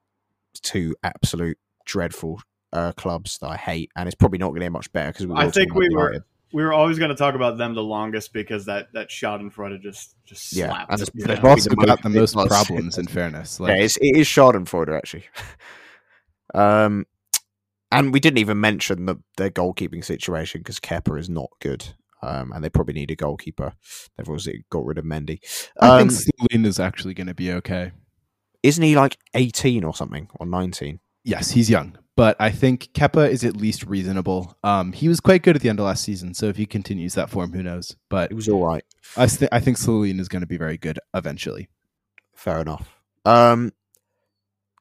two 0.62 0.94
absolute 1.02 1.58
dreadful 1.86 2.40
uh, 2.76 2.92
clubs 2.92 3.38
that 3.38 3.48
I 3.48 3.56
hate, 3.56 3.90
and 3.96 4.06
it's 4.06 4.14
probably 4.14 4.38
not 4.38 4.48
going 4.48 4.60
to 4.60 4.66
get 4.66 4.72
much 4.72 4.92
better 4.92 5.12
because 5.12 5.26
I 5.34 5.50
think 5.50 5.74
we 5.74 5.88
were 5.94 6.24
we 6.52 6.62
were 6.62 6.72
always 6.72 6.98
going 6.98 7.08
to 7.08 7.16
talk 7.16 7.34
about 7.34 7.58
them 7.58 7.74
the 7.74 7.82
longest 7.82 8.32
because 8.32 8.66
that 8.66 8.92
that 8.92 9.08
Schadenfreude 9.08 9.80
just 9.80 10.14
just 10.24 10.52
yeah, 10.52 10.68
slapped. 10.68 10.92
and 10.92 11.00
it's, 11.00 11.10
they've 11.14 11.44
also 11.44 11.70
got 11.70 12.02
the 12.02 12.08
most 12.10 12.34
problems. 12.34 12.98
In 12.98 13.06
fairness, 13.06 13.58
like, 13.58 13.70
yeah, 13.70 13.82
it's, 13.82 13.96
it 13.96 14.16
is 14.16 14.28
Schadenfreude 14.28 14.96
actually. 14.96 15.24
um, 16.54 17.06
and 17.90 18.12
we 18.12 18.20
didn't 18.20 18.38
even 18.38 18.60
mention 18.60 19.06
the 19.06 19.16
their 19.36 19.50
goalkeeping 19.50 20.04
situation 20.04 20.60
because 20.60 20.78
Kepa 20.80 21.18
is 21.18 21.28
not 21.28 21.50
good. 21.60 21.94
Um, 22.22 22.50
and 22.52 22.64
they 22.64 22.70
probably 22.70 22.94
need 22.94 23.10
a 23.10 23.16
goalkeeper. 23.16 23.74
They've 24.16 24.26
obviously 24.26 24.64
got 24.70 24.86
rid 24.86 24.98
of 24.98 25.04
Mendy. 25.04 25.38
Um, 25.80 25.90
I 25.90 25.98
think 25.98 26.12
Celine 26.12 26.64
is 26.64 26.80
actually 26.80 27.12
going 27.12 27.26
to 27.26 27.34
be 27.34 27.52
okay. 27.52 27.92
Isn't 28.62 28.82
he 28.82 28.96
like 28.96 29.18
eighteen 29.34 29.84
or 29.84 29.94
something 29.94 30.28
or 30.40 30.46
nineteen? 30.46 31.00
Yes, 31.24 31.50
he's 31.50 31.68
young, 31.68 31.98
but 32.16 32.34
I 32.40 32.50
think 32.50 32.92
Kepa 32.94 33.28
is 33.30 33.44
at 33.44 33.56
least 33.56 33.84
reasonable. 33.84 34.56
Um, 34.64 34.92
he 34.92 35.06
was 35.06 35.20
quite 35.20 35.42
good 35.42 35.54
at 35.54 35.62
the 35.62 35.68
end 35.68 35.78
of 35.78 35.84
last 35.84 36.02
season, 36.02 36.32
so 36.32 36.46
if 36.46 36.56
he 36.56 36.64
continues 36.64 37.14
that 37.14 37.28
form, 37.28 37.52
who 37.52 37.62
knows? 37.62 37.94
But 38.08 38.30
it 38.30 38.34
was 38.34 38.48
all 38.48 38.64
right. 38.64 38.84
I, 39.16 39.26
th- 39.26 39.50
I 39.52 39.60
think 39.60 39.76
Celine 39.76 40.18
is 40.18 40.28
going 40.28 40.40
to 40.40 40.46
be 40.46 40.56
very 40.56 40.78
good 40.78 40.98
eventually. 41.14 41.68
Fair 42.34 42.60
enough. 42.60 42.98
Um, 43.26 43.72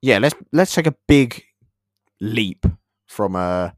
yeah, 0.01 0.19
let's 0.19 0.36
let's 0.53 0.73
take 0.73 0.88
a 0.88 0.95
big 1.07 1.43
leap 2.21 2.65
from 3.05 3.36
uh, 3.36 3.71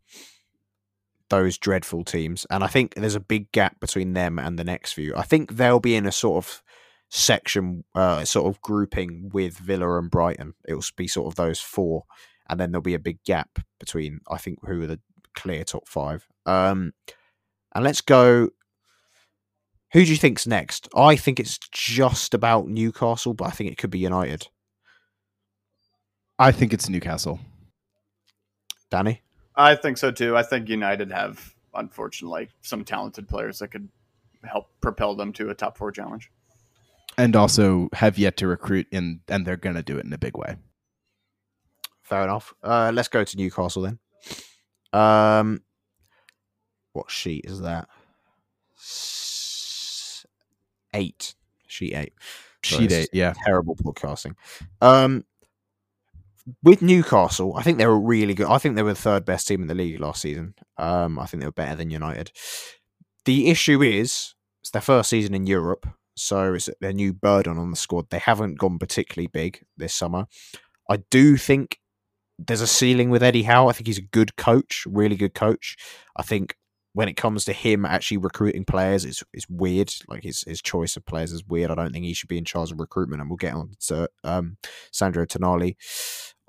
those 1.29 1.57
dreadful 1.57 2.03
teams, 2.03 2.45
and 2.51 2.63
I 2.63 2.67
think 2.67 2.93
there's 2.93 3.15
a 3.15 3.19
big 3.19 3.51
gap 3.51 3.79
between 3.79 4.13
them 4.13 4.37
and 4.37 4.59
the 4.59 4.63
next 4.63 4.93
few. 4.93 5.15
I 5.15 5.23
think 5.23 5.55
they'll 5.55 5.79
be 5.79 5.95
in 5.95 6.05
a 6.05 6.11
sort 6.11 6.45
of 6.45 6.63
section, 7.09 7.85
uh, 7.95 8.23
sort 8.25 8.53
of 8.53 8.61
grouping 8.61 9.29
with 9.33 9.57
Villa 9.57 9.97
and 9.97 10.11
Brighton. 10.11 10.53
It 10.67 10.75
will 10.75 10.83
be 10.95 11.07
sort 11.07 11.27
of 11.27 11.35
those 11.35 11.59
four 11.59 12.03
and 12.49 12.59
then 12.59 12.71
there'll 12.71 12.81
be 12.81 12.93
a 12.93 12.99
big 12.99 13.23
gap 13.23 13.59
between 13.79 14.19
I 14.29 14.37
think 14.37 14.59
who 14.65 14.81
are 14.83 14.87
the 14.87 14.99
clear 15.35 15.63
top 15.63 15.87
five. 15.87 16.27
Um, 16.45 16.93
and 17.73 17.83
let's 17.83 18.01
go. 18.01 18.49
Who 19.93 20.03
do 20.03 20.11
you 20.11 20.17
think's 20.17 20.47
next? 20.47 20.89
I 20.95 21.15
think 21.15 21.39
it's 21.39 21.57
just 21.71 22.33
about 22.33 22.67
Newcastle, 22.67 23.33
but 23.33 23.47
I 23.47 23.51
think 23.51 23.71
it 23.71 23.77
could 23.77 23.89
be 23.89 23.99
United. 23.99 24.47
I 26.37 26.51
think 26.51 26.73
it's 26.73 26.89
Newcastle. 26.89 27.39
Danny, 28.91 29.21
I 29.55 29.75
think 29.75 29.97
so 29.97 30.11
too. 30.11 30.35
I 30.35 30.43
think 30.43 30.69
United 30.69 31.11
have 31.11 31.53
unfortunately 31.73 32.49
some 32.61 32.83
talented 32.83 33.27
players 33.27 33.59
that 33.59 33.69
could 33.69 33.87
help 34.43 34.69
propel 34.81 35.15
them 35.15 35.33
to 35.33 35.49
a 35.49 35.55
top 35.55 35.77
four 35.77 35.91
challenge. 35.91 36.31
And 37.17 37.35
also 37.35 37.89
have 37.93 38.17
yet 38.17 38.37
to 38.37 38.47
recruit 38.47 38.87
in 38.91 39.21
and 39.27 39.45
they're 39.45 39.57
gonna 39.57 39.83
do 39.83 39.97
it 39.97 40.05
in 40.05 40.13
a 40.13 40.17
big 40.17 40.37
way 40.37 40.57
fair 42.07 42.23
enough. 42.23 42.53
Uh, 42.63 42.91
let's 42.93 43.09
go 43.09 43.23
to 43.23 43.37
Newcastle 43.37 43.83
then. 43.83 43.99
Um, 44.93 45.61
what 46.93 47.11
sheet 47.11 47.45
is 47.45 47.61
that? 47.61 47.87
eight. 50.93 51.35
Sheet 51.67 51.93
eight. 51.93 52.13
Sheet 52.63 52.91
eight. 52.91 53.09
Yeah. 53.13 53.33
Terrible 53.45 53.75
podcasting. 53.75 54.35
Um, 54.81 55.25
with 56.63 56.81
Newcastle, 56.81 57.55
I 57.57 57.61
think 57.61 57.77
they 57.77 57.85
were 57.85 57.99
really 57.99 58.33
good. 58.33 58.47
I 58.47 58.57
think 58.57 58.75
they 58.75 58.83
were 58.83 58.93
the 58.93 58.99
third 58.99 59.25
best 59.25 59.47
team 59.47 59.61
in 59.61 59.67
the 59.67 59.75
league 59.75 59.99
last 59.99 60.21
season. 60.21 60.55
Um, 60.77 61.19
I 61.19 61.25
think 61.25 61.41
they 61.41 61.47
were 61.47 61.51
better 61.51 61.75
than 61.75 61.89
United. 61.89 62.31
The 63.25 63.49
issue 63.49 63.81
is 63.83 64.33
it's 64.61 64.71
their 64.71 64.81
first 64.81 65.09
season 65.09 65.33
in 65.33 65.45
Europe, 65.45 65.87
so 66.15 66.53
it's 66.53 66.69
their 66.79 66.93
new 66.93 67.11
burden 67.13 67.57
on 67.57 67.69
the 67.69 67.77
squad. 67.77 68.09
They 68.09 68.19
haven't 68.19 68.59
gone 68.59 68.79
particularly 68.79 69.27
big 69.27 69.61
this 69.75 69.93
summer. 69.93 70.27
I 70.89 70.97
do 71.11 71.35
think 71.35 71.79
there's 72.39 72.61
a 72.61 72.67
ceiling 72.67 73.09
with 73.09 73.23
Eddie 73.23 73.43
Howe. 73.43 73.67
I 73.67 73.73
think 73.73 73.87
he's 73.87 73.97
a 73.97 74.01
good 74.01 74.35
coach, 74.35 74.85
really 74.87 75.15
good 75.15 75.33
coach. 75.33 75.75
I 76.15 76.23
think 76.23 76.55
when 76.93 77.07
it 77.07 77.13
comes 77.13 77.45
to 77.45 77.53
him 77.53 77.85
actually 77.85 78.17
recruiting 78.17 78.65
players, 78.65 79.05
it's 79.05 79.23
it's 79.33 79.47
weird. 79.49 79.93
Like 80.07 80.23
his 80.23 80.43
his 80.47 80.61
choice 80.61 80.95
of 80.97 81.05
players 81.05 81.31
is 81.31 81.45
weird. 81.45 81.71
I 81.71 81.75
don't 81.75 81.91
think 81.91 82.05
he 82.05 82.13
should 82.13 82.29
be 82.29 82.37
in 82.37 82.45
charge 82.45 82.71
of 82.71 82.79
recruitment. 82.79 83.21
And 83.21 83.29
we'll 83.29 83.37
get 83.37 83.53
on 83.53 83.73
to 83.87 84.09
um, 84.23 84.57
Sandro 84.91 85.25
Tonali. 85.25 85.75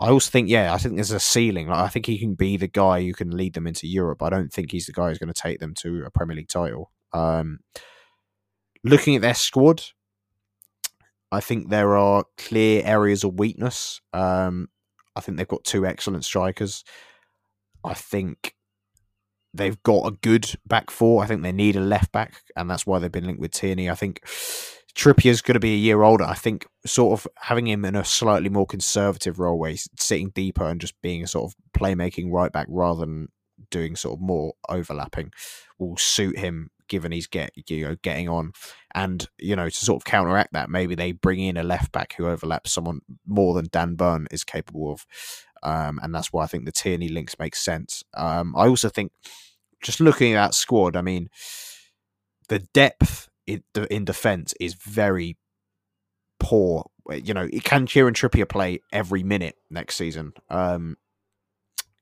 I 0.01 0.11
also 0.11 0.30
think, 0.30 0.49
yeah, 0.49 0.72
I 0.72 0.78
think 0.78 0.95
there's 0.95 1.11
a 1.11 1.20
ceiling. 1.20 1.68
Like 1.68 1.80
I 1.84 1.89
think 1.89 2.07
he 2.07 2.18
can 2.18 2.34
be 2.34 2.57
the 2.57 2.68
guy 2.68 3.03
who 3.03 3.12
can 3.12 3.36
lead 3.36 3.55
them 3.55 3.66
into 3.66 3.86
Europe. 3.86 4.22
I 4.22 4.30
don't 4.30 4.53
think 4.53 4.70
he's 4.70 4.86
the 4.86 4.93
guy 4.93 5.09
who's 5.09 5.18
going 5.18 5.32
to 5.32 5.43
take 5.43 5.59
them 5.59 5.74
to 5.80 6.05
a 6.07 6.11
Premier 6.11 6.36
League 6.36 6.49
title. 6.49 6.93
Um, 7.12 7.59
looking 8.84 9.16
at 9.16 9.22
their 9.22 9.34
squad, 9.34 9.82
I 11.30 11.41
think 11.41 11.68
there 11.68 11.97
are 11.97 12.24
clear 12.36 12.82
areas 12.84 13.24
of 13.24 13.39
weakness. 13.39 14.01
Um, 14.12 14.68
I 15.18 15.20
think 15.20 15.36
they've 15.36 15.46
got 15.48 15.64
two 15.64 15.84
excellent 15.84 16.24
strikers. 16.24 16.84
I 17.84 17.94
think 17.94 18.54
they've 19.52 19.82
got 19.82 20.06
a 20.06 20.16
good 20.22 20.50
back 20.66 20.90
four. 20.90 21.22
I 21.22 21.26
think 21.26 21.42
they 21.42 21.52
need 21.52 21.76
a 21.76 21.80
left 21.80 22.12
back, 22.12 22.42
and 22.56 22.70
that's 22.70 22.86
why 22.86 22.98
they've 22.98 23.12
been 23.12 23.26
linked 23.26 23.40
with 23.40 23.52
Tierney. 23.52 23.90
I 23.90 23.94
think 23.94 24.24
Trippier's 24.94 25.42
going 25.42 25.54
to 25.54 25.60
be 25.60 25.74
a 25.74 25.78
year 25.78 26.02
older. 26.02 26.24
I 26.24 26.34
think 26.34 26.66
sort 26.86 27.18
of 27.18 27.28
having 27.36 27.66
him 27.66 27.84
in 27.84 27.94
a 27.94 28.04
slightly 28.04 28.48
more 28.48 28.66
conservative 28.66 29.38
role 29.38 29.58
where 29.58 29.70
he's 29.70 29.88
sitting 29.98 30.30
deeper 30.30 30.64
and 30.64 30.80
just 30.80 31.00
being 31.02 31.22
a 31.22 31.26
sort 31.26 31.50
of 31.50 31.56
playmaking 31.78 32.32
right 32.32 32.52
back 32.52 32.66
rather 32.68 33.00
than 33.00 33.28
doing 33.70 33.96
sort 33.96 34.14
of 34.14 34.20
more 34.20 34.54
overlapping 34.68 35.30
will 35.78 35.96
suit 35.96 36.38
him 36.38 36.70
given 36.89 37.12
he's 37.12 37.26
get 37.26 37.51
you 37.68 37.89
know 37.89 37.97
getting 38.03 38.28
on, 38.28 38.53
and 38.95 39.28
you 39.39 39.57
know 39.57 39.68
to 39.68 39.84
sort 39.84 40.01
of 40.01 40.05
counteract 40.05 40.53
that, 40.53 40.70
maybe 40.70 40.95
they 40.95 41.12
bring 41.12 41.41
in 41.41 41.57
a 41.57 41.62
left 41.62 41.93
back 41.93 42.14
who 42.16 42.26
overlaps 42.26 42.72
someone 42.72 43.01
more 43.26 43.55
than 43.55 43.68
Dan 43.70 43.95
Burn 43.95 44.26
is 44.30 44.45
capable 44.45 44.93
of, 44.93 45.07
um, 45.62 46.01
and 46.03 46.14
that's 46.14 46.32
why 46.32 46.45
I 46.45 46.47
think 46.47 46.64
the 46.64 46.72
Tierney 46.72 47.09
links 47.09 47.39
make 47.39 47.55
sense. 47.55 48.03
Um, 48.14 48.55
I 48.57 48.66
also 48.66 48.89
think 48.89 49.12
just 49.82 50.01
looking 50.01 50.34
at 50.34 50.47
that 50.47 50.55
squad, 50.55 50.97
I 50.97 51.03
mean, 51.03 51.28
the 52.49 52.61
depth 52.61 53.28
in, 53.47 53.62
in 53.91 54.05
defense 54.05 54.55
is 54.61 54.74
very 54.74 55.36
poor. 56.41 56.91
You 57.11 57.34
know, 57.34 57.49
can 57.64 57.86
Kieran 57.86 58.14
Trippier 58.14 58.49
play 58.49 58.80
every 58.93 59.22
minute 59.22 59.57
next 59.70 59.97
season? 59.97 60.32
Um, 60.51 60.97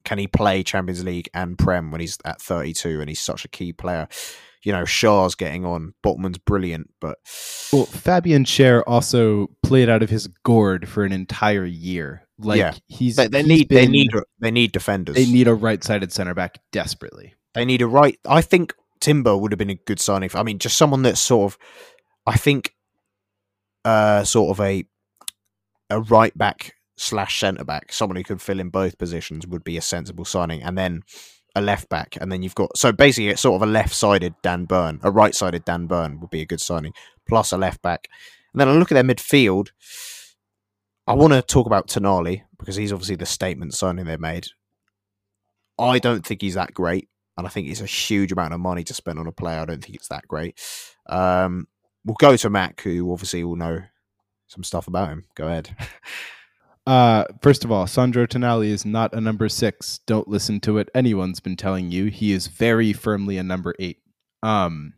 can 0.05 0.19
he 0.19 0.27
play 0.27 0.63
Champions 0.63 1.05
League 1.05 1.29
and 1.35 1.59
Prem 1.59 1.91
when 1.91 2.01
he's 2.01 2.17
at 2.25 2.41
32 2.41 3.01
and 3.01 3.09
he's 3.09 3.21
such 3.21 3.45
a 3.45 3.49
key 3.49 3.73
player? 3.73 4.09
You 4.67 4.73
know, 4.73 4.83
Schär's 4.83 5.37
getting 5.37 5.65
on. 5.65 5.95
Botman's 6.05 6.39
brilliant, 6.39 6.93
but 7.01 7.19
well, 7.73 7.85
Fabian 7.87 8.43
Schär 8.43 8.83
also 8.85 9.47
played 9.63 9.89
out 9.89 10.03
of 10.03 10.11
his 10.11 10.27
gourd 10.45 10.89
for 10.89 11.05
an 11.05 11.13
entire 11.13 11.65
year. 11.65 12.27
Like 12.37 12.59
yeah. 12.59 12.75
he's 12.89 13.15
they, 13.15 13.29
they 13.29 13.43
he's 13.43 13.47
need 13.47 13.69
been, 13.69 13.77
they 13.77 13.87
need 13.87 14.11
they 14.41 14.51
need 14.51 14.73
defenders. 14.73 15.15
They 15.15 15.27
need 15.27 15.47
a 15.47 15.55
right-sided 15.55 16.11
center 16.11 16.35
back 16.35 16.59
desperately. 16.73 17.35
They 17.55 17.65
need 17.65 17.81
a 17.81 17.87
right. 17.87 18.19
I 18.29 18.43
think 18.43 18.75
Timber 19.01 19.37
would 19.37 19.53
have 19.53 19.59
been 19.59 19.71
a 19.71 19.77
good 19.77 20.01
signing. 20.01 20.31
For, 20.31 20.39
I 20.39 20.43
mean, 20.43 20.59
just 20.59 20.77
someone 20.77 21.03
that's 21.03 21.21
sort 21.21 21.53
of, 21.53 21.59
I 22.27 22.37
think, 22.37 22.75
uh, 23.85 24.25
sort 24.25 24.51
of 24.51 24.61
a 24.61 24.85
a 25.91 26.01
right 26.01 26.37
back 26.37 26.75
slash 26.97 27.39
centre 27.39 27.63
back, 27.63 27.93
someone 27.93 28.17
who 28.17 28.25
could 28.25 28.43
fill 28.43 28.59
in 28.59 28.71
both 28.71 28.99
positions 28.99 29.47
would 29.47 29.63
be 29.63 29.77
a 29.77 29.81
sensible 29.81 30.25
signing, 30.25 30.61
and 30.65 30.77
then 30.77 31.05
a 31.57 31.61
left 31.61 31.89
back, 31.89 32.17
and 32.21 32.31
then 32.31 32.43
you've 32.43 32.55
got 32.55 32.77
so 32.77 32.93
basically 32.93 33.31
it's 33.31 33.41
sort 33.41 33.61
of 33.61 33.69
a 33.69 33.71
left 33.71 33.95
sided 33.95 34.35
Dan 34.43 34.67
Burn, 34.67 35.01
a 35.03 35.11
right 35.11 35.35
sided 35.35 35.65
Dan 35.65 35.87
Burn 35.87 36.21
would 36.21 36.31
be 36.31 36.43
a 36.43 36.47
good 36.47 36.61
signing, 36.61 36.93
plus 37.27 37.51
a 37.51 37.57
left 37.57 37.83
back, 37.83 38.09
and 38.53 38.61
then 38.61 38.69
I 38.69 38.73
look 38.73 38.93
at 38.93 38.95
their 38.95 39.03
midfield. 39.03 39.71
I 41.09 41.15
want 41.15 41.33
to 41.33 41.43
talk 41.43 41.67
about 41.67 41.89
Tonali 41.89 42.43
because 42.59 42.77
he's 42.77 42.93
obviously 42.93 43.17
the 43.17 43.27
statement 43.27 43.75
signing 43.75 44.05
they 44.05 44.17
made. 44.17 44.49
I 45.79 45.99
don't 45.99 46.25
think 46.25 46.43
he's 46.43 46.55
that 46.55 46.75
great, 46.75 47.09
and 47.37 47.47
I 47.47 47.51
think 47.51 47.69
it's 47.69 47.81
a 47.81 47.87
huge 47.87 48.33
amount 48.33 48.55
of 48.55 48.61
money 48.61 48.85
to 48.85 48.95
spend 48.95 49.19
on 49.19 49.27
a 49.27 49.33
player. 49.33 49.61
I 49.61 49.65
don't 49.65 49.83
think 49.83 49.97
it's 49.97 50.09
that 50.09 50.29
great. 50.29 50.61
Um, 51.09 51.69
we'll 52.05 52.17
go 52.19 52.37
to 52.37 52.51
Mac, 52.51 52.81
who 52.83 53.13
obviously 53.13 53.45
will 53.45 53.57
know 53.57 53.81
some 54.47 54.63
stuff 54.63 54.89
about 54.89 55.09
him. 55.09 55.25
Go 55.35 55.47
ahead. 55.47 55.77
Uh, 56.87 57.25
first 57.43 57.65
of 57.65 57.73
all, 57.73 57.87
Sandro 57.87 58.27
Tonali 58.27 58.69
is 58.69 58.85
not 58.85 59.13
a 59.13 59.21
number 59.21 59.49
six. 59.49 59.99
Don't 60.07 60.29
listen 60.29 60.61
to 60.61 60.75
what 60.75 60.89
anyone's 60.95 61.41
been 61.41 61.57
telling 61.57 61.91
you. 61.91 62.07
He 62.07 62.33
is 62.33 62.47
very 62.47 62.93
firmly 62.93 63.39
a 63.39 63.43
number 63.43 63.75
eight. 63.81 63.99
Um, 64.43 64.95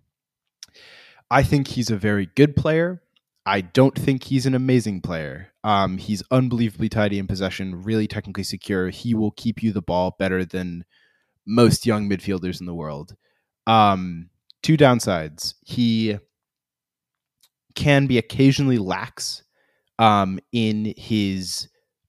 I 1.30 1.42
think 1.42 1.68
he's 1.68 1.90
a 1.90 1.96
very 1.96 2.26
good 2.36 2.56
player. 2.56 3.02
I 3.46 3.62
don't 3.62 3.98
think 3.98 4.24
he's 4.24 4.44
an 4.44 4.54
amazing 4.54 5.00
player. 5.00 5.48
Um, 5.64 5.96
he's 5.96 6.22
unbelievably 6.30 6.90
tidy 6.90 7.18
in 7.18 7.26
possession, 7.26 7.82
really 7.82 8.06
technically 8.06 8.44
secure. 8.44 8.90
He 8.90 9.14
will 9.14 9.30
keep 9.30 9.62
you 9.62 9.72
the 9.72 9.80
ball 9.80 10.14
better 10.18 10.44
than 10.44 10.84
most 11.46 11.86
young 11.86 12.10
midfielders 12.10 12.60
in 12.60 12.66
the 12.66 12.74
world. 12.74 13.16
Um, 13.66 14.28
two 14.62 14.76
downsides. 14.76 15.54
He 15.64 16.18
can 17.74 18.06
be 18.06 18.18
occasionally 18.18 18.76
lax 18.76 19.44
um, 19.98 20.38
in 20.52 20.92
his 20.98 21.68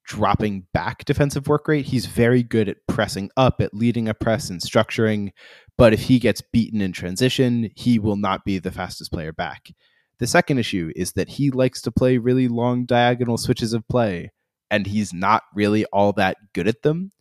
dropping 0.09 0.65
back 0.73 1.05
defensive 1.05 1.47
work 1.47 1.67
rate. 1.67 1.85
He's 1.85 2.07
very 2.07 2.41
good 2.41 2.67
at 2.67 2.77
pressing 2.87 3.29
up, 3.37 3.61
at 3.61 3.75
leading 3.75 4.09
a 4.09 4.15
press 4.15 4.49
and 4.49 4.59
structuring. 4.59 5.29
But 5.77 5.93
if 5.93 6.01
he 6.01 6.17
gets 6.17 6.41
beaten 6.41 6.81
in 6.81 6.91
transition, 6.91 7.69
he 7.75 7.99
will 7.99 8.17
not 8.17 8.43
be 8.43 8.57
the 8.57 8.71
fastest 8.71 9.11
player 9.11 9.31
back. 9.31 9.69
The 10.17 10.27
second 10.27 10.57
issue 10.57 10.91
is 10.95 11.13
that 11.13 11.29
he 11.29 11.51
likes 11.51 11.81
to 11.83 11.91
play 11.91 12.17
really 12.17 12.47
long 12.47 12.85
diagonal 12.85 13.37
switches 13.37 13.71
of 13.71 13.87
play, 13.87 14.31
and 14.71 14.87
he's 14.87 15.13
not 15.13 15.43
really 15.53 15.85
all 15.85 16.11
that 16.13 16.37
good 16.53 16.67
at 16.67 16.81
them. 16.81 17.11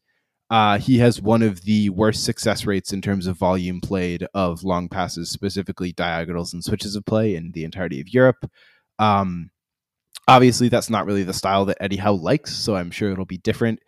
Uh, 0.51 0.79
he 0.79 0.99
has 0.99 1.21
one 1.21 1.43
of 1.43 1.63
the 1.65 1.91
worst 1.91 2.25
success 2.25 2.65
rates 2.65 2.91
in 2.91 3.03
terms 3.03 3.27
of 3.27 3.37
volume 3.37 3.83
played 3.83 4.27
of 4.33 4.65
long 4.65 4.89
passes, 4.89 5.31
specifically 5.31 5.93
diagonals 5.93 6.55
and 6.55 6.65
switches 6.65 6.97
of 6.97 7.05
play 7.05 7.35
in 7.35 7.53
the 7.53 7.65
entirety 7.65 8.01
of 8.01 8.09
Europe. 8.09 8.51
Um, 8.99 9.51
Obviously, 10.29 10.69
that's 10.69 10.91
not 10.91 11.07
really 11.07 11.25
the 11.25 11.33
style 11.33 11.65
that 11.65 11.79
Eddie 11.81 11.97
Howe 11.97 12.13
likes, 12.13 12.55
so 12.55 12.77
I'm 12.77 12.91
sure 12.91 13.11
it'll 13.11 13.25
be 13.25 13.39
different. 13.39 13.81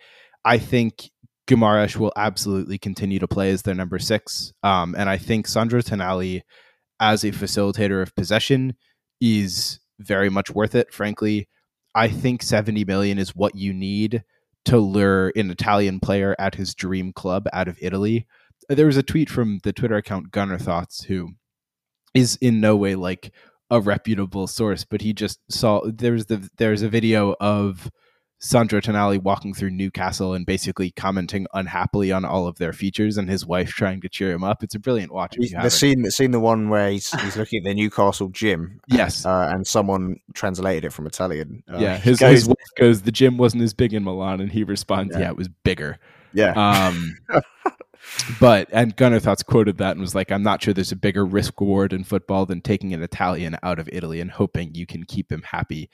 I 0.44 0.56
think 0.56 1.10
Guimaraes 1.46 1.96
will 1.96 2.12
absolutely 2.16 2.78
continue 2.78 3.18
to 3.18 3.28
play 3.28 3.50
as 3.50 3.62
their 3.62 3.74
number 3.74 3.98
six. 3.98 4.52
Um, 4.62 4.94
and 4.96 5.10
I 5.10 5.18
think 5.18 5.46
Sandro 5.46 5.80
Tonali, 5.80 6.40
as 6.98 7.24
a 7.24 7.32
facilitator 7.32 8.00
of 8.00 8.14
possession, 8.14 8.74
is 9.20 9.80
very 9.98 10.30
much 10.30 10.50
worth 10.50 10.74
it, 10.74 10.94
frankly. 10.94 11.46
I 11.94 12.08
think 12.08 12.42
70 12.42 12.84
million 12.86 13.18
is 13.18 13.36
what 13.36 13.54
you 13.54 13.74
need 13.74 14.22
to 14.66 14.78
lure 14.78 15.32
an 15.36 15.50
Italian 15.50 16.00
player 16.00 16.36
at 16.38 16.54
his 16.54 16.74
dream 16.74 17.12
club 17.12 17.48
out 17.52 17.68
of 17.68 17.78
Italy. 17.82 18.26
There 18.68 18.86
was 18.86 18.96
a 18.96 19.02
tweet 19.02 19.28
from 19.28 19.60
the 19.62 19.72
Twitter 19.72 19.96
account 19.96 20.30
Gunner 20.30 20.58
Thoughts, 20.58 21.02
who 21.02 21.30
is 22.14 22.38
in 22.40 22.60
no 22.60 22.76
way 22.76 22.94
like 22.94 23.32
a 23.70 23.80
reputable 23.80 24.46
source, 24.46 24.84
but 24.84 25.00
he 25.00 25.12
just 25.12 25.40
saw 25.48 25.80
there's 25.84 26.26
the 26.26 26.48
there's 26.58 26.82
a 26.82 26.88
video 26.88 27.34
of 27.40 27.90
Sandro 28.42 28.80
Tonali 28.80 29.22
walking 29.22 29.52
through 29.52 29.70
Newcastle 29.70 30.32
and 30.32 30.46
basically 30.46 30.90
commenting 30.90 31.46
unhappily 31.52 32.10
on 32.10 32.24
all 32.24 32.46
of 32.46 32.56
their 32.56 32.72
features, 32.72 33.18
and 33.18 33.28
his 33.28 33.44
wife 33.44 33.68
trying 33.68 34.00
to 34.00 34.08
cheer 34.08 34.32
him 34.32 34.42
up. 34.42 34.64
It's 34.64 34.74
a 34.74 34.78
brilliant 34.78 35.12
watch. 35.12 35.36
The 35.36 35.70
scene, 35.70 36.02
the 36.02 36.10
scene, 36.10 36.30
the 36.30 36.40
one 36.40 36.70
where 36.70 36.90
he's, 36.90 37.10
he's 37.20 37.36
looking 37.38 37.58
at 37.58 37.64
the 37.64 37.74
Newcastle 37.74 38.28
gym. 38.30 38.80
Yes, 38.88 39.26
uh, 39.26 39.50
and 39.52 39.66
someone 39.66 40.16
translated 40.34 40.86
it 40.86 40.92
from 40.92 41.06
Italian. 41.06 41.62
Uh, 41.70 41.78
yeah, 41.78 41.98
his, 41.98 42.18
goes, 42.18 42.32
his 42.32 42.48
wife 42.48 42.56
goes, 42.76 43.02
"The 43.02 43.12
gym 43.12 43.36
wasn't 43.36 43.62
as 43.62 43.74
big 43.74 43.92
in 43.92 44.04
Milan," 44.04 44.40
and 44.40 44.50
he 44.50 44.64
responds, 44.64 45.14
"Yeah, 45.14 45.20
yeah 45.20 45.28
it 45.28 45.36
was 45.36 45.48
bigger." 45.62 45.98
Yeah. 46.32 46.52
Um, 46.52 47.18
but 48.38 48.68
and 48.72 48.96
Gunner 48.96 49.20
Thoughts 49.20 49.42
quoted 49.42 49.78
that 49.78 49.92
and 49.92 50.00
was 50.00 50.14
like, 50.14 50.32
"I'm 50.32 50.42
not 50.42 50.62
sure 50.62 50.74
there's 50.74 50.92
a 50.92 50.96
bigger 50.96 51.24
risk 51.24 51.60
reward 51.60 51.92
in 51.92 52.04
football 52.04 52.46
than 52.46 52.60
taking 52.60 52.92
an 52.94 53.02
Italian 53.02 53.56
out 53.62 53.78
of 53.78 53.88
Italy 53.92 54.20
and 54.20 54.30
hoping 54.30 54.74
you 54.74 54.86
can 54.86 55.04
keep 55.04 55.30
him 55.30 55.42
happy." 55.42 55.90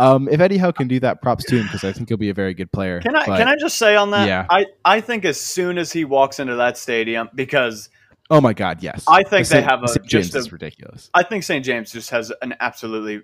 Um, 0.00 0.28
if 0.28 0.40
Eddie 0.40 0.58
Howe 0.58 0.70
can 0.70 0.86
do 0.86 1.00
that, 1.00 1.20
props 1.20 1.44
to 1.46 1.56
him 1.56 1.64
because 1.64 1.82
I 1.82 1.92
think 1.92 2.08
he'll 2.08 2.18
be 2.18 2.30
a 2.30 2.34
very 2.34 2.54
good 2.54 2.70
player. 2.70 3.00
Can 3.00 3.16
I 3.16 3.26
but, 3.26 3.38
can 3.38 3.48
I 3.48 3.56
just 3.58 3.78
say 3.78 3.96
on 3.96 4.12
that? 4.12 4.28
Yeah. 4.28 4.46
I 4.48 4.66
I 4.84 5.00
think 5.00 5.24
as 5.24 5.40
soon 5.40 5.76
as 5.76 5.92
he 5.92 6.04
walks 6.04 6.38
into 6.38 6.54
that 6.56 6.78
stadium, 6.78 7.28
because 7.34 7.90
oh 8.30 8.40
my 8.40 8.52
god, 8.52 8.82
yes, 8.82 9.04
I 9.08 9.24
think 9.24 9.48
the 9.48 9.54
they 9.54 9.62
have 9.62 9.82
a 9.82 9.88
St. 9.88 10.06
James 10.06 10.34
a, 10.34 10.38
is 10.38 10.52
ridiculous. 10.52 11.10
I 11.14 11.24
think 11.24 11.42
St. 11.42 11.64
James 11.64 11.90
just 11.90 12.10
has 12.10 12.32
an 12.42 12.54
absolutely 12.60 13.22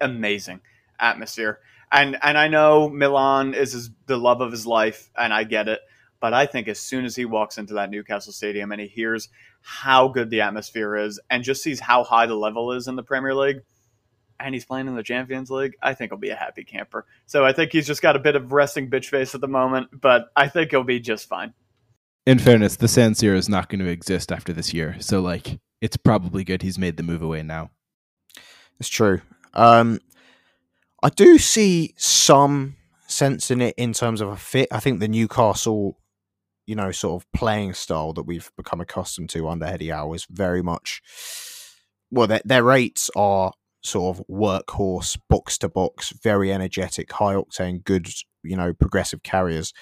amazing 0.00 0.62
atmosphere, 0.98 1.60
and 1.92 2.16
and 2.22 2.36
I 2.36 2.48
know 2.48 2.88
Milan 2.88 3.54
is 3.54 3.72
his, 3.72 3.90
the 4.06 4.16
love 4.16 4.40
of 4.40 4.50
his 4.50 4.66
life, 4.66 5.10
and 5.16 5.32
I 5.32 5.44
get 5.44 5.68
it. 5.68 5.80
But 6.20 6.34
I 6.34 6.46
think 6.46 6.68
as 6.68 6.78
soon 6.78 7.04
as 7.04 7.16
he 7.16 7.24
walks 7.24 7.56
into 7.56 7.74
that 7.74 7.90
Newcastle 7.90 8.32
stadium 8.32 8.72
and 8.72 8.80
he 8.80 8.86
hears 8.86 9.28
how 9.62 10.08
good 10.08 10.30
the 10.30 10.42
atmosphere 10.42 10.96
is 10.96 11.18
and 11.30 11.42
just 11.42 11.62
sees 11.62 11.80
how 11.80 12.04
high 12.04 12.26
the 12.26 12.34
level 12.34 12.72
is 12.72 12.88
in 12.88 12.96
the 12.96 13.02
Premier 13.02 13.34
League, 13.34 13.62
and 14.38 14.54
he's 14.54 14.64
playing 14.64 14.86
in 14.86 14.96
the 14.96 15.02
Champions 15.02 15.50
League, 15.50 15.76
I 15.82 15.94
think 15.94 16.10
he'll 16.10 16.18
be 16.18 16.30
a 16.30 16.36
happy 16.36 16.64
camper. 16.64 17.06
So 17.26 17.44
I 17.44 17.52
think 17.52 17.72
he's 17.72 17.86
just 17.86 18.02
got 18.02 18.16
a 18.16 18.20
bit 18.20 18.36
of 18.36 18.52
resting 18.52 18.90
bitch 18.90 19.06
face 19.06 19.34
at 19.34 19.40
the 19.40 19.48
moment, 19.48 19.88
but 20.00 20.30
I 20.34 20.48
think 20.48 20.70
he'll 20.70 20.82
be 20.82 21.00
just 21.00 21.28
fine. 21.28 21.52
In 22.26 22.38
fairness, 22.38 22.76
the 22.76 22.88
San 22.88 23.12
Siro 23.12 23.36
is 23.36 23.48
not 23.48 23.68
going 23.68 23.80
to 23.80 23.88
exist 23.88 24.32
after 24.32 24.52
this 24.52 24.72
year, 24.72 24.96
so 25.00 25.20
like 25.20 25.58
it's 25.80 25.96
probably 25.96 26.44
good 26.44 26.62
he's 26.62 26.78
made 26.78 26.96
the 26.96 27.02
move 27.02 27.22
away 27.22 27.42
now. 27.42 27.70
It's 28.78 28.88
true. 28.88 29.20
Um, 29.54 30.00
I 31.02 31.08
do 31.10 31.38
see 31.38 31.94
some 31.96 32.76
sense 33.06 33.50
in 33.50 33.60
it 33.60 33.74
in 33.76 33.92
terms 33.92 34.20
of 34.20 34.28
a 34.28 34.36
fit. 34.36 34.68
I 34.70 34.80
think 34.80 35.00
the 35.00 35.08
Newcastle 35.08 35.98
you 36.70 36.76
know, 36.76 36.92
sort 36.92 37.20
of 37.20 37.32
playing 37.32 37.74
style 37.74 38.12
that 38.12 38.22
we've 38.22 38.48
become 38.56 38.80
accustomed 38.80 39.28
to 39.28 39.48
under 39.48 39.66
Eddie 39.66 39.88
Howe 39.88 40.12
is 40.12 40.24
very 40.30 40.62
much 40.62 41.02
well, 42.12 42.28
their, 42.28 42.42
their 42.44 42.62
rates 42.62 43.10
are 43.16 43.52
sort 43.82 44.16
of 44.16 44.24
workhorse, 44.28 45.18
box 45.28 45.58
to 45.58 45.68
box, 45.68 46.12
very 46.22 46.52
energetic, 46.52 47.10
high 47.10 47.34
octane, 47.34 47.82
good, 47.82 48.08
you 48.44 48.56
know, 48.56 48.72
progressive 48.72 49.24
carriers. 49.24 49.72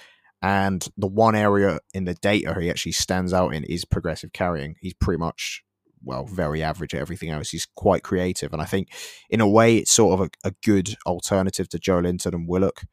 And 0.40 0.86
the 0.96 1.06
one 1.06 1.34
area 1.34 1.80
in 1.92 2.06
the 2.06 2.14
data 2.14 2.58
he 2.58 2.70
actually 2.70 2.92
stands 2.92 3.34
out 3.34 3.52
in 3.52 3.64
is 3.64 3.84
progressive 3.84 4.32
carrying. 4.32 4.76
He's 4.80 4.94
pretty 4.94 5.18
much, 5.18 5.62
well, 6.02 6.24
very 6.24 6.62
average 6.62 6.94
at 6.94 7.02
everything 7.02 7.28
else. 7.28 7.50
He's 7.50 7.66
quite 7.76 8.02
creative. 8.02 8.54
And 8.54 8.62
I 8.62 8.64
think, 8.64 8.88
in 9.28 9.42
a 9.42 9.48
way, 9.48 9.76
it's 9.76 9.92
sort 9.92 10.18
of 10.18 10.26
a, 10.26 10.48
a 10.48 10.54
good 10.64 10.96
alternative 11.04 11.68
to 11.68 11.78
Joelinton 11.78 12.32
and 12.32 12.48
Willock. 12.48 12.84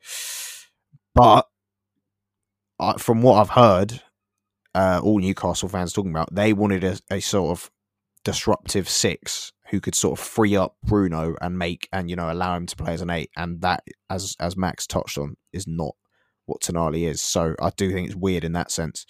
But 1.13 1.47
uh, 2.79 2.93
from 2.97 3.21
what 3.21 3.39
I've 3.39 3.49
heard, 3.51 4.01
uh, 4.73 4.99
all 5.03 5.19
Newcastle 5.19 5.69
fans 5.69 5.93
talking 5.93 6.11
about, 6.11 6.33
they 6.33 6.53
wanted 6.53 6.83
a, 6.83 6.97
a, 7.09 7.19
sort 7.21 7.51
of 7.51 7.71
disruptive 8.23 8.89
six 8.89 9.53
who 9.69 9.79
could 9.79 9.95
sort 9.95 10.19
of 10.19 10.25
free 10.25 10.55
up 10.55 10.75
Bruno 10.83 11.35
and 11.41 11.57
make 11.57 11.87
and 11.91 12.09
you 12.09 12.15
know 12.15 12.31
allow 12.31 12.55
him 12.55 12.65
to 12.65 12.75
play 12.75 12.93
as 12.93 13.01
an 13.01 13.09
eight, 13.09 13.29
and 13.37 13.61
that, 13.61 13.83
as 14.09 14.35
as 14.39 14.57
Mac's 14.57 14.85
touched 14.85 15.17
on, 15.17 15.37
is 15.53 15.65
not 15.67 15.95
what 16.45 16.61
Tonali 16.61 17.07
is. 17.07 17.21
So 17.21 17.55
I 17.59 17.71
do 17.75 17.91
think 17.91 18.07
it's 18.07 18.15
weird 18.15 18.43
in 18.43 18.53
that 18.53 18.71
sense. 18.71 19.05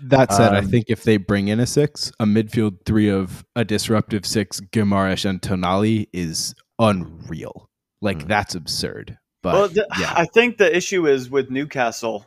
That 0.00 0.32
said, 0.32 0.48
um, 0.48 0.56
I 0.56 0.60
think 0.62 0.86
if 0.88 1.04
they 1.04 1.16
bring 1.16 1.48
in 1.48 1.60
a 1.60 1.66
six, 1.66 2.12
a 2.20 2.26
midfield 2.26 2.84
three 2.84 3.08
of 3.08 3.44
a 3.54 3.64
disruptive 3.64 4.26
six, 4.26 4.60
Guimaraes 4.60 5.24
and 5.28 5.40
Tonali 5.40 6.08
is 6.12 6.54
unreal. 6.78 7.70
Like 8.02 8.18
mm. 8.18 8.28
that's 8.28 8.54
absurd. 8.54 9.18
But 9.42 9.54
well, 9.54 9.68
the, 9.68 9.86
yeah. 9.98 10.12
I 10.16 10.26
think 10.26 10.58
the 10.58 10.74
issue 10.74 11.06
is 11.06 11.30
with 11.30 11.50
Newcastle. 11.50 12.26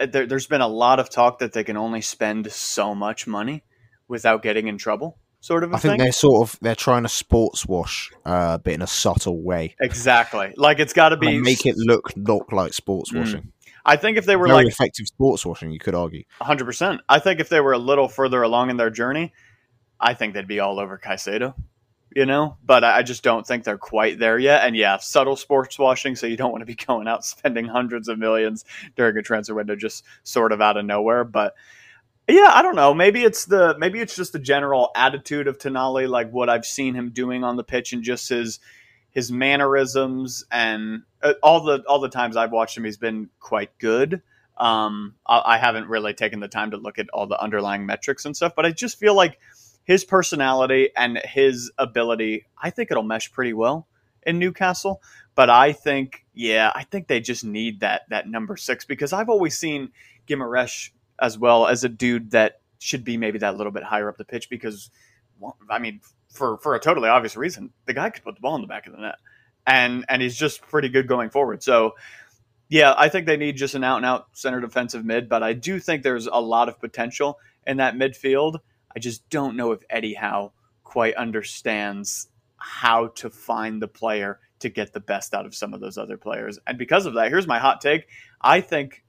Eh, 0.00 0.06
there, 0.06 0.26
there's 0.26 0.46
been 0.46 0.60
a 0.60 0.68
lot 0.68 1.00
of 1.00 1.10
talk 1.10 1.38
that 1.38 1.52
they 1.52 1.64
can 1.64 1.76
only 1.76 2.00
spend 2.00 2.50
so 2.52 2.94
much 2.94 3.26
money 3.26 3.64
without 4.08 4.42
getting 4.42 4.68
in 4.68 4.78
trouble 4.78 5.18
sort 5.44 5.62
of 5.62 5.74
I 5.74 5.78
think 5.78 5.92
thing. 5.92 5.98
they're 5.98 6.12
sort 6.12 6.48
of 6.48 6.58
they're 6.62 6.74
trying 6.74 7.02
to 7.02 7.08
sports 7.08 7.66
wash 7.66 8.10
uh, 8.24 8.52
a 8.54 8.58
bit 8.58 8.74
in 8.74 8.82
a 8.82 8.86
subtle 8.86 9.42
way. 9.42 9.76
Exactly. 9.80 10.54
Like 10.56 10.78
it's 10.78 10.94
got 10.94 11.10
to 11.10 11.18
be 11.18 11.38
make 11.38 11.66
it 11.66 11.76
look 11.76 12.12
look 12.16 12.50
like 12.50 12.72
sports 12.72 13.12
mm. 13.12 13.20
washing. 13.20 13.42
Mm. 13.42 13.50
I 13.84 13.96
think 13.96 14.16
if 14.16 14.24
they 14.24 14.36
were 14.36 14.46
Very 14.46 14.64
like 14.64 14.72
effective 14.72 15.06
sports 15.06 15.44
washing, 15.44 15.70
you 15.70 15.78
could 15.78 15.94
argue. 15.94 16.24
100%. 16.40 17.00
I 17.06 17.18
think 17.18 17.38
if 17.38 17.50
they 17.50 17.60
were 17.60 17.74
a 17.74 17.78
little 17.78 18.08
further 18.08 18.42
along 18.42 18.70
in 18.70 18.78
their 18.78 18.88
journey, 18.88 19.34
I 20.00 20.14
think 20.14 20.32
they'd 20.32 20.48
be 20.48 20.58
all 20.58 20.80
over 20.80 20.96
Caicedo, 20.98 21.52
you 22.14 22.26
know? 22.26 22.56
But 22.64 22.84
I 22.84 23.02
just 23.02 23.22
don't 23.22 23.46
think 23.46 23.64
they're 23.64 23.76
quite 23.76 24.18
there 24.18 24.38
yet. 24.38 24.64
And 24.64 24.76
yeah, 24.76 24.98
subtle 24.98 25.36
sports 25.36 25.78
washing, 25.78 26.16
so 26.16 26.26
you 26.26 26.36
don't 26.36 26.52
want 26.52 26.62
to 26.62 26.66
be 26.66 26.74
going 26.86 27.08
out 27.08 27.24
spending 27.24 27.66
hundreds 27.66 28.08
of 28.08 28.18
millions 28.18 28.64
during 28.96 29.16
a 29.16 29.22
transfer 29.22 29.54
window 29.54 29.76
just 29.76 30.04
sort 30.22 30.52
of 30.52 30.60
out 30.60 30.76
of 30.76 30.84
nowhere. 30.84 31.24
But 31.24 31.54
yeah, 32.28 32.50
I 32.52 32.62
don't 32.62 32.76
know. 32.76 32.94
Maybe 32.94 33.22
it's 33.22 33.44
the 33.44 33.76
maybe 33.78 34.00
it's 34.00 34.16
just 34.16 34.32
the 34.32 34.38
general 34.38 34.90
attitude 34.96 35.46
of 35.46 35.58
Tonali, 35.58 36.08
like 36.08 36.30
what 36.30 36.48
I've 36.48 36.64
seen 36.64 36.94
him 36.94 37.10
doing 37.10 37.44
on 37.44 37.56
the 37.56 37.64
pitch, 37.64 37.92
and 37.92 38.02
just 38.02 38.28
his 38.28 38.60
his 39.10 39.30
mannerisms 39.30 40.44
and 40.50 41.02
uh, 41.22 41.34
all 41.42 41.62
the 41.64 41.82
all 41.86 42.00
the 42.00 42.08
times 42.08 42.36
I've 42.36 42.52
watched 42.52 42.76
him, 42.76 42.84
he's 42.84 42.96
been 42.96 43.28
quite 43.40 43.76
good. 43.78 44.22
Um, 44.56 45.16
I, 45.26 45.54
I 45.54 45.58
haven't 45.58 45.88
really 45.88 46.14
taken 46.14 46.40
the 46.40 46.48
time 46.48 46.70
to 46.70 46.76
look 46.76 46.98
at 46.98 47.10
all 47.10 47.26
the 47.26 47.40
underlying 47.40 47.86
metrics 47.86 48.24
and 48.24 48.36
stuff, 48.36 48.54
but 48.54 48.64
I 48.64 48.70
just 48.70 48.98
feel 48.98 49.14
like 49.14 49.38
his 49.84 50.04
personality 50.04 50.90
and 50.96 51.18
his 51.24 51.70
ability, 51.78 52.46
I 52.60 52.70
think 52.70 52.90
it'll 52.90 53.02
mesh 53.02 53.30
pretty 53.30 53.52
well 53.52 53.86
in 54.26 54.38
Newcastle. 54.38 55.02
But 55.34 55.50
I 55.50 55.72
think, 55.72 56.24
yeah, 56.32 56.72
I 56.74 56.84
think 56.84 57.06
they 57.06 57.20
just 57.20 57.44
need 57.44 57.80
that 57.80 58.02
that 58.08 58.28
number 58.28 58.56
six 58.56 58.84
because 58.84 59.12
I've 59.12 59.28
always 59.28 59.58
seen 59.58 59.90
Guimaraes 60.26 60.90
as 61.18 61.38
well 61.38 61.66
as 61.66 61.84
a 61.84 61.88
dude 61.88 62.30
that 62.32 62.60
should 62.78 63.04
be 63.04 63.16
maybe 63.16 63.38
that 63.38 63.56
little 63.56 63.72
bit 63.72 63.82
higher 63.82 64.08
up 64.08 64.16
the 64.16 64.24
pitch 64.24 64.48
because, 64.48 64.90
I 65.68 65.78
mean, 65.78 66.00
for 66.32 66.58
for 66.58 66.74
a 66.74 66.80
totally 66.80 67.08
obvious 67.08 67.36
reason, 67.36 67.70
the 67.86 67.94
guy 67.94 68.10
could 68.10 68.24
put 68.24 68.34
the 68.36 68.40
ball 68.40 68.56
in 68.56 68.62
the 68.62 68.68
back 68.68 68.86
of 68.86 68.92
the 68.92 69.00
net, 69.00 69.16
and 69.66 70.04
and 70.08 70.22
he's 70.22 70.36
just 70.36 70.62
pretty 70.62 70.88
good 70.88 71.06
going 71.06 71.30
forward. 71.30 71.62
So. 71.62 71.94
Yeah, 72.70 72.94
I 72.96 73.10
think 73.10 73.26
they 73.26 73.36
need 73.36 73.56
just 73.56 73.74
an 73.74 73.84
out 73.84 73.98
and 73.98 74.06
out 74.06 74.28
center 74.32 74.58
defensive 74.58 75.04
mid, 75.04 75.28
but 75.28 75.42
I 75.42 75.52
do 75.52 75.78
think 75.78 76.02
there's 76.02 76.26
a 76.26 76.40
lot 76.40 76.70
of 76.70 76.80
potential 76.80 77.38
in 77.66 77.76
that 77.76 77.94
midfield. 77.94 78.60
I 78.96 79.00
just 79.00 79.28
don't 79.30 79.56
know 79.56 79.72
if 79.72 79.82
Eddie 79.90 80.14
Howe 80.14 80.52
quite 80.82 81.14
understands 81.14 82.28
how 82.56 83.08
to 83.08 83.30
find 83.30 83.82
the 83.82 83.88
player 83.88 84.40
to 84.60 84.68
get 84.68 84.92
the 84.92 85.00
best 85.00 85.34
out 85.34 85.46
of 85.46 85.54
some 85.54 85.74
of 85.74 85.80
those 85.80 85.98
other 85.98 86.16
players. 86.16 86.58
And 86.66 86.78
because 86.78 87.06
of 87.06 87.14
that, 87.14 87.28
here's 87.28 87.46
my 87.46 87.58
hot 87.58 87.80
take. 87.80 88.06
I 88.40 88.60
think 88.60 89.04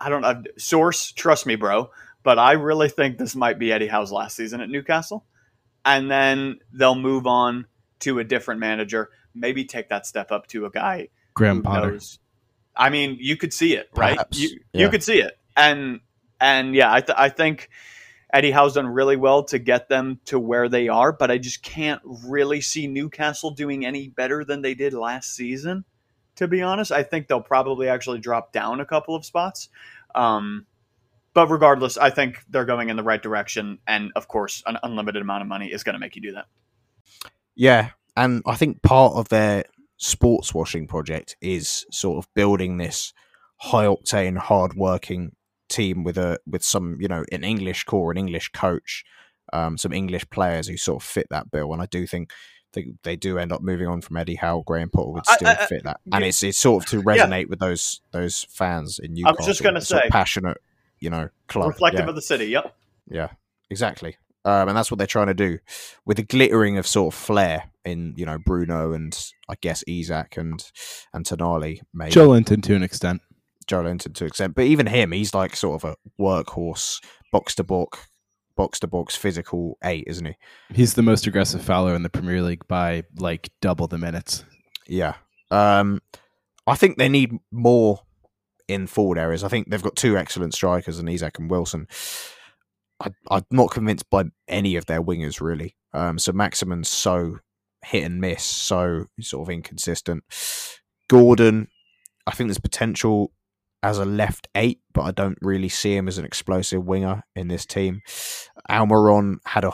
I 0.00 0.08
don't 0.08 0.22
know. 0.22 0.42
Source, 0.58 1.12
trust 1.12 1.46
me, 1.46 1.56
bro. 1.56 1.90
But 2.22 2.38
I 2.38 2.52
really 2.52 2.88
think 2.88 3.18
this 3.18 3.36
might 3.36 3.58
be 3.58 3.72
Eddie 3.72 3.86
Howe's 3.86 4.10
last 4.10 4.36
season 4.36 4.60
at 4.60 4.70
Newcastle. 4.70 5.24
And 5.84 6.10
then 6.10 6.58
they'll 6.72 6.94
move 6.94 7.26
on 7.26 7.66
to 8.00 8.18
a 8.18 8.24
different 8.24 8.60
manager, 8.60 9.10
maybe 9.34 9.64
take 9.64 9.90
that 9.90 10.06
step 10.06 10.32
up 10.32 10.46
to 10.48 10.66
a 10.66 10.70
guy. 10.70 11.08
Graham 11.34 11.62
Potter. 11.62 11.92
Knows. 11.92 12.18
I 12.76 12.90
mean, 12.90 13.18
you 13.20 13.36
could 13.36 13.52
see 13.52 13.74
it, 13.74 13.88
right? 13.94 14.16
Perhaps. 14.16 14.38
You, 14.38 14.60
yeah. 14.72 14.80
you 14.80 14.88
could 14.90 15.02
see 15.02 15.20
it. 15.20 15.38
And, 15.56 16.00
and 16.40 16.74
yeah, 16.74 16.92
I, 16.92 17.00
th- 17.00 17.16
I 17.18 17.28
think 17.28 17.68
Eddie 18.34 18.50
Howe's 18.50 18.74
done 18.74 18.88
really 18.88 19.16
well 19.16 19.44
to 19.44 19.58
get 19.58 19.88
them 19.88 20.20
to 20.26 20.38
where 20.38 20.68
they 20.68 20.88
are, 20.88 21.12
but 21.12 21.30
I 21.30 21.38
just 21.38 21.62
can't 21.62 22.02
really 22.04 22.60
see 22.60 22.86
Newcastle 22.86 23.52
doing 23.52 23.86
any 23.86 24.08
better 24.08 24.44
than 24.44 24.60
they 24.60 24.74
did 24.74 24.92
last 24.92 25.34
season 25.34 25.84
to 26.36 26.48
be 26.48 26.62
honest. 26.62 26.92
I 26.92 27.02
think 27.02 27.28
they'll 27.28 27.40
probably 27.40 27.88
actually 27.88 28.18
drop 28.18 28.52
down 28.52 28.80
a 28.80 28.86
couple 28.86 29.14
of 29.14 29.24
spots. 29.24 29.68
Um, 30.14 30.66
but 31.32 31.48
regardless, 31.48 31.96
I 31.96 32.10
think 32.10 32.42
they're 32.48 32.64
going 32.64 32.88
in 32.88 32.96
the 32.96 33.02
right 33.02 33.22
direction. 33.22 33.78
And 33.86 34.12
of 34.14 34.28
course, 34.28 34.62
an 34.66 34.78
unlimited 34.82 35.22
amount 35.22 35.42
of 35.42 35.48
money 35.48 35.72
is 35.72 35.82
going 35.82 35.94
to 35.94 35.98
make 35.98 36.16
you 36.16 36.22
do 36.22 36.32
that. 36.32 36.46
Yeah. 37.54 37.90
And 38.16 38.42
I 38.46 38.54
think 38.54 38.82
part 38.82 39.14
of 39.14 39.28
their 39.28 39.64
sports 39.96 40.54
washing 40.54 40.86
project 40.86 41.36
is 41.40 41.86
sort 41.90 42.24
of 42.24 42.32
building 42.34 42.76
this 42.76 43.12
high 43.56 43.86
octane, 43.86 44.36
hard 44.36 44.74
working 44.74 45.34
team 45.68 46.04
with 46.04 46.18
a 46.18 46.38
with 46.46 46.62
some, 46.62 46.96
you 47.00 47.08
know, 47.08 47.24
an 47.32 47.44
English 47.44 47.84
core, 47.84 48.10
an 48.10 48.18
English 48.18 48.50
coach, 48.50 49.04
um, 49.52 49.78
some 49.78 49.92
English 49.92 50.28
players 50.30 50.68
who 50.68 50.76
sort 50.76 51.02
of 51.02 51.08
fit 51.08 51.26
that 51.30 51.50
bill. 51.50 51.72
And 51.72 51.82
I 51.82 51.86
do 51.86 52.06
think 52.06 52.32
they, 52.74 52.92
they 53.02 53.16
do 53.16 53.38
end 53.38 53.52
up 53.52 53.62
moving 53.62 53.86
on 53.86 54.00
from 54.00 54.16
Eddie 54.16 54.34
Howe. 54.34 54.62
Graham 54.66 54.90
Potter 54.90 55.10
would 55.10 55.26
still 55.26 55.48
I, 55.48 55.52
I, 55.52 55.66
fit 55.66 55.84
that, 55.84 56.00
and 56.12 56.24
it's 56.24 56.42
it's 56.42 56.58
sort 56.58 56.84
of 56.84 56.90
to 56.90 57.02
resonate 57.02 57.42
yeah. 57.42 57.48
with 57.48 57.60
those 57.60 58.00
those 58.10 58.46
fans 58.50 58.98
in 58.98 59.14
Newcastle. 59.14 59.36
I 59.36 59.40
was 59.40 59.46
just 59.46 59.62
going 59.62 59.76
to 59.76 59.80
say 59.80 60.02
passionate, 60.10 60.58
you 61.00 61.10
know, 61.10 61.28
club 61.48 61.68
reflective 61.68 62.04
yeah. 62.04 62.08
of 62.08 62.14
the 62.14 62.22
city. 62.22 62.46
Yep. 62.46 62.76
Yeah, 63.08 63.28
exactly. 63.70 64.16
Um, 64.44 64.68
and 64.68 64.76
that's 64.76 64.90
what 64.90 64.98
they're 64.98 65.06
trying 65.06 65.28
to 65.28 65.34
do 65.34 65.58
with 66.04 66.18
a 66.18 66.22
glittering 66.22 66.76
of 66.76 66.86
sort 66.86 67.14
of 67.14 67.18
flair 67.18 67.70
in 67.84 68.14
you 68.16 68.26
know 68.26 68.38
Bruno 68.38 68.92
and 68.92 69.16
I 69.48 69.54
guess 69.60 69.84
Isak 69.86 70.36
and 70.36 70.64
and 71.12 71.24
Tonali. 71.24 71.80
Maybe 71.92 72.12
Joelinton 72.12 72.62
to 72.64 72.74
an 72.74 72.82
extent. 72.82 73.22
Joelinton 73.66 74.14
to 74.14 74.24
an 74.24 74.28
extent, 74.28 74.54
but 74.54 74.64
even 74.64 74.86
him, 74.86 75.12
he's 75.12 75.34
like 75.34 75.56
sort 75.56 75.82
of 75.82 75.90
a 75.90 76.22
workhorse, 76.22 77.02
box 77.32 77.54
to 77.56 77.64
box 77.64 77.98
box 78.56 78.78
to 78.80 78.86
box 78.86 79.16
physical 79.16 79.78
eight, 79.82 80.04
isn't 80.06 80.26
he? 80.26 80.36
He's 80.72 80.94
the 80.94 81.02
most 81.02 81.26
aggressive 81.26 81.62
fouler 81.62 81.94
in 81.94 82.02
the 82.02 82.10
Premier 82.10 82.42
League 82.42 82.66
by 82.68 83.04
like 83.16 83.50
double 83.60 83.86
the 83.86 83.98
minutes. 83.98 84.44
Yeah. 84.86 85.14
Um, 85.50 86.00
I 86.66 86.76
think 86.76 86.96
they 86.96 87.08
need 87.08 87.32
more 87.50 88.00
in 88.68 88.86
forward 88.86 89.18
areas. 89.18 89.44
I 89.44 89.48
think 89.48 89.70
they've 89.70 89.82
got 89.82 89.96
two 89.96 90.16
excellent 90.16 90.54
strikers 90.54 90.98
in 90.98 91.08
Isak 91.08 91.38
and 91.38 91.50
Wilson. 91.50 91.86
I, 93.00 93.10
am 93.30 93.44
not 93.50 93.70
convinced 93.70 94.08
by 94.08 94.24
any 94.48 94.76
of 94.76 94.86
their 94.86 95.02
wingers 95.02 95.40
really. 95.40 95.76
Um, 95.92 96.18
so 96.18 96.32
Maximin's 96.32 96.88
so 96.88 97.38
hit 97.84 98.04
and 98.04 98.20
miss, 98.20 98.42
so 98.42 99.06
sort 99.20 99.48
of 99.48 99.52
inconsistent. 99.52 100.24
Gordon, 101.08 101.68
I 102.26 102.30
think 102.32 102.48
there's 102.48 102.58
potential 102.58 103.32
as 103.84 103.98
a 103.98 104.04
left 104.04 104.48
eight, 104.54 104.80
but 104.94 105.02
I 105.02 105.10
don't 105.10 105.38
really 105.42 105.68
see 105.68 105.94
him 105.94 106.08
as 106.08 106.16
an 106.16 106.24
explosive 106.24 106.84
winger 106.84 107.22
in 107.36 107.48
this 107.48 107.66
team. 107.66 108.00
Almiron 108.70 109.36
had 109.44 109.64
a, 109.64 109.72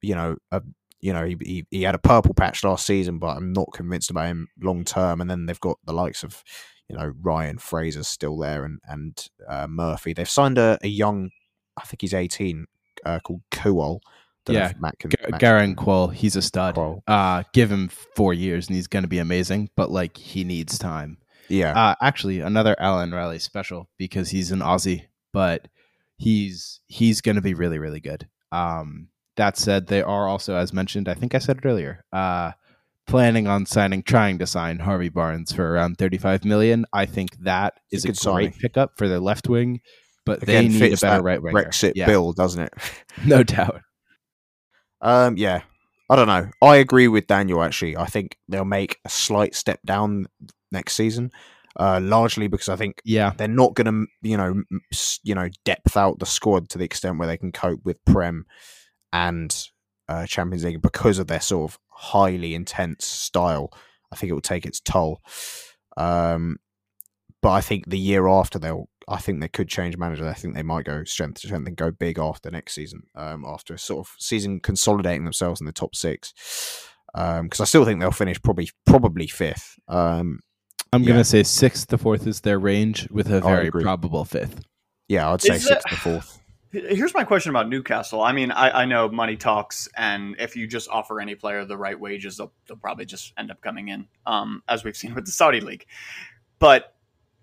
you 0.00 0.14
know, 0.14 0.36
a 0.50 0.62
you 1.02 1.12
know, 1.12 1.24
he, 1.24 1.36
he, 1.40 1.66
he 1.70 1.82
had 1.82 1.94
a 1.94 1.98
purple 1.98 2.34
patch 2.34 2.62
last 2.62 2.84
season, 2.84 3.18
but 3.18 3.36
I'm 3.36 3.52
not 3.52 3.72
convinced 3.72 4.10
about 4.10 4.26
him 4.26 4.48
long 4.60 4.84
term. 4.84 5.20
And 5.20 5.30
then 5.30 5.46
they've 5.46 5.60
got 5.60 5.78
the 5.84 5.94
likes 5.94 6.22
of, 6.22 6.42
you 6.88 6.96
know, 6.96 7.12
Ryan 7.22 7.58
Fraser 7.58 8.02
still 8.02 8.36
there 8.38 8.64
and 8.64 8.80
and 8.86 9.26
uh, 9.48 9.66
Murphy. 9.66 10.12
They've 10.12 10.28
signed 10.28 10.58
a, 10.58 10.78
a 10.82 10.88
young, 10.88 11.30
I 11.76 11.84
think 11.84 12.02
he's 12.02 12.14
18, 12.14 12.66
uh, 13.04 13.20
called 13.20 13.42
Kuol. 13.50 14.00
Yeah, 14.48 14.72
Matt 14.80 14.98
can, 14.98 15.10
G- 15.10 15.16
Garang 15.32 15.74
Kuol, 15.74 16.12
he's 16.12 16.34
a 16.36 16.42
stud. 16.42 16.76
Uh, 17.06 17.44
give 17.52 17.70
him 17.70 17.88
four 17.88 18.34
years 18.34 18.66
and 18.66 18.76
he's 18.76 18.88
going 18.88 19.04
to 19.04 19.08
be 19.08 19.18
amazing, 19.18 19.70
but 19.76 19.90
like 19.90 20.16
he 20.16 20.44
needs 20.44 20.78
time. 20.78 21.18
Yeah. 21.50 21.72
Uh, 21.72 21.94
actually, 22.00 22.40
another 22.40 22.76
Alan 22.78 23.12
Riley 23.12 23.38
special 23.38 23.88
because 23.98 24.30
he's 24.30 24.50
an 24.50 24.60
Aussie, 24.60 25.06
but 25.32 25.68
he's 26.16 26.80
he's 26.86 27.20
going 27.20 27.36
to 27.36 27.42
be 27.42 27.54
really 27.54 27.78
really 27.78 28.00
good. 28.00 28.28
Um, 28.52 29.08
that 29.36 29.56
said, 29.56 29.86
they 29.86 30.02
are 30.02 30.28
also, 30.28 30.54
as 30.54 30.72
mentioned, 30.72 31.08
I 31.08 31.14
think 31.14 31.34
I 31.34 31.38
said 31.38 31.58
it 31.58 31.66
earlier, 31.66 32.04
uh, 32.12 32.52
planning 33.06 33.46
on 33.46 33.64
signing, 33.64 34.02
trying 34.02 34.38
to 34.38 34.46
sign 34.46 34.78
Harvey 34.78 35.08
Barnes 35.08 35.52
for 35.52 35.72
around 35.72 35.98
thirty-five 35.98 36.44
million. 36.44 36.84
I 36.92 37.06
think 37.06 37.36
that 37.40 37.74
is 37.90 38.04
a, 38.04 38.10
a 38.10 38.32
great 38.34 38.58
pickup 38.58 38.92
for 38.96 39.08
their 39.08 39.20
left 39.20 39.48
wing, 39.48 39.80
but 40.24 40.42
Again, 40.42 40.72
they 40.72 40.88
need 40.88 40.92
a 40.92 40.96
better 40.96 41.22
right 41.22 41.42
wing. 41.42 41.54
Brexit 41.54 41.92
yeah. 41.96 42.06
bill, 42.06 42.32
doesn't 42.32 42.62
it? 42.62 42.72
no 43.26 43.42
doubt. 43.42 43.80
Um, 45.00 45.36
yeah, 45.36 45.62
I 46.08 46.16
don't 46.16 46.28
know. 46.28 46.50
I 46.62 46.76
agree 46.76 47.08
with 47.08 47.26
Daniel. 47.26 47.62
Actually, 47.62 47.96
I 47.96 48.06
think 48.06 48.36
they'll 48.48 48.64
make 48.64 48.98
a 49.04 49.08
slight 49.08 49.54
step 49.54 49.80
down 49.84 50.26
next 50.70 50.94
season. 50.94 51.30
Uh, 51.78 52.00
largely 52.02 52.48
because 52.48 52.68
I 52.68 52.74
think 52.74 53.00
yeah 53.04 53.32
they're 53.36 53.46
not 53.46 53.74
going 53.74 53.86
to 53.86 54.28
you 54.28 54.36
know 54.36 54.60
you 55.22 55.36
know 55.36 55.48
depth 55.64 55.96
out 55.96 56.18
the 56.18 56.26
squad 56.26 56.68
to 56.70 56.78
the 56.78 56.84
extent 56.84 57.18
where 57.18 57.28
they 57.28 57.36
can 57.36 57.52
cope 57.52 57.84
with 57.84 58.04
Prem 58.04 58.44
and 59.12 59.56
uh, 60.08 60.26
Champions 60.26 60.64
League 60.64 60.82
because 60.82 61.20
of 61.20 61.28
their 61.28 61.40
sort 61.40 61.70
of 61.70 61.78
highly 61.90 62.54
intense 62.54 63.06
style. 63.06 63.72
I 64.12 64.16
think 64.16 64.30
it 64.30 64.34
will 64.34 64.40
take 64.40 64.66
its 64.66 64.80
toll. 64.80 65.20
Um, 65.96 66.56
but 67.40 67.52
I 67.52 67.60
think 67.60 67.88
the 67.88 67.98
year 67.98 68.26
after 68.26 68.58
they'll 68.58 68.88
I 69.08 69.18
think 69.18 69.40
they 69.40 69.48
could 69.48 69.68
change 69.68 69.96
manager. 69.96 70.26
I 70.28 70.34
think 70.34 70.54
they 70.54 70.62
might 70.62 70.84
go 70.84 71.02
strength 71.04 71.40
to 71.40 71.48
strength 71.48 71.66
and 71.66 71.76
go 71.76 71.90
big 71.90 72.18
after 72.18 72.50
next 72.50 72.74
season. 72.74 73.02
Um, 73.16 73.44
after 73.44 73.74
a 73.74 73.78
sort 73.78 74.06
of 74.06 74.14
season 74.18 74.60
consolidating 74.60 75.24
themselves 75.24 75.60
in 75.60 75.66
the 75.66 75.72
top 75.72 75.96
six, 75.96 76.32
because 77.12 77.40
um, 77.60 77.62
I 77.62 77.64
still 77.64 77.84
think 77.84 78.00
they'll 78.00 78.12
finish 78.12 78.40
probably 78.40 78.70
probably 78.86 79.26
fifth. 79.26 79.78
Um, 79.88 80.40
I'm 80.92 81.02
yeah. 81.02 81.10
gonna 81.10 81.24
say 81.24 81.42
sixth 81.42 81.88
to 81.88 81.98
fourth 81.98 82.26
is 82.26 82.40
their 82.40 82.58
range 82.58 83.08
with 83.10 83.30
a 83.30 83.40
very 83.40 83.70
probable 83.70 84.24
fifth. 84.24 84.64
Yeah, 85.08 85.32
I'd 85.32 85.42
say 85.42 85.54
is 85.56 85.66
sixth 85.66 85.86
it, 85.86 85.90
to 85.90 85.96
fourth. 85.96 86.40
Here's 86.72 87.14
my 87.14 87.24
question 87.24 87.50
about 87.50 87.68
Newcastle. 87.68 88.22
I 88.22 88.30
mean, 88.30 88.52
I, 88.52 88.82
I, 88.82 88.84
know 88.84 89.08
money 89.08 89.36
talks, 89.36 89.88
and 89.96 90.36
if 90.38 90.54
you 90.54 90.68
just 90.68 90.88
offer 90.88 91.20
any 91.20 91.34
player 91.34 91.64
the 91.64 91.76
right 91.76 91.98
wages, 91.98 92.36
they'll, 92.36 92.52
they'll 92.68 92.76
probably 92.76 93.06
just 93.06 93.32
end 93.36 93.50
up 93.50 93.60
coming 93.60 93.88
in, 93.88 94.06
um, 94.24 94.62
as 94.68 94.84
we've 94.84 94.96
seen 94.96 95.12
with 95.16 95.26
the 95.26 95.32
Saudi 95.32 95.60
League. 95.60 95.84
But 96.60 96.94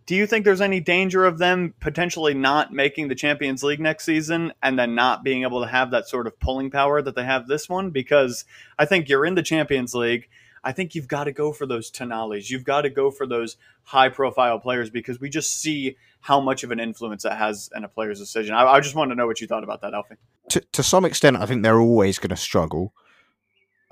do 0.05 0.15
you 0.15 0.25
think 0.25 0.45
there's 0.45 0.61
any 0.61 0.79
danger 0.79 1.25
of 1.25 1.37
them 1.37 1.73
potentially 1.81 2.33
not 2.33 2.71
making 2.71 3.09
the 3.09 3.15
Champions 3.15 3.63
League 3.63 3.81
next 3.81 4.05
season 4.05 4.53
and 4.63 4.79
then 4.79 4.95
not 4.95 5.25
being 5.25 5.43
able 5.43 5.61
to 5.61 5.67
have 5.67 5.91
that 5.91 6.07
sort 6.07 6.27
of 6.27 6.39
pulling 6.39 6.71
power 6.71 7.01
that 7.01 7.13
they 7.15 7.25
have 7.25 7.47
this 7.47 7.67
one? 7.67 7.89
Because 7.89 8.45
I 8.79 8.85
think 8.85 9.09
you're 9.09 9.25
in 9.25 9.35
the 9.35 9.43
Champions 9.43 9.93
League. 9.93 10.29
I 10.67 10.73
think 10.73 10.95
you've 10.95 11.07
got 11.07 11.23
to 11.23 11.31
go 11.31 11.53
for 11.53 11.65
those 11.65 11.89
Tonalis. 11.89 12.49
You've 12.49 12.65
got 12.65 12.81
to 12.81 12.89
go 12.89 13.09
for 13.09 13.25
those 13.25 13.55
high 13.83 14.09
profile 14.09 14.59
players 14.59 14.89
because 14.89 15.17
we 15.17 15.29
just 15.29 15.61
see 15.61 15.95
how 16.19 16.41
much 16.41 16.61
of 16.65 16.71
an 16.71 16.79
influence 16.81 17.23
that 17.23 17.37
has 17.37 17.69
in 17.73 17.85
a 17.85 17.87
player's 17.87 18.19
decision. 18.19 18.53
I, 18.53 18.65
I 18.65 18.81
just 18.81 18.93
wanted 18.93 19.15
to 19.15 19.17
know 19.17 19.27
what 19.27 19.39
you 19.39 19.47
thought 19.47 19.63
about 19.63 19.79
that, 19.79 19.93
Alfie. 19.93 20.15
To, 20.49 20.59
to 20.73 20.83
some 20.83 21.05
extent, 21.05 21.37
I 21.37 21.45
think 21.45 21.63
they're 21.63 21.79
always 21.79 22.19
going 22.19 22.31
to 22.31 22.35
struggle 22.35 22.93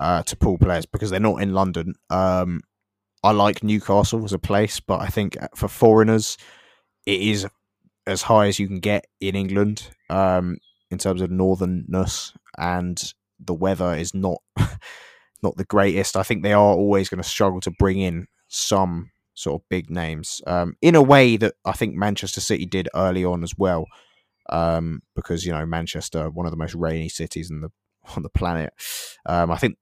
uh, 0.00 0.22
to 0.24 0.36
pull 0.36 0.58
players 0.58 0.84
because 0.84 1.08
they're 1.08 1.18
not 1.18 1.40
in 1.40 1.54
London. 1.54 1.94
Um, 2.10 2.60
I 3.24 3.30
like 3.30 3.64
Newcastle 3.64 4.22
as 4.26 4.34
a 4.34 4.38
place, 4.38 4.78
but 4.78 5.00
I 5.00 5.06
think 5.06 5.38
for 5.54 5.68
foreigners, 5.68 6.36
it 7.06 7.22
is 7.22 7.46
as 8.06 8.20
high 8.20 8.48
as 8.48 8.58
you 8.58 8.66
can 8.66 8.80
get 8.80 9.06
in 9.18 9.34
England 9.34 9.88
um, 10.10 10.58
in 10.90 10.98
terms 10.98 11.22
of 11.22 11.30
northernness, 11.30 12.36
and 12.58 13.14
the 13.40 13.54
weather 13.54 13.94
is 13.94 14.12
not 14.12 14.42
not 15.46 15.56
the 15.56 15.64
greatest. 15.64 16.16
I 16.16 16.22
think 16.22 16.42
they 16.42 16.52
are 16.52 16.74
always 16.74 17.08
going 17.08 17.22
to 17.22 17.28
struggle 17.28 17.60
to 17.60 17.70
bring 17.70 18.00
in 18.00 18.26
some 18.48 19.10
sort 19.34 19.60
of 19.60 19.68
big 19.68 19.90
names 19.90 20.40
um, 20.46 20.76
in 20.82 20.94
a 20.94 21.02
way 21.02 21.36
that 21.36 21.54
I 21.64 21.72
think 21.72 21.94
Manchester 21.94 22.40
City 22.40 22.66
did 22.66 22.88
early 22.94 23.24
on 23.24 23.42
as 23.42 23.54
well, 23.56 23.86
um, 24.50 25.02
because 25.14 25.46
you 25.46 25.52
know 25.52 25.64
Manchester, 25.64 26.30
one 26.30 26.46
of 26.46 26.50
the 26.50 26.58
most 26.58 26.74
rainy 26.74 27.08
cities 27.08 27.50
in 27.50 27.60
the 27.60 27.70
on 28.16 28.22
the 28.22 28.28
planet. 28.28 28.72
Um, 29.24 29.50
I 29.50 29.56
think 29.56 29.78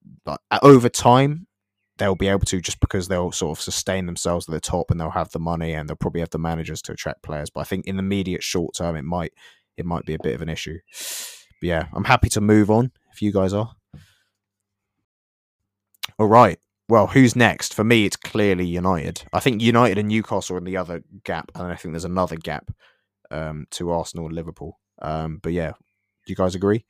over 0.62 0.88
time 0.88 1.46
they'll 1.98 2.16
be 2.16 2.28
able 2.28 2.46
to 2.46 2.60
just 2.60 2.80
because 2.80 3.06
they'll 3.06 3.30
sort 3.30 3.56
of 3.56 3.62
sustain 3.62 4.06
themselves 4.06 4.48
at 4.48 4.52
the 4.52 4.60
top 4.60 4.90
and 4.90 4.98
they'll 4.98 5.10
have 5.10 5.30
the 5.30 5.38
money 5.38 5.72
and 5.72 5.88
they'll 5.88 5.96
probably 5.96 6.20
have 6.20 6.30
the 6.30 6.38
managers 6.38 6.82
to 6.82 6.92
attract 6.92 7.22
players. 7.22 7.50
But 7.50 7.60
I 7.60 7.64
think 7.64 7.86
in 7.86 7.96
the 7.96 8.02
immediate 8.02 8.42
short 8.42 8.74
term, 8.74 8.96
it 8.96 9.04
might 9.04 9.32
it 9.76 9.86
might 9.86 10.04
be 10.04 10.14
a 10.14 10.22
bit 10.22 10.34
of 10.34 10.42
an 10.42 10.48
issue. 10.48 10.78
But 11.60 11.68
yeah, 11.68 11.86
I'm 11.94 12.04
happy 12.04 12.28
to 12.30 12.40
move 12.40 12.70
on 12.70 12.92
if 13.12 13.22
you 13.22 13.32
guys 13.32 13.52
are. 13.52 13.74
All 16.18 16.26
right. 16.26 16.58
Well, 16.88 17.06
who's 17.06 17.34
next? 17.34 17.72
For 17.74 17.82
me, 17.82 18.04
it's 18.04 18.16
clearly 18.16 18.66
United. 18.66 19.22
I 19.32 19.40
think 19.40 19.62
United 19.62 19.98
and 19.98 20.08
Newcastle 20.08 20.56
are 20.56 20.58
in 20.58 20.64
the 20.64 20.76
other 20.76 21.02
gap, 21.24 21.50
and 21.54 21.72
I 21.72 21.76
think 21.76 21.94
there's 21.94 22.04
another 22.04 22.36
gap 22.36 22.70
um, 23.30 23.66
to 23.72 23.90
Arsenal 23.90 24.26
and 24.26 24.34
Liverpool. 24.34 24.78
Um, 25.00 25.40
but 25.42 25.52
yeah, 25.52 25.70
do 25.70 26.32
you 26.32 26.36
guys 26.36 26.54
agree? 26.54 26.84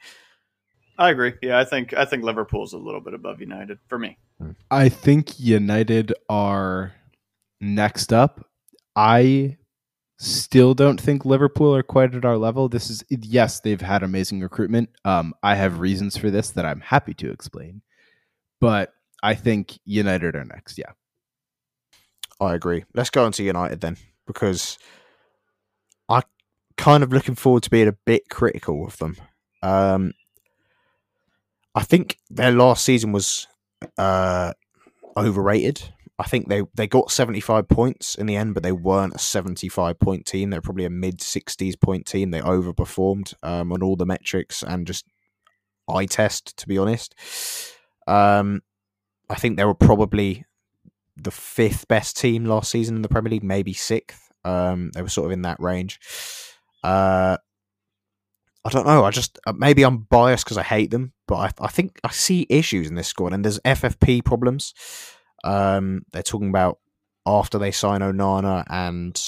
I 0.99 1.11
agree. 1.11 1.35
Yeah, 1.43 1.59
I 1.59 1.65
think 1.65 1.93
I 1.95 2.05
think 2.05 2.25
Liverpool's 2.25 2.73
a 2.73 2.79
little 2.79 3.01
bit 3.01 3.15
above 3.15 3.41
United 3.41 3.79
for 3.89 3.99
me. 3.99 4.19
Hmm. 4.39 4.51
I 4.71 4.89
think 4.89 5.41
United 5.41 6.13
are 6.29 6.95
next 7.61 8.13
up. 8.13 8.49
I 8.95 9.59
still 10.19 10.75
don't 10.75 11.01
think 11.01 11.25
Liverpool 11.25 11.75
are 11.75 11.83
quite 11.83 12.15
at 12.15 12.25
our 12.25 12.37
level. 12.37 12.69
This 12.69 12.91
is 12.91 13.05
yes, 13.11 13.61
they've 13.61 13.81
had 13.81 14.03
amazing 14.03 14.41
recruitment. 14.41 14.91
Um, 15.05 15.35
I 15.43 15.55
have 15.57 15.81
reasons 15.81 16.17
for 16.17 16.31
this 16.31 16.51
that 16.51 16.65
I'm 16.65 16.81
happy 16.81 17.15
to 17.15 17.31
explain, 17.31 17.83
but 18.61 18.93
I 19.25 19.35
think 19.35 19.79
United 19.87 20.37
are 20.37 20.45
next. 20.45 20.77
Yeah, 20.77 20.93
I 22.39 22.55
agree. 22.55 22.85
Let's 22.95 23.09
go 23.09 23.25
on 23.25 23.33
to 23.33 23.43
United 23.43 23.81
then, 23.81 23.97
because 24.27 24.77
I 26.11 26.21
kind 26.77 27.03
of 27.03 27.11
looking 27.11 27.35
forward 27.35 27.63
to 27.63 27.71
being 27.71 27.89
a 27.89 27.97
bit 28.05 28.29
critical 28.29 28.87
of 28.87 28.99
them. 28.99 29.17
Um, 29.63 30.13
I 31.75 31.85
think 31.85 32.19
their 32.29 32.53
last 32.53 32.85
season 32.85 33.13
was 33.13 33.49
uh, 33.97 34.53
overrated. 35.17 35.83
I 36.19 36.25
think 36.25 36.49
they, 36.49 36.63
they 36.75 36.87
got 36.87 37.11
75 37.11 37.67
points 37.67 38.17
in 38.17 38.27
the 38.27 38.37
end, 38.37 38.53
but 38.53 38.63
they 38.63 38.73
weren't 38.73 39.15
a 39.15 39.19
75 39.19 39.99
point 39.99 40.27
team. 40.27 40.51
They're 40.51 40.61
probably 40.61 40.85
a 40.85 40.91
mid 40.91 41.21
60s 41.21 41.81
point 41.81 42.05
team. 42.05 42.31
They 42.31 42.43
overperformed 42.43 43.33
um, 43.43 43.73
on 43.73 43.83
all 43.83 43.97
the 43.97 44.05
metrics 44.05 44.63
and 44.63 44.87
just 44.87 45.07
eye 45.89 46.05
test, 46.05 46.59
to 46.59 46.69
be 46.69 46.77
honest. 46.77 47.15
Um, 48.07 48.61
I 49.29 49.37
think 49.37 49.57
they 49.57 49.65
were 49.65 49.75
probably 49.75 50.45
the 51.17 51.31
fifth 51.31 51.89
best 51.89 52.17
team 52.17 52.45
last 52.45 52.71
season 52.71 52.97
in 52.97 53.03
the 53.03 53.09
Premier 53.09 53.31
League, 53.31 53.45
maybe 53.45 53.73
sixth. 53.73 54.31
Um, 54.45 54.91
they 54.95 55.03
were 55.03 55.09
sort 55.09 55.27
of 55.27 55.33
in 55.33 55.43
that 55.43 55.61
range. 55.61 56.01
Uh, 56.83 57.39
I 58.65 58.71
don't 58.71 58.87
know. 58.87 59.05
I 59.05 59.11
just 59.11 59.39
uh, 59.47 59.53
maybe 59.53 59.83
I'm 59.85 59.99
biased 59.99 60.45
because 60.45 60.59
I 60.59 60.63
hate 60.63 60.91
them, 60.91 61.13
but 61.27 61.37
I, 61.37 61.65
I 61.65 61.69
think 61.69 61.99
I 62.03 62.11
see 62.11 62.47
issues 62.49 62.89
in 62.89 62.95
this 62.95 63.09
squad, 63.09 63.33
and 63.33 63.45
there's 63.45 63.61
FFP 63.61 64.25
problems. 64.25 64.75
Um, 65.45 66.05
they're 66.13 66.23
talking 66.23 66.49
about 66.49 66.79
after 67.27 67.59
they 67.59 67.71
sign 67.71 68.01
Onana 68.01 68.65
and 68.69 69.21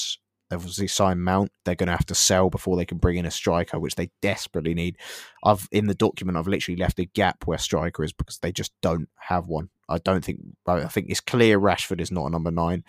obviously 0.52 0.86
sign 0.86 1.20
Mount, 1.20 1.50
they're 1.64 1.74
going 1.74 1.88
to 1.88 1.92
have 1.92 2.06
to 2.06 2.14
sell 2.14 2.50
before 2.50 2.76
they 2.76 2.84
can 2.84 2.98
bring 2.98 3.16
in 3.16 3.26
a 3.26 3.30
striker, 3.30 3.78
which 3.78 3.96
they 3.96 4.10
desperately 4.22 4.74
need. 4.74 4.96
I've 5.44 5.68
in 5.72 5.86
the 5.86 5.94
document 5.94 6.38
I've 6.38 6.46
literally 6.46 6.78
left 6.78 6.98
a 6.98 7.04
gap 7.04 7.46
where 7.46 7.58
striker 7.58 8.04
is 8.04 8.12
because 8.12 8.38
they 8.38 8.52
just 8.52 8.72
don't 8.80 9.08
have 9.16 9.46
one. 9.46 9.70
I 9.88 9.98
don't 9.98 10.24
think 10.24 10.40
I 10.66 10.86
think 10.86 11.08
it's 11.10 11.20
clear 11.20 11.58
Rashford 11.58 12.00
is 12.00 12.12
not 12.12 12.26
a 12.26 12.30
number 12.30 12.50
nine. 12.50 12.84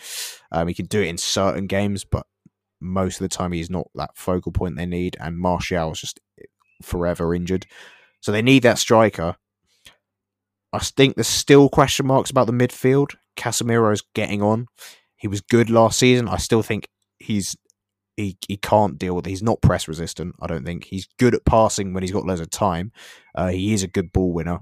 Um, 0.52 0.68
he 0.68 0.74
can 0.74 0.86
do 0.86 1.02
it 1.02 1.08
in 1.08 1.18
certain 1.18 1.68
games, 1.68 2.06
but 2.06 2.26
most 2.80 3.20
of 3.20 3.30
the 3.30 3.36
time 3.36 3.52
he's 3.52 3.70
not 3.70 3.90
that 3.96 4.16
focal 4.16 4.52
point 4.52 4.78
they 4.78 4.86
need, 4.86 5.18
and 5.20 5.38
Martial 5.38 5.92
is 5.92 6.02
just 6.02 6.20
forever 6.82 7.34
injured. 7.34 7.66
So 8.22 8.32
they 8.32 8.42
need 8.42 8.64
that 8.64 8.80
striker. 8.80 9.36
I 10.74 10.80
think 10.80 11.16
there's 11.16 11.28
still 11.28 11.70
question 11.70 12.08
marks 12.08 12.30
about 12.30 12.48
the 12.48 12.54
midfield. 12.54 13.16
Casemiro's 13.36 14.04
getting 14.14 14.42
on. 14.42 14.68
He 15.16 15.28
was 15.28 15.42
good 15.42 15.70
last 15.70 15.98
season. 15.98 16.28
I 16.28 16.38
still 16.38 16.62
think 16.62 16.88
he's 17.20 17.56
he, 18.16 18.38
he 18.48 18.58
can't 18.58 18.98
deal 18.98 19.16
with. 19.16 19.28
He's 19.28 19.44
not 19.44 19.62
press 19.62 19.88
resistant, 19.88 20.36
I 20.42 20.48
don't 20.48 20.66
think. 20.66 20.86
He's 20.86 21.08
good 21.20 21.36
at 21.36 21.46
passing 21.46 21.94
when 21.94 22.02
he's 22.02 22.12
got 22.12 22.26
loads 22.26 22.42
of 22.42 22.50
time. 22.50 22.92
Uh, 23.36 23.50
he 23.50 23.74
is 23.74 23.84
a 23.84 23.88
good 23.88 24.12
ball 24.12 24.34
winner. 24.34 24.62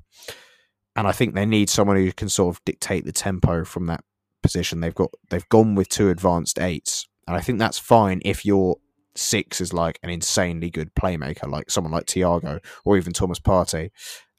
And 0.97 1.07
I 1.07 1.13
think 1.13 1.35
they 1.35 1.45
need 1.45 1.69
someone 1.69 1.95
who 1.95 2.11
can 2.11 2.27
sort 2.27 2.53
of 2.53 2.65
dictate 2.65 3.05
the 3.05 3.13
tempo 3.13 3.63
from 3.63 3.85
that 3.85 4.03
position. 4.43 4.81
They've 4.81 4.93
got 4.93 5.11
they've 5.29 5.47
gone 5.49 5.75
with 5.75 5.87
two 5.87 6.09
advanced 6.09 6.59
eights 6.59 7.07
and 7.27 7.35
I 7.35 7.41
think 7.41 7.59
that's 7.59 7.79
fine 7.79 8.21
if 8.23 8.45
your 8.45 8.77
six 9.15 9.61
is 9.61 9.73
like 9.73 9.99
an 10.03 10.09
insanely 10.09 10.69
good 10.69 10.93
playmaker, 10.93 11.49
like 11.49 11.71
someone 11.71 11.93
like 11.93 12.05
Thiago 12.05 12.63
or 12.83 12.97
even 12.97 13.13
Thomas 13.13 13.39
Partey. 13.39 13.91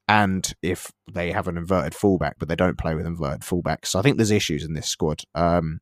And 0.08 0.54
if 0.62 0.92
they 1.12 1.32
have 1.32 1.48
an 1.48 1.56
inverted 1.56 1.94
fullback, 1.94 2.36
but 2.38 2.48
they 2.48 2.54
don't 2.54 2.78
play 2.78 2.94
with 2.94 3.06
inverted 3.06 3.40
fullbacks. 3.40 3.86
So 3.86 3.98
I 3.98 4.02
think 4.02 4.16
there's 4.16 4.30
issues 4.30 4.62
in 4.62 4.74
this 4.74 4.88
squad. 4.88 5.22
Um, 5.34 5.80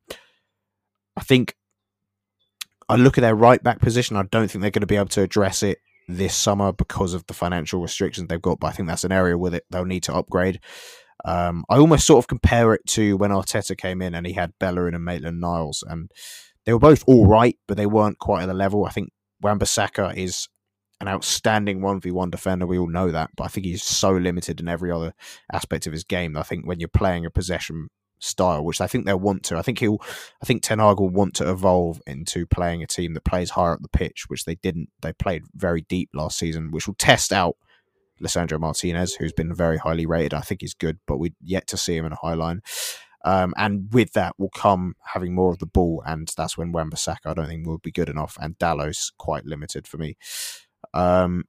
I 1.16 1.20
think 1.20 1.54
I 2.88 2.96
look 2.96 3.18
at 3.18 3.22
their 3.22 3.34
right 3.34 3.62
back 3.62 3.80
position. 3.80 4.16
I 4.16 4.24
don't 4.24 4.50
think 4.50 4.62
they're 4.62 4.70
going 4.70 4.82
to 4.82 4.86
be 4.86 4.96
able 4.96 5.08
to 5.08 5.22
address 5.22 5.62
it 5.62 5.78
this 6.08 6.34
summer 6.34 6.72
because 6.72 7.14
of 7.14 7.26
the 7.26 7.34
financial 7.34 7.80
restrictions 7.80 8.28
they've 8.28 8.40
got. 8.40 8.60
But 8.60 8.68
I 8.68 8.72
think 8.72 8.88
that's 8.88 9.04
an 9.04 9.12
area 9.12 9.38
with 9.38 9.54
it 9.54 9.64
they'll 9.70 9.84
need 9.84 10.02
to 10.04 10.14
upgrade. 10.14 10.60
Um, 11.24 11.64
I 11.70 11.78
almost 11.78 12.06
sort 12.06 12.18
of 12.18 12.28
compare 12.28 12.74
it 12.74 12.82
to 12.88 13.16
when 13.16 13.30
Arteta 13.30 13.76
came 13.76 14.02
in 14.02 14.14
and 14.14 14.26
he 14.26 14.34
had 14.34 14.52
Bellerin 14.60 14.94
and 14.94 15.04
Maitland 15.04 15.40
Niles, 15.40 15.82
and 15.86 16.10
they 16.66 16.72
were 16.72 16.78
both 16.78 17.04
all 17.06 17.26
right, 17.26 17.56
but 17.66 17.76
they 17.76 17.86
weren't 17.86 18.18
quite 18.18 18.42
at 18.42 18.46
the 18.46 18.54
level. 18.54 18.84
I 18.84 18.90
think 18.90 19.10
Wan-Bissaka 19.40 20.16
is 20.16 20.48
an 21.00 21.08
outstanding 21.08 21.80
1v1 21.80 22.30
defender. 22.30 22.66
We 22.66 22.78
all 22.78 22.88
know 22.88 23.10
that, 23.10 23.30
but 23.36 23.44
I 23.44 23.48
think 23.48 23.66
he's 23.66 23.82
so 23.82 24.12
limited 24.12 24.60
in 24.60 24.68
every 24.68 24.90
other 24.90 25.14
aspect 25.52 25.86
of 25.86 25.92
his 25.92 26.04
game. 26.04 26.36
I 26.36 26.42
think 26.42 26.66
when 26.66 26.80
you're 26.80 26.88
playing 26.88 27.24
a 27.24 27.30
possession 27.30 27.88
style, 28.24 28.64
which 28.64 28.80
I 28.80 28.86
think 28.86 29.06
they'll 29.06 29.18
want 29.18 29.42
to, 29.44 29.56
I 29.56 29.62
think 29.62 29.78
he'll, 29.78 30.00
I 30.42 30.46
think 30.46 30.62
Ten 30.62 30.78
Hag 30.78 30.98
will 30.98 31.10
want 31.10 31.34
to 31.36 31.50
evolve 31.50 32.00
into 32.06 32.46
playing 32.46 32.82
a 32.82 32.86
team 32.86 33.14
that 33.14 33.24
plays 33.24 33.50
higher 33.50 33.72
up 33.72 33.82
the 33.82 33.88
pitch, 33.88 34.24
which 34.28 34.44
they 34.44 34.56
didn't. 34.56 34.88
They 35.00 35.12
played 35.12 35.44
very 35.54 35.82
deep 35.82 36.10
last 36.14 36.38
season, 36.38 36.70
which 36.70 36.86
will 36.86 36.94
test 36.94 37.32
out 37.32 37.56
Lisandro 38.22 38.60
Martinez, 38.60 39.14
who's 39.14 39.32
been 39.32 39.54
very 39.54 39.78
highly 39.78 40.06
rated. 40.06 40.34
I 40.34 40.40
think 40.40 40.60
he's 40.60 40.74
good, 40.74 40.98
but 41.06 41.18
we'd 41.18 41.34
yet 41.40 41.66
to 41.68 41.76
see 41.76 41.96
him 41.96 42.06
in 42.06 42.12
a 42.12 42.16
high 42.16 42.34
line. 42.34 42.62
Um, 43.24 43.54
and 43.56 43.88
with 43.92 44.12
that 44.12 44.34
will 44.38 44.50
come 44.50 44.94
having 45.02 45.34
more 45.34 45.50
of 45.50 45.58
the 45.58 45.66
ball, 45.66 46.02
and 46.06 46.30
that's 46.36 46.58
when 46.58 46.72
Wan-Bissaka 46.72 47.26
I 47.26 47.34
don't 47.34 47.46
think 47.46 47.66
will 47.66 47.78
be 47.78 47.90
good 47.90 48.10
enough, 48.10 48.36
and 48.40 48.58
Dalot's 48.58 49.10
quite 49.16 49.46
limited 49.46 49.88
for 49.88 49.96
me. 49.96 50.16
Um, 50.92 51.44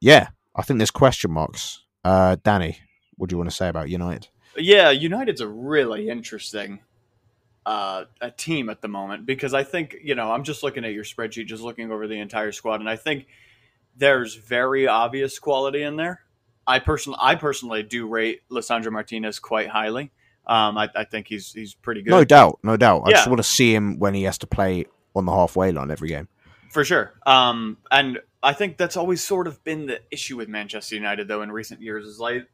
yeah, 0.00 0.28
I 0.54 0.62
think 0.62 0.78
there's 0.78 0.90
question 0.90 1.32
marks. 1.32 1.84
Uh, 2.02 2.36
Danny, 2.42 2.78
what 3.16 3.28
do 3.28 3.34
you 3.34 3.38
want 3.38 3.50
to 3.50 3.56
say 3.56 3.68
about 3.68 3.90
United? 3.90 4.28
Yeah, 4.58 4.90
United's 4.90 5.40
a 5.40 5.48
really 5.48 6.08
interesting 6.08 6.80
uh, 7.66 8.04
a 8.20 8.30
team 8.30 8.70
at 8.70 8.80
the 8.80 8.88
moment 8.88 9.26
because 9.26 9.52
I 9.52 9.64
think 9.64 9.96
you 10.02 10.14
know 10.14 10.30
I'm 10.30 10.44
just 10.44 10.62
looking 10.62 10.84
at 10.84 10.92
your 10.92 11.04
spreadsheet, 11.04 11.46
just 11.46 11.62
looking 11.62 11.90
over 11.90 12.06
the 12.06 12.18
entire 12.20 12.52
squad, 12.52 12.80
and 12.80 12.88
I 12.88 12.96
think 12.96 13.26
there's 13.96 14.34
very 14.34 14.86
obvious 14.86 15.38
quality 15.38 15.82
in 15.82 15.96
there. 15.96 16.20
I 16.66 16.78
personally, 16.78 17.18
I 17.20 17.34
personally 17.34 17.82
do 17.82 18.06
rate 18.06 18.42
Lisandro 18.50 18.92
Martinez 18.92 19.38
quite 19.38 19.68
highly. 19.68 20.12
Um, 20.46 20.78
I, 20.78 20.88
I, 20.94 21.04
think 21.04 21.26
he's 21.26 21.52
he's 21.52 21.74
pretty 21.74 22.02
good. 22.02 22.10
No 22.10 22.24
doubt, 22.24 22.60
no 22.62 22.76
doubt. 22.76 23.02
I 23.06 23.10
just 23.10 23.26
want 23.26 23.38
to 23.38 23.48
see 23.48 23.74
him 23.74 23.98
when 23.98 24.14
he 24.14 24.22
has 24.24 24.38
to 24.38 24.46
play 24.46 24.86
on 25.16 25.24
the 25.24 25.32
halfway 25.32 25.72
line 25.72 25.90
every 25.90 26.08
game. 26.08 26.28
For 26.70 26.84
sure. 26.84 27.14
Um, 27.26 27.78
and 27.90 28.20
I 28.42 28.52
think 28.52 28.76
that's 28.76 28.96
always 28.96 29.24
sort 29.24 29.48
of 29.48 29.62
been 29.64 29.86
the 29.86 30.00
issue 30.10 30.36
with 30.36 30.48
Manchester 30.48 30.94
United, 30.94 31.26
though, 31.26 31.42
in 31.42 31.50
recent 31.50 31.80
years, 31.80 32.06
is 32.06 32.20
like 32.20 32.46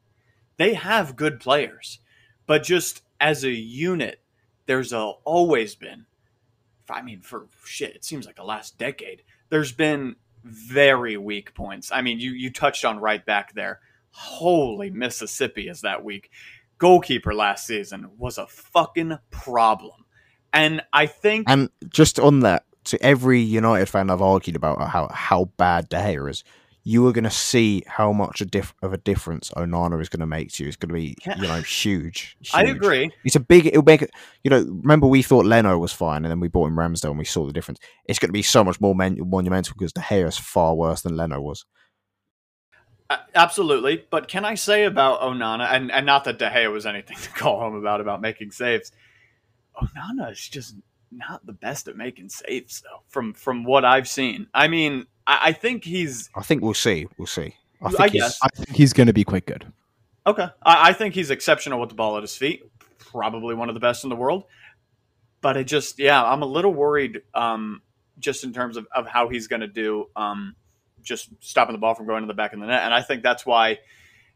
they 0.57 0.73
have 0.73 1.15
good 1.15 1.39
players, 1.39 1.99
but 2.45 2.63
just 2.63 3.01
as 3.19 3.43
a 3.43 3.51
unit, 3.51 4.21
there's 4.65 4.93
a, 4.93 4.99
always 5.23 5.75
been, 5.75 6.05
I 6.89 7.01
mean, 7.01 7.21
for 7.21 7.47
shit, 7.63 7.95
it 7.95 8.05
seems 8.05 8.25
like 8.25 8.35
the 8.35 8.43
last 8.43 8.77
decade, 8.77 9.23
there's 9.49 9.71
been 9.71 10.15
very 10.43 11.17
weak 11.17 11.53
points. 11.53 11.91
I 11.91 12.01
mean, 12.01 12.19
you 12.19 12.31
you 12.31 12.51
touched 12.51 12.83
on 12.85 12.99
right 12.99 13.25
back 13.25 13.53
there. 13.53 13.79
Holy 14.11 14.89
Mississippi 14.89 15.69
is 15.69 15.81
that 15.81 16.03
weak. 16.03 16.29
Goalkeeper 16.77 17.33
last 17.33 17.65
season 17.65 18.11
was 18.17 18.37
a 18.37 18.47
fucking 18.47 19.17
problem. 19.31 20.05
And 20.51 20.81
I 20.91 21.05
think 21.07 21.49
And 21.49 21.69
just 21.89 22.19
on 22.19 22.41
that, 22.41 22.65
to 22.85 23.01
every 23.01 23.39
United 23.39 23.87
fan 23.87 24.09
I've 24.09 24.21
argued 24.21 24.55
about 24.57 24.81
how 24.89 25.07
how 25.07 25.45
bad 25.57 25.89
De 25.89 25.97
Gea 25.97 26.29
is, 26.29 26.43
you 26.85 27.07
are 27.07 27.13
going 27.13 27.23
to 27.23 27.29
see 27.29 27.83
how 27.87 28.11
much 28.11 28.41
a 28.41 28.45
diff- 28.45 28.73
of 28.81 28.91
a 28.91 28.97
difference 28.97 29.49
Onana 29.51 30.01
is 30.01 30.09
going 30.09 30.19
to 30.19 30.25
make 30.25 30.51
to 30.53 30.63
you. 30.63 30.67
It's 30.67 30.75
going 30.75 30.89
to 30.89 30.93
be, 30.93 31.15
you 31.25 31.47
know, 31.47 31.61
huge, 31.61 32.35
huge. 32.39 32.51
I 32.53 32.63
agree. 32.63 33.09
It's 33.23 33.37
a 33.37 33.39
big. 33.39 33.67
It'll 33.67 33.83
make. 33.83 34.01
You 34.43 34.49
know, 34.49 34.59
remember 34.59 35.07
we 35.07 35.21
thought 35.21 35.45
Leno 35.45 35.77
was 35.77 35.93
fine, 35.93 36.25
and 36.25 36.31
then 36.31 36.41
we 36.41 36.49
bought 36.49 36.67
him 36.67 36.75
Ramsdale, 36.75 37.11
and 37.11 37.19
we 37.19 37.25
saw 37.25 37.45
the 37.45 37.53
difference. 37.53 37.79
It's 38.05 38.19
going 38.19 38.29
to 38.29 38.33
be 38.33 38.41
so 38.41 38.63
much 38.63 38.81
more 38.81 38.93
mon- 38.93 39.17
monumental 39.29 39.75
because 39.77 39.93
De 39.93 40.01
Gea 40.01 40.27
is 40.27 40.37
far 40.37 40.75
worse 40.75 41.01
than 41.01 41.15
Leno 41.15 41.39
was. 41.39 41.65
Uh, 43.09 43.17
absolutely, 43.33 44.05
but 44.09 44.27
can 44.27 44.43
I 44.43 44.55
say 44.55 44.83
about 44.83 45.21
Onana, 45.21 45.71
and, 45.71 45.91
and 45.91 46.05
not 46.05 46.25
that 46.25 46.39
De 46.39 46.49
Gea 46.49 46.71
was 46.71 46.85
anything 46.85 47.17
to 47.17 47.29
call 47.29 47.59
home 47.59 47.75
about 47.75 48.01
about 48.01 48.21
making 48.21 48.51
saves. 48.51 48.91
Onana 49.81 50.31
is 50.31 50.47
just 50.47 50.75
not 51.11 51.45
the 51.45 51.53
best 51.53 51.87
at 51.87 51.95
making 51.95 52.27
saves, 52.27 52.81
though. 52.81 53.03
From 53.07 53.33
from 53.33 53.63
what 53.63 53.85
I've 53.85 54.07
seen, 54.07 54.47
I 54.53 54.67
mean, 54.67 55.05
I, 55.27 55.39
I 55.41 55.51
think 55.53 55.83
he's. 55.83 56.29
I 56.35 56.41
think 56.41 56.61
we'll 56.61 56.73
see. 56.73 57.07
We'll 57.17 57.27
see. 57.27 57.55
I, 57.81 57.89
think 57.89 58.01
I 58.01 58.09
guess. 58.09 58.39
I 58.41 58.47
think 58.49 58.75
he's 58.77 58.93
going 58.93 59.07
to 59.07 59.13
be 59.13 59.23
quite 59.23 59.45
good. 59.45 59.65
Okay, 60.25 60.47
I, 60.63 60.89
I 60.89 60.93
think 60.93 61.15
he's 61.15 61.29
exceptional 61.29 61.79
with 61.79 61.89
the 61.89 61.95
ball 61.95 62.15
at 62.17 62.23
his 62.23 62.35
feet. 62.35 62.63
Probably 62.99 63.55
one 63.55 63.69
of 63.69 63.75
the 63.75 63.81
best 63.81 64.03
in 64.03 64.09
the 64.09 64.15
world. 64.15 64.45
But 65.41 65.57
it 65.57 65.65
just, 65.65 65.99
yeah, 65.99 66.23
I'm 66.23 66.41
a 66.41 66.45
little 66.45 66.73
worried, 66.73 67.21
um, 67.33 67.81
just 68.17 68.45
in 68.45 68.53
terms 68.53 68.77
of, 68.77 68.87
of 68.95 69.07
how 69.07 69.27
he's 69.27 69.47
going 69.47 69.59
to 69.59 69.67
do, 69.67 70.05
um, 70.15 70.55
just 71.01 71.29
stopping 71.41 71.73
the 71.73 71.79
ball 71.79 71.95
from 71.95 72.07
going 72.07 72.21
to 72.21 72.27
the 72.27 72.33
back 72.33 72.53
of 72.53 72.61
the 72.61 72.65
net. 72.65 72.83
And 72.83 72.93
I 72.93 73.01
think 73.01 73.23
that's 73.23 73.45
why 73.45 73.79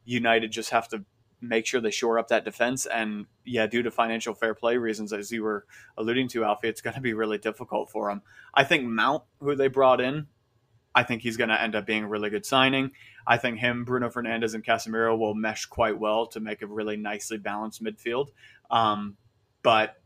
United 0.04 0.52
just 0.52 0.72
have 0.72 0.90
to 0.90 1.06
make 1.40 1.66
sure 1.66 1.80
they 1.80 1.92
shore 1.92 2.20
up 2.20 2.28
that 2.28 2.44
defense. 2.44 2.86
And 2.86 3.26
yeah, 3.46 3.68
due 3.68 3.84
to 3.84 3.92
financial 3.92 4.34
fair 4.34 4.54
play 4.54 4.76
reasons, 4.76 5.14
as 5.14 5.32
you 5.32 5.44
were 5.44 5.66
alluding 5.98 6.28
to, 6.30 6.44
Alfie, 6.44 6.68
it's 6.68 6.82
going 6.82 6.96
to 6.96 7.02
be 7.02 7.14
really 7.14 7.38
difficult 7.38 7.90
for 7.90 8.10
them. 8.10 8.22
I 8.54 8.66
think 8.66 8.84
Mount, 8.84 9.24
who 9.40 9.56
they 9.56 9.70
brought 9.70 10.02
in, 10.02 10.28
I 10.98 11.04
think 11.04 11.22
he's 11.22 11.38
going 11.38 11.52
to 11.52 11.62
end 11.62 11.76
up 11.76 11.86
being 11.86 12.06
a 12.06 12.08
really 12.08 12.32
good 12.32 12.44
signing. 12.44 12.90
I 13.28 13.38
think 13.38 13.60
him, 13.60 13.86
Bruno 13.86 14.10
Fernandes, 14.10 14.56
and 14.56 14.66
Casemiro 14.66 15.16
will 15.16 15.36
mesh 15.36 15.68
quite 15.68 16.00
well 16.00 16.26
to 16.26 16.40
make 16.40 16.64
a 16.64 16.66
really 16.66 16.98
nicely 16.98 17.38
balanced 17.38 17.84
midfield. 17.84 18.30
Um, 18.72 19.16
but 19.62 20.02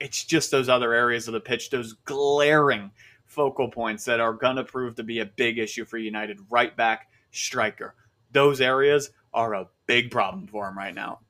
it's 0.00 0.22
just 0.22 0.50
those 0.50 0.68
other 0.68 0.92
areas 0.92 1.28
of 1.28 1.32
the 1.32 1.40
pitch, 1.40 1.70
those 1.70 1.94
glaring 2.04 2.90
focal 3.24 3.70
points 3.70 4.04
that 4.04 4.20
are 4.20 4.34
going 4.34 4.56
to 4.56 4.64
prove 4.64 4.96
to 4.96 5.02
be 5.02 5.20
a 5.20 5.24
big 5.24 5.58
issue 5.58 5.86
for 5.86 5.96
United. 5.96 6.38
Right 6.50 6.76
back, 6.76 7.08
striker. 7.30 7.94
Those 8.32 8.60
areas 8.60 9.12
are 9.32 9.54
a 9.54 9.68
big 9.86 10.10
problem 10.10 10.46
for 10.46 10.66
them 10.66 10.76
right 10.76 10.94
now. 10.94 11.20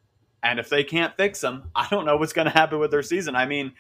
And 0.42 0.58
if 0.58 0.68
they 0.68 0.82
can't 0.82 1.16
fix 1.16 1.40
them, 1.40 1.70
I 1.76 1.86
don't 1.88 2.04
know 2.04 2.16
what's 2.16 2.32
going 2.32 2.46
to 2.46 2.50
happen 2.50 2.80
with 2.80 2.90
their 2.90 3.04
season. 3.04 3.36
I 3.36 3.46
mean, 3.46 3.74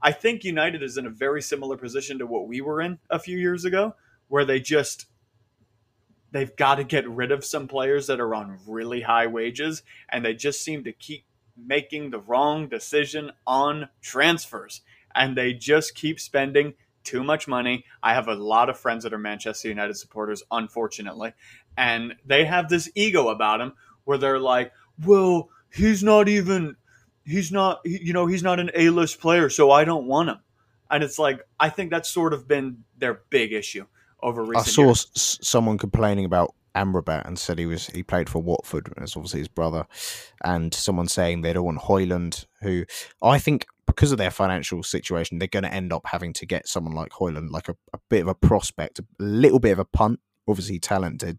I 0.00 0.12
think 0.12 0.44
United 0.44 0.84
is 0.84 0.98
in 0.98 1.06
a 1.06 1.10
very 1.10 1.42
similar 1.42 1.76
position 1.76 2.20
to 2.20 2.28
what 2.28 2.46
we 2.46 2.60
were 2.60 2.80
in 2.80 3.00
a 3.10 3.18
few 3.18 3.38
years 3.38 3.64
ago, 3.64 3.96
where 4.28 4.44
they 4.44 4.60
just 4.60 5.06
they've 6.32 6.56
got 6.56 6.76
to 6.76 6.84
get 6.84 7.08
rid 7.08 7.32
of 7.32 7.44
some 7.44 7.66
players 7.66 8.06
that 8.08 8.20
are 8.20 8.34
on 8.34 8.58
really 8.66 9.00
high 9.00 9.26
wages, 9.26 9.82
and 10.08 10.24
they 10.24 10.34
just 10.34 10.62
seem 10.62 10.84
to 10.84 10.92
keep 10.92 11.24
making 11.56 12.10
the 12.10 12.20
wrong 12.20 12.68
decision 12.68 13.32
on 13.46 13.88
transfers. 14.02 14.82
And 15.14 15.36
they 15.36 15.54
just 15.54 15.94
keep 15.94 16.20
spending 16.20 16.74
too 17.04 17.24
much 17.24 17.48
money. 17.48 17.84
I 18.02 18.12
have 18.12 18.28
a 18.28 18.34
lot 18.34 18.68
of 18.68 18.78
friends 18.78 19.04
that 19.04 19.14
are 19.14 19.18
Manchester 19.18 19.68
United 19.68 19.96
supporters, 19.96 20.42
unfortunately, 20.50 21.32
and 21.76 22.16
they 22.26 22.44
have 22.44 22.68
this 22.68 22.90
ego 22.94 23.28
about 23.28 23.60
him 23.60 23.72
where 24.04 24.18
they're 24.18 24.38
like, 24.38 24.72
well, 25.04 25.48
he's 25.72 26.02
not 26.02 26.28
even, 26.28 26.76
he's 27.24 27.50
not, 27.50 27.80
you 27.84 28.12
know, 28.12 28.26
he's 28.26 28.42
not 28.42 28.60
an 28.60 28.70
A 28.74 28.90
list 28.90 29.20
player, 29.20 29.48
so 29.48 29.70
I 29.70 29.84
don't 29.84 30.06
want 30.06 30.28
him. 30.28 30.38
And 30.90 31.02
it's 31.02 31.18
like, 31.18 31.40
I 31.58 31.70
think 31.70 31.90
that's 31.90 32.10
sort 32.10 32.34
of 32.34 32.46
been 32.46 32.84
their 32.98 33.22
big 33.30 33.52
issue 33.52 33.86
over 34.26 34.42
recent 34.42 34.66
I 34.68 34.70
saw 34.70 34.90
s- 34.90 35.38
someone 35.40 35.78
complaining 35.78 36.24
about 36.24 36.54
Amrabat 36.74 37.26
and 37.26 37.38
said 37.38 37.58
he 37.58 37.64
was 37.66 37.86
he 37.86 38.02
played 38.02 38.28
for 38.28 38.42
Watford, 38.42 38.92
and 38.94 39.04
it's 39.04 39.16
obviously 39.16 39.40
his 39.40 39.48
brother, 39.48 39.86
and 40.44 40.74
someone 40.74 41.08
saying 41.08 41.40
they 41.40 41.54
don't 41.54 41.64
want 41.64 41.78
Højlund, 41.78 42.44
who 42.60 42.84
I 43.22 43.38
think 43.38 43.66
because 43.86 44.12
of 44.12 44.18
their 44.18 44.30
financial 44.30 44.82
situation, 44.82 45.38
they're 45.38 45.48
going 45.48 45.62
to 45.62 45.72
end 45.72 45.92
up 45.92 46.04
having 46.06 46.32
to 46.34 46.44
get 46.44 46.68
someone 46.68 46.92
like 46.94 47.12
Højlund, 47.12 47.50
like 47.50 47.68
a, 47.68 47.76
a 47.94 47.98
bit 48.10 48.20
of 48.22 48.28
a 48.28 48.34
prospect, 48.34 48.98
a 48.98 49.04
little 49.18 49.60
bit 49.60 49.72
of 49.72 49.78
a 49.78 49.84
punt, 49.84 50.20
obviously 50.46 50.78
talented, 50.78 51.38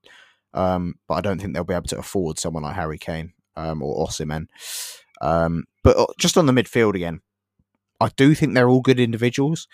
um, 0.53 0.95
but 1.07 1.15
I 1.15 1.21
don't 1.21 1.39
think 1.39 1.53
they'll 1.53 1.63
be 1.63 1.75
able 1.75 1.83
to 1.87 1.99
afford 1.99 2.39
someone 2.39 2.63
like 2.63 2.75
Harry 2.75 2.97
Kane 2.97 3.33
um, 3.55 3.83
or 3.83 4.07
Osimhen. 4.07 4.47
Um, 5.21 5.65
but 5.83 5.97
uh, 5.97 6.07
just 6.17 6.37
on 6.37 6.45
the 6.47 6.53
midfield 6.53 6.95
again, 6.95 7.21
I 7.99 8.09
do 8.15 8.33
think 8.33 8.53
they're 8.53 8.69
all 8.69 8.81
good 8.81 8.99
individuals, 8.99 9.67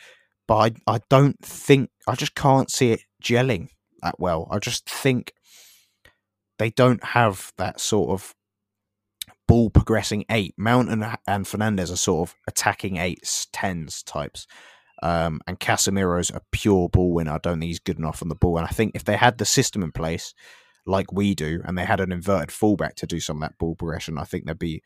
but 0.48 0.56
I, 0.88 0.96
I 0.96 1.00
don't 1.10 1.40
think 1.40 1.90
I 2.08 2.16
just 2.16 2.36
can't 2.36 2.72
see 2.72 2.92
it 2.92 3.02
gelling 3.24 3.70
that 4.02 4.20
well. 4.20 4.48
I 4.52 4.60
just 4.60 4.90
think 4.90 5.34
they 6.60 6.70
don't 6.70 7.04
have 7.04 7.52
that 7.58 7.80
sort 7.80 8.12
of 8.12 8.34
ball 9.48 9.70
progressing 9.70 10.26
eight. 10.30 10.54
Mount 10.58 10.90
and, 10.90 11.04
and 11.28 11.46
Fernandes 11.46 11.92
are 11.92 11.98
sort 11.98 12.30
of 12.30 12.36
attacking 12.48 12.98
eights, 12.98 13.48
tens 13.52 14.04
types. 14.04 14.48
Um, 15.02 15.42
and 15.48 15.60
Casemiro's 15.60 16.30
a 16.30 16.42
pure 16.52 16.88
ball 16.90 17.14
winner. 17.14 17.34
I 17.34 17.40
don't 17.40 17.60
think 17.60 17.70
he's 17.70 17.80
good 17.80 18.00
enough 18.00 18.22
on 18.22 18.30
the 18.30 18.36
ball. 18.36 18.58
And 18.58 18.66
I 18.66 18.70
think 18.70 18.96
if 18.96 19.04
they 19.04 19.18
had 19.18 19.38
the 19.38 19.46
system 19.46 19.84
in 19.84 19.92
place, 19.92 20.34
like 20.86 21.12
we 21.12 21.36
do, 21.36 21.62
and 21.66 21.78
they 21.78 21.86
had 21.86 22.00
an 22.00 22.12
inverted 22.12 22.52
fullback 22.52 22.96
to 22.96 23.08
do 23.08 23.20
some 23.20 23.38
of 23.38 23.42
that 23.42 23.58
ball 23.58 23.76
progression, 23.76 24.18
I 24.18 24.24
think 24.24 24.46
they'd 24.46 24.58
be 24.58 24.82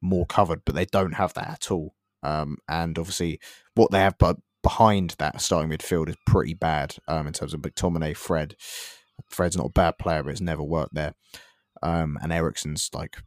more 0.00 0.26
covered. 0.26 0.62
But 0.64 0.74
they 0.74 0.86
don't 0.86 1.14
have 1.14 1.34
that 1.34 1.48
at 1.48 1.70
all. 1.70 1.94
Um, 2.22 2.58
and 2.68 2.98
obviously, 2.98 3.38
what 3.74 3.92
they 3.92 4.00
have 4.00 4.18
but 4.18 4.36
behind 4.66 5.14
that 5.20 5.40
starting 5.40 5.70
midfield 5.70 6.08
is 6.08 6.16
pretty 6.26 6.52
bad 6.52 6.96
um, 7.06 7.28
in 7.28 7.32
terms 7.32 7.54
of 7.54 7.60
McTominay, 7.60 8.16
Fred. 8.16 8.56
Fred's 9.30 9.56
not 9.56 9.66
a 9.66 9.70
bad 9.70 9.96
player, 9.96 10.24
but 10.24 10.30
it's 10.30 10.40
never 10.40 10.64
worked 10.64 10.92
there. 10.92 11.14
Um, 11.84 12.18
and 12.20 12.32
Eriksen's 12.32 12.90
like 12.92 13.22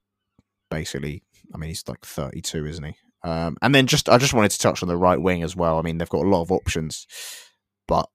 basically, 0.69 1.23
I 1.55 1.57
mean, 1.57 1.69
he's 1.69 1.87
like 1.87 2.05
32, 2.05 2.65
isn't 2.65 2.83
he? 2.83 2.95
Um, 3.23 3.55
and 3.61 3.73
then 3.73 3.87
just, 3.87 4.09
I 4.09 4.17
just 4.17 4.33
wanted 4.33 4.51
to 4.51 4.59
touch 4.59 4.83
on 4.83 4.89
the 4.89 4.97
right 4.97 5.21
wing 5.21 5.41
as 5.41 5.55
well. 5.55 5.79
I 5.79 5.81
mean, 5.81 5.97
they've 5.97 6.09
got 6.09 6.25
a 6.25 6.29
lot 6.29 6.41
of 6.41 6.51
options, 6.51 7.07
but 7.87 8.09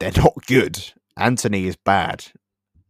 they're 0.00 0.10
not 0.16 0.34
good. 0.48 0.82
Antony 1.16 1.68
is 1.68 1.76
bad. 1.76 2.24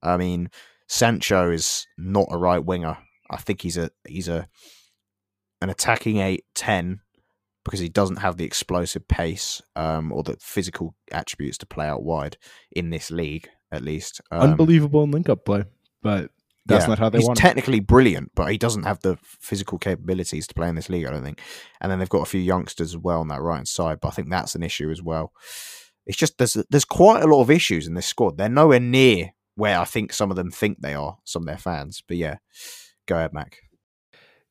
I 0.03 0.17
mean, 0.17 0.49
Sancho 0.89 1.51
is 1.51 1.87
not 1.99 2.29
a 2.31 2.39
right 2.39 2.65
winger. 2.65 2.97
I 3.31 3.37
think 3.37 3.61
he's 3.61 3.77
a 3.77 3.91
he's 4.09 4.29
a 4.29 4.49
an 5.61 5.69
attacking 5.69 6.19
eight 6.19 6.45
ten 6.55 7.01
because 7.65 7.81
he 7.81 7.89
doesn't 7.89 8.17
have 8.17 8.37
the 8.37 8.45
explosive 8.45 9.07
pace 9.09 9.63
um, 9.77 10.13
or 10.13 10.23
the 10.23 10.37
physical 10.41 10.95
attributes 11.11 11.59
to 11.59 11.67
play 11.67 11.87
out 11.87 12.03
wide 12.03 12.37
in 12.71 12.91
this 12.91 13.11
league, 13.11 13.49
at 13.71 13.83
least. 13.83 14.21
Um, 14.31 14.51
Unbelievable 14.53 15.05
in 15.05 15.11
link 15.11 15.29
up 15.29 15.45
play, 15.45 15.65
but 16.03 16.31
that's 16.67 16.85
yeah, 16.85 16.89
not 16.89 16.99
how 16.99 17.09
they 17.09 17.19
he's 17.19 17.27
want 17.27 17.39
it. 17.39 17.43
technically 17.43 17.81
brilliant, 17.81 18.33
but 18.35 18.51
he 18.51 18.59
doesn't 18.59 18.85
have 18.85 19.01
the 19.01 19.17
physical 19.23 19.79
capabilities 19.79 20.47
to 20.47 20.55
play 20.55 20.69
in 20.69 20.75
this 20.75 20.89
league. 20.89 21.07
I 21.07 21.11
don't 21.11 21.25
think. 21.25 21.41
And 21.81 21.91
then 21.91 21.99
they've 21.99 22.09
got 22.09 22.23
a 22.23 22.31
few 22.31 22.41
youngsters 22.41 22.95
as 22.95 22.99
well 22.99 23.21
on 23.21 23.29
that 23.29 23.43
right 23.43 23.57
hand 23.57 23.69
side, 23.69 23.99
but 24.01 24.09
I 24.09 24.13
think 24.13 24.31
that's 24.31 24.55
an 24.55 24.63
issue 24.63 24.91
as 24.91 25.03
well. 25.03 25.33
It's 26.07 26.19
just 26.19 26.39
there's 26.39 26.57
there's 26.71 26.85
quite 26.85 27.23
a 27.23 27.27
lot 27.27 27.43
of 27.43 27.51
issues 27.51 27.87
in 27.87 27.95
this 27.95 28.07
squad. 28.07 28.37
They're 28.37 28.49
nowhere 28.49 28.81
near 28.81 29.33
where 29.55 29.79
I 29.79 29.85
think 29.85 30.13
some 30.13 30.31
of 30.31 30.37
them 30.37 30.51
think 30.51 30.79
they 30.81 30.95
are. 30.95 31.19
Some 31.25 31.43
of 31.43 31.47
their 31.47 31.59
fans, 31.59 32.03
but 32.07 32.17
yeah, 32.17 32.37
go 33.07 33.17
ahead, 33.17 33.33
Mac. 33.33 33.59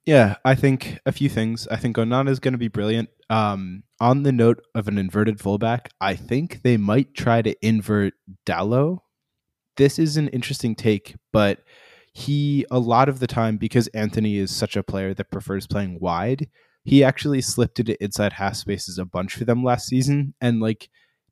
Yeah, 0.05 0.35
I 0.43 0.55
think 0.55 0.99
a 1.05 1.11
few 1.11 1.29
things. 1.29 1.67
I 1.67 1.75
think 1.75 1.95
Onana 1.97 2.29
is 2.29 2.39
going 2.39 2.53
to 2.53 2.57
be 2.57 2.67
brilliant. 2.67 3.09
Um, 3.29 3.83
on 3.99 4.23
the 4.23 4.31
note 4.31 4.61
of 4.73 4.87
an 4.87 4.97
inverted 4.97 5.39
fullback, 5.39 5.91
I 6.01 6.15
think 6.15 6.63
they 6.63 6.75
might 6.77 7.13
try 7.13 7.41
to 7.43 7.55
invert 7.65 8.13
Dalot. 8.45 8.99
This 9.77 9.99
is 9.99 10.17
an 10.17 10.27
interesting 10.29 10.75
take, 10.75 11.15
but 11.33 11.59
he 12.13 12.65
a 12.71 12.79
lot 12.79 13.09
of 13.09 13.19
the 13.19 13.27
time 13.27 13.57
because 13.57 13.87
Antony 13.89 14.37
is 14.37 14.51
such 14.51 14.75
a 14.75 14.83
player 14.83 15.13
that 15.13 15.31
prefers 15.31 15.67
playing 15.67 15.99
wide, 16.01 16.49
he 16.83 17.03
actually 17.03 17.41
slipped 17.41 17.79
into 17.79 18.01
inside 18.03 18.33
half 18.33 18.55
spaces 18.55 18.97
a 18.97 19.05
bunch 19.05 19.35
for 19.35 19.45
them 19.45 19.63
last 19.63 19.87
season 19.87 20.33
and 20.41 20.59
like 20.59 20.89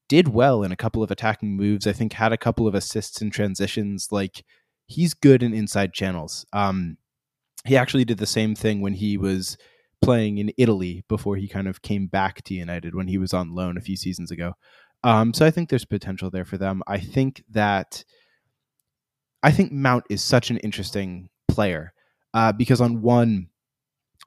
did 0.08 0.30
well 0.30 0.64
in 0.64 0.72
a 0.72 0.78
couple 0.78 1.04
of 1.04 1.12
attacking 1.12 1.58
moves. 1.58 1.88
I 1.88 1.94
think 1.94 2.14
had 2.14 2.34
a 2.34 2.38
couple 2.38 2.68
of 2.68 2.76
assists 2.76 3.22
and 3.22 3.32
transitions. 3.34 4.08
Like 4.12 4.46
he's 4.88 5.14
good 5.14 5.44
in 5.44 5.54
inside 5.54 5.94
channels. 5.94 6.46
Um, 6.54 6.98
he 7.70 7.78
actually 7.78 8.04
did 8.04 8.18
the 8.18 8.26
same 8.26 8.56
thing 8.56 8.82
when 8.82 8.96
he 8.96 9.16
was 9.16 9.56
playing 10.02 10.40
in 10.40 10.52
Italy 10.58 11.04
before 11.08 11.36
he 11.36 11.48
kind 11.48 11.68
of 11.68 11.84
came 11.84 12.08
back 12.08 12.44
to 12.44 12.56
United 12.56 12.96
when 12.96 13.08
he 13.08 13.20
was 13.20 13.32
on 13.32 13.54
loan 13.54 13.78
a 13.78 13.82
few 13.82 13.96
seasons 13.96 14.32
ago. 14.32 14.54
Um, 15.04 15.34
so 15.36 15.46
I 15.46 15.52
think 15.52 15.70
there's 15.70 15.86
potential 15.86 16.32
there 16.32 16.46
for 16.46 16.58
them. 16.58 16.82
I 16.88 16.98
think 16.98 17.44
that 17.52 18.04
I 19.44 19.52
think 19.52 19.72
Mount 19.72 20.06
is 20.10 20.24
such 20.24 20.50
an 20.50 20.58
interesting 20.58 21.30
player 21.48 21.94
uh, 22.34 22.52
because 22.52 22.82
on 22.82 23.04
one, 23.04 23.50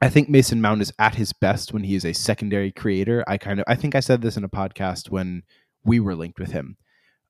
I 0.01 0.09
think 0.09 0.29
Mason 0.29 0.61
Mount 0.61 0.81
is 0.81 0.93
at 0.97 1.15
his 1.15 1.33
best 1.33 1.73
when 1.73 1.83
he 1.83 1.95
is 1.95 2.05
a 2.05 2.13
secondary 2.13 2.71
creator. 2.71 3.25
I 3.27 3.37
kind 3.37 3.59
of 3.59 3.65
I 3.67 3.75
think 3.75 3.93
I 3.93 3.99
said 3.99 4.21
this 4.21 4.37
in 4.37 4.45
a 4.45 4.49
podcast 4.49 5.09
when 5.09 5.43
we 5.83 5.99
were 5.99 6.15
linked 6.15 6.39
with 6.39 6.51
him. 6.51 6.77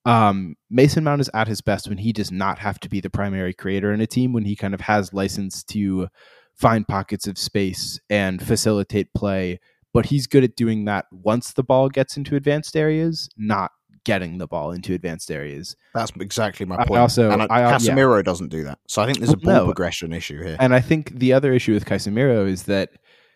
Um, 0.05 0.55
Mason 0.69 1.03
Mount 1.03 1.21
is 1.21 1.29
at 1.33 1.47
his 1.47 1.61
best 1.61 1.87
when 1.87 1.97
he 1.97 2.11
does 2.11 2.31
not 2.31 2.59
have 2.59 2.79
to 2.81 2.89
be 2.89 2.99
the 2.99 3.09
primary 3.09 3.53
creator 3.53 3.93
in 3.93 4.01
a 4.01 4.07
team, 4.07 4.33
when 4.33 4.45
he 4.45 4.55
kind 4.55 4.73
of 4.73 4.81
has 4.81 5.13
license 5.13 5.63
to 5.65 6.07
find 6.53 6.87
pockets 6.87 7.27
of 7.27 7.37
space 7.37 7.99
and 8.09 8.45
facilitate 8.45 9.13
play. 9.13 9.59
But 9.93 10.07
he's 10.07 10.27
good 10.27 10.43
at 10.43 10.55
doing 10.55 10.85
that 10.85 11.05
once 11.11 11.53
the 11.53 11.63
ball 11.63 11.87
gets 11.87 12.17
into 12.17 12.35
advanced 12.35 12.75
areas, 12.75 13.29
not 13.37 13.71
getting 14.03 14.37
the 14.37 14.47
ball 14.47 14.71
into 14.71 14.93
advanced 14.93 15.31
areas. 15.31 15.75
That's 15.93 16.11
exactly 16.19 16.65
my 16.65 16.77
point. 16.77 16.91
I 16.91 16.99
also, 16.99 17.31
and 17.31 17.43
I, 17.43 17.47
Casemiro 17.47 18.17
yeah. 18.17 18.23
doesn't 18.23 18.49
do 18.49 18.63
that, 18.65 18.79
so 18.87 19.01
I 19.01 19.05
think 19.05 19.19
there's 19.19 19.31
a 19.31 19.37
ball 19.37 19.53
no. 19.53 19.65
progression 19.65 20.11
issue 20.11 20.43
here. 20.43 20.57
And 20.59 20.73
I 20.73 20.81
think 20.81 21.19
the 21.19 21.31
other 21.33 21.53
issue 21.53 21.73
with 21.73 21.85
Casemiro 21.85 22.47
is 22.47 22.63
that 22.63 22.89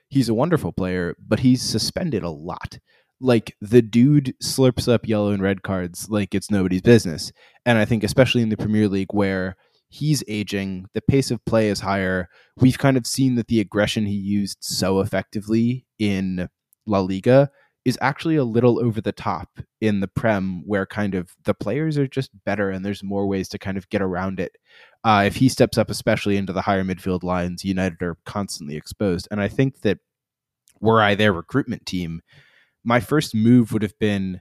he's 0.10 0.30
a 0.30 0.34
wonderful 0.34 0.74
player, 0.74 1.16
but 1.26 1.40
he's 1.40 1.62
suspended 1.62 2.24
a 2.24 2.30
lot 2.30 2.80
like 3.20 3.56
the 3.62 3.82
dude 3.82 4.36
slurps 4.44 4.92
up 4.92 5.08
yellow 5.08 5.32
and 5.32 5.42
red 5.42 5.64
cards 5.64 6.08
like 6.10 6.36
it's 6.36 6.52
nobody's 6.52 6.82
business. 6.82 7.32
And 7.66 7.78
I 7.78 7.86
think 7.86 8.04
especially 8.04 8.42
in 8.42 8.50
the 8.50 8.58
Premier 8.58 8.88
League 8.88 9.14
where 9.14 9.56
he's 9.90 10.24
aging, 10.28 10.86
the 10.94 11.02
pace 11.02 11.32
of 11.32 11.44
play 11.46 11.70
is 11.70 11.80
higher. 11.80 12.30
We've 12.58 12.78
kind 12.78 12.98
of 12.98 13.08
seen 13.08 13.36
that 13.36 13.48
the 13.48 13.60
aggression 13.60 14.06
he 14.06 14.16
used 14.16 14.58
so 14.62 15.00
effectively 15.00 15.86
in 15.98 16.50
La 16.86 17.00
Liga 17.00 17.50
is 17.86 17.98
actually 18.02 18.36
a 18.36 18.44
little 18.44 18.84
over 18.84 19.00
the 19.00 19.14
top 19.14 19.62
in 19.80 20.02
the 20.02 20.10
Prem, 20.10 20.62
where 20.66 20.86
kind 20.86 21.16
of 21.16 21.32
the 21.46 21.54
players 21.54 21.98
are 21.98 22.06
just 22.06 22.32
better 22.44 22.70
and 22.70 22.84
there's 22.84 23.02
more 23.02 23.26
ways 23.26 23.48
to 23.48 23.58
kind 23.58 23.78
of 23.78 23.88
get 23.88 24.02
around 24.02 24.42
it. 24.42 24.58
Uh, 25.06 25.24
if 25.26 25.38
he 25.38 25.48
steps 25.48 25.78
up, 25.78 25.90
especially 25.90 26.36
into 26.36 26.52
the 26.52 26.64
higher 26.64 26.84
midfield 26.84 27.24
lines, 27.24 27.64
United 27.64 28.02
are 28.02 28.18
constantly 28.26 28.76
exposed. 28.76 29.26
And 29.32 29.40
I 29.40 29.48
think 29.48 29.82
that 29.84 30.00
were 30.82 31.02
I 31.02 31.16
their 31.16 31.32
recruitment 31.32 31.86
team, 31.86 32.22
my 32.88 33.02
first 33.02 33.36
move 33.36 33.74
would 33.74 33.82
have 33.82 34.00
been 34.00 34.40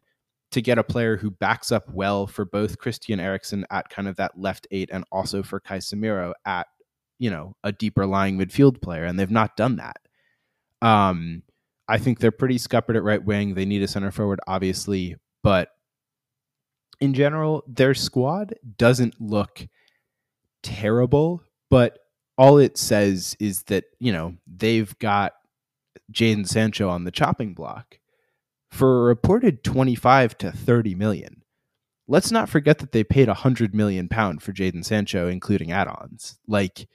to 0.53 0.63
get 0.63 0.79
a 0.79 0.85
player 0.85 1.17
who 1.17 1.33
backs 1.33 1.73
up 1.73 1.93
well 1.93 2.29
for 2.29 2.45
both 2.45 2.79
Christian 2.79 3.19
Eriksen 3.19 3.67
at 3.73 3.91
kind 3.91 4.07
of 4.07 4.15
that 4.17 4.39
left 4.39 4.69
eight 4.71 4.89
and 4.93 5.05
also 5.11 5.43
for 5.43 5.59
Casemiro 5.59 6.33
at, 6.45 6.69
you 7.19 7.29
know, 7.29 7.57
a 7.65 7.73
deeper 7.73 8.07
lying 8.07 8.39
midfield 8.39 8.81
player. 8.81 9.05
And 9.05 9.19
they've 9.19 9.29
not 9.29 9.57
done 9.57 9.77
that. 9.77 9.97
Um, 10.81 11.43
I 11.89 11.99
think 11.99 12.21
they're 12.21 12.31
pretty 12.31 12.57
scuppered 12.59 12.97
at 12.97 13.03
right 13.03 13.23
wing. 13.23 13.55
They 13.55 13.65
need 13.65 13.83
a 13.83 13.89
center 13.89 14.13
forward, 14.13 14.39
obviously, 14.47 15.17
but 15.43 15.71
in 17.01 17.15
general, 17.15 17.65
their 17.67 17.95
squad 17.95 18.55
doesn't 18.79 19.21
look 19.21 19.67
terrible, 20.63 21.43
but 21.69 21.99
all 22.39 22.59
it 22.59 22.79
says 22.79 23.37
is 23.41 23.65
that, 23.65 23.87
you 23.99 24.13
know, 24.13 24.37
they've 24.47 24.97
got 25.01 25.33
Jadon 26.13 26.47
Sancho 26.47 26.89
on 26.89 27.03
the 27.03 27.11
chopping 27.11 27.53
block 27.53 27.99
for 28.71 29.03
a 29.03 29.05
reported 29.05 29.65
25 29.65 30.39
to 30.39 30.53
30 30.53 30.95
million. 30.95 31.43
Let's 32.09 32.31
not 32.31 32.49
forget 32.49 32.79
that 32.79 32.93
they 32.93 33.05
paid 33.05 33.29
100 33.29 33.75
million 33.75 34.09
pound 34.09 34.43
for 34.43 34.53
Jadon 34.53 34.85
Sancho 34.85 35.29
including 35.29 35.73
add-ons. 35.73 36.39
Like 36.47 36.89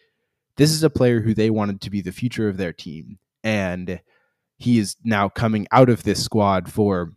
this 0.58 0.72
is 0.72 0.84
a 0.84 0.90
player 0.90 1.22
who 1.22 1.34
they 1.34 1.50
wanted 1.50 1.82
to 1.82 1.90
be 1.90 2.02
the 2.02 2.12
future 2.12 2.48
of 2.48 2.58
their 2.58 2.74
team 2.74 3.20
and 3.44 4.02
he 4.58 4.78
is 4.78 4.96
now 5.04 5.28
coming 5.28 5.68
out 5.72 5.90
of 5.90 6.04
this 6.04 6.24
squad 6.24 6.72
for 6.72 7.14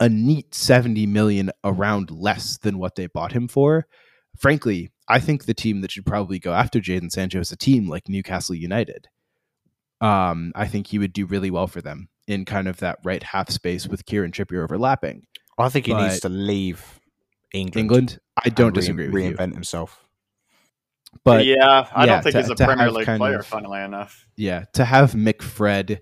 a 0.00 0.08
neat 0.08 0.54
70 0.54 1.06
million 1.06 1.50
around 1.62 2.10
less 2.10 2.58
than 2.58 2.78
what 2.78 2.96
they 2.96 3.06
bought 3.06 3.32
him 3.32 3.48
for. 3.48 3.86
Frankly, 4.38 4.90
I 5.06 5.20
think 5.20 5.44
the 5.44 5.54
team 5.54 5.82
that 5.82 5.90
should 5.90 6.06
probably 6.06 6.38
go 6.38 6.52
after 6.52 6.80
Jadon 6.80 7.12
Sancho 7.12 7.40
is 7.40 7.52
a 7.52 7.56
team 7.56 7.88
like 7.88 8.08
Newcastle 8.08 8.54
United. 8.54 9.08
Um, 10.00 10.52
I 10.54 10.66
think 10.66 10.88
he 10.88 10.98
would 10.98 11.12
do 11.12 11.26
really 11.26 11.50
well 11.50 11.66
for 11.66 11.80
them 11.80 12.08
in 12.26 12.44
kind 12.44 12.68
of 12.68 12.78
that 12.78 12.98
right 13.04 13.22
half 13.22 13.50
space 13.50 13.86
with 13.86 14.06
Kieran 14.06 14.32
Trippier 14.32 14.62
overlapping. 14.62 15.26
I 15.58 15.68
think 15.68 15.86
he 15.86 15.92
but 15.92 16.02
needs 16.02 16.20
to 16.20 16.28
leave 16.28 17.00
England. 17.52 17.80
England, 17.80 18.18
I 18.44 18.48
don't 18.48 18.74
disagree 18.74 19.08
re- 19.08 19.28
with 19.28 19.38
reinvent 19.38 19.48
you. 19.48 19.54
himself. 19.54 20.04
But 21.22 21.46
yeah, 21.46 21.86
I 21.94 22.06
yeah, 22.06 22.06
don't 22.06 22.22
think 22.22 22.32
to, 22.32 22.40
he's 22.40 22.50
a 22.50 22.56
Premier 22.56 22.90
League 22.90 23.06
player. 23.06 23.38
Of, 23.38 23.46
funnily 23.46 23.80
enough, 23.80 24.26
yeah, 24.36 24.64
to 24.72 24.84
have 24.84 25.12
McFred 25.12 26.00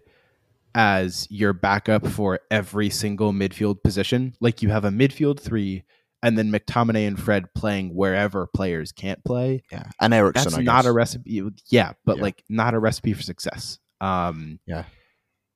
as 0.74 1.26
your 1.30 1.52
backup 1.52 2.06
for 2.06 2.40
every 2.50 2.88
single 2.88 3.32
midfield 3.32 3.82
position, 3.82 4.34
like 4.40 4.62
you 4.62 4.70
have 4.70 4.86
a 4.86 4.90
midfield 4.90 5.38
three, 5.38 5.84
and 6.22 6.38
then 6.38 6.50
McTominay 6.50 7.06
and 7.06 7.20
Fred 7.20 7.52
playing 7.54 7.94
wherever 7.94 8.46
players 8.46 8.90
can't 8.90 9.22
play. 9.22 9.62
Yeah, 9.70 9.84
and 10.00 10.14
Eriksen. 10.14 10.50
That's 10.50 10.64
not 10.64 10.86
a 10.86 10.92
recipe. 10.92 11.42
Yeah, 11.68 11.92
but 12.06 12.16
yeah. 12.16 12.22
like 12.22 12.42
not 12.48 12.72
a 12.72 12.78
recipe 12.78 13.12
for 13.12 13.22
success. 13.22 13.78
Um, 14.00 14.60
yeah. 14.66 14.84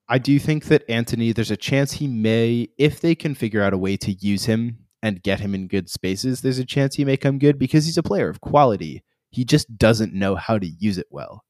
I 0.08 0.18
do 0.18 0.38
think 0.38 0.66
that 0.66 0.88
Antony, 0.88 1.32
there's 1.32 1.50
a 1.50 1.56
chance 1.56 1.92
he 1.92 2.06
may, 2.06 2.68
if 2.78 3.00
they 3.00 3.14
can 3.14 3.34
figure 3.34 3.62
out 3.62 3.72
a 3.72 3.78
way 3.78 3.96
to 3.98 4.12
use 4.12 4.44
him 4.44 4.78
and 5.02 5.22
get 5.22 5.40
him 5.40 5.54
in 5.54 5.66
good 5.66 5.90
spaces, 5.90 6.40
there's 6.40 6.58
a 6.58 6.64
chance 6.64 6.94
he 6.94 7.04
may 7.04 7.16
come 7.16 7.38
good 7.38 7.58
because 7.58 7.86
he's 7.86 7.98
a 7.98 8.02
player 8.02 8.28
of 8.28 8.40
quality. 8.40 9.02
He 9.30 9.44
just 9.44 9.76
doesn't 9.76 10.14
know 10.14 10.36
how 10.36 10.58
to 10.58 10.66
use 10.66 10.98
it 10.98 11.08
well. 11.10 11.44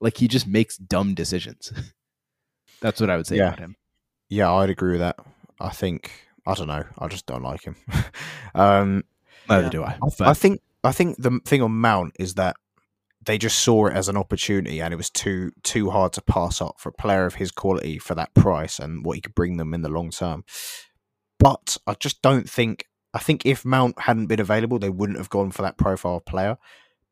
Like 0.00 0.18
he 0.18 0.28
just 0.28 0.46
makes 0.46 0.76
dumb 0.76 1.14
decisions. 1.14 1.72
That's 2.80 3.00
what 3.00 3.10
I 3.10 3.16
would 3.16 3.26
say 3.26 3.36
yeah. 3.36 3.48
about 3.48 3.58
him. 3.58 3.76
Yeah, 4.28 4.52
I'd 4.52 4.70
agree 4.70 4.92
with 4.92 5.00
that. 5.00 5.18
I 5.60 5.70
think 5.70 6.10
I 6.46 6.54
don't 6.54 6.68
know. 6.68 6.84
I 6.98 7.08
just 7.08 7.26
don't 7.26 7.42
like 7.42 7.64
him. 7.64 7.76
um, 8.54 9.04
Neither 9.48 9.64
yeah. 9.64 9.70
do 9.70 9.82
I. 9.82 9.98
I, 10.20 10.30
I 10.30 10.34
think 10.34 10.60
I 10.84 10.92
think 10.92 11.16
the 11.18 11.40
thing 11.44 11.62
on 11.62 11.72
Mount 11.72 12.14
is 12.18 12.34
that 12.34 12.56
they 13.26 13.38
just 13.38 13.58
saw 13.58 13.86
it 13.86 13.94
as 13.94 14.08
an 14.08 14.16
opportunity 14.16 14.80
and 14.80 14.94
it 14.94 14.96
was 14.96 15.10
too 15.10 15.50
too 15.62 15.90
hard 15.90 16.12
to 16.14 16.22
pass 16.22 16.60
up 16.60 16.76
for 16.78 16.88
a 16.88 16.92
player 16.92 17.26
of 17.26 17.34
his 17.34 17.50
quality 17.50 17.98
for 17.98 18.14
that 18.14 18.34
price 18.34 18.78
and 18.78 19.04
what 19.04 19.16
he 19.16 19.20
could 19.20 19.34
bring 19.34 19.56
them 19.56 19.74
in 19.74 19.82
the 19.82 19.88
long 19.88 20.10
term. 20.10 20.44
But 21.38 21.76
I 21.86 21.94
just 21.94 22.22
don't 22.22 22.48
think 22.48 22.86
I 23.12 23.18
think 23.18 23.44
if 23.44 23.64
Mount 23.64 24.00
hadn't 24.00 24.26
been 24.26 24.40
available, 24.40 24.78
they 24.78 24.90
wouldn't 24.90 25.18
have 25.18 25.30
gone 25.30 25.50
for 25.50 25.62
that 25.62 25.78
profile 25.78 26.20
player. 26.20 26.56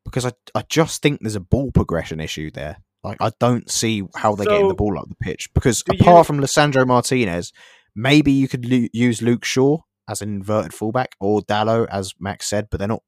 Because 0.05 0.25
I 0.25 0.33
I 0.55 0.63
just 0.69 1.03
think 1.03 1.21
there's 1.21 1.35
a 1.35 1.41
ball 1.41 1.71
progression 1.73 2.21
issue 2.21 2.51
there. 2.51 2.79
Like 3.03 3.19
I 3.21 3.33
don't 3.41 3.71
see 3.71 4.03
how 4.15 4.35
they're 4.35 4.45
so, 4.45 4.51
getting 4.51 4.69
the 4.69 4.75
ball 4.75 4.99
up 4.99 5.09
the 5.09 5.17
pitch. 5.17 5.49
Because 5.53 5.83
apart 5.91 6.19
you... 6.19 6.25
from 6.25 6.41
Lisandro 6.41 6.87
Martinez, 6.87 7.53
maybe 7.95 8.33
you 8.33 8.49
could 8.49 8.65
lo- 8.65 8.89
use 8.93 9.21
Luke 9.21 9.45
Shaw 9.45 9.79
as 10.09 10.23
an 10.23 10.29
inverted 10.29 10.75
fullback 10.75 11.17
or 11.21 11.41
Dalot, 11.43 11.89
as 11.91 12.15
Mac 12.21 12.43
said, 12.43 12.69
but 12.71 12.79
they're 12.79 12.89
not 12.89 13.03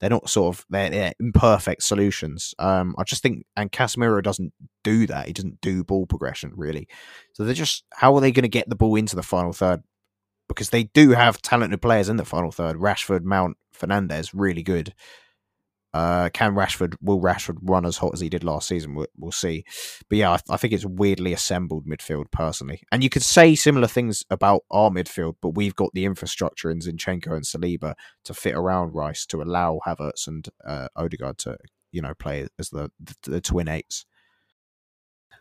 they're 0.00 0.10
not 0.10 0.28
sort 0.28 0.54
of 0.54 0.66
they're, 0.68 0.90
they're 0.90 1.12
imperfect 1.20 1.82
solutions. 1.82 2.54
Um, 2.58 2.94
I 2.98 3.04
just 3.04 3.22
think, 3.22 3.46
and 3.56 3.72
Casemiro 3.72 4.22
doesn't 4.22 4.52
do 4.84 5.06
that. 5.06 5.26
He 5.26 5.32
doesn't 5.32 5.60
do 5.60 5.84
ball 5.84 6.06
progression 6.06 6.52
really. 6.54 6.88
So 7.32 7.44
they're 7.44 7.54
just 7.54 7.84
how 7.92 8.14
are 8.14 8.20
they 8.20 8.32
going 8.32 8.42
to 8.42 8.48
get 8.48 8.68
the 8.68 8.76
ball 8.76 8.96
into 8.96 9.16
the 9.16 9.22
final 9.22 9.52
third? 9.52 9.82
Because 10.48 10.70
they 10.70 10.84
do 10.84 11.10
have 11.10 11.42
talented 11.42 11.82
players 11.82 12.08
in 12.08 12.16
the 12.16 12.24
final 12.24 12.52
third. 12.52 12.76
Rashford, 12.76 13.22
Mount, 13.22 13.56
Fernandes, 13.76 14.30
really 14.32 14.62
good. 14.62 14.94
Uh, 15.96 16.28
can 16.28 16.54
Rashford 16.54 16.94
will 17.00 17.22
Rashford 17.22 17.56
run 17.62 17.86
as 17.86 17.96
hot 17.96 18.12
as 18.12 18.20
he 18.20 18.28
did 18.28 18.44
last 18.44 18.68
season? 18.68 18.94
We'll, 18.94 19.06
we'll 19.16 19.32
see. 19.32 19.64
But 20.10 20.18
yeah, 20.18 20.32
I, 20.32 20.40
I, 20.50 20.58
think 20.58 20.74
it's 20.74 20.84
weirdly 20.84 21.32
assembled 21.32 21.86
midfield 21.86 22.30
personally. 22.30 22.82
And 22.92 23.02
you 23.02 23.08
could 23.08 23.22
say 23.22 23.54
similar 23.54 23.86
things 23.86 24.22
about 24.28 24.64
our 24.70 24.90
midfield, 24.90 25.36
but 25.40 25.54
we've 25.54 25.74
got 25.74 25.88
the 25.94 26.04
infrastructure 26.04 26.70
in 26.70 26.80
Zinchenko 26.80 27.32
and 27.32 27.44
Saliba 27.44 27.94
to 28.24 28.34
fit 28.34 28.54
around 28.54 28.94
Rice 28.94 29.24
to 29.24 29.40
allow 29.40 29.80
Havertz 29.86 30.26
and 30.26 30.46
uh, 30.66 30.88
Odegaard 30.96 31.38
to 31.38 31.56
you 31.92 32.02
know 32.02 32.12
play 32.12 32.46
as 32.58 32.68
the, 32.68 32.90
the, 33.00 33.14
the 33.22 33.40
twin 33.40 33.66
eights. 33.66 34.04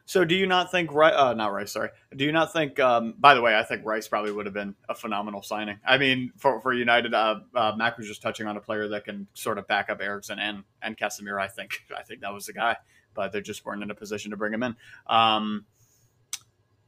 So, 0.07 0.23
do 0.23 0.35
you 0.35 0.45
not 0.45 0.69
think 0.69 0.93
Rice? 0.93 1.13
Uh, 1.15 1.33
not 1.33 1.51
Rice. 1.51 1.71
Sorry. 1.71 1.89
Do 2.15 2.25
you 2.25 2.31
not 2.31 2.53
think? 2.53 2.79
Um, 2.79 3.15
by 3.17 3.33
the 3.33 3.41
way, 3.41 3.57
I 3.57 3.63
think 3.63 3.83
Rice 3.85 4.07
probably 4.07 4.31
would 4.31 4.45
have 4.45 4.53
been 4.53 4.75
a 4.87 4.93
phenomenal 4.93 5.41
signing. 5.41 5.79
I 5.85 5.97
mean, 5.97 6.31
for 6.37 6.61
for 6.61 6.73
United, 6.73 7.15
uh, 7.15 7.39
uh, 7.55 7.73
Mac 7.75 7.97
was 7.97 8.07
just 8.07 8.21
touching 8.21 8.45
on 8.45 8.55
a 8.55 8.61
player 8.61 8.87
that 8.89 9.03
can 9.03 9.27
sort 9.33 9.57
of 9.57 9.67
back 9.67 9.89
up 9.89 10.01
Eriksen 10.01 10.37
and 10.37 10.63
and 10.83 10.95
Casemiro. 10.95 11.41
I 11.41 11.47
think 11.47 11.71
I 11.97 12.03
think 12.03 12.21
that 12.21 12.31
was 12.31 12.45
the 12.45 12.53
guy, 12.53 12.77
but 13.15 13.31
they 13.31 13.41
just 13.41 13.65
weren't 13.65 13.81
in 13.81 13.89
a 13.89 13.95
position 13.95 14.29
to 14.31 14.37
bring 14.37 14.53
him 14.53 14.61
in. 14.61 14.75
Um, 15.07 15.65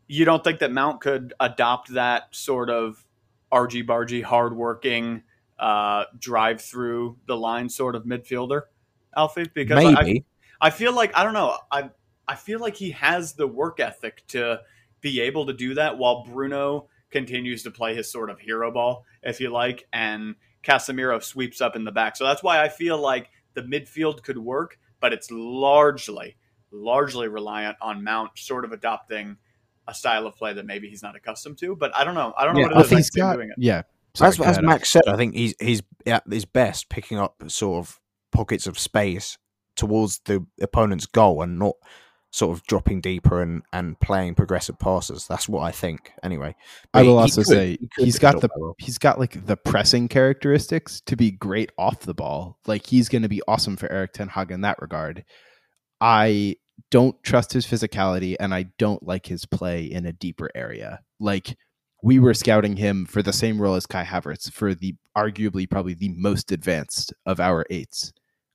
you 0.08 0.24
don't 0.24 0.44
think 0.44 0.60
that 0.60 0.72
Mount 0.72 1.02
could 1.02 1.34
adopt 1.40 1.94
that 1.94 2.36
sort 2.36 2.70
of 2.70 3.04
argy 3.52 3.84
bargy, 3.84 4.24
hardworking, 4.24 5.24
uh, 5.58 6.06
drive 6.20 6.62
through 6.62 7.18
the 7.26 7.36
line 7.36 7.68
sort 7.68 7.96
of 7.96 8.04
midfielder, 8.04 8.64
Alfie? 9.16 9.50
Because 9.54 9.84
maybe. 9.84 10.24
I, 10.62 10.68
I 10.68 10.70
feel 10.70 10.94
like 10.94 11.18
I 11.18 11.24
don't 11.24 11.34
know. 11.34 11.58
I 11.72 11.90
I 12.28 12.36
feel 12.36 12.60
like 12.60 12.76
he 12.76 12.92
has 12.92 13.34
the 13.34 13.48
work 13.48 13.80
ethic 13.80 14.24
to 14.30 14.62
be 15.02 15.22
able 15.22 15.46
to 15.46 15.54
do 15.54 15.76
that 15.76 15.98
while 15.98 16.24
Bruno 16.24 16.88
continues 17.10 17.64
to 17.64 17.72
play 17.72 17.96
his 17.96 18.12
sort 18.12 18.30
of 18.30 18.40
hero 18.40 18.72
ball, 18.72 19.06
if 19.24 19.40
you 19.40 19.50
like, 19.50 19.88
and 19.94 20.36
Casemiro 20.64 21.24
sweeps 21.24 21.62
up 21.62 21.76
in 21.76 21.84
the 21.86 21.92
back. 21.92 22.18
So 22.18 22.26
that's 22.26 22.44
why 22.44 22.62
I 22.62 22.68
feel 22.70 22.98
like 22.98 23.30
the 23.54 23.62
midfield 23.62 24.24
could 24.24 24.38
work, 24.38 24.78
but 25.00 25.14
it's 25.14 25.30
largely, 25.32 26.36
largely 26.72 27.28
reliant 27.28 27.78
on 27.82 28.04
Mount 28.04 28.32
sort 28.38 28.66
of 28.66 28.72
adopting 28.72 29.38
a 29.88 29.94
style 29.94 30.28
of 30.28 30.36
play 30.36 30.52
that 30.54 30.66
maybe 30.66 30.90
he's 30.90 31.02
not 31.04 31.16
accustomed 31.16 31.58
to. 31.60 31.76
But 31.76 31.96
I 31.96 32.04
don't 32.04 32.16
know. 32.16 32.34
I 32.38 32.44
don't 32.44 32.56
know 32.56 32.62
Yeah, 32.62 32.68
what 32.68 32.78
it 32.78 32.86
is. 32.88 32.92
I 32.92 32.96
he's 32.98 33.14
see 33.14 33.20
him 33.22 33.28
got, 33.28 33.36
doing 33.36 33.50
it. 33.50 33.56
yeah. 33.58 33.84
Sorry, 34.16 34.30
as 34.30 34.40
as. 34.40 34.62
Mac 34.62 34.86
said, 34.86 35.04
I 35.08 35.16
think 35.16 35.36
he's 35.36 35.54
he's 35.62 35.84
at 36.06 36.24
his 36.30 36.44
best 36.46 36.90
picking 36.90 37.20
up 37.20 37.36
sort 37.48 37.86
of 37.86 38.00
pockets 38.32 38.68
of 38.68 38.78
space 38.78 39.38
towards 39.76 40.20
the 40.26 40.46
opponent's 40.60 41.06
goal 41.06 41.42
and 41.44 41.60
not 41.60 41.76
sort 42.32 42.56
of 42.58 42.66
dropping 42.68 43.02
deeper 43.02 43.42
and, 43.42 43.64
and 43.74 44.00
playing 44.00 44.36
progressive 44.36 44.78
passes. 44.78 45.26
That's 45.28 45.48
what 45.48 45.62
I 45.62 45.72
think. 45.72 46.12
Anyway, 46.24 46.56
I 46.94 47.00
But 47.00 47.06
will 47.06 47.18
he 47.18 47.22
also 47.22 47.42
could- 47.42 47.48
say 47.48 47.78
he 47.98 48.12
pick 48.12 48.20
got 48.22 48.42
the 48.42 48.50
well. 48.58 48.76
he's 48.80 48.98
got 48.98 49.18
like 49.20 49.46
the 49.46 49.56
pressing 49.58 50.08
characteristics 50.08 51.02
to 51.08 51.16
be 51.16 51.32
great 51.32 51.72
off 51.78 52.02
the 52.02 52.14
ball. 52.14 52.60
Like 52.68 52.86
he's 52.86 53.10
going 53.10 53.22
to 53.24 53.30
be 53.30 53.42
awesome 53.48 53.78
for 53.78 53.92
Erik 53.92 54.14
Ten 54.14 54.28
Hag 54.28 54.52
in 54.52 54.62
that 54.62 54.82
regard. 54.82 55.24
I 56.02 56.58
don't 56.92 57.22
trust 57.24 57.54
his 57.54 57.66
physicality 57.66 58.36
and 58.40 58.54
I 58.54 58.64
don't 58.78 59.02
like 59.04 59.26
his 59.26 59.46
play 59.46 59.86
in 59.86 60.06
a 60.06 60.14
deeper 60.14 60.50
area. 60.54 61.00
Like 61.20 61.58
we 62.04 62.20
were 62.20 62.34
scouting 62.36 62.76
him 62.78 63.06
for 63.08 63.24
the 63.24 63.34
same 63.34 63.60
role 63.60 63.74
as 63.76 63.88
Kai 63.88 64.04
Havertz 64.04 64.52
for 64.52 64.76
the 64.76 64.96
arguably 65.18 65.68
probably 65.68 65.96
the 65.96 66.10
most 66.10 66.52
advanced 66.52 67.14
of 67.26 67.40
our 67.40 67.66
eights. 67.72 68.14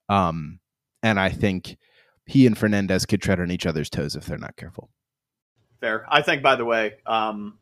Um, 0.09 0.61
and 1.03 1.19
I 1.19 1.31
think 1.31 1.77
he 2.33 2.47
and 2.47 2.57
Fernandes 2.57 3.07
could 3.07 3.21
tread 3.21 3.41
on 3.41 3.51
each 3.51 3.67
other's 3.67 3.91
toes 3.91 4.17
if 4.17 4.25
they're 4.25 4.39
not 4.39 4.57
careful. 4.57 4.89
Fair. 5.81 6.07
I 6.09 6.23
think, 6.23 6.43
by 6.43 6.57
the 6.57 6.65
way, 6.65 6.95
um, 7.07 7.59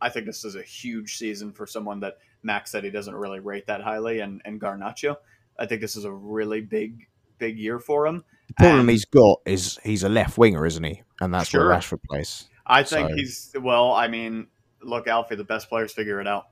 I 0.00 0.08
think 0.08 0.24
this 0.24 0.44
is 0.46 0.54
a 0.56 0.62
huge 0.62 1.16
season 1.18 1.52
for 1.52 1.66
someone 1.66 2.00
that 2.00 2.18
Mac 2.42 2.66
said 2.66 2.84
he 2.84 2.90
doesn't 2.90 3.14
really 3.14 3.40
rate 3.40 3.66
that 3.66 3.82
highly, 3.82 4.20
and, 4.20 4.40
and 4.46 4.58
Garnacho. 4.60 5.16
I 5.58 5.66
think 5.66 5.82
this 5.82 5.94
is 5.94 6.04
a 6.04 6.12
really 6.12 6.62
big, 6.62 7.06
big 7.38 7.58
year 7.58 7.78
for 7.78 8.06
him. 8.06 8.24
The 8.48 8.54
problem 8.54 8.80
And 8.80 8.90
he's 8.90 9.04
got 9.04 9.40
is 9.44 9.78
he's 9.84 10.02
a 10.04 10.08
left 10.08 10.38
winger, 10.38 10.64
isn't 10.64 10.84
he? 10.84 11.02
And 11.20 11.32
that's 11.34 11.50
Sure. 11.50 11.68
where 11.68 11.76
Rashford 11.76 12.02
plays. 12.08 12.48
I 12.66 12.82
think 12.82 13.10
So- 13.10 13.14
he's 13.16 13.52
well. 13.60 13.92
I 13.92 14.08
mean, 14.08 14.46
look, 14.82 15.06
Alfie, 15.06 15.36
the 15.36 15.44
best 15.44 15.68
players 15.68 15.92
figure 15.92 16.20
it 16.20 16.26
out. 16.26 16.48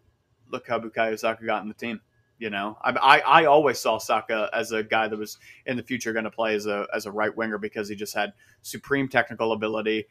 Look 0.51 0.69
how 0.69 0.79
Bukayo 0.79 1.19
Saka 1.19 1.45
got 1.47 1.63
in 1.63 1.69
the 1.69 1.75
team. 1.75 2.01
You 2.43 2.51
know, 2.51 2.77
I, 2.83 2.91
I 2.91 3.19
I 3.21 3.45
always 3.45 3.79
saw 3.79 3.99
Saka 3.99 4.51
as 4.53 4.73
a 4.73 4.83
guy 4.83 5.07
that 5.07 5.17
was 5.17 5.39
in 5.65 5.77
the 5.77 5.83
future 5.85 6.13
going 6.13 6.25
to 6.25 6.31
play 6.31 6.57
as 6.57 6.67
a 6.67 6.89
as 6.93 7.07
a 7.07 7.13
right 7.13 7.35
winger 7.37 7.57
because 7.57 7.89
he 7.89 7.95
just 7.95 8.17
had 8.17 8.33
supreme 8.63 9.07
technical 9.07 9.53
ability, 9.53 10.07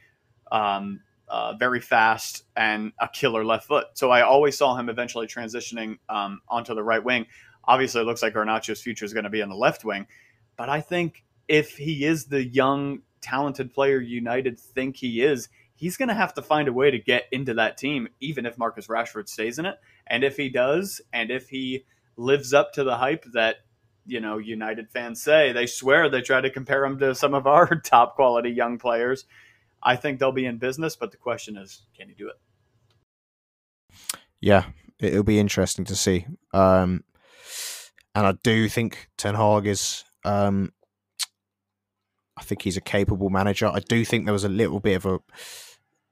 um, 0.50 1.02
uh, 1.28 1.56
very 1.56 1.82
fast, 1.82 2.46
and 2.56 2.94
a 3.00 3.10
killer 3.10 3.44
left 3.44 3.68
foot. 3.68 3.88
So 3.96 4.12
I 4.12 4.22
always 4.22 4.58
saw 4.58 4.78
him 4.78 4.88
eventually 4.88 5.28
transitioning 5.28 6.00
um, 6.08 6.40
onto 6.48 6.74
the 6.74 6.82
right 6.82 7.04
wing. 7.04 7.26
Obviously, 7.66 8.00
it 8.00 8.06
looks 8.06 8.24
like 8.24 8.34
Garnacho's 8.34 8.82
future 8.82 9.04
is 9.04 9.12
going 9.12 9.26
to 9.26 9.30
be 9.30 9.42
on 9.42 9.50
the 9.50 9.56
left 9.56 9.84
wing, 9.84 10.08
but 10.56 10.70
I 10.70 10.80
think 10.80 11.26
if 11.50 11.76
he 11.76 12.06
is 12.06 12.28
the 12.28 12.46
young, 12.46 13.02
talented 13.20 13.74
player 13.74 14.00
United 14.00 14.58
think 14.58 14.96
he 14.96 15.22
is, 15.22 15.50
he's 15.76 15.98
going 15.98 16.08
to 16.08 16.16
have 16.16 16.34
to 16.36 16.42
find 16.42 16.70
a 16.70 16.74
way 16.74 16.92
to 16.92 16.98
get 16.98 17.26
into 17.34 17.54
that 17.56 17.78
team, 17.78 18.08
even 18.22 18.46
if 18.46 18.58
Marcus 18.58 18.88
Rashford 18.88 19.28
stays 19.28 19.60
in 19.60 19.66
it. 19.66 19.76
And 20.08 20.24
if 20.24 20.38
he 20.38 20.48
does, 20.48 21.02
and 21.12 21.30
if 21.30 21.50
he 21.50 21.84
lives 22.18 22.54
up 22.54 22.74
to 22.74 22.84
the 22.84 22.98
hype 22.98 23.26
that 23.34 23.58
you 24.06 24.20
know 24.20 24.38
United 24.38 24.90
fans 24.90 25.22
say, 25.22 25.52
they 25.52 25.68
swear 25.68 26.10
they 26.10 26.22
try 26.22 26.42
to 26.42 26.50
compare 26.50 26.84
him 26.86 26.98
to 27.00 27.14
some 27.16 27.34
of 27.34 27.48
our 27.48 27.68
top 27.86 28.16
quality 28.16 28.50
young 28.50 28.78
players. 28.78 29.26
I 29.84 29.96
think 29.96 30.20
they'll 30.20 30.32
be 30.32 30.46
in 30.46 30.58
business, 30.58 30.96
but 30.96 31.12
the 31.12 31.18
question 31.18 31.58
is, 31.58 31.82
can 31.98 32.08
he 32.10 32.16
do 32.16 32.30
it? 32.30 32.36
Yeah, 34.40 34.66
it- 35.00 35.08
it'll 35.14 35.24
be 35.24 35.40
interesting 35.40 35.86
to 35.86 35.96
see. 35.96 36.28
Um, 36.54 37.04
and 38.14 38.28
I 38.28 38.34
do 38.44 38.68
think 38.70 39.10
Ten 39.18 39.36
Hag 39.36 39.66
is. 39.68 40.04
Um, 40.24 40.74
I 42.38 42.44
think 42.44 42.62
he's 42.64 42.78
a 42.78 42.82
capable 42.82 43.30
manager. 43.30 43.68
I 43.68 43.80
do 43.80 44.04
think 44.04 44.26
there 44.26 44.34
was 44.34 44.44
a 44.44 44.50
little 44.50 44.80
bit 44.80 44.96
of 44.96 45.06
a 45.06 45.20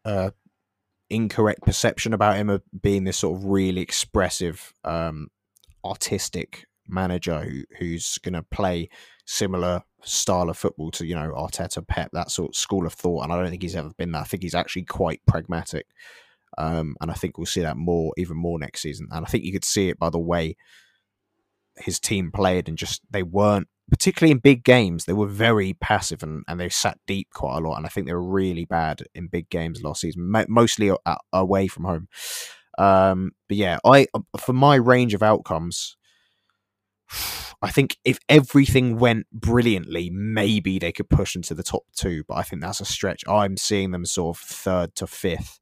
uh, 0.05 0.29
incorrect 1.09 1.61
perception 1.63 2.13
about 2.13 2.35
him 2.35 2.49
of 2.49 2.61
being 2.81 3.03
this 3.03 3.17
sort 3.17 3.37
of 3.37 3.45
really 3.45 3.81
expressive, 3.81 4.73
um, 4.83 5.29
artistic 5.83 6.65
manager 6.87 7.41
who, 7.41 7.63
who's 7.77 8.17
going 8.19 8.33
to 8.33 8.43
play 8.43 8.89
similar 9.25 9.83
style 10.01 10.49
of 10.49 10.57
football 10.57 10.91
to 10.91 11.05
you 11.05 11.15
know 11.15 11.31
Arteta, 11.35 11.85
Pep, 11.87 12.09
that 12.13 12.31
sort 12.31 12.49
of 12.49 12.55
school 12.55 12.85
of 12.85 12.93
thought. 12.93 13.23
And 13.23 13.33
I 13.33 13.37
don't 13.37 13.49
think 13.49 13.61
he's 13.61 13.75
ever 13.75 13.91
been 13.97 14.11
that. 14.13 14.21
I 14.21 14.25
think 14.25 14.43
he's 14.43 14.55
actually 14.55 14.83
quite 14.83 15.21
pragmatic. 15.25 15.85
Um, 16.57 16.95
and 16.99 17.11
I 17.11 17.13
think 17.13 17.37
we'll 17.37 17.45
see 17.45 17.61
that 17.61 17.77
more, 17.77 18.11
even 18.17 18.35
more 18.37 18.59
next 18.59 18.81
season. 18.81 19.07
And 19.11 19.25
I 19.25 19.29
think 19.29 19.43
you 19.43 19.51
could 19.51 19.65
see 19.65 19.89
it 19.89 19.99
by 19.99 20.09
the 20.09 20.19
way 20.19 20.57
his 21.77 21.99
team 21.99 22.31
played, 22.31 22.67
and 22.67 22.77
just 22.77 23.01
they 23.09 23.23
weren't, 23.23 23.67
particularly 23.89 24.31
in 24.31 24.39
big 24.39 24.63
games, 24.63 25.05
they 25.05 25.13
were 25.13 25.27
very 25.27 25.73
passive 25.73 26.23
and, 26.23 26.43
and 26.47 26.59
they 26.59 26.69
sat 26.69 26.97
deep 27.07 27.29
quite 27.33 27.57
a 27.57 27.61
lot. 27.61 27.77
And 27.77 27.85
I 27.85 27.89
think 27.89 28.07
they 28.07 28.13
were 28.13 28.21
really 28.21 28.65
bad 28.65 29.03
in 29.13 29.27
big 29.27 29.49
games 29.49 29.83
last 29.83 30.01
season, 30.01 30.31
mostly 30.47 30.91
away 31.31 31.67
from 31.67 31.85
home. 31.85 32.07
Um, 32.79 33.31
but 33.47 33.57
yeah, 33.57 33.77
I 33.85 34.07
for 34.39 34.53
my 34.53 34.75
range 34.75 35.13
of 35.13 35.21
outcomes, 35.21 35.97
I 37.61 37.71
think 37.71 37.97
if 38.05 38.19
everything 38.29 38.97
went 38.97 39.27
brilliantly, 39.33 40.09
maybe 40.09 40.79
they 40.79 40.93
could 40.93 41.09
push 41.09 41.35
into 41.35 41.53
the 41.53 41.63
top 41.63 41.83
two. 41.95 42.23
But 42.27 42.35
I 42.35 42.43
think 42.43 42.61
that's 42.61 42.81
a 42.81 42.85
stretch. 42.85 43.23
I'm 43.27 43.57
seeing 43.57 43.91
them 43.91 44.05
sort 44.05 44.37
of 44.37 44.41
third 44.41 44.95
to 44.95 45.07
fifth 45.07 45.59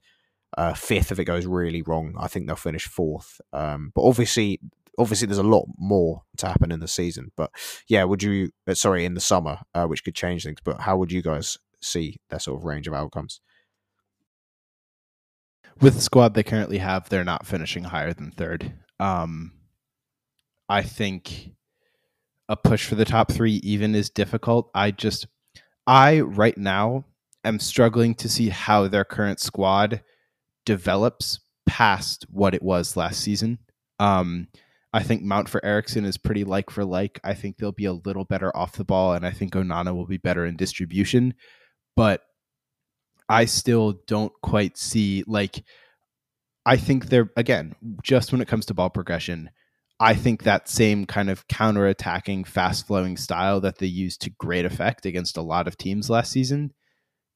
uh, 0.57 0.73
fifth 0.73 1.11
if 1.11 1.19
it 1.19 1.25
goes 1.25 1.45
really 1.45 1.81
wrong. 1.81 2.15
I 2.19 2.27
think 2.27 2.47
they'll 2.47 2.55
finish 2.55 2.85
fourth. 2.85 3.41
Um, 3.51 3.91
but 3.93 4.03
obviously, 4.03 4.59
obviously, 4.97 5.27
there's 5.27 5.37
a 5.37 5.43
lot 5.43 5.65
more 5.77 6.23
to 6.37 6.47
happen 6.47 6.71
in 6.71 6.79
the 6.79 6.87
season. 6.87 7.31
But 7.35 7.51
yeah, 7.87 8.03
would 8.03 8.23
you? 8.23 8.51
Uh, 8.67 8.73
sorry, 8.73 9.05
in 9.05 9.13
the 9.13 9.21
summer, 9.21 9.59
uh, 9.73 9.85
which 9.85 10.03
could 10.03 10.15
change 10.15 10.43
things. 10.43 10.59
But 10.63 10.81
how 10.81 10.97
would 10.97 11.11
you 11.11 11.21
guys 11.21 11.57
see 11.81 12.17
their 12.29 12.39
sort 12.39 12.59
of 12.59 12.65
range 12.65 12.87
of 12.87 12.93
outcomes? 12.93 13.41
With 15.79 15.95
the 15.95 16.01
squad 16.01 16.33
they 16.33 16.43
currently 16.43 16.79
have, 16.79 17.07
they're 17.09 17.23
not 17.23 17.45
finishing 17.45 17.83
higher 17.83 18.13
than 18.13 18.31
third. 18.31 18.73
Um, 18.99 19.51
I 20.67 20.81
think 20.81 21.51
a 22.49 22.55
push 22.55 22.85
for 22.85 22.95
the 22.95 23.05
top 23.05 23.31
three 23.31 23.55
even 23.63 23.93
is 23.93 24.09
difficult. 24.09 24.71
I 24.73 24.91
just, 24.91 25.27
I 25.85 26.21
right 26.21 26.57
now 26.57 27.05
am 27.43 27.59
struggling 27.59 28.15
to 28.15 28.29
see 28.29 28.49
how 28.49 28.87
their 28.87 29.05
current 29.05 29.39
squad 29.39 30.01
develops 30.65 31.39
past 31.67 32.25
what 32.29 32.55
it 32.55 32.63
was 32.63 32.97
last 32.97 33.21
season. 33.21 33.59
Um, 33.99 34.47
I 34.93 35.03
think 35.03 35.21
Mount 35.21 35.47
for 35.47 35.63
Eriksen 35.63 36.05
is 36.05 36.17
pretty 36.17 36.43
like 36.43 36.69
for 36.69 36.83
like. 36.83 37.19
I 37.23 37.33
think 37.33 37.57
they'll 37.57 37.71
be 37.71 37.85
a 37.85 37.93
little 37.93 38.25
better 38.25 38.55
off 38.55 38.73
the 38.73 38.83
ball, 38.83 39.13
and 39.13 39.25
I 39.25 39.31
think 39.31 39.53
Onana 39.53 39.93
will 39.93 40.07
be 40.07 40.17
better 40.17 40.45
in 40.45 40.55
distribution. 40.55 41.35
But 41.95 42.21
I 43.29 43.45
still 43.45 43.99
don't 44.07 44.33
quite 44.41 44.77
see 44.77 45.23
like 45.27 45.63
I 46.65 46.77
think 46.77 47.07
they're 47.07 47.31
again 47.37 47.75
just 48.03 48.31
when 48.31 48.41
it 48.41 48.47
comes 48.47 48.65
to 48.67 48.73
ball 48.73 48.89
progression. 48.89 49.49
I 49.99 50.13
think 50.13 50.43
that 50.43 50.69
same 50.69 51.05
kind 51.05 51.29
of 51.31 51.47
counter-attacking, 51.47 52.43
fast-flowing 52.43 53.17
style 53.17 53.59
that 53.61 53.79
they 53.79 53.87
used 53.87 54.21
to 54.21 54.29
great 54.29 54.63
effect 54.63 55.07
against 55.07 55.37
a 55.37 55.41
lot 55.41 55.67
of 55.67 55.75
teams 55.75 56.07
last 56.07 56.31
season 56.31 56.71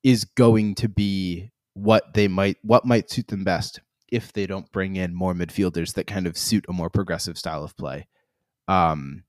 is 0.04 0.26
going 0.26 0.76
to 0.76 0.88
be 0.88 1.52
what 1.74 2.14
they 2.14 2.28
might 2.28 2.58
what 2.62 2.86
might 2.86 3.10
suit 3.10 3.28
them 3.28 3.44
best 3.44 3.80
if 4.12 4.34
they 4.34 4.46
don't 4.46 4.72
bring 4.72 4.96
in 4.96 5.14
more 5.16 5.34
midfielders 5.34 5.94
that 5.94 6.06
kind 6.06 6.28
of 6.28 6.38
suit 6.38 6.66
a 6.68 6.74
more 6.74 6.90
progressive 6.90 7.38
style 7.38 7.64
of 7.64 7.76
play. 7.78 8.08
Um, 8.68 9.24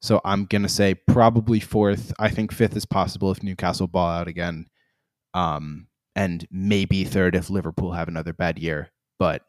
so 0.00 0.20
I'm 0.24 0.46
gonna 0.46 0.68
say 0.68 0.94
probably 0.94 1.60
fourth. 1.60 2.12
I 2.18 2.28
think 2.30 2.52
fifth 2.52 2.76
is 2.76 2.86
possible 2.86 3.30
if 3.30 3.42
Newcastle 3.42 3.88
ball 3.88 4.08
out 4.08 4.28
again. 4.28 4.66
Um, 5.34 5.88
and 6.20 6.46
maybe 6.50 7.04
third 7.04 7.34
if 7.34 7.48
Liverpool 7.48 7.92
have 7.92 8.06
another 8.06 8.34
bad 8.34 8.58
year, 8.58 8.90
but 9.18 9.42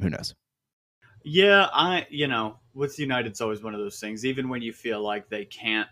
who 0.00 0.10
knows? 0.10 0.34
Yeah, 1.22 1.68
I 1.72 2.08
you 2.10 2.26
know 2.26 2.58
with 2.74 2.98
United, 2.98 3.30
it's 3.30 3.40
always 3.40 3.62
one 3.62 3.72
of 3.72 3.78
those 3.78 4.00
things. 4.00 4.26
Even 4.26 4.48
when 4.48 4.62
you 4.62 4.72
feel 4.72 5.00
like 5.00 5.28
they 5.28 5.44
can't, 5.44 5.88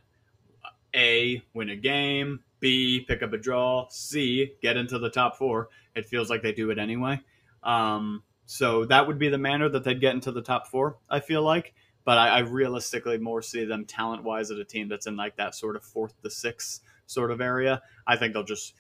a 0.97 1.41
win 1.55 1.71
a 1.71 1.77
game, 1.77 2.41
b 2.59 3.05
pick 3.07 3.23
up 3.23 3.33
a 3.33 3.39
draw, 3.39 3.87
c 3.89 4.53
get 4.63 4.77
into 4.77 4.99
the 4.99 5.11
top 5.11 5.37
four, 5.37 5.69
it 5.95 6.07
feels 6.07 6.29
like 6.29 6.43
they 6.43 6.53
do 6.53 6.71
it 6.71 6.79
anyway. 6.79 7.21
Um, 7.63 8.25
so 8.47 8.85
that 8.87 9.07
would 9.07 9.21
be 9.21 9.29
the 9.29 9.39
manner 9.39 9.69
that 9.69 9.85
they'd 9.85 10.01
get 10.01 10.15
into 10.15 10.33
the 10.33 10.43
top 10.43 10.67
four. 10.67 10.99
I 11.09 11.21
feel 11.21 11.43
like, 11.43 11.73
but 12.05 12.19
I, 12.19 12.31
I 12.31 12.39
realistically 12.41 13.19
more 13.19 13.43
see 13.43 13.65
them 13.65 13.85
talent 13.85 14.25
wise 14.25 14.51
at 14.51 14.59
a 14.59 14.65
team 14.65 14.89
that's 14.89 15.07
in 15.07 15.15
like 15.15 15.37
that 15.37 15.55
sort 15.55 15.77
of 15.77 15.85
fourth 15.85 16.21
to 16.23 16.31
sixth 16.31 16.81
sort 17.07 17.31
of 17.31 17.41
area. 17.41 17.81
I 18.09 18.17
think 18.17 18.35
they'll 18.35 18.43
just 18.43 18.75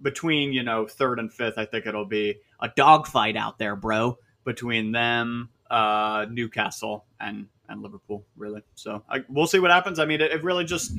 between 0.00 0.52
you 0.52 0.62
know 0.62 0.86
third 0.86 1.18
and 1.18 1.32
fifth. 1.32 1.58
I 1.58 1.64
think 1.64 1.86
it'll 1.86 2.04
be 2.04 2.36
a 2.60 2.68
dogfight 2.74 3.36
out 3.36 3.58
there, 3.58 3.76
bro, 3.76 4.18
between 4.44 4.92
them, 4.92 5.50
uh, 5.70 6.26
Newcastle, 6.30 7.06
and 7.20 7.46
and 7.68 7.82
Liverpool. 7.82 8.24
Really, 8.36 8.62
so 8.74 9.02
I, 9.08 9.24
we'll 9.28 9.46
see 9.46 9.58
what 9.58 9.70
happens. 9.70 9.98
I 9.98 10.04
mean, 10.04 10.20
it, 10.20 10.32
it 10.32 10.44
really 10.44 10.64
just. 10.64 10.92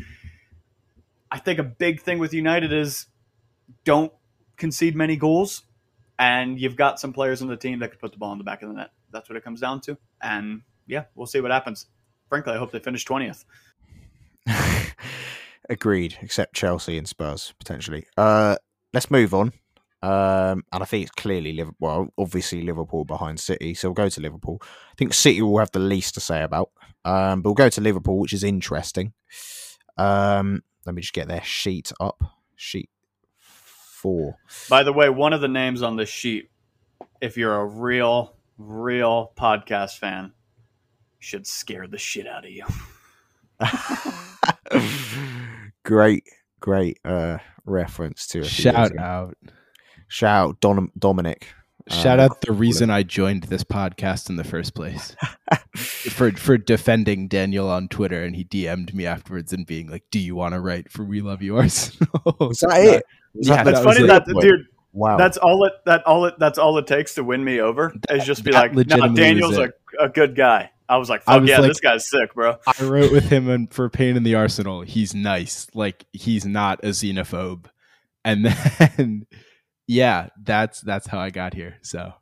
I 1.31 1.39
think 1.39 1.59
a 1.59 1.63
big 1.63 2.01
thing 2.01 2.19
with 2.19 2.33
United 2.33 2.71
is 2.71 3.07
don't 3.83 4.13
concede 4.57 4.95
many 4.95 5.17
goals, 5.17 5.63
and 6.17 6.59
you've 6.59 6.75
got 6.75 6.99
some 6.99 7.13
players 7.13 7.41
on 7.41 7.47
the 7.47 7.57
team 7.57 7.79
that 7.79 7.91
could 7.91 7.99
put 7.99 8.11
the 8.11 8.17
ball 8.17 8.31
in 8.31 8.37
the 8.37 8.43
back 8.43 8.61
of 8.61 8.69
the 8.69 8.75
net. 8.75 8.91
That's 9.11 9.27
what 9.29 9.35
it 9.35 9.43
comes 9.43 9.59
down 9.59 9.81
to, 9.81 9.97
and 10.21 10.61
yeah, 10.87 11.05
we'll 11.15 11.27
see 11.27 11.41
what 11.41 11.51
happens. 11.51 11.87
Frankly, 12.29 12.53
I 12.53 12.57
hope 12.57 12.71
they 12.71 12.79
finish 12.79 13.05
twentieth. 13.05 13.45
agreed. 15.69 16.17
Except 16.21 16.53
Chelsea 16.53 16.97
and 16.97 17.07
Spurs 17.07 17.53
potentially. 17.59 18.05
Uh, 18.17 18.57
let's 18.95 19.11
move 19.11 19.33
on. 19.33 19.51
Um, 20.01 20.63
and 20.71 20.81
I 20.81 20.85
think 20.85 21.03
it's 21.03 21.11
clearly 21.11 21.53
Liverpool. 21.53 21.77
Well, 21.79 22.07
obviously 22.17 22.61
Liverpool 22.61 23.05
behind 23.05 23.39
City, 23.39 23.73
so 23.73 23.89
we'll 23.89 23.95
go 23.95 24.09
to 24.09 24.21
Liverpool. 24.21 24.59
I 24.61 24.95
think 24.97 25.13
City 25.13 25.41
will 25.41 25.59
have 25.59 25.71
the 25.71 25.79
least 25.79 26.13
to 26.13 26.19
say 26.19 26.41
about, 26.41 26.71
um, 27.03 27.41
but 27.41 27.49
we'll 27.49 27.55
go 27.55 27.69
to 27.69 27.81
Liverpool, 27.81 28.19
which 28.19 28.33
is 28.33 28.43
interesting. 28.43 29.13
Um, 29.97 30.63
let 30.85 30.95
me 30.95 31.01
just 31.01 31.13
get 31.13 31.27
their 31.27 31.43
sheet 31.43 31.91
up. 31.99 32.23
Sheet 32.55 32.89
four. 33.37 34.37
By 34.69 34.83
the 34.83 34.93
way, 34.93 35.09
one 35.09 35.33
of 35.33 35.41
the 35.41 35.47
names 35.47 35.81
on 35.81 35.97
this 35.97 36.09
sheet, 36.09 36.49
if 37.19 37.37
you're 37.37 37.55
a 37.55 37.65
real, 37.65 38.35
real 38.57 39.33
podcast 39.35 39.97
fan, 39.97 40.31
should 41.19 41.45
scare 41.45 41.87
the 41.87 41.97
shit 41.97 42.27
out 42.27 42.45
of 42.45 42.51
you. 42.51 42.65
great, 45.83 46.23
great 46.59 46.99
uh, 47.03 47.39
reference 47.65 48.27
to 48.27 48.41
a 48.41 48.45
shout 48.45 48.97
out. 48.97 49.37
Shout 50.07 50.49
out 50.49 50.59
Don- 50.59 50.91
Dominic. 50.97 51.47
Shout 51.87 52.19
um, 52.19 52.31
out 52.31 52.41
the 52.41 52.51
reason 52.51 52.89
I 52.89 53.03
joined 53.03 53.43
this 53.43 53.63
podcast 53.63 54.29
in 54.29 54.37
the 54.37 54.43
first 54.43 54.73
place 54.73 55.15
for 55.75 56.31
for 56.31 56.57
defending 56.57 57.27
Daniel 57.27 57.69
on 57.69 57.87
Twitter, 57.89 58.23
and 58.23 58.35
he 58.35 58.43
DM'd 58.43 58.95
me 58.95 59.05
afterwards 59.05 59.53
and 59.53 59.67
being 59.67 59.89
like, 59.89 60.03
"Do 60.09 60.19
you 60.19 60.35
want 60.35 60.55
to 60.55 60.59
write 60.59 60.91
for 60.91 61.03
We 61.03 61.21
Love 61.21 61.43
You 61.43 61.57
Arsenal?" 61.57 62.49
Is 62.49 62.59
that 62.61 62.81
it? 62.81 63.05
yeah, 63.35 63.63
that's 63.63 63.81
funny 63.81 64.07
that 64.07 64.25
dude. 64.25 64.65
Wow, 64.93 65.17
that's 65.17 65.37
all 65.37 65.63
it. 65.65 65.73
That 65.85 66.01
all 66.07 66.25
it. 66.25 66.35
That's 66.39 66.57
all 66.57 66.75
it 66.79 66.87
takes 66.87 67.15
to 67.15 67.23
win 67.23 67.43
me 67.43 67.59
over 67.59 67.93
that, 68.07 68.17
is 68.17 68.25
just 68.25 68.43
be 68.43 68.51
like, 68.51 68.73
"No, 68.73 69.13
Daniel's 69.13 69.57
a, 69.57 69.71
a 69.99 70.09
good 70.09 70.35
guy." 70.35 70.71
I 70.87 70.97
was 70.97 71.09
like, 71.09 71.23
"Fuck 71.23 71.41
was 71.41 71.49
yeah, 71.49 71.59
like, 71.59 71.69
this 71.69 71.79
guy's 71.79 72.07
sick, 72.07 72.33
bro." 72.33 72.57
I 72.67 72.83
wrote 72.83 73.11
with 73.11 73.29
him 73.29 73.49
and 73.49 73.73
for 73.73 73.89
Pain 73.89 74.15
in 74.17 74.23
the 74.23 74.35
Arsenal. 74.35 74.81
He's 74.81 75.15
nice. 75.15 75.67
Like 75.73 76.05
he's 76.13 76.45
not 76.45 76.83
a 76.83 76.89
xenophobe. 76.89 77.65
And 78.23 78.45
then 78.79 79.25
yeah, 79.87 80.29
that's 80.41 80.81
that's 80.81 81.07
how 81.07 81.19
I 81.19 81.29
got 81.29 81.53
here. 81.53 81.77
So 81.81 82.13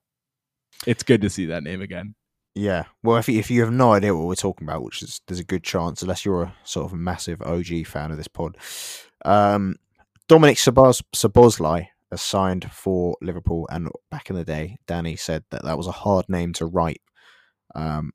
it's 0.86 1.04
good 1.04 1.22
to 1.22 1.30
see 1.30 1.48
that 1.48 1.64
name 1.64 1.82
again. 1.82 2.16
Yeah. 2.56 2.86
Well, 3.02 3.18
if 3.18 3.28
you, 3.28 3.40
if 3.40 3.50
you 3.50 3.62
have 3.62 3.72
no 3.72 3.94
idea 3.94 4.16
what 4.16 4.28
we're 4.28 4.36
talking 4.36 4.68
about, 4.68 4.84
which 4.84 5.02
is 5.02 5.22
there's 5.28 5.40
a 5.40 5.46
good 5.46 5.64
chance, 5.64 6.02
unless 6.02 6.24
you're 6.24 6.44
a 6.44 6.56
sort 6.64 6.86
of 6.86 6.94
a 6.94 6.98
massive 6.98 7.42
OG 7.42 7.88
fan 7.88 8.12
of 8.12 8.18
this 8.18 8.28
pod, 8.28 8.58
um, 9.26 9.76
Dominik 10.30 10.58
Sabos- 10.58 11.02
Szoboszlai 11.16 11.88
has 12.12 12.22
signed 12.22 12.72
for 12.72 13.18
Liverpool, 13.22 13.68
and 13.72 13.90
back 14.12 14.30
in 14.30 14.36
the 14.36 14.46
day, 14.46 14.78
Danny 14.86 15.16
said 15.16 15.44
that 15.50 15.64
that 15.64 15.78
was 15.78 15.88
a 15.88 15.92
hard 15.92 16.30
name 16.30 16.54
to 16.54 16.66
write. 16.66 17.02
Um, 17.74 18.12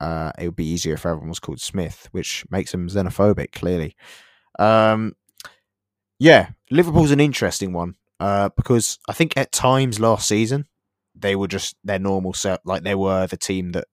uh, 0.00 0.32
it 0.38 0.46
would 0.46 0.56
be 0.56 0.66
easier 0.66 0.94
if 0.94 1.06
everyone 1.06 1.28
was 1.28 1.40
called 1.40 1.60
Smith, 1.60 2.08
which 2.12 2.44
makes 2.50 2.72
him 2.72 2.88
xenophobic, 2.88 3.52
clearly. 3.52 3.96
Um, 4.58 5.14
yeah, 6.18 6.50
Liverpool's 6.70 7.10
an 7.10 7.20
interesting 7.20 7.72
one 7.72 7.94
uh, 8.20 8.50
because 8.56 8.98
I 9.08 9.12
think 9.12 9.36
at 9.36 9.52
times 9.52 10.00
last 10.00 10.28
season 10.28 10.66
they 11.14 11.36
were 11.36 11.48
just 11.48 11.76
their 11.84 11.98
normal 11.98 12.32
set, 12.32 12.60
like 12.64 12.82
they 12.82 12.94
were 12.94 13.26
the 13.26 13.36
team 13.36 13.72
that 13.72 13.86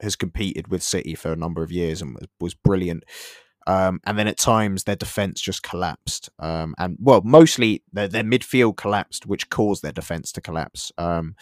has 0.00 0.16
competed 0.16 0.68
with 0.68 0.82
City 0.82 1.14
for 1.14 1.32
a 1.32 1.36
number 1.36 1.62
of 1.62 1.72
years 1.72 2.02
and 2.02 2.14
was, 2.14 2.26
was 2.40 2.54
brilliant. 2.54 3.04
Um, 3.66 4.00
and 4.04 4.18
then 4.18 4.26
at 4.26 4.38
times 4.38 4.84
their 4.84 4.96
defense 4.96 5.40
just 5.40 5.62
collapsed. 5.62 6.30
Um, 6.38 6.74
and 6.78 6.96
well, 7.00 7.22
mostly 7.24 7.84
their, 7.92 8.08
their 8.08 8.24
midfield 8.24 8.76
collapsed, 8.76 9.26
which 9.26 9.50
caused 9.50 9.82
their 9.82 9.92
defense 9.92 10.32
to 10.32 10.40
collapse. 10.40 10.90
Um, 10.98 11.36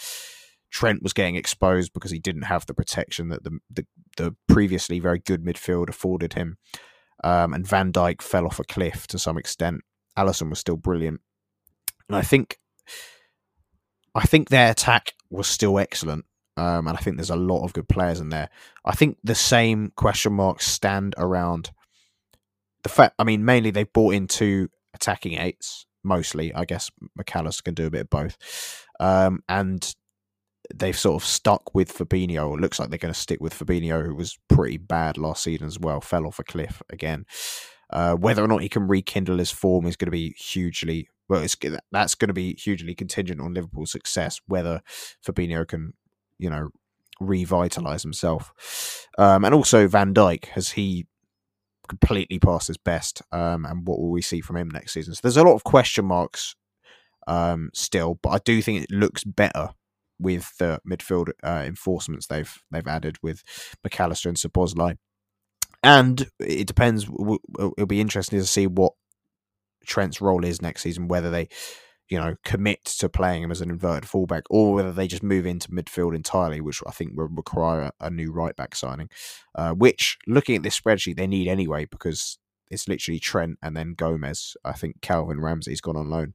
Trent 0.70 1.02
was 1.02 1.12
getting 1.12 1.36
exposed 1.36 1.92
because 1.92 2.10
he 2.10 2.18
didn't 2.18 2.42
have 2.42 2.66
the 2.66 2.74
protection 2.74 3.28
that 3.28 3.44
the 3.44 3.58
the, 3.70 3.86
the 4.16 4.36
previously 4.48 5.00
very 5.00 5.18
good 5.18 5.44
midfield 5.44 5.88
afforded 5.88 6.34
him. 6.34 6.58
Um, 7.22 7.52
and 7.52 7.66
Van 7.66 7.92
Dijk 7.92 8.22
fell 8.22 8.46
off 8.46 8.58
a 8.58 8.64
cliff 8.64 9.06
to 9.08 9.18
some 9.18 9.36
extent. 9.36 9.82
Alisson 10.16 10.48
was 10.48 10.58
still 10.58 10.76
brilliant, 10.76 11.20
and 12.08 12.16
I 12.16 12.22
think 12.22 12.58
I 14.14 14.22
think 14.22 14.48
their 14.48 14.70
attack 14.70 15.14
was 15.30 15.46
still 15.46 15.78
excellent. 15.78 16.24
Um, 16.56 16.88
and 16.88 16.96
I 16.96 17.00
think 17.00 17.16
there's 17.16 17.30
a 17.30 17.36
lot 17.36 17.64
of 17.64 17.72
good 17.72 17.88
players 17.88 18.20
in 18.20 18.28
there. 18.28 18.50
I 18.84 18.94
think 18.94 19.18
the 19.24 19.34
same 19.34 19.92
question 19.96 20.34
marks 20.34 20.66
stand 20.66 21.14
around 21.16 21.70
the 22.82 22.88
fact. 22.88 23.14
I 23.18 23.24
mean, 23.24 23.44
mainly 23.44 23.70
they've 23.70 23.92
brought 23.92 24.14
in 24.14 24.26
two 24.26 24.68
attacking 24.94 25.38
eights. 25.38 25.86
Mostly, 26.02 26.52
I 26.54 26.64
guess 26.64 26.90
Mac 27.14 27.34
Allister 27.34 27.62
can 27.62 27.74
do 27.74 27.86
a 27.86 27.90
bit 27.90 28.02
of 28.02 28.10
both. 28.10 28.36
Um, 28.98 29.42
and 29.48 29.94
they've 30.74 30.98
sort 30.98 31.22
of 31.22 31.26
stuck 31.26 31.74
with 31.74 31.92
Fabinho. 31.92 32.54
It 32.54 32.60
looks 32.60 32.78
like 32.78 32.90
they're 32.90 32.98
going 32.98 33.14
to 33.14 33.18
stick 33.18 33.40
with 33.40 33.58
Fabinho, 33.58 34.04
who 34.04 34.14
was 34.14 34.38
pretty 34.48 34.76
bad 34.76 35.18
last 35.18 35.42
season 35.42 35.66
as 35.66 35.78
well. 35.78 36.00
Fell 36.00 36.26
off 36.26 36.38
a 36.38 36.44
cliff 36.44 36.82
again. 36.90 37.24
Uh, 37.90 38.14
whether 38.14 38.42
or 38.42 38.48
not 38.48 38.62
he 38.62 38.68
can 38.68 38.86
rekindle 38.86 39.38
his 39.38 39.50
form 39.50 39.86
is 39.86 39.96
going 39.96 40.06
to 40.06 40.12
be 40.12 40.34
hugely 40.38 41.08
well. 41.28 41.44
That's 41.92 42.14
going 42.14 42.28
to 42.28 42.34
be 42.34 42.54
hugely 42.54 42.94
contingent 42.94 43.40
on 43.40 43.54
Liverpool's 43.54 43.90
success. 43.90 44.40
Whether 44.46 44.80
Fabinho 45.26 45.66
can, 45.66 45.94
you 46.38 46.50
know, 46.50 46.68
revitalize 47.20 48.02
himself, 48.02 49.08
um, 49.18 49.44
and 49.44 49.54
also 49.54 49.88
Van 49.88 50.14
Dijk 50.14 50.46
has 50.46 50.70
he 50.70 51.06
completely 51.88 52.38
passed 52.38 52.68
his 52.68 52.78
best, 52.78 53.22
um, 53.32 53.66
and 53.66 53.86
what 53.86 53.98
will 53.98 54.10
we 54.10 54.22
see 54.22 54.40
from 54.40 54.56
him 54.56 54.70
next 54.70 54.92
season? 54.92 55.14
So 55.14 55.20
there's 55.22 55.36
a 55.36 55.42
lot 55.42 55.54
of 55.54 55.64
question 55.64 56.04
marks 56.04 56.54
um, 57.26 57.70
still, 57.74 58.18
but 58.22 58.30
I 58.30 58.38
do 58.38 58.62
think 58.62 58.84
it 58.84 58.90
looks 58.90 59.24
better 59.24 59.70
with 60.20 60.56
the 60.58 60.80
midfield 60.88 61.30
uh, 61.42 61.62
enforcements 61.66 62.26
they've 62.26 62.52
they've 62.70 62.86
added 62.86 63.16
with 63.22 63.42
Mac 63.82 63.98
Allister 63.98 64.28
and 64.28 64.38
Szoboszlai 64.38 64.96
and 65.82 66.28
it 66.38 66.66
depends. 66.66 67.04
It'll 67.58 67.86
be 67.86 68.00
interesting 68.00 68.38
to 68.38 68.46
see 68.46 68.66
what 68.66 68.92
Trent's 69.86 70.20
role 70.20 70.44
is 70.44 70.60
next 70.60 70.82
season. 70.82 71.08
Whether 71.08 71.30
they, 71.30 71.48
you 72.08 72.18
know, 72.18 72.36
commit 72.44 72.84
to 72.84 73.08
playing 73.08 73.42
him 73.42 73.50
as 73.50 73.60
an 73.60 73.70
inverted 73.70 74.08
fullback, 74.08 74.44
or 74.50 74.74
whether 74.74 74.92
they 74.92 75.06
just 75.06 75.22
move 75.22 75.46
into 75.46 75.70
midfield 75.70 76.14
entirely, 76.14 76.60
which 76.60 76.82
I 76.86 76.90
think 76.90 77.12
will 77.14 77.28
require 77.28 77.90
a, 77.98 78.10
new 78.10 78.30
right 78.30 78.54
back 78.54 78.74
signing. 78.74 79.08
Uh, 79.54 79.72
which, 79.72 80.18
looking 80.26 80.56
at 80.56 80.62
this 80.62 80.78
spreadsheet, 80.78 81.16
they 81.16 81.26
need 81.26 81.48
anyway 81.48 81.86
because 81.86 82.38
it's 82.70 82.86
literally 82.86 83.18
Trent 83.18 83.58
and 83.62 83.76
then 83.76 83.94
Gomez. 83.94 84.56
I 84.64 84.72
think 84.72 85.00
Calvin 85.00 85.40
Ramsey's 85.40 85.80
gone 85.80 85.96
on 85.96 86.10
loan. 86.10 86.34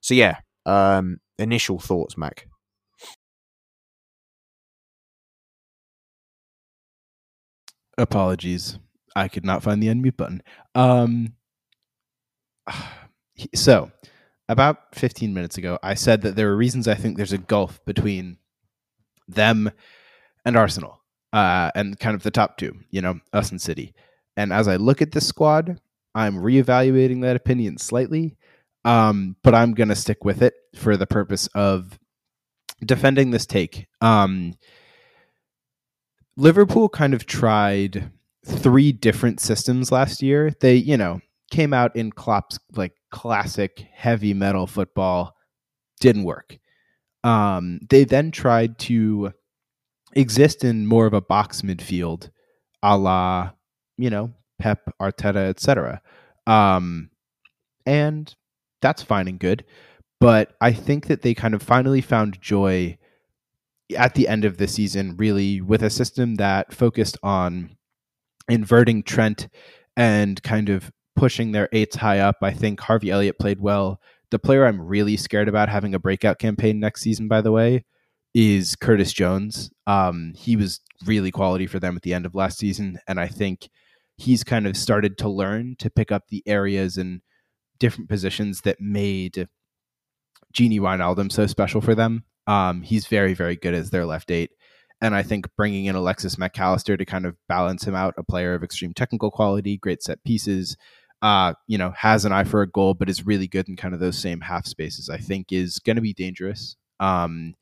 So 0.00 0.14
yeah, 0.14 0.38
um, 0.64 1.18
initial 1.38 1.78
thoughts, 1.78 2.16
Mac. 2.16 2.46
Apologies. 7.98 8.78
I 9.14 9.28
could 9.28 9.44
not 9.44 9.62
find 9.62 9.82
the 9.82 9.88
unmute 9.88 10.16
button. 10.16 10.42
Um, 10.74 11.34
so, 13.54 13.90
about 14.48 14.94
15 14.94 15.32
minutes 15.34 15.58
ago, 15.58 15.78
I 15.82 15.94
said 15.94 16.22
that 16.22 16.36
there 16.36 16.50
are 16.50 16.56
reasons 16.56 16.86
I 16.86 16.94
think 16.94 17.16
there's 17.16 17.32
a 17.32 17.38
gulf 17.38 17.84
between 17.84 18.38
them 19.26 19.70
and 20.44 20.56
Arsenal, 20.56 21.00
uh, 21.32 21.70
and 21.74 21.98
kind 21.98 22.14
of 22.14 22.22
the 22.22 22.30
top 22.30 22.56
two, 22.56 22.78
you 22.90 23.00
know, 23.00 23.18
us 23.32 23.50
and 23.50 23.60
City. 23.60 23.94
And 24.36 24.52
as 24.52 24.68
I 24.68 24.76
look 24.76 25.02
at 25.02 25.12
this 25.12 25.26
squad, 25.26 25.80
I'm 26.14 26.36
reevaluating 26.36 27.22
that 27.22 27.36
opinion 27.36 27.78
slightly, 27.78 28.36
um, 28.84 29.36
but 29.42 29.54
I'm 29.54 29.74
going 29.74 29.88
to 29.88 29.96
stick 29.96 30.24
with 30.24 30.42
it 30.42 30.54
for 30.74 30.96
the 30.96 31.06
purpose 31.06 31.48
of 31.54 31.98
defending 32.84 33.30
this 33.30 33.46
take. 33.46 33.86
Um, 34.00 34.54
Liverpool 36.36 36.88
kind 36.88 37.14
of 37.14 37.26
tried 37.26 38.10
three 38.44 38.92
different 38.92 39.40
systems 39.40 39.90
last 39.90 40.22
year. 40.22 40.52
They, 40.60 40.76
you 40.76 40.96
know, 40.96 41.20
came 41.50 41.72
out 41.72 41.94
in 41.96 42.12
Klopp's 42.12 42.58
like 42.74 42.92
classic 43.10 43.86
heavy 43.92 44.34
metal 44.34 44.66
football, 44.66 45.34
didn't 46.00 46.24
work. 46.24 46.58
Um, 47.24 47.80
they 47.88 48.04
then 48.04 48.30
tried 48.30 48.78
to 48.80 49.32
exist 50.14 50.64
in 50.64 50.86
more 50.86 51.06
of 51.06 51.14
a 51.14 51.20
box 51.20 51.62
midfield, 51.62 52.30
a 52.82 52.96
la, 52.96 53.50
you 53.98 54.10
know, 54.10 54.32
Pep, 54.58 54.80
Arteta, 55.00 55.48
etc. 55.48 56.00
Um, 56.46 57.10
and 57.84 58.34
that's 58.80 59.02
fine 59.02 59.28
and 59.28 59.38
good. 59.38 59.64
But 60.20 60.54
I 60.60 60.72
think 60.72 61.06
that 61.06 61.22
they 61.22 61.34
kind 61.34 61.54
of 61.54 61.62
finally 61.62 62.00
found 62.00 62.40
joy 62.40 62.96
at 63.94 64.14
the 64.14 64.28
end 64.28 64.44
of 64.44 64.56
the 64.56 64.66
season, 64.66 65.16
really, 65.16 65.60
with 65.60 65.82
a 65.82 65.90
system 65.90 66.36
that 66.36 66.72
focused 66.72 67.18
on 67.22 67.76
inverting 68.48 69.02
Trent 69.02 69.48
and 69.96 70.42
kind 70.42 70.68
of 70.68 70.90
pushing 71.14 71.52
their 71.52 71.68
eights 71.72 71.96
high 71.96 72.20
up. 72.20 72.36
I 72.42 72.52
think 72.52 72.80
Harvey 72.80 73.10
Elliott 73.10 73.38
played 73.38 73.60
well. 73.60 74.00
The 74.30 74.38
player 74.38 74.66
I'm 74.66 74.80
really 74.80 75.16
scared 75.16 75.48
about 75.48 75.68
having 75.68 75.94
a 75.94 75.98
breakout 75.98 76.38
campaign 76.38 76.80
next 76.80 77.02
season, 77.02 77.28
by 77.28 77.40
the 77.40 77.52
way, 77.52 77.84
is 78.34 78.76
Curtis 78.76 79.12
Jones. 79.12 79.70
Um, 79.86 80.34
he 80.36 80.56
was 80.56 80.80
really 81.06 81.30
quality 81.30 81.66
for 81.66 81.78
them 81.78 81.96
at 81.96 82.02
the 82.02 82.12
end 82.12 82.26
of 82.26 82.34
last 82.34 82.58
season, 82.58 82.98
and 83.08 83.18
I 83.20 83.28
think 83.28 83.68
he's 84.18 84.44
kind 84.44 84.66
of 84.66 84.76
started 84.76 85.16
to 85.18 85.28
learn 85.28 85.76
to 85.78 85.90
pick 85.90 86.10
up 86.10 86.24
the 86.28 86.42
areas 86.46 86.96
and 86.96 87.20
different 87.78 88.08
positions 88.08 88.62
that 88.62 88.80
made 88.80 89.48
Gini 90.54 90.80
Wijnaldum 90.80 91.30
so 91.30 91.46
special 91.46 91.80
for 91.80 91.94
them. 91.94 92.24
Um, 92.46 92.82
he's 92.82 93.06
very, 93.06 93.34
very 93.34 93.56
good 93.56 93.74
as 93.74 93.90
their 93.90 94.06
left 94.06 94.30
eight. 94.30 94.50
And 95.00 95.14
I 95.14 95.22
think 95.22 95.46
bringing 95.56 95.86
in 95.86 95.94
Alexis 95.94 96.38
Mac 96.38 96.58
Allister 96.58 96.96
to 96.96 97.04
kind 97.04 97.26
of 97.26 97.36
balance 97.48 97.86
him 97.86 97.94
out, 97.94 98.14
a 98.16 98.22
player 98.22 98.54
of 98.54 98.62
extreme 98.62 98.94
technical 98.94 99.30
quality, 99.30 99.76
great 99.76 100.02
set 100.02 100.22
pieces, 100.24 100.76
uh, 101.22 101.54
you 101.66 101.76
know, 101.76 101.92
has 101.96 102.24
an 102.24 102.32
eye 102.32 102.44
for 102.44 102.62
a 102.62 102.68
goal, 102.68 102.94
but 102.94 103.10
is 103.10 103.26
really 103.26 103.46
good 103.46 103.68
in 103.68 103.76
kind 103.76 103.94
of 103.94 104.00
those 104.00 104.18
same 104.18 104.40
half 104.40 104.66
spaces, 104.66 105.10
I 105.10 105.18
think 105.18 105.52
is 105.52 105.78
going 105.80 105.96
to 105.96 106.02
be 106.02 106.14
dangerous. 106.14 106.76
Um, 106.98 107.54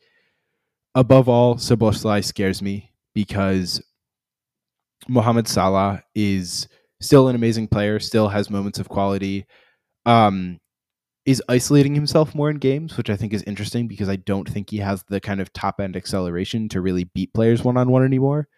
above 0.95 1.29
all, 1.29 1.57
Szoboszlai 1.57 2.25
scares 2.25 2.63
me 2.63 2.93
because 3.15 3.83
Mohamed 5.09 5.49
Salah 5.49 6.03
is 6.15 6.69
still 7.01 7.29
an 7.29 7.37
amazing 7.37 7.69
player, 7.69 7.99
still 7.99 8.29
has 8.29 8.51
moments 8.51 8.79
of 8.79 8.89
quality. 8.89 9.47
Um, 10.07 10.61
is 11.27 11.43
isolating 11.49 11.95
himself 11.95 12.35
more 12.35 12.51
in 12.51 12.59
games, 12.59 12.97
which 12.97 13.09
I 13.09 13.17
think 13.17 13.33
is 13.33 13.43
interesting 13.45 13.89
because 13.89 14.09
I 14.09 14.17
don't 14.17 14.49
think 14.49 14.71
he 14.71 14.79
has 14.79 15.05
the 15.05 15.21
kind 15.21 15.41
of 15.41 15.53
top 15.53 15.81
end 15.81 15.97
acceleration 15.97 16.69
to 16.71 16.81
really 16.81 17.05
beat 17.05 17.33
players 17.33 17.65
one 17.65 17.77
on 17.77 17.91
one 17.91 18.05
anymore. 18.05 18.49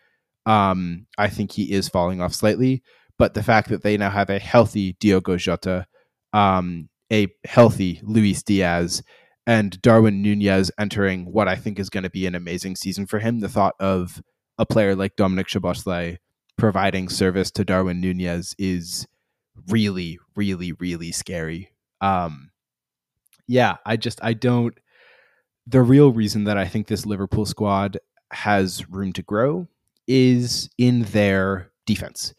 Um, 0.47 1.07
I 1.17 1.29
think 1.29 1.53
he 1.53 1.73
is 1.73 1.89
falling 1.89 2.21
off 2.21 2.35
slightly, 2.35 2.83
but 3.19 3.35
the 3.35 3.43
fact 3.43 3.69
that 3.69 3.83
they 3.83 3.97
now 3.97 4.11
have 4.11 4.31
a 4.31 4.39
healthy 4.39 4.95
Diogo 5.01 5.37
Jota, 5.37 5.87
um, 6.33 6.89
a 7.13 7.29
healthy 7.45 8.01
Luis 8.03 8.43
Diaz, 8.43 9.03
and 9.47 9.81
Darwin 9.81 10.23
Nunez 10.23 10.73
entering 10.79 11.25
what 11.33 11.47
I 11.47 11.55
think 11.55 11.79
is 11.79 11.91
going 11.91 12.03
to 12.03 12.11
be 12.11 12.27
an 12.27 12.35
amazing 12.35 12.75
season 12.77 13.07
for 13.07 13.21
him. 13.21 13.39
The 13.39 13.49
thought 13.49 13.75
of 13.79 14.21
a 14.59 14.67
player 14.67 14.97
like 14.97 15.17
Dominik 15.17 15.47
Szoboszlai 15.47 16.19
providing 16.59 17.09
service 17.09 17.51
to 17.53 17.65
Darwin 17.65 18.01
Nunez 18.01 18.55
is 18.59 19.07
really, 19.69 20.19
really, 20.35 20.73
really 20.73 21.13
scary. 21.13 21.71
Um, 22.01 22.51
yeah, 23.47 23.77
I 23.85 23.97
just 23.97 24.23
I 24.23 24.33
don't. 24.35 24.79
The 25.67 25.83
real 25.83 26.13
reason 26.13 26.45
that 26.45 26.57
I 26.57 26.67
think 26.67 26.87
this 26.87 27.07
Liverpool 27.07 27.47
squad 27.47 27.99
has 28.33 28.89
room 28.89 29.13
to 29.15 29.23
grow 29.23 29.67
is 30.07 30.71
in 30.79 31.03
their 31.03 31.71
defense 31.87 32.35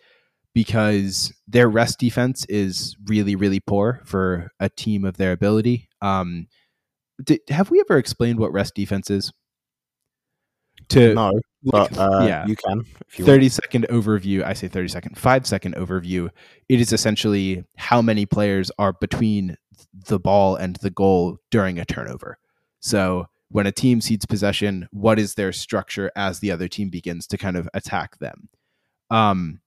because 0.53 1.33
their 1.47 1.69
rest 1.69 1.99
defense 1.99 2.45
is 2.45 2.95
really 3.05 3.35
really 3.35 3.59
poor 3.59 4.01
for 4.05 4.49
a 4.59 4.69
team 4.69 5.05
of 5.05 5.17
their 5.17 5.31
ability. 5.31 5.89
Um, 6.01 6.47
did, 7.23 7.41
have 7.49 7.69
we 7.69 7.79
ever 7.79 7.97
explained 7.97 8.39
what 8.39 8.53
rest 8.53 8.75
defense 8.75 9.09
is? 9.09 9.31
To 10.89 11.13
no, 11.13 11.31
like, 11.63 11.91
but 11.91 11.97
uh, 11.97 12.25
yeah, 12.25 12.45
you 12.45 12.55
can. 12.55 12.85
You 13.17 13.25
30 13.25 13.45
want. 13.45 13.51
second 13.51 13.87
overview. 13.89 14.43
I 14.43 14.53
say 14.53 14.67
30 14.67 14.87
second, 14.87 15.17
five 15.17 15.45
second 15.45 15.75
overview. 15.75 16.29
It 16.69 16.79
is 16.79 16.93
essentially 16.93 17.65
how 17.75 18.01
many 18.01 18.25
players 18.25 18.71
are 18.79 18.93
between 18.93 19.57
the 19.93 20.19
ball 20.19 20.55
and 20.55 20.75
the 20.77 20.89
goal 20.89 21.37
during 21.51 21.79
a 21.79 21.85
turnover. 21.85 22.37
So 22.79 23.27
when 23.49 23.67
a 23.67 23.71
team 23.71 24.01
cedes 24.01 24.25
possession, 24.25 24.87
what 24.91 25.19
is 25.19 25.35
their 25.35 25.51
structure 25.51 26.11
as 26.15 26.39
the 26.39 26.51
other 26.51 26.67
team 26.67 26.89
begins 26.89 27.27
to 27.27 27.37
kind 27.37 27.55
of 27.55 27.69
attack 27.73 28.19
them? 28.19 28.49
Um, 29.09 29.61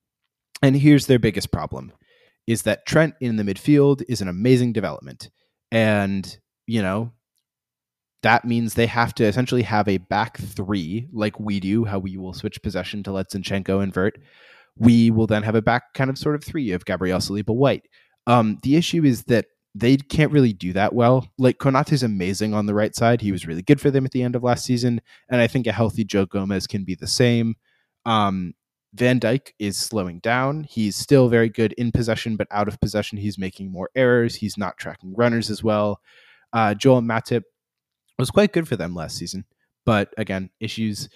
and 0.61 0.75
here's 0.75 1.07
their 1.07 1.19
biggest 1.19 1.51
problem 1.51 1.91
is 2.47 2.63
that 2.63 2.85
Trent 2.85 3.15
in 3.21 3.35
the 3.37 3.43
midfield 3.43 4.03
is 4.07 4.21
an 4.21 4.27
amazing 4.27 4.73
development. 4.73 5.29
And, 5.71 6.37
you 6.67 6.81
know, 6.81 7.11
that 8.23 8.45
means 8.45 8.73
they 8.73 8.87
have 8.87 9.15
to 9.15 9.25
essentially 9.25 9.63
have 9.63 9.87
a 9.87 9.97
back 9.97 10.37
three, 10.37 11.07
like 11.11 11.39
we 11.39 11.59
do, 11.59 11.85
how 11.85 11.99
we 11.99 12.17
will 12.17 12.33
switch 12.33 12.61
possession 12.61 13.03
to 13.03 13.11
let 13.11 13.31
Zinchenko 13.31 13.81
invert. 13.81 14.19
We 14.77 15.11
will 15.11 15.27
then 15.27 15.43
have 15.43 15.55
a 15.55 15.61
back 15.61 15.93
kind 15.93 16.09
of 16.09 16.17
sort 16.17 16.35
of 16.35 16.43
three 16.43 16.71
of 16.71 16.85
Gabriel 16.85 17.19
Saliba 17.19 17.55
White. 17.55 17.87
Um, 18.27 18.59
the 18.63 18.75
issue 18.75 19.03
is 19.03 19.23
that 19.23 19.45
they 19.73 19.97
can't 19.97 20.31
really 20.31 20.53
do 20.53 20.73
that 20.73 20.93
well. 20.93 21.27
Like 21.37 21.57
Konate 21.57 21.93
is 21.93 22.03
amazing 22.03 22.53
on 22.53 22.65
the 22.65 22.73
right 22.73 22.95
side. 22.95 23.21
He 23.21 23.31
was 23.31 23.47
really 23.47 23.61
good 23.61 23.79
for 23.79 23.89
them 23.89 24.05
at 24.05 24.11
the 24.11 24.23
end 24.23 24.35
of 24.35 24.43
last 24.43 24.65
season, 24.65 25.01
and 25.29 25.39
I 25.39 25.47
think 25.47 25.67
a 25.67 25.71
healthy 25.71 26.03
Joe 26.03 26.25
Gomez 26.25 26.67
can 26.67 26.83
be 26.83 26.95
the 26.95 27.07
same. 27.07 27.55
Um, 28.05 28.53
Van 28.93 29.19
Dijk 29.19 29.53
is 29.59 29.77
slowing 29.77 30.19
down. 30.19 30.65
He's 30.65 30.97
still 30.97 31.29
very 31.29 31.47
good 31.47 31.71
in 31.73 31.93
possession, 31.93 32.35
but 32.35 32.47
out 32.51 32.67
of 32.67 32.79
possession, 32.81 33.17
he's 33.17 33.37
making 33.37 33.71
more 33.71 33.89
errors. 33.95 34.35
He's 34.35 34.57
not 34.57 34.77
tracking 34.77 35.13
runners 35.15 35.49
as 35.49 35.63
well. 35.63 36.01
Uh, 36.51 36.73
Joel 36.73 37.01
Matip 37.01 37.43
was 38.19 38.29
quite 38.29 38.51
good 38.51 38.67
for 38.67 38.75
them 38.75 38.93
last 38.93 39.17
season, 39.17 39.45
but 39.85 40.13
again, 40.17 40.49
issues. 40.59 41.07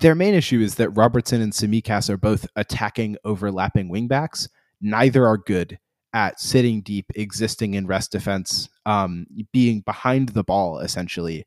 Their 0.00 0.14
main 0.14 0.34
issue 0.34 0.60
is 0.60 0.74
that 0.76 0.90
Robertson 0.90 1.40
and 1.40 1.52
Tsimikas 1.52 2.10
are 2.10 2.18
both 2.18 2.46
attacking, 2.54 3.16
overlapping 3.24 3.90
wingbacks. 3.90 4.46
Neither 4.80 5.26
are 5.26 5.38
good 5.38 5.78
at 6.12 6.40
sitting 6.40 6.80
deep, 6.80 7.06
existing 7.14 7.74
in 7.74 7.86
rest 7.86 8.12
defense, 8.12 8.68
um, 8.86 9.26
being 9.52 9.80
behind 9.80 10.30
the 10.30 10.44
ball, 10.44 10.78
essentially. 10.78 11.44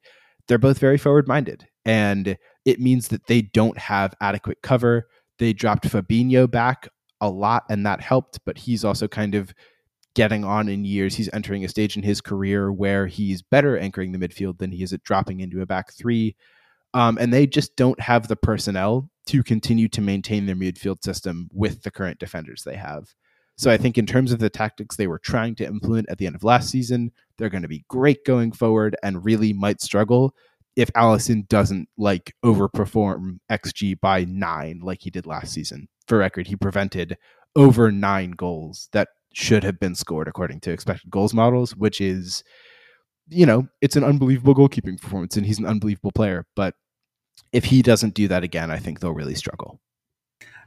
They're 0.47 0.57
both 0.57 0.79
very 0.79 0.97
forward 0.97 1.27
minded. 1.27 1.67
And 1.85 2.37
it 2.65 2.79
means 2.79 3.07
that 3.07 3.27
they 3.27 3.41
don't 3.41 3.77
have 3.77 4.13
adequate 4.21 4.61
cover. 4.61 5.07
They 5.37 5.53
dropped 5.53 5.87
Fabinho 5.87 6.49
back 6.49 6.87
a 7.21 7.29
lot, 7.29 7.63
and 7.69 7.85
that 7.85 8.01
helped, 8.01 8.39
but 8.45 8.57
he's 8.57 8.85
also 8.85 9.07
kind 9.07 9.35
of 9.35 9.53
getting 10.15 10.43
on 10.43 10.67
in 10.67 10.85
years. 10.85 11.15
He's 11.15 11.29
entering 11.33 11.63
a 11.63 11.69
stage 11.69 11.95
in 11.95 12.03
his 12.03 12.21
career 12.21 12.71
where 12.71 13.07
he's 13.07 13.41
better 13.41 13.77
anchoring 13.77 14.11
the 14.11 14.17
midfield 14.17 14.57
than 14.57 14.71
he 14.71 14.83
is 14.83 14.93
at 14.93 15.03
dropping 15.03 15.39
into 15.39 15.61
a 15.61 15.65
back 15.65 15.93
three. 15.93 16.35
Um, 16.93 17.17
and 17.19 17.31
they 17.31 17.45
just 17.45 17.75
don't 17.75 17.99
have 17.99 18.27
the 18.27 18.35
personnel 18.35 19.09
to 19.27 19.43
continue 19.43 19.87
to 19.89 20.01
maintain 20.01 20.45
their 20.45 20.55
midfield 20.55 21.03
system 21.03 21.49
with 21.53 21.83
the 21.83 21.91
current 21.91 22.19
defenders 22.19 22.63
they 22.63 22.75
have. 22.75 23.13
So 23.59 23.69
I 23.69 23.75
think 23.75 23.97
in 23.97 24.05
terms 24.05 24.31
of 24.31 24.39
the 24.39 24.49
tactics 24.49 24.95
they 24.95 25.07
were 25.07 25.19
trying 25.19 25.53
to 25.55 25.65
implement 25.65 26.09
at 26.09 26.17
the 26.17 26.25
end 26.25 26.33
of 26.33 26.45
last 26.45 26.69
season, 26.69 27.11
they're 27.37 27.49
going 27.49 27.61
to 27.61 27.67
be 27.67 27.83
great 27.89 28.23
going 28.23 28.53
forward 28.53 28.95
and 29.03 29.25
really 29.25 29.51
might 29.51 29.81
struggle 29.81 30.33
if 30.77 30.89
Alisson 30.93 31.45
doesn't 31.49 31.89
like 31.97 32.33
overperform 32.45 33.39
XG 33.51 33.99
by 33.99 34.23
nine 34.23 34.79
like 34.81 35.01
he 35.01 35.09
did 35.09 35.25
last 35.25 35.51
season. 35.51 35.89
For 36.07 36.19
record, 36.19 36.47
he 36.47 36.55
prevented 36.55 37.17
over 37.53 37.91
nine 37.91 38.31
goals 38.31 38.87
that 38.93 39.09
should 39.33 39.65
have 39.65 39.77
been 39.77 39.93
scored 39.93 40.29
according 40.29 40.61
to 40.61 40.71
expected 40.71 41.11
goals 41.11 41.33
models, 41.33 41.75
which 41.75 41.99
is, 41.99 42.45
you 43.27 43.45
know, 43.45 43.67
it's 43.81 43.97
an 43.97 44.05
unbelievable 44.05 44.55
goalkeeping 44.55 45.01
performance 45.01 45.35
and 45.35 45.45
he's 45.45 45.59
an 45.59 45.65
unbelievable 45.65 46.13
player. 46.13 46.45
But 46.55 46.75
if 47.51 47.65
he 47.65 47.81
doesn't 47.81 48.13
do 48.13 48.29
that 48.29 48.45
again, 48.45 48.71
I 48.71 48.77
think 48.77 49.01
they'll 49.01 49.11
really 49.11 49.35
struggle. 49.35 49.81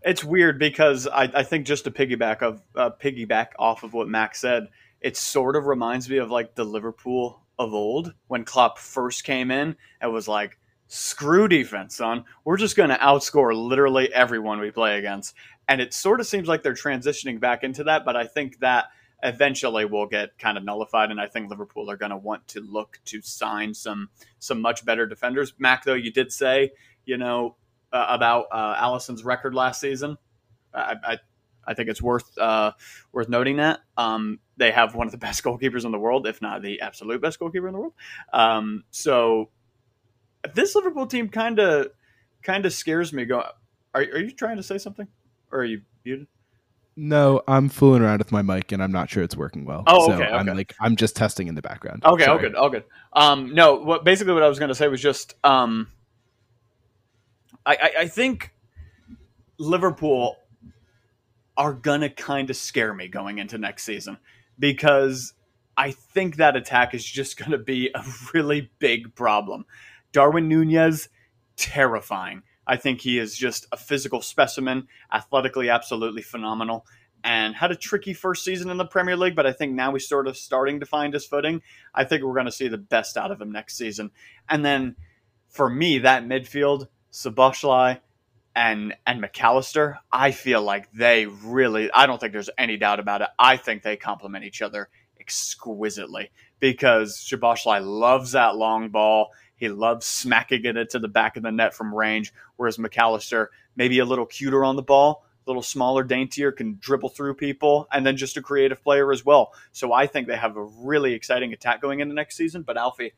It's 0.04 0.24
weird 0.24 0.58
because 0.58 1.06
I, 1.06 1.24
I 1.34 1.42
think 1.42 1.66
just 1.66 1.84
to 1.84 1.90
piggyback 1.90 2.42
of 2.42 2.62
uh, 2.74 2.90
piggyback 3.00 3.48
off 3.58 3.82
of 3.82 3.92
what 3.92 4.08
Mac 4.08 4.34
said, 4.34 4.68
it 5.00 5.16
sort 5.16 5.56
of 5.56 5.66
reminds 5.66 6.08
me 6.08 6.18
of 6.18 6.30
like 6.30 6.54
the 6.54 6.64
Liverpool 6.64 7.40
of 7.58 7.74
old 7.74 8.12
when 8.26 8.44
Klopp 8.44 8.78
first 8.78 9.24
came 9.24 9.50
in 9.50 9.76
and 10.00 10.12
was 10.12 10.26
like, 10.26 10.58
"Screw 10.88 11.48
defense, 11.48 11.96
son. 11.96 12.24
We're 12.44 12.56
just 12.56 12.76
going 12.76 12.90
to 12.90 12.96
outscore 12.96 13.54
literally 13.54 14.12
everyone 14.12 14.60
we 14.60 14.70
play 14.70 14.98
against." 14.98 15.34
And 15.68 15.80
it 15.80 15.94
sort 15.94 16.20
of 16.20 16.26
seems 16.26 16.48
like 16.48 16.62
they're 16.62 16.74
transitioning 16.74 17.38
back 17.38 17.62
into 17.62 17.84
that, 17.84 18.04
but 18.04 18.16
I 18.16 18.26
think 18.26 18.58
that 18.58 18.86
eventually 19.22 19.84
will 19.84 20.06
get 20.06 20.36
kind 20.38 20.58
of 20.58 20.64
nullified 20.64 21.10
and 21.10 21.20
I 21.20 21.28
think 21.28 21.48
Liverpool 21.48 21.88
are 21.90 21.96
going 21.96 22.10
to 22.10 22.16
want 22.16 22.48
to 22.48 22.60
look 22.60 22.98
to 23.06 23.22
sign 23.22 23.72
some 23.72 24.10
some 24.40 24.60
much 24.60 24.84
better 24.84 25.06
defenders. 25.06 25.54
Mac 25.58 25.84
though 25.84 25.94
you 25.94 26.10
did 26.12 26.32
say, 26.32 26.72
you 27.04 27.16
know, 27.16 27.56
uh, 27.92 28.06
about 28.08 28.46
uh, 28.50 28.76
Alisson's 28.78 29.24
record 29.24 29.54
last 29.54 29.80
season. 29.80 30.16
I, 30.74 30.96
I, 31.04 31.18
I 31.64 31.74
think 31.74 31.88
it's 31.88 32.02
worth 32.02 32.36
uh, 32.38 32.72
worth 33.12 33.28
noting 33.28 33.58
that 33.58 33.80
um, 33.96 34.40
they 34.56 34.70
have 34.70 34.94
one 34.94 35.06
of 35.06 35.12
the 35.12 35.18
best 35.26 35.42
goalkeepers 35.42 35.84
in 35.84 35.92
the 35.92 35.98
world, 35.98 36.26
if 36.26 36.42
not 36.42 36.62
the 36.62 36.80
absolute 36.80 37.20
best 37.20 37.38
goalkeeper 37.38 37.68
in 37.68 37.74
the 37.74 37.80
world. 37.80 37.94
Um, 38.32 38.84
so 38.90 39.50
this 40.54 40.74
Liverpool 40.74 41.06
team 41.06 41.28
kind 41.28 41.58
of 41.58 41.88
kind 42.42 42.66
of 42.66 42.72
scares 42.72 43.12
me. 43.12 43.24
Go, 43.24 43.44
are, 43.94 44.00
are 44.00 44.18
you 44.18 44.30
trying 44.30 44.56
to 44.56 44.62
say 44.62 44.78
something, 44.78 45.06
or 45.50 45.60
are 45.60 45.64
you 45.64 45.82
muted? 46.04 46.26
No, 46.94 47.40
I'm 47.48 47.70
fooling 47.70 48.02
around 48.02 48.18
with 48.18 48.32
my 48.32 48.42
mic 48.42 48.70
and 48.70 48.82
I'm 48.82 48.92
not 48.92 49.08
sure 49.08 49.22
it's 49.22 49.36
working 49.36 49.64
well. 49.64 49.82
Oh, 49.86 50.04
okay. 50.04 50.18
So 50.18 50.22
okay. 50.24 50.32
I'm 50.32 50.46
like 50.46 50.74
I'm 50.78 50.96
just 50.96 51.16
testing 51.16 51.48
in 51.48 51.54
the 51.54 51.62
background. 51.62 52.04
Okay, 52.04 52.26
all 52.26 52.38
good, 52.38 52.54
all 52.54 52.68
good. 52.68 52.84
Um, 53.14 53.54
no, 53.54 53.76
what 53.76 54.04
basically 54.04 54.34
what 54.34 54.42
I 54.42 54.48
was 54.48 54.58
going 54.58 54.68
to 54.68 54.74
say 54.74 54.88
was 54.88 55.00
just 55.00 55.34
um, 55.42 55.88
I, 57.64 57.74
I, 57.74 57.92
I 58.00 58.08
think 58.08 58.52
Liverpool 59.58 60.36
are 61.56 61.74
gonna 61.74 62.10
kind 62.10 62.50
of 62.50 62.56
scare 62.56 62.94
me 62.94 63.08
going 63.08 63.38
into 63.38 63.58
next 63.58 63.84
season 63.84 64.18
because 64.58 65.34
I 65.76 65.90
think 65.92 66.36
that 66.36 66.56
attack 66.56 66.94
is 66.94 67.04
just 67.04 67.36
gonna 67.36 67.58
be 67.58 67.90
a 67.94 68.04
really 68.34 68.70
big 68.78 69.14
problem. 69.14 69.66
Darwin 70.12 70.48
Nunez, 70.48 71.08
terrifying. 71.56 72.42
I 72.66 72.76
think 72.76 73.00
he 73.00 73.18
is 73.18 73.36
just 73.36 73.66
a 73.72 73.76
physical 73.76 74.22
specimen, 74.22 74.86
athletically 75.12 75.68
absolutely 75.68 76.22
phenomenal, 76.22 76.86
and 77.24 77.54
had 77.54 77.70
a 77.70 77.76
tricky 77.76 78.14
first 78.14 78.44
season 78.44 78.70
in 78.70 78.76
the 78.76 78.84
Premier 78.84 79.16
League, 79.16 79.36
but 79.36 79.46
I 79.46 79.52
think 79.52 79.72
now 79.72 79.92
he's 79.92 80.08
sort 80.08 80.26
of 80.26 80.36
starting 80.36 80.80
to 80.80 80.86
find 80.86 81.14
his 81.14 81.26
footing. 81.26 81.62
I 81.94 82.04
think 82.04 82.22
we're 82.22 82.34
going 82.34 82.46
to 82.46 82.52
see 82.52 82.68
the 82.68 82.78
best 82.78 83.16
out 83.16 83.30
of 83.30 83.40
him 83.40 83.52
next 83.52 83.76
season. 83.76 84.10
And 84.48 84.64
then 84.64 84.96
for 85.48 85.68
me, 85.68 85.98
that 85.98 86.24
midfield, 86.24 86.88
Szoboszlai, 87.12 88.00
and 88.54 88.94
and 89.06 89.20
Mac 89.20 89.42
Allister, 89.42 89.98
I 90.10 90.30
feel 90.30 90.62
like 90.62 90.92
they 90.92 91.26
really 91.26 91.90
I 91.92 92.06
don't 92.06 92.20
think 92.20 92.32
there's 92.32 92.50
any 92.58 92.76
doubt 92.76 93.00
about 93.00 93.22
it. 93.22 93.28
I 93.38 93.56
think 93.56 93.82
they 93.82 93.96
complement 93.96 94.44
each 94.44 94.62
other 94.62 94.88
exquisitely 95.18 96.30
because 96.60 97.16
Szoboszlai 97.16 97.84
loves 97.84 98.32
that 98.32 98.56
long 98.56 98.90
ball. 98.90 99.30
He 99.54 99.68
loves 99.68 100.06
smacking 100.06 100.64
it 100.64 100.76
into 100.76 100.98
the 100.98 101.08
back 101.08 101.36
of 101.36 101.42
the 101.42 101.52
net 101.52 101.74
from 101.74 101.94
range, 101.94 102.32
whereas 102.56 102.78
Mac 102.78 102.98
Allister 102.98 103.50
maybe 103.76 104.00
a 104.00 104.04
little 104.04 104.26
cuter 104.26 104.64
on 104.64 104.76
the 104.76 104.82
ball, 104.82 105.24
a 105.46 105.50
little 105.50 105.62
smaller, 105.62 106.02
daintier, 106.02 106.52
can 106.52 106.76
dribble 106.80 107.10
through 107.10 107.34
people, 107.34 107.88
and 107.92 108.04
then 108.04 108.16
just 108.16 108.36
a 108.36 108.42
creative 108.42 108.82
player 108.82 109.12
as 109.12 109.24
well. 109.24 109.52
So 109.70 109.92
I 109.92 110.06
think 110.06 110.26
they 110.26 110.36
have 110.36 110.56
a 110.56 110.64
really 110.64 111.14
exciting 111.14 111.52
attack 111.52 111.80
going 111.80 112.00
into 112.00 112.14
next 112.14 112.36
season. 112.36 112.62
But 112.62 112.76
Alfie, 112.76 113.12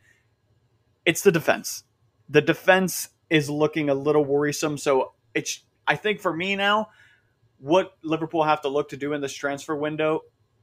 it's 1.05 1.23
the 1.23 1.33
defense. 1.33 1.85
The 2.29 2.41
defense 2.41 3.09
is 3.35 3.51
looking 3.51 3.91
a 3.91 3.95
little 3.95 4.25
worrisome. 4.25 4.79
So 4.79 5.13
it's 5.35 5.65
I 5.89 5.97
think 5.97 6.21
for 6.21 6.33
me 6.33 6.55
now, 6.55 6.91
what 7.59 7.97
Liverpool 8.05 8.45
have 8.45 8.63
to 8.63 8.69
look 8.69 8.91
to 8.91 8.97
do 8.97 9.13
in 9.13 9.21
this 9.21 9.35
transfer 9.35 9.75
window 9.75 10.21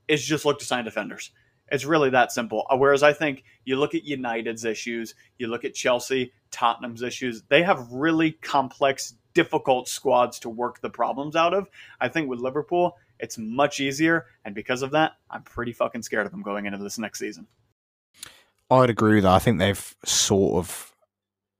is 0.07 0.23
just 0.25 0.45
look 0.45 0.57
to 0.59 0.65
sign 0.65 0.85
defenders. 0.85 1.31
It's 1.69 1.83
really 1.83 2.11
that 2.11 2.31
simple. 2.31 2.65
Uh, 2.69 2.77
whereas 2.77 3.03
I 3.03 3.11
think 3.11 3.43
you 3.65 3.75
look 3.75 3.93
at 3.93 4.05
United's 4.05 4.63
issues, 4.63 5.15
you 5.37 5.47
look 5.47 5.65
at 5.65 5.73
Chelsea, 5.73 6.31
Tottenham's 6.49 7.01
issues, 7.01 7.43
they 7.49 7.61
have 7.61 7.91
really 7.91 8.31
complex, 8.31 9.15
difficult 9.33 9.89
squads 9.89 10.39
to 10.39 10.49
work 10.49 10.79
the 10.79 10.89
problems 10.89 11.35
out 11.35 11.53
of. 11.53 11.67
I 11.99 12.07
think 12.07 12.29
with 12.29 12.39
Liverpool, 12.39 12.97
it's 13.19 13.37
much 13.37 13.81
easier. 13.81 14.27
And 14.45 14.55
because 14.55 14.81
of 14.81 14.91
that, 14.91 15.13
I'm 15.29 15.43
pretty 15.43 15.73
fucking 15.73 16.03
scared 16.03 16.25
of 16.25 16.31
them 16.31 16.41
going 16.41 16.67
into 16.67 16.77
this 16.77 16.97
next 16.97 17.19
season. 17.19 17.47
I'd 18.69 18.89
agree 18.89 19.15
with 19.15 19.23
that. 19.23 19.33
I 19.33 19.39
think 19.39 19.59
they've 19.59 19.95
sort 20.05 20.55
of 20.55 20.90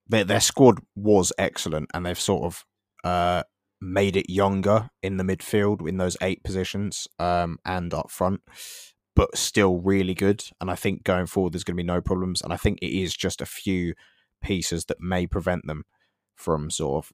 their, 0.08 0.24
their 0.24 0.40
squad 0.40 0.80
was 0.94 1.32
excellent 1.38 1.90
and 1.94 2.04
they've 2.04 2.18
sort 2.18 2.44
of 2.44 2.64
uh, 3.04 3.42
made 3.80 4.16
it 4.16 4.30
younger 4.30 4.90
in 5.02 5.16
the 5.16 5.24
midfield 5.24 5.86
in 5.88 5.96
those 5.96 6.16
eight 6.22 6.42
positions 6.44 7.08
um, 7.18 7.58
and 7.64 7.92
up 7.92 8.10
front, 8.10 8.40
but 9.16 9.36
still 9.36 9.80
really 9.80 10.14
good. 10.14 10.44
And 10.60 10.70
I 10.70 10.74
think 10.74 11.04
going 11.04 11.26
forward, 11.26 11.52
there's 11.52 11.64
going 11.64 11.76
to 11.76 11.82
be 11.82 11.86
no 11.86 12.00
problems. 12.00 12.40
And 12.42 12.52
I 12.52 12.56
think 12.56 12.78
it 12.80 12.96
is 12.96 13.14
just 13.16 13.40
a 13.40 13.46
few 13.46 13.94
pieces 14.42 14.86
that 14.86 15.00
may 15.00 15.26
prevent 15.26 15.66
them 15.66 15.84
from 16.36 16.70
sort 16.70 17.04
of 17.04 17.12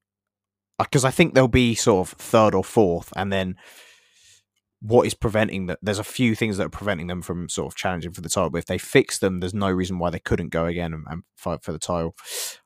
because 0.79 1.05
I 1.05 1.11
think 1.11 1.35
they'll 1.35 1.49
be 1.49 1.75
sort 1.75 2.09
of 2.09 2.19
third 2.19 2.55
or 2.55 2.63
fourth, 2.63 3.13
and 3.17 3.33
then 3.33 3.57
what 4.81 5.07
is 5.07 5.15
preventing 5.15 5.67
that? 5.67 5.79
There's 5.83 5.99
a 5.99 6.05
few 6.05 6.35
things 6.35 6.57
that 6.57 6.67
are 6.67 6.71
preventing 6.71 7.09
them 7.09 7.23
from 7.23 7.49
sort 7.49 7.73
of 7.73 7.77
challenging 7.77 8.13
for 8.13 8.21
the 8.21 8.29
title. 8.29 8.51
But 8.51 8.59
if 8.59 8.67
they 8.67 8.79
fix 8.79 9.19
them, 9.19 9.41
there's 9.41 9.55
no 9.55 9.71
reason 9.71 9.99
why 9.99 10.11
they 10.11 10.21
couldn't 10.21 10.51
go 10.51 10.67
again 10.67 10.95
and, 10.95 11.05
and 11.09 11.23
fight 11.37 11.63
for 11.63 11.73
the 11.73 11.79
title. 11.79 12.15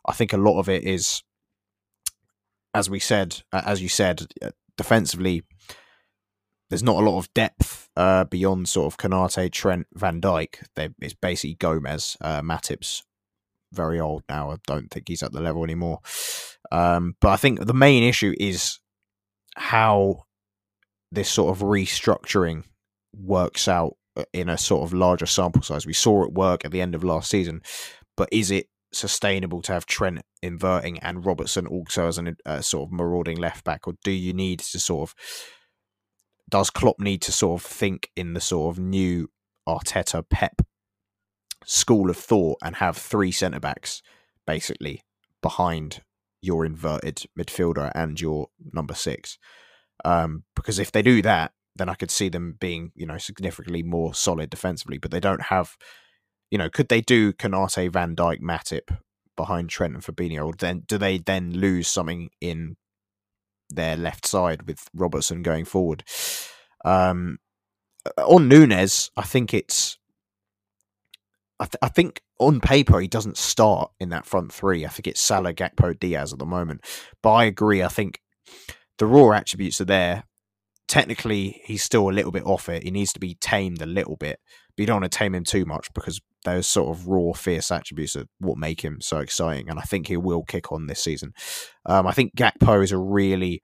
I 0.06 0.12
think 0.12 0.32
a 0.32 0.38
lot 0.38 0.58
of 0.58 0.68
it 0.68 0.84
is 0.84 1.22
as 2.74 2.88
we 2.88 2.98
said, 2.98 3.42
as 3.52 3.82
you 3.82 3.88
said, 3.88 4.26
uh, 4.40 4.50
defensively, 4.76 5.42
there's 6.70 6.82
not 6.82 7.02
a 7.02 7.04
lot 7.08 7.18
of 7.18 7.32
depth 7.34 7.90
uh, 7.96 8.24
beyond 8.24 8.68
sort 8.68 8.92
of 8.92 8.96
Konate, 8.96 9.52
Trent, 9.52 9.86
Van 9.94 10.20
Dijk. 10.20 10.64
it's 11.00 11.14
basically 11.14 11.54
Gomez, 11.54 12.16
uh, 12.20 12.40
Matip's 12.40 13.02
very 13.72 14.00
old 14.00 14.22
now. 14.28 14.50
I 14.50 14.56
don't 14.66 14.90
think 14.90 15.08
he's 15.08 15.22
at 15.22 15.32
the 15.32 15.40
level 15.40 15.64
anymore. 15.64 16.00
Um, 16.70 17.14
but 17.20 17.28
I 17.28 17.36
think 17.36 17.64
the 17.64 17.74
main 17.74 18.02
issue 18.02 18.34
is 18.38 18.78
how 19.56 20.24
this 21.12 21.30
sort 21.30 21.54
of 21.54 21.62
restructuring 21.62 22.64
works 23.14 23.68
out 23.68 23.96
uh, 24.16 24.24
in 24.32 24.48
a 24.48 24.58
sort 24.58 24.82
of 24.82 24.94
larger 24.94 25.26
sample 25.26 25.62
size. 25.62 25.86
We 25.86 25.92
saw 25.92 26.24
it 26.24 26.32
work 26.32 26.64
at 26.64 26.72
the 26.72 26.80
end 26.80 26.94
of 26.94 27.04
last 27.04 27.30
season, 27.30 27.62
but 28.16 28.28
is 28.32 28.50
it 28.50 28.66
sustainable 28.92 29.62
to 29.62 29.72
have 29.72 29.86
Trent 29.86 30.22
inverting 30.42 30.98
and 31.00 31.24
Robertson 31.24 31.66
also 31.66 32.08
as 32.08 32.18
a 32.18 32.34
uh, 32.44 32.60
sort 32.60 32.88
of 32.88 32.92
marauding 32.92 33.36
left 33.36 33.64
back, 33.64 33.86
or 33.86 33.94
do 34.02 34.10
you 34.10 34.32
need 34.32 34.60
to 34.60 34.80
sort 34.80 35.10
of 35.10 35.14
does 36.50 36.70
Klopp 36.70 36.98
need 36.98 37.22
to 37.22 37.32
sort 37.32 37.60
of 37.62 37.66
think 37.66 38.10
in 38.16 38.34
the 38.34 38.40
sort 38.40 38.74
of 38.74 38.82
new 38.82 39.30
Arteta 39.66 40.22
Pep 40.28 40.60
school 41.64 42.10
of 42.10 42.16
thought 42.16 42.58
and 42.62 42.76
have 42.76 42.96
three 42.96 43.32
centre 43.32 43.60
backs 43.60 44.02
basically 44.46 45.02
behind 45.40 46.02
your 46.42 46.66
inverted 46.66 47.24
midfielder 47.38 47.90
and 47.94 48.20
your 48.20 48.48
number 48.72 48.94
six? 48.94 49.38
Um, 50.04 50.44
because 50.56 50.78
if 50.78 50.92
they 50.92 51.02
do 51.02 51.22
that, 51.22 51.52
then 51.76 51.88
I 51.88 51.94
could 51.94 52.10
see 52.10 52.28
them 52.28 52.56
being, 52.60 52.92
you 52.94 53.06
know, 53.06 53.18
significantly 53.18 53.82
more 53.82 54.14
solid 54.14 54.50
defensively. 54.50 54.98
But 54.98 55.10
they 55.10 55.20
don't 55.20 55.42
have 55.42 55.76
you 56.52 56.58
know, 56.58 56.68
could 56.68 56.90
they 56.90 57.00
do 57.00 57.32
Konate, 57.32 57.90
Van 57.90 58.14
Dijk, 58.14 58.40
Matip 58.40 58.94
behind 59.38 59.70
Trent 59.70 59.94
and 59.94 60.02
Fabinho? 60.04 60.48
Or 60.48 60.52
then 60.52 60.82
do 60.86 60.98
they 60.98 61.16
then 61.16 61.50
lose 61.50 61.88
something 61.88 62.28
in 62.42 62.76
their 63.70 63.96
left 63.96 64.26
side 64.26 64.66
with 64.66 64.86
Robertson 64.92 65.42
going 65.42 65.64
forward? 65.64 66.04
Um, 66.84 67.38
on 68.18 68.48
Nunez, 68.48 69.10
I 69.16 69.22
think 69.22 69.54
it's. 69.54 69.96
I, 71.58 71.64
th- 71.64 71.78
I 71.80 71.88
think 71.88 72.20
on 72.38 72.60
paper 72.60 73.00
he 73.00 73.08
doesn't 73.08 73.38
start 73.38 73.90
in 73.98 74.10
that 74.10 74.26
front 74.26 74.52
three. 74.52 74.84
I 74.84 74.88
think 74.88 75.06
it's 75.06 75.22
Salah, 75.22 75.54
Gakpo, 75.54 75.98
Diaz 75.98 76.34
at 76.34 76.38
the 76.38 76.44
moment. 76.44 76.84
But 77.22 77.32
I 77.32 77.44
agree. 77.44 77.82
I 77.82 77.88
think 77.88 78.20
the 79.02 79.06
raw 79.08 79.32
attributes 79.32 79.80
are 79.80 79.84
there. 79.84 80.22
Technically, 80.86 81.60
he's 81.64 81.82
still 81.82 82.08
a 82.08 82.12
little 82.12 82.30
bit 82.30 82.46
off 82.46 82.68
it. 82.68 82.84
He 82.84 82.92
needs 82.92 83.12
to 83.14 83.18
be 83.18 83.34
tamed 83.34 83.82
a 83.82 83.86
little 83.86 84.14
bit, 84.14 84.38
but 84.76 84.80
you 84.80 84.86
don't 84.86 85.00
want 85.00 85.10
to 85.10 85.18
tame 85.18 85.34
him 85.34 85.42
too 85.42 85.64
much 85.64 85.92
because 85.92 86.20
those 86.44 86.68
sort 86.68 86.96
of 86.96 87.08
raw, 87.08 87.32
fierce 87.32 87.72
attributes 87.72 88.14
are 88.14 88.26
what 88.38 88.58
make 88.58 88.82
him 88.82 89.00
so 89.00 89.18
exciting. 89.18 89.68
And 89.68 89.80
I 89.80 89.82
think 89.82 90.06
he 90.06 90.16
will 90.16 90.44
kick 90.44 90.70
on 90.70 90.86
this 90.86 91.02
season. 91.02 91.32
Um, 91.84 92.06
I 92.06 92.12
think 92.12 92.36
Gakpo 92.36 92.80
is 92.84 92.92
a 92.92 92.96
really 92.96 93.60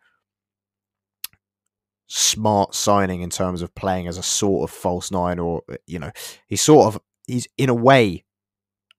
smart 2.09 2.75
signing 2.75 3.21
in 3.21 3.31
terms 3.31 3.63
of 3.63 3.73
playing 3.77 4.09
as 4.09 4.19
a 4.19 4.25
sort 4.25 4.69
of 4.69 4.75
false 4.75 5.13
nine, 5.13 5.39
or 5.39 5.63
you 5.87 6.01
know, 6.01 6.11
he's 6.49 6.63
sort 6.63 6.93
of 6.93 7.01
he's 7.29 7.47
in 7.57 7.69
a 7.69 7.75
way 7.75 8.25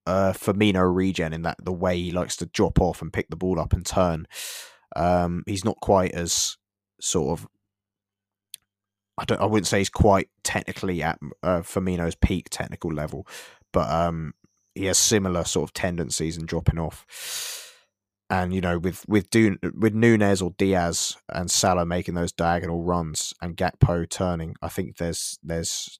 uh, 0.05 0.31
Firmino 0.31 0.89
regen 0.89 1.33
in 1.33 1.41
that 1.41 1.57
the 1.61 1.73
way 1.73 1.99
he 1.99 2.11
likes 2.11 2.37
to 2.37 2.45
drop 2.45 2.79
off 2.79 3.01
and 3.01 3.11
pick 3.11 3.29
the 3.29 3.35
ball 3.35 3.59
up 3.59 3.73
and 3.73 3.85
turn. 3.85 4.25
Um, 4.95 5.43
he's 5.45 5.65
not 5.65 5.79
quite 5.79 6.11
as 6.11 6.57
sort 6.99 7.39
of 7.39 7.47
I 9.17 9.25
don't 9.25 9.41
I 9.41 9.45
wouldn't 9.45 9.67
say 9.67 9.79
he's 9.79 9.89
quite 9.89 10.29
technically 10.43 11.03
at 11.03 11.19
uh, 11.43 11.59
Firmino's 11.59 12.15
peak 12.15 12.49
technical 12.49 12.91
level, 12.91 13.27
but 13.73 13.89
um, 13.91 14.33
he 14.75 14.85
has 14.85 14.97
similar 14.97 15.43
sort 15.43 15.69
of 15.69 15.73
tendencies 15.73 16.37
and 16.37 16.47
dropping 16.47 16.79
off. 16.79 17.05
And 18.29 18.53
you 18.53 18.61
know, 18.61 18.79
with 18.79 19.05
with 19.07 19.29
Dun- 19.29 19.59
with 19.75 19.93
Nunez 19.93 20.41
or 20.41 20.51
Diaz 20.57 21.17
and 21.27 21.51
Salah 21.51 21.85
making 21.85 22.13
those 22.13 22.31
diagonal 22.31 22.83
runs 22.83 23.33
and 23.41 23.57
Gakpo 23.57 24.07
turning, 24.07 24.55
I 24.61 24.69
think 24.69 24.97
there's 24.97 25.37
there's 25.43 25.99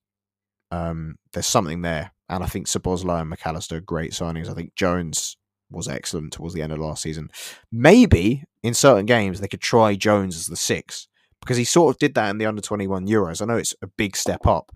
um, 0.72 1.16
there's 1.34 1.48
something 1.48 1.82
there. 1.82 2.12
And 2.30 2.44
I 2.44 2.48
think 2.48 2.68
Szoboszlai 2.68 3.22
and 3.22 3.30
Mac 3.30 3.46
Allister 3.46 3.78
are 3.78 3.82
great 3.82 4.12
signings. 4.12 4.50
I 4.50 4.54
think 4.54 4.76
Jones 4.76 5.36
was 5.72 5.88
excellent 5.88 6.34
towards 6.34 6.54
the 6.54 6.62
end 6.62 6.72
of 6.72 6.80
last 6.80 7.04
season. 7.04 7.30
Maybe 7.72 8.44
in 8.64 8.74
certain 8.74 9.06
games 9.06 9.40
they 9.40 9.48
could 9.48 9.62
try 9.62 9.96
Jones 9.96 10.36
as 10.36 10.48
the 10.48 10.56
six 10.56 11.08
because 11.42 11.58
he 11.58 11.64
sort 11.64 11.96
of 11.96 12.00
did 12.00 12.16
that 12.16 12.30
in 12.30 12.38
the 12.38 12.46
under 12.46 12.62
twenty 12.62 12.88
one 12.88 13.08
Euros. 13.08 13.42
I 13.42 13.46
know 13.46 13.58
it's 13.58 13.76
a 13.82 13.88
big 13.88 14.16
step 14.16 14.46
up, 14.48 14.72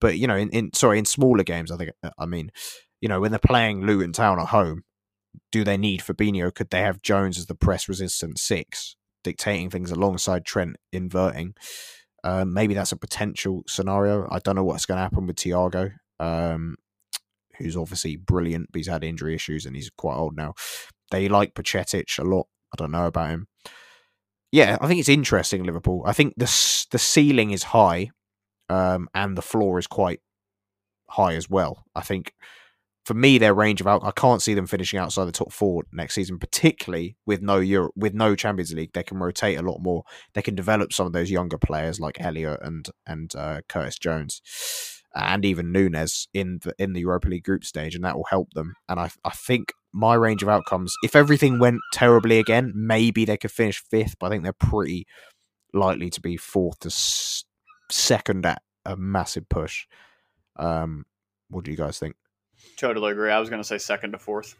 but 0.00 0.18
you 0.18 0.26
know, 0.26 0.36
in, 0.36 0.50
in 0.50 0.72
sorry, 0.74 0.98
in 0.98 1.04
smaller 1.04 1.44
games, 1.44 1.70
I 1.70 1.76
think 1.76 1.90
uh, 2.02 2.10
I 2.18 2.26
mean, 2.26 2.50
you 3.00 3.08
know, 3.08 3.20
when 3.20 3.30
they're 3.30 3.38
playing 3.38 3.86
Luton 3.86 4.12
Town 4.12 4.40
at 4.40 4.48
home, 4.48 4.82
do 5.52 5.64
they 5.64 5.76
need 5.76 6.00
Fabinho? 6.00 6.52
Could 6.54 6.70
they 6.70 6.80
have 6.80 7.02
Jones 7.02 7.38
as 7.38 7.46
the 7.46 7.54
press 7.54 7.88
resistant 7.88 8.38
six, 8.38 8.96
dictating 9.22 9.70
things 9.70 9.90
alongside 9.90 10.44
Trent 10.44 10.76
inverting? 10.92 11.54
Um, 12.24 12.52
maybe 12.52 12.74
that's 12.74 12.92
a 12.92 12.96
potential 12.96 13.62
scenario. 13.68 14.26
I 14.30 14.40
don't 14.40 14.56
know 14.56 14.64
what's 14.64 14.86
going 14.86 14.96
to 14.96 15.02
happen 15.02 15.26
with 15.26 15.36
Thiago. 15.36 15.92
um, 16.18 16.76
who's 17.58 17.76
obviously 17.76 18.16
brilliant, 18.16 18.72
but 18.72 18.78
he's 18.78 18.88
had 18.88 19.04
injury 19.04 19.34
issues 19.34 19.66
and 19.66 19.76
he's 19.76 19.90
quite 19.90 20.16
old 20.16 20.36
now. 20.36 20.54
They 21.10 21.28
like 21.28 21.54
Bajcetic 21.54 22.18
a 22.18 22.24
lot. 22.24 22.46
I 22.72 22.76
don't 22.76 22.90
know 22.90 23.06
about 23.06 23.30
him. 23.30 23.46
Yeah, 24.50 24.78
I 24.80 24.86
think 24.86 25.00
it's 25.00 25.08
interesting, 25.08 25.64
Liverpool. 25.64 26.02
I 26.06 26.12
think 26.12 26.34
the 26.36 26.46
the 26.90 26.98
ceiling 26.98 27.50
is 27.50 27.64
high, 27.64 28.10
um, 28.68 29.08
and 29.14 29.36
the 29.36 29.42
floor 29.42 29.78
is 29.78 29.86
quite 29.86 30.20
high 31.10 31.34
as 31.34 31.50
well. 31.50 31.84
I 31.94 32.00
think 32.00 32.32
for 33.08 33.14
me, 33.14 33.38
their 33.38 33.54
range 33.54 33.80
of 33.80 33.86
out, 33.86 34.04
I 34.04 34.10
can't 34.10 34.42
see 34.42 34.52
them 34.52 34.66
finishing 34.66 34.98
outside 34.98 35.24
the 35.24 35.32
top 35.32 35.50
four 35.50 35.84
next 35.92 36.14
season, 36.14 36.38
particularly 36.38 37.16
with 37.24 37.40
no 37.40 37.58
Euro, 37.58 37.90
with 37.96 38.12
no 38.12 38.34
Champions 38.34 38.74
League. 38.74 38.92
They 38.92 39.02
can 39.02 39.18
rotate 39.18 39.58
a 39.58 39.62
lot 39.62 39.80
more. 39.80 40.04
They 40.34 40.42
can 40.42 40.54
develop 40.54 40.92
some 40.92 41.06
of 41.06 41.14
those 41.14 41.30
younger 41.30 41.56
players 41.56 41.98
like 42.00 42.20
Elliott 42.20 42.60
and 42.62 42.86
and 43.06 43.34
uh, 43.34 43.62
Curtis 43.66 43.98
Jones, 43.98 44.42
and 45.14 45.44
even 45.44 45.72
Nunez 45.72 46.28
in 46.34 46.60
the 46.62 46.74
in 46.78 46.92
the 46.92 47.00
Europa 47.00 47.28
League 47.28 47.44
group 47.44 47.64
stage, 47.64 47.94
and 47.94 48.04
that 48.04 48.16
will 48.16 48.26
help 48.30 48.52
them. 48.54 48.74
And 48.88 49.00
I 49.00 49.10
I 49.24 49.30
think 49.30 49.72
my 49.92 50.14
range 50.14 50.42
of 50.42 50.48
outcomes, 50.48 50.94
if 51.02 51.16
everything 51.16 51.58
went 51.58 51.80
terribly 51.92 52.38
again, 52.38 52.72
maybe 52.74 53.24
they 53.24 53.36
could 53.36 53.50
finish 53.50 53.82
fifth, 53.90 54.16
but 54.18 54.26
I 54.26 54.30
think 54.30 54.42
they're 54.42 54.52
pretty 54.52 55.06
likely 55.72 56.10
to 56.10 56.20
be 56.20 56.36
fourth 56.36 56.80
to 56.80 56.90
second 57.90 58.46
at 58.46 58.62
a 58.84 58.96
massive 58.96 59.48
push. 59.48 59.86
Um, 60.56 61.04
what 61.48 61.64
do 61.64 61.70
you 61.70 61.76
guys 61.76 61.98
think? 61.98 62.16
Totally 62.76 63.12
agree. 63.12 63.30
I 63.30 63.38
was 63.38 63.48
going 63.48 63.62
to 63.62 63.66
say 63.66 63.78
second 63.78 64.12
to 64.12 64.18
fourth. 64.18 64.56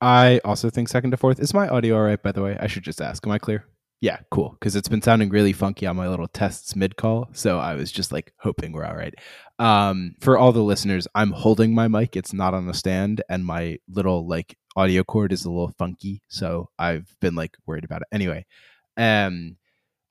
I 0.00 0.40
also 0.44 0.70
think 0.70 0.88
second 0.88 1.10
to 1.12 1.16
fourth. 1.16 1.40
Is 1.40 1.54
my 1.54 1.68
audio 1.68 1.96
all 1.96 2.02
right, 2.02 2.22
by 2.22 2.32
the 2.32 2.42
way? 2.42 2.56
I 2.60 2.66
should 2.66 2.84
just 2.84 3.00
ask. 3.00 3.26
Am 3.26 3.32
I 3.32 3.38
clear? 3.38 3.64
Yeah, 4.00 4.18
cool. 4.30 4.50
Because 4.58 4.76
it's 4.76 4.88
been 4.88 5.02
sounding 5.02 5.30
really 5.30 5.52
funky 5.52 5.86
on 5.86 5.96
my 5.96 6.08
little 6.08 6.28
tests 6.28 6.76
mid 6.76 6.96
call. 6.96 7.28
So 7.32 7.58
I 7.58 7.74
was 7.74 7.90
just 7.90 8.12
like 8.12 8.32
hoping 8.38 8.72
we're 8.72 8.84
all 8.84 8.94
right. 8.94 9.14
Um, 9.58 10.14
for 10.20 10.36
all 10.36 10.52
the 10.52 10.62
listeners, 10.62 11.08
I'm 11.14 11.32
holding 11.32 11.74
my 11.74 11.88
mic. 11.88 12.14
It's 12.14 12.34
not 12.34 12.52
on 12.52 12.68
a 12.68 12.74
stand, 12.74 13.22
and 13.30 13.44
my 13.44 13.78
little 13.88 14.26
like 14.28 14.56
audio 14.76 15.02
cord 15.02 15.32
is 15.32 15.44
a 15.44 15.50
little 15.50 15.72
funky. 15.78 16.22
So 16.28 16.68
I've 16.78 17.14
been 17.20 17.34
like 17.34 17.56
worried 17.66 17.84
about 17.84 18.02
it. 18.02 18.08
Anyway, 18.12 18.44
um, 18.98 19.56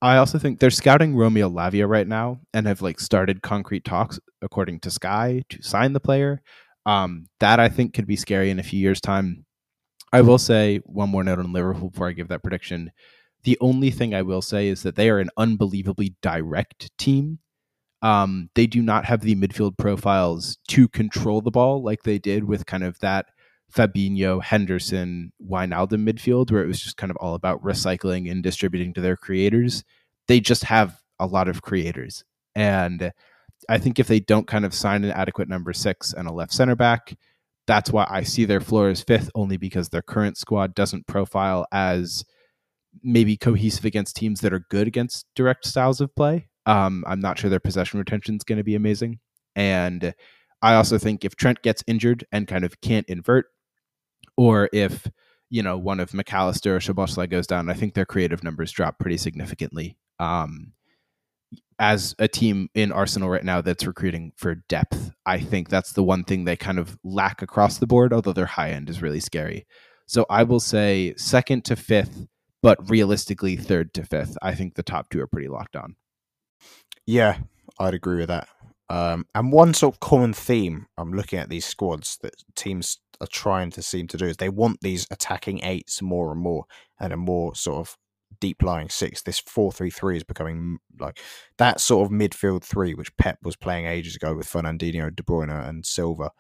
I 0.02 0.18
also 0.18 0.40
think 0.40 0.60
they're 0.60 0.72
scouting 0.72 1.16
Romeo 1.16 1.50
Lavia 1.50 1.88
right 1.88 2.08
now 2.08 2.40
and 2.54 2.68
have 2.68 2.82
like 2.82 3.00
started 3.00 3.44
concrete 3.44 3.86
talks, 3.86 4.20
according 4.42 4.80
to 4.82 4.92
Sky, 4.92 5.44
to 5.50 5.62
sign 5.62 5.94
the 5.94 6.00
player. 6.00 6.42
Um, 6.88 7.28
that 7.40 7.60
I 7.60 7.70
think 7.70 7.94
could 7.94 8.08
be 8.08 8.16
scary 8.16 8.50
in 8.50 8.60
a 8.60 8.64
few 8.64 8.80
years' 8.80 9.02
time. 9.02 9.46
I 10.12 10.22
will 10.22 10.38
say 10.38 10.80
one 10.86 11.10
more 11.10 11.24
note 11.24 11.40
on 11.40 11.54
Liverpool 11.54 11.90
before 11.90 12.08
I 12.08 12.14
give 12.14 12.28
that 12.30 12.44
prediction. 12.44 12.92
The 13.46 13.58
only 13.62 13.92
thing 13.92 14.14
I 14.14 14.24
will 14.24 14.42
say 14.42 14.68
is 14.68 14.82
that 14.84 14.96
they 14.96 15.10
are 15.10 15.20
an 15.20 15.30
unbelievably 15.38 16.16
direct 16.22 16.92
team. 16.98 17.40
Um, 18.02 18.50
they 18.56 18.66
do 18.68 18.82
not 18.82 19.06
have 19.06 19.22
the 19.22 19.36
midfield 19.36 19.78
profiles 19.78 20.58
to 20.70 20.88
control 20.88 21.42
the 21.42 21.52
ball 21.52 21.84
like 21.84 22.04
they 22.04 22.18
did 22.18 22.44
with 22.44 22.66
kind 22.66 22.84
of 22.84 23.00
that 23.00 23.28
Fabinho, 23.72 24.42
Henderson, 24.42 25.32
Wijnaldum 25.48 26.08
midfield, 26.08 26.52
where 26.52 26.64
it 26.64 26.68
was 26.68 26.82
just 26.82 26.98
kind 26.98 27.12
of 27.12 27.18
all 27.18 27.36
about 27.36 27.64
recycling 27.64 28.30
and 28.30 28.44
distributing 28.44 28.94
to 28.94 29.02
their 29.02 29.16
creators. 29.16 29.84
They 30.28 30.40
just 30.40 30.64
have 30.66 31.00
a 31.20 31.28
lot 31.28 31.48
of 31.48 31.62
creators. 31.62 32.24
And 32.56 33.12
I 33.70 33.78
think 33.78 34.00
if 34.00 34.08
they 34.08 34.20
don't 34.20 34.48
kind 34.48 34.66
of 34.66 34.74
sign 34.74 35.04
an 35.04 35.12
adequate 35.12 35.50
number 35.50 35.74
six 35.74 36.14
and 36.14 36.28
a 36.28 36.34
left 36.34 36.54
center 36.54 36.76
back, 36.76 37.16
that's 37.68 37.92
why 37.92 38.08
I 38.10 38.24
see 38.24 38.46
their 38.46 38.62
floor 38.62 38.90
as 38.90 39.04
fifth, 39.04 39.30
only 39.36 39.58
because 39.58 39.90
their 39.90 40.02
current 40.02 40.38
squad 40.38 40.74
doesn't 40.74 41.08
profile 41.08 41.68
as 41.72 42.24
maybe 43.04 43.38
cohesive 43.38 43.86
against 43.86 44.16
teams 44.16 44.42
that 44.42 44.54
are 44.54 44.66
good 44.70 44.88
against 44.88 45.26
direct 45.36 45.66
styles 45.66 46.02
of 46.02 46.16
play. 46.16 46.48
Um, 46.66 47.04
I'm 47.08 47.20
not 47.20 47.38
sure 47.38 47.50
their 47.50 47.60
possession 47.60 48.00
retention 48.00 48.36
is 48.36 48.44
going 48.44 48.58
to 48.58 48.64
be 48.64 48.76
amazing. 48.76 49.20
And 49.56 50.14
I 50.62 50.76
also 50.76 50.98
think 50.98 51.24
if 51.24 51.36
Trent 51.36 51.62
gets 51.62 51.84
injured 51.88 52.26
and 52.32 52.48
kind 52.48 52.66
of 52.66 52.82
can't 52.82 53.08
invert, 53.08 53.46
or 54.38 54.70
if 54.74 55.08
you 55.50 55.62
know 55.62 55.78
one 55.78 56.00
of 56.00 56.14
Mac 56.14 56.34
Allister 56.34 56.76
or 56.76 56.80
Szoboszlai 56.80 57.30
goes 57.30 57.48
down, 57.48 57.70
I 57.70 57.74
think 57.74 57.94
their 57.94 58.06
creative 58.06 58.44
numbers 58.44 58.72
drop 58.72 59.00
pretty 59.00 59.18
significantly. 59.18 59.98
Um, 60.20 60.74
as 61.78 62.16
a 62.20 62.28
team 62.28 62.70
in 62.74 62.92
Arsenal 62.92 63.30
right 63.30 63.44
now 63.44 63.62
that's 63.62 63.86
recruiting 63.86 64.32
for 64.38 64.56
depth, 64.56 65.12
I 65.26 65.40
think 65.40 65.70
that's 65.70 65.92
the 65.94 66.04
one 66.04 66.24
thing 66.24 66.46
they 66.46 66.56
kind 66.56 66.80
of 66.80 66.98
lack 67.04 67.42
across 67.42 67.78
the 67.78 67.88
board, 67.88 68.14
although 68.14 68.34
their 68.34 68.46
high 68.46 68.72
end 68.72 68.90
is 68.90 69.02
really 69.02 69.20
scary. 69.20 69.68
So 70.08 70.26
I 70.30 70.44
will 70.44 70.60
say 70.60 71.14
second 71.18 71.66
to 71.66 71.76
fifth, 71.76 72.28
but 72.62 72.90
realistically 72.90 73.56
third 73.56 73.94
to 73.94 74.04
fifth. 74.04 74.38
I 74.42 74.56
think 74.56 74.76
the 74.76 74.84
top 74.84 75.10
two 75.10 75.22
are 75.22 75.28
pretty 75.28 75.48
locked 75.48 75.76
on. 75.76 75.96
Yeah, 77.06 77.40
I'd 77.80 77.94
agree 77.94 78.18
with 78.18 78.30
that. 78.30 78.48
Um, 78.90 79.26
and 79.34 79.52
one 79.52 79.74
sort 79.74 79.96
of 79.96 80.00
common 80.00 80.34
theme 80.34 80.86
I'm 80.98 81.14
looking 81.14 81.40
at 81.40 81.50
these 81.50 81.66
squads 81.66 82.18
that 82.22 82.36
teams 82.56 83.00
are 83.20 83.28
trying 83.28 83.72
to 83.72 83.82
seem 83.82 84.08
to 84.08 84.18
do 84.18 84.26
is 84.26 84.38
they 84.38 84.50
want 84.50 84.82
these 84.82 85.08
attacking 85.10 85.64
eights 85.64 86.02
more 86.02 86.32
and 86.32 86.42
more 86.42 86.66
and 87.00 87.12
a 87.12 87.18
more 87.18 87.56
sort 87.56 87.78
of 87.78 87.98
deep 88.40 88.62
lying 88.62 88.90
six. 88.90 89.22
This 89.22 89.40
four 89.40 89.72
three 89.72 89.90
three 89.90 90.18
is 90.18 90.24
becoming 90.24 90.78
like 91.00 91.20
that 91.58 91.80
sort 91.80 92.06
of 92.06 92.12
midfield 92.12 92.64
three, 92.64 92.94
which 92.94 93.16
Pep 93.18 93.40
was 93.44 93.56
playing 93.56 93.86
ages 93.86 94.16
ago 94.16 94.36
with 94.36 94.48
Fernandinho, 94.48 95.16
De 95.16 95.24
Bruyne, 95.24 95.68
and 95.68 95.86
Silva. 95.86 96.32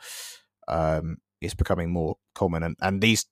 Um, 0.67 1.17
is 1.41 1.53
becoming 1.53 1.91
more 1.91 2.15
common, 2.33 2.63
and 2.63 2.75
and 2.81 3.01
these 3.01 3.25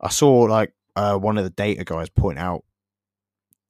I 0.00 0.10
saw 0.10 0.42
like 0.42 0.72
uh, 0.96 1.16
one 1.16 1.38
of 1.38 1.44
the 1.44 1.50
data 1.50 1.84
guys 1.84 2.08
point 2.08 2.38
out 2.38 2.64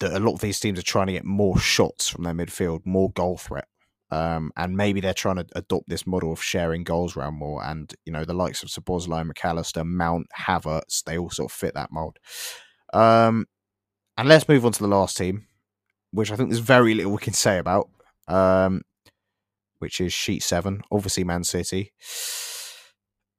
that 0.01 0.13
a 0.13 0.19
lot 0.19 0.35
of 0.35 0.41
these 0.41 0.61
teams 0.61 0.79
are 0.79 0.83
trying 0.83 1.07
to 1.07 1.13
get 1.13 1.25
more 1.25 1.59
shots 1.59 2.09
from 2.09 2.25
their 2.25 2.35
midfield, 2.35 2.85
more 2.85 3.11
goal 3.13 3.37
threat. 3.37 3.67
Um, 4.11 4.53
and 4.57 4.77
maybe 4.77 5.01
they're 5.01 5.15
trying 5.15 5.37
to 5.37 5.47
adopt 5.57 5.89
this 5.89 6.07
model 6.07 6.33
of 6.33 6.43
sharing 6.43 6.85
goals 6.85 7.17
around 7.17 7.35
more. 7.35 7.65
And 7.65 7.93
you 8.05 8.13
know, 8.13 8.25
the 8.25 8.35
likes 8.35 8.63
of 8.63 8.69
Szoboszlai, 8.69 9.27
Mac 9.27 9.45
Allister, 9.45 9.85
Mount, 9.85 10.27
Havertz, 10.39 11.03
they 11.05 11.19
all 11.19 11.31
sort 11.31 11.51
of 11.51 11.57
fit 11.57 11.75
that 11.75 11.91
mold. 11.91 12.19
Um, 12.93 13.47
and 14.17 14.29
let's 14.29 14.49
move 14.49 14.65
on 14.65 14.73
to 14.73 14.83
the 14.83 14.89
last 14.89 15.17
team, 15.17 15.47
which 16.13 16.31
I 16.31 16.37
think 16.37 16.51
there's 16.51 16.61
very 16.61 16.95
little 16.95 17.13
we 17.13 17.19
can 17.19 17.33
say 17.33 17.59
about, 17.59 17.89
um, 18.29 18.83
which 19.79 20.01
is 20.01 20.13
Sheet 20.13 20.43
7, 20.43 20.83
obviously 20.93 21.25
Man 21.25 21.43
City. 21.43 21.93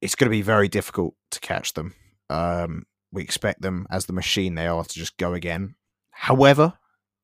It's 0.02 0.16
going 0.16 0.30
to 0.30 0.36
be 0.36 0.42
very 0.42 0.68
difficult 0.68 1.14
to 1.32 1.40
catch 1.40 1.74
them. 1.74 1.94
Um, 2.30 2.84
we 3.16 3.24
expect 3.24 3.62
them, 3.62 3.88
as 3.90 4.06
the 4.06 4.14
machine 4.14 4.56
they 4.56 4.68
are, 4.68 4.84
to 4.84 4.94
just 4.94 5.18
go 5.18 5.34
again. 5.34 5.76
However, 6.12 6.74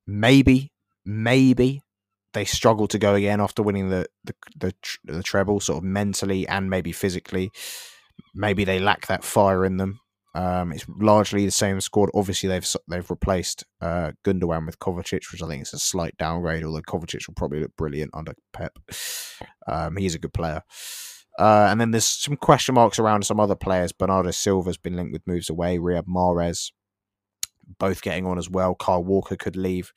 maybe, 0.06 0.72
maybe 1.04 1.82
they 2.32 2.44
struggle 2.44 2.88
to 2.88 2.98
go 2.98 3.14
again 3.14 3.40
after 3.40 3.62
winning 3.62 3.90
the, 3.90 4.06
the 4.24 4.34
the, 4.56 4.74
the 5.04 5.22
treble, 5.22 5.60
sort 5.60 5.78
of 5.78 5.84
mentally 5.84 6.48
and 6.48 6.68
maybe 6.68 6.92
physically. 6.92 7.50
Maybe 8.34 8.64
they 8.64 8.78
lack 8.78 9.06
that 9.06 9.24
fire 9.24 9.64
in 9.64 9.76
them. 9.76 10.00
Um, 10.34 10.72
it's 10.72 10.86
largely 10.88 11.44
the 11.44 11.52
same 11.52 11.80
squad. 11.80 12.08
Obviously, 12.14 12.48
they've 12.48 12.66
they've 12.88 13.10
replaced 13.10 13.64
uh, 13.80 14.12
Gundogan 14.24 14.66
with 14.66 14.78
Kovacic, 14.78 15.30
which 15.30 15.42
I 15.42 15.48
think 15.48 15.62
is 15.62 15.74
a 15.74 15.78
slight 15.78 16.16
downgrade. 16.16 16.64
Although 16.64 16.80
Kovacic 16.80 17.26
will 17.26 17.34
probably 17.34 17.60
look 17.60 17.76
brilliant 17.76 18.12
under 18.14 18.32
Pep. 18.52 18.78
Um, 19.68 19.96
he's 19.96 20.14
a 20.14 20.18
good 20.18 20.32
player. 20.32 20.62
Uh, 21.38 21.66
and 21.70 21.80
then 21.80 21.90
there's 21.90 22.06
some 22.06 22.36
question 22.36 22.74
marks 22.74 22.98
around 22.98 23.24
some 23.24 23.40
other 23.40 23.54
players. 23.54 23.92
Bernardo 23.92 24.30
Silva's 24.30 24.76
been 24.76 24.96
linked 24.96 25.12
with 25.12 25.26
moves 25.26 25.48
away. 25.48 25.78
Riyad 25.78 26.06
Mahrez, 26.06 26.72
both 27.78 28.02
getting 28.02 28.26
on 28.26 28.38
as 28.38 28.50
well. 28.50 28.74
Kyle 28.74 29.02
Walker 29.02 29.36
could 29.36 29.56
leave 29.56 29.92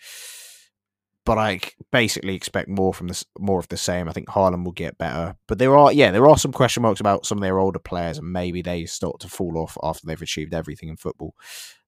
but 1.26 1.40
I 1.40 1.60
basically 1.91 2.36
expect 2.36 2.70
more 2.70 2.94
from 2.94 3.07
this, 3.07 3.26
more 3.38 3.60
of 3.60 3.68
the 3.70 3.78
same. 3.78 4.07
I 4.07 4.12
think 4.12 4.28
Haaland 4.28 4.64
will 4.64 4.72
get 4.72 4.98
better, 4.98 5.36
but 5.48 5.57
there 5.57 5.76
are, 5.76 5.91
yeah, 5.91 6.12
there 6.12 6.28
are 6.28 6.38
some 6.38 6.52
question 6.52 6.84
marks 6.84 6.99
about 6.99 7.26
some 7.26 7.40
of 7.40 7.41
their 7.41 7.60
older 7.60 7.80
players, 7.80 8.20
and 8.20 8.32
maybe 8.32 8.62
they 8.62 8.86
start 8.86 9.20
to 9.22 9.28
fall 9.28 9.57
off 9.57 9.78
after 9.84 10.06
they've 10.06 10.22
achieved 10.22 10.53
everything 10.53 10.88
in 10.88 10.98
football. 10.98 11.34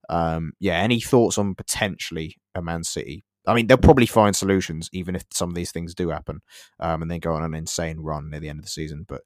Um, 0.09 0.53
yeah, 0.59 0.79
any 0.79 0.99
thoughts 0.99 1.37
on 1.37 1.53
potentially 1.53 2.37
a 2.55 2.61
Man 2.61 2.83
City? 2.83 3.23
I 3.47 3.53
mean, 3.53 3.67
they'll 3.67 3.77
probably 3.77 4.05
find 4.05 4.35
solutions, 4.35 4.89
even 4.91 5.15
if 5.15 5.23
some 5.31 5.49
of 5.49 5.55
these 5.55 5.71
things 5.71 5.95
do 5.95 6.09
happen, 6.09 6.41
um, 6.79 7.01
and 7.01 7.09
then 7.09 7.19
go 7.19 7.33
on 7.33 7.43
an 7.43 7.53
insane 7.53 7.99
run 7.99 8.29
near 8.29 8.39
the 8.39 8.49
end 8.49 8.59
of 8.59 8.65
the 8.65 8.71
season. 8.71 9.05
But 9.07 9.21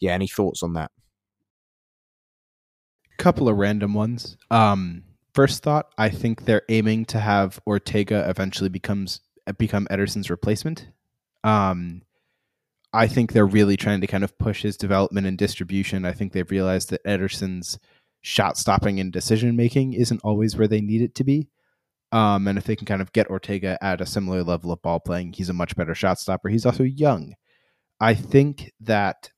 yeah, 0.00 0.12
any 0.12 0.28
thoughts 0.28 0.62
on 0.62 0.74
that? 0.74 0.92
Couple 3.18 3.48
of 3.48 3.56
random 3.56 3.94
ones. 3.94 4.36
Um, 4.50 5.02
first 5.34 5.62
thought, 5.62 5.86
I 5.98 6.08
think 6.08 6.44
they're 6.44 6.62
aiming 6.68 7.06
to 7.06 7.18
have 7.18 7.60
Ortega 7.66 8.28
eventually 8.28 8.70
becomes 8.70 9.20
become 9.58 9.86
Ederson's 9.90 10.30
replacement. 10.30 10.88
Um, 11.42 12.02
I 12.92 13.08
think 13.08 13.32
they're 13.32 13.44
really 13.44 13.76
trying 13.76 14.00
to 14.00 14.06
kind 14.06 14.24
of 14.24 14.38
push 14.38 14.62
his 14.62 14.76
development 14.76 15.26
and 15.26 15.36
distribution. 15.36 16.04
I 16.04 16.12
think 16.12 16.32
they've 16.32 16.50
realized 16.50 16.90
that 16.90 17.04
Ederson's 17.04 17.78
shot 18.22 18.56
stopping 18.56 19.00
and 19.00 19.12
decision 19.12 19.56
making 19.56 19.92
isn't 19.92 20.20
always 20.22 20.56
where 20.56 20.68
they 20.68 20.80
need 20.80 21.02
it 21.02 21.14
to 21.16 21.24
be. 21.24 21.48
Um, 22.12 22.46
and 22.46 22.56
if 22.56 22.64
they 22.64 22.76
can 22.76 22.86
kind 22.86 23.02
of 23.02 23.12
get 23.12 23.28
Ortega 23.28 23.76
at 23.82 24.00
a 24.00 24.06
similar 24.06 24.42
level 24.42 24.70
of 24.70 24.82
ball 24.82 25.00
playing, 25.00 25.32
he's 25.32 25.48
a 25.48 25.54
much 25.54 25.74
better 25.74 25.94
shot 25.94 26.18
stopper. 26.18 26.48
He's 26.48 26.66
also 26.66 26.84
young. 26.84 27.34
I 28.00 28.14
think 28.14 28.72
that 28.80 29.30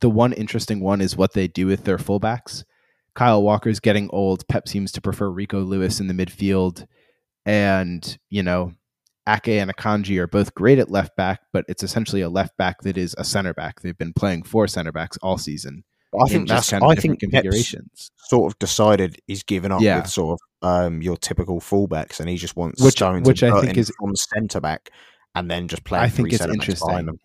the 0.00 0.10
one 0.10 0.32
interesting 0.32 0.80
one 0.80 1.00
is 1.00 1.16
what 1.16 1.32
they 1.32 1.48
do 1.48 1.66
with 1.66 1.84
their 1.84 1.98
fullbacks. 1.98 2.64
Kyle 3.14 3.42
Walker's 3.42 3.80
getting 3.80 4.08
old. 4.10 4.46
Pep 4.48 4.68
seems 4.68 4.92
to 4.92 5.00
prefer 5.00 5.28
Rico 5.28 5.60
Lewis 5.60 6.00
in 6.00 6.06
the 6.06 6.14
midfield 6.14 6.86
and 7.46 8.18
you 8.28 8.42
know 8.42 8.72
Ake 9.28 9.48
and 9.48 9.74
Akanji 9.74 10.18
are 10.18 10.26
both 10.26 10.54
great 10.54 10.78
at 10.78 10.90
left 10.90 11.16
back, 11.16 11.40
but 11.52 11.64
it's 11.68 11.82
essentially 11.82 12.20
a 12.20 12.28
left 12.28 12.56
back 12.56 12.82
that 12.82 12.96
is 12.96 13.14
a 13.18 13.24
center 13.24 13.54
back. 13.54 13.80
They've 13.80 13.96
been 13.96 14.12
playing 14.12 14.44
four 14.44 14.68
center 14.68 14.92
backs 14.92 15.16
all 15.22 15.38
season. 15.38 15.84
I 16.18 16.28
think 16.28 16.48
that's 16.48 16.70
kind 16.70 16.82
of 16.82 16.90
I 16.90 16.94
think 16.94 17.20
configurations. 17.20 18.10
Sort 18.16 18.52
of 18.52 18.58
decided 18.58 19.20
he's 19.26 19.42
given 19.42 19.72
up 19.72 19.80
yeah. 19.80 20.00
with 20.00 20.10
sort 20.10 20.38
of 20.62 20.68
um, 20.68 21.02
your 21.02 21.16
typical 21.16 21.60
fullbacks, 21.60 22.20
and 22.20 22.28
he 22.28 22.36
just 22.36 22.56
wants 22.56 22.82
which, 22.82 23.00
which 23.00 23.42
I 23.42 23.60
think 23.60 23.76
is 23.76 23.92
from 23.98 24.14
centre 24.16 24.60
back, 24.60 24.90
and 25.34 25.50
then 25.50 25.68
just 25.68 25.84
play. 25.84 25.98
I 25.98 26.08
think 26.08 26.32
it's 26.32 26.44
interesting. 26.44 27.18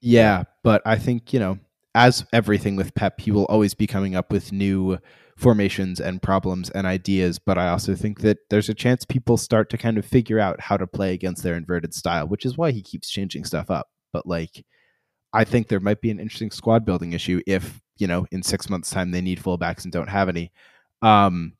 Yeah, 0.00 0.44
but 0.62 0.82
I 0.84 0.96
think 0.96 1.32
you 1.32 1.40
know, 1.40 1.58
as 1.94 2.24
everything 2.32 2.76
with 2.76 2.94
Pep, 2.94 3.20
he 3.20 3.30
will 3.30 3.46
always 3.46 3.74
be 3.74 3.86
coming 3.86 4.16
up 4.16 4.32
with 4.32 4.52
new 4.52 4.98
formations 5.36 6.00
and 6.00 6.22
problems 6.22 6.70
and 6.70 6.86
ideas, 6.86 7.38
but 7.38 7.58
I 7.58 7.68
also 7.68 7.94
think 7.94 8.20
that 8.20 8.38
there's 8.50 8.68
a 8.68 8.74
chance 8.74 9.04
people 9.04 9.36
start 9.36 9.70
to 9.70 9.78
kind 9.78 9.98
of 9.98 10.04
figure 10.04 10.38
out 10.38 10.60
how 10.60 10.76
to 10.76 10.86
play 10.86 11.14
against 11.14 11.42
their 11.42 11.56
inverted 11.56 11.94
style, 11.94 12.26
which 12.26 12.44
is 12.44 12.56
why 12.56 12.70
he 12.70 12.82
keeps 12.82 13.10
changing 13.10 13.44
stuff 13.44 13.70
up. 13.70 13.88
But 14.12 14.26
like, 14.26 14.64
I 15.32 15.44
think 15.44 15.68
there 15.68 15.80
might 15.80 16.00
be 16.00 16.10
an 16.10 16.20
interesting 16.20 16.50
squad 16.50 16.84
building 16.84 17.12
issue 17.12 17.40
if, 17.46 17.80
you 17.98 18.06
know, 18.06 18.26
in 18.30 18.42
six 18.42 18.68
months' 18.68 18.90
time 18.90 19.10
they 19.10 19.20
need 19.20 19.40
fullbacks 19.40 19.84
and 19.84 19.92
don't 19.92 20.08
have 20.08 20.28
any. 20.28 20.52
Um, 21.00 21.54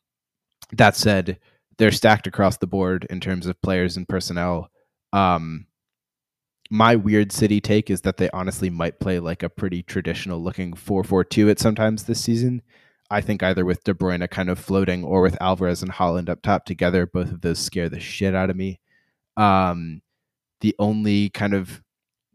that 0.73 0.97
said, 0.97 1.39
they're 1.79 1.91
stacked 1.91 2.27
across 2.27 2.59
the 2.59 2.67
board 2.67 3.07
in 3.11 3.21
terms 3.21 3.47
of 3.47 3.61
players 3.63 3.97
and 3.97 4.09
personnel. 4.09 4.71
Um, 5.13 5.67
my 6.71 6.97
weird 6.97 7.33
city 7.33 7.61
take 7.61 7.91
is 7.91 8.03
that 8.03 8.17
they 8.17 8.31
honestly 8.31 8.71
might 8.71 9.01
play 9.01 9.19
like 9.19 9.43
a 9.43 9.49
pretty 9.49 9.83
traditional 9.83 10.43
looking 10.43 10.73
4-4-2 10.73 11.51
at 11.51 11.59
sometimes 11.59 12.05
this 12.05 12.23
season 12.23 12.63
I 13.13 13.21
think 13.21 13.43
either 13.43 13.67
with 13.67 13.85
De 13.85 13.93
Bruyne 13.93 14.29
kind 14.31 14.49
of 14.49 14.59
floating 14.59 15.05
or 15.05 15.21
with 15.21 15.37
Alvarez 15.39 15.83
and 15.83 15.93
Haaland 15.93 16.31
up 16.31 16.41
top 16.41 16.65
together, 16.65 17.07
both 17.07 17.31
of 17.31 17.43
those 17.43 17.59
scare 17.59 17.91
the 17.91 18.01
shit 18.01 18.35
out 18.35 18.49
of 18.49 18.57
me. 18.57 18.81
Um, 19.37 20.01
the 20.63 20.75
only 20.79 21.29
kind 21.29 21.53
of 21.53 21.83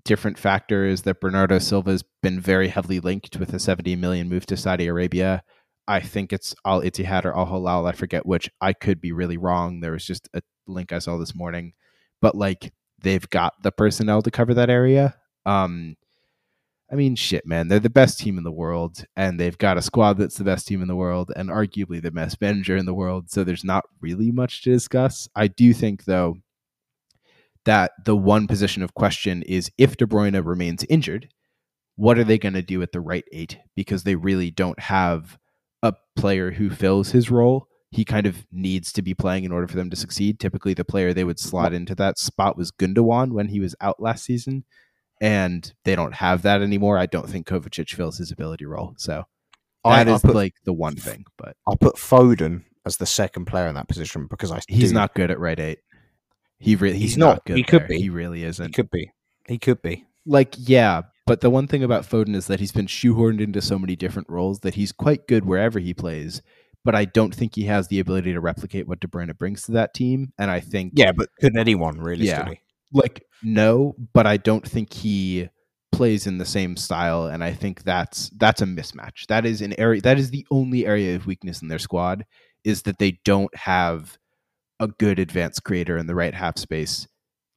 different 0.07 0.39
factor 0.39 0.85
is 0.85 1.01
that 1.03 1.19
Bernardo 1.19 1.59
Silva 1.59 1.91
has 1.91 2.03
been 2.23 2.39
very 2.39 2.69
heavily 2.69 2.99
linked 2.99 3.37
with 3.37 3.53
a 3.53 3.59
70 3.59 3.95
million 3.97 4.29
move 4.29 4.45
to 4.45 4.57
Saudi 4.57 4.87
Arabia. 4.87 5.43
I 5.87 5.99
think 5.99 6.31
it's 6.31 6.55
Al 6.65 6.81
Ittihad 6.81 7.25
or 7.25 7.37
Al 7.37 7.45
Hilal. 7.45 7.85
I 7.85 7.91
forget 7.91 8.25
which. 8.25 8.49
I 8.61 8.73
could 8.73 9.01
be 9.01 9.11
really 9.11 9.37
wrong. 9.37 9.81
There 9.81 9.91
was 9.91 10.05
just 10.05 10.29
a 10.33 10.41
link 10.65 10.93
I 10.93 10.99
saw 10.99 11.17
this 11.17 11.35
morning, 11.35 11.73
but 12.21 12.35
like 12.35 12.71
they've 13.01 13.29
got 13.29 13.53
the 13.63 13.71
personnel 13.71 14.21
to 14.21 14.31
cover 14.31 14.53
that 14.53 14.69
area. 14.69 15.15
Um, 15.45 15.95
I 16.89 16.95
mean, 16.95 17.15
shit, 17.15 17.45
man, 17.45 17.67
they're 17.67 17.79
the 17.79 17.89
best 17.89 18.17
team 18.17 18.37
in 18.37 18.45
the 18.45 18.51
world, 18.51 19.03
and 19.17 19.37
they've 19.37 19.57
got 19.57 19.77
a 19.77 19.81
squad 19.81 20.17
that's 20.17 20.37
the 20.37 20.45
best 20.45 20.67
team 20.67 20.81
in 20.81 20.87
the 20.87 20.95
world, 20.95 21.33
and 21.35 21.49
arguably 21.49 22.01
the 22.01 22.11
best 22.11 22.39
manager 22.39 22.77
in 22.77 22.85
the 22.85 22.93
world. 22.93 23.29
So 23.29 23.43
there's 23.43 23.65
not 23.65 23.83
really 23.99 24.31
much 24.31 24.63
to 24.63 24.71
discuss. 24.71 25.27
I 25.35 25.47
do 25.47 25.73
think, 25.73 26.05
though, 26.05 26.37
that 27.67 27.91
the 28.05 28.15
one 28.15 28.47
position 28.47 28.81
of 28.81 28.93
question 28.93 29.43
is 29.43 29.69
if 29.77 29.97
De 29.97 30.05
Bruyne 30.05 30.43
remains 30.43 30.85
injured, 30.89 31.27
what 31.97 32.17
are 32.17 32.23
they 32.23 32.37
going 32.37 32.53
to 32.53 32.61
do 32.61 32.81
at 32.81 32.93
the 32.93 33.01
right 33.01 33.25
eight? 33.33 33.57
Because 33.75 34.03
they 34.03 34.15
really 34.15 34.49
don't 34.49 34.79
have 34.79 35.37
a 35.83 35.93
player 36.15 36.51
who 36.51 36.69
fills 36.69 37.11
his 37.11 37.29
role. 37.29 37.67
He 37.91 38.05
kind 38.05 38.25
of 38.25 38.47
needs 38.53 38.93
to 38.93 39.01
be 39.01 39.13
playing 39.13 39.43
in 39.43 39.51
order 39.51 39.67
for 39.67 39.75
them 39.75 39.89
to 39.89 39.97
succeed. 39.97 40.39
Typically, 40.39 40.73
the 40.73 40.85
player 40.85 41.13
they 41.13 41.25
would 41.25 41.39
slot 41.39 41.73
into 41.73 41.93
that 41.95 42.17
spot 42.17 42.57
was 42.57 42.71
Gundogan 42.71 43.33
when 43.33 43.49
he 43.49 43.59
was 43.59 43.75
out 43.81 44.01
last 44.01 44.23
season, 44.23 44.63
and 45.19 45.73
they 45.83 45.95
don't 45.95 46.15
have 46.15 46.43
that 46.43 46.61
anymore. 46.61 46.97
I 46.97 47.05
don't 47.05 47.29
think 47.29 47.47
Kovacic 47.47 47.93
fills 47.93 48.17
his 48.17 48.31
ability 48.31 48.65
role. 48.65 48.93
So 48.97 49.25
that 49.83 50.07
I, 50.07 50.13
is 50.13 50.21
put, 50.21 50.35
like 50.35 50.55
the 50.63 50.73
one 50.73 50.95
thing. 50.95 51.25
But 51.37 51.57
I'll 51.67 51.77
put 51.77 51.95
Foden 51.95 52.63
as 52.85 52.97
the 52.97 53.05
second 53.05 53.45
player 53.45 53.67
in 53.67 53.75
that 53.75 53.89
position 53.89 54.27
because 54.29 54.51
I 54.51 54.61
he's 54.69 54.89
do. 54.89 54.95
not 54.95 55.13
good 55.13 55.31
at 55.31 55.39
right 55.39 55.59
eight. 55.59 55.79
He 56.59 56.75
really 56.75 56.97
he's, 56.97 57.11
he's 57.11 57.17
not, 57.17 57.27
not, 57.27 57.45
good. 57.45 57.57
He 57.57 57.63
could 57.63 57.81
there. 57.81 57.89
be. 57.89 58.01
He 58.01 58.09
really 58.09 58.43
isn't. 58.43 58.67
He 58.67 58.73
could 58.73 58.89
be. 58.89 59.11
He 59.47 59.57
could 59.57 59.81
be. 59.81 60.05
Like 60.25 60.55
yeah, 60.57 61.03
but 61.25 61.41
the 61.41 61.49
one 61.49 61.67
thing 61.67 61.83
about 61.83 62.03
Foden 62.03 62.35
is 62.35 62.47
that 62.47 62.59
he's 62.59 62.71
been 62.71 62.87
shoehorned 62.87 63.41
into 63.41 63.61
so 63.61 63.77
many 63.77 63.95
different 63.95 64.29
roles 64.29 64.61
that 64.61 64.75
he's 64.75 64.91
quite 64.91 65.27
good 65.27 65.45
wherever 65.45 65.79
he 65.79 65.93
plays. 65.93 66.41
But 66.83 66.95
I 66.95 67.05
don't 67.05 67.35
think 67.35 67.55
he 67.55 67.63
has 67.63 67.89
the 67.89 67.99
ability 67.99 68.31
to 68.31 68.39
replicate 68.39 68.87
what 68.87 69.01
De 69.01 69.07
Bruyne 69.07 69.37
brings 69.37 69.63
to 69.63 69.73
that 69.73 69.93
team. 69.93 70.31
And 70.39 70.49
I 70.49 70.61
think 70.61 70.93
yeah, 70.95 71.11
but 71.11 71.29
could 71.39 71.57
anyone 71.57 71.99
realistically? 71.99 72.61
Yeah, 72.91 73.01
like 73.01 73.25
no, 73.43 73.95
but 74.13 74.25
I 74.25 74.37
don't 74.37 74.65
think 74.65 74.93
he 74.93 75.49
plays 75.91 76.27
in 76.27 76.37
the 76.37 76.45
same 76.45 76.77
style. 76.77 77.25
And 77.25 77.43
I 77.43 77.51
think 77.51 77.83
that's 77.83 78.29
that's 78.37 78.61
a 78.61 78.65
mismatch. 78.65 79.27
That 79.27 79.45
is 79.45 79.61
an 79.61 79.77
area. 79.77 80.01
That 80.01 80.17
is 80.17 80.31
the 80.31 80.47
only 80.49 80.85
area 80.85 81.15
of 81.15 81.27
weakness 81.27 81.61
in 81.61 81.67
their 81.67 81.79
squad 81.79 82.25
is 82.63 82.83
that 82.83 82.99
they 82.99 83.19
don't 83.25 83.53
have 83.55 84.17
a 84.79 84.87
good 84.87 85.19
advanced 85.19 85.63
creator 85.63 85.97
in 85.97 86.07
the 86.07 86.15
right 86.15 86.33
half 86.33 86.57
space. 86.57 87.07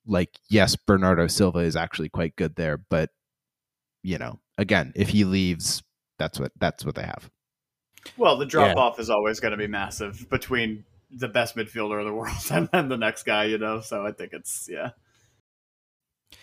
Like 0.07 0.31
yes, 0.49 0.77
Bernardo 0.77 1.27
Silva 1.27 1.61
is 1.61 1.77
actually 1.77 2.09
quite 2.09 2.37
good 2.37 2.57
there, 2.57 2.79
but 2.79 3.11
you 4.03 4.19
know, 4.19 4.41
again, 4.59 4.93
if 4.97 5.11
he 5.11 5.25
leaves, 5.25 5.83
that's 6.19 6.41
what 6.41 6.53
that's 6.59 6.85
what 6.85 6.95
they 6.95 7.03
have. 7.03 7.31
Well, 8.17 8.39
the 8.39 8.47
drop 8.47 8.77
yeah. 8.77 8.83
off 8.83 8.99
is 8.99 9.11
always 9.11 9.41
going 9.41 9.53
to 9.53 9.59
be 9.59 9.67
massive 9.67 10.29
between 10.31 10.85
the 11.11 11.29
best 11.29 11.57
midfielder 11.57 11.99
of 11.99 12.07
the 12.07 12.13
world 12.15 12.35
and 12.51 12.69
then 12.73 12.89
the 12.89 12.97
next 12.97 13.25
guy, 13.25 13.45
you 13.45 13.59
know. 13.59 13.81
So 13.81 14.07
I 14.07 14.13
think 14.13 14.33
it's 14.33 14.69
yeah. 14.71 14.91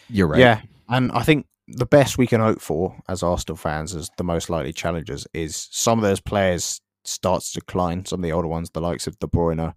You're 0.10 0.28
right. 0.28 0.40
Yeah, 0.40 0.62
and 0.90 1.12
I 1.12 1.24
think 1.24 1.48
the 1.68 1.86
best 1.86 2.18
we 2.18 2.28
can 2.28 2.42
hope 2.42 2.62
for 2.62 2.98
as 3.10 3.24
Arsenal 3.24 3.58
fans, 3.58 3.96
as 3.96 4.10
the 4.18 4.24
most 4.24 4.50
likely 4.50 4.74
challengers, 4.74 5.28
is 5.34 5.68
some 5.72 6.00
of 6.00 6.04
those 6.04 6.20
players 6.20 6.82
start 7.08 7.44
to 7.44 7.60
decline. 7.60 8.06
Some 8.06 8.20
of 8.20 8.24
the 8.24 8.32
older 8.32 8.48
ones, 8.48 8.70
the 8.70 8.82
likes 8.82 9.08
of 9.08 9.20
De 9.20 9.28
Bruyne, 9.28 9.74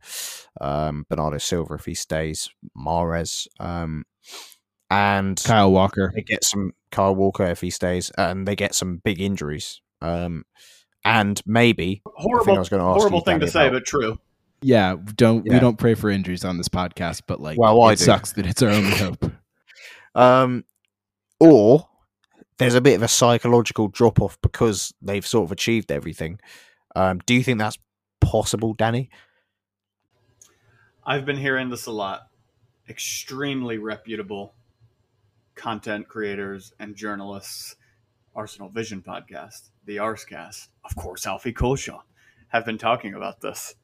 um, 0.60 1.06
Bernardo 1.08 1.38
Silva, 1.38 1.74
if 1.74 1.84
he 1.84 1.94
stays, 1.94 2.48
Mahrez, 2.76 3.46
um, 3.58 4.04
and 4.90 5.40
Kyle 5.42 5.70
Walker. 5.70 6.12
They 6.14 6.22
get 6.22 6.44
some 6.44 6.72
Kyle 6.90 7.14
Walker 7.14 7.44
if 7.44 7.60
he 7.60 7.70
stays, 7.70 8.10
and 8.18 8.46
they 8.46 8.56
get 8.56 8.74
some 8.74 8.98
big 8.98 9.20
injuries. 9.20 9.80
Um, 10.02 10.44
and 11.04 11.40
maybe 11.46 12.02
horrible, 12.04 12.62
horrible 12.62 13.20
thing 13.20 13.40
to 13.40 13.48
say, 13.48 13.68
about, 13.68 13.78
but 13.78 13.86
true. 13.86 14.18
Yeah, 14.62 14.96
don't 15.14 15.46
yeah. 15.46 15.54
we 15.54 15.60
don't 15.60 15.78
pray 15.78 15.94
for 15.94 16.10
injuries 16.10 16.44
on 16.44 16.58
this 16.58 16.68
podcast, 16.68 17.22
but 17.26 17.40
like, 17.40 17.58
well, 17.58 17.88
it 17.88 17.98
sucks 17.98 18.32
that 18.32 18.46
it's 18.46 18.62
our 18.62 18.70
only 18.70 18.90
hope. 18.96 19.32
Um, 20.14 20.64
or 21.38 21.88
there's 22.58 22.74
a 22.74 22.80
bit 22.80 22.96
of 22.96 23.02
a 23.02 23.08
psychological 23.08 23.88
drop 23.88 24.20
off 24.20 24.38
because 24.42 24.92
they've 25.00 25.26
sort 25.26 25.44
of 25.44 25.52
achieved 25.52 25.90
everything. 25.90 26.38
Um, 26.94 27.20
do 27.26 27.34
you 27.34 27.42
think 27.42 27.58
that's 27.58 27.78
possible, 28.20 28.74
Danny? 28.74 29.10
I've 31.04 31.24
been 31.24 31.36
hearing 31.36 31.70
this 31.70 31.86
a 31.86 31.92
lot. 31.92 32.28
Extremely 32.88 33.78
reputable 33.78 34.54
content 35.54 36.08
creators 36.08 36.72
and 36.78 36.96
journalists, 36.96 37.76
Arsenal 38.34 38.68
Vision 38.70 39.02
podcast, 39.02 39.68
the 39.84 39.96
Arscast, 39.96 40.68
of 40.84 40.96
course, 40.96 41.26
Alfie 41.26 41.52
Culshaw, 41.52 42.00
have 42.48 42.64
been 42.64 42.78
talking 42.78 43.14
about 43.14 43.40
this. 43.40 43.74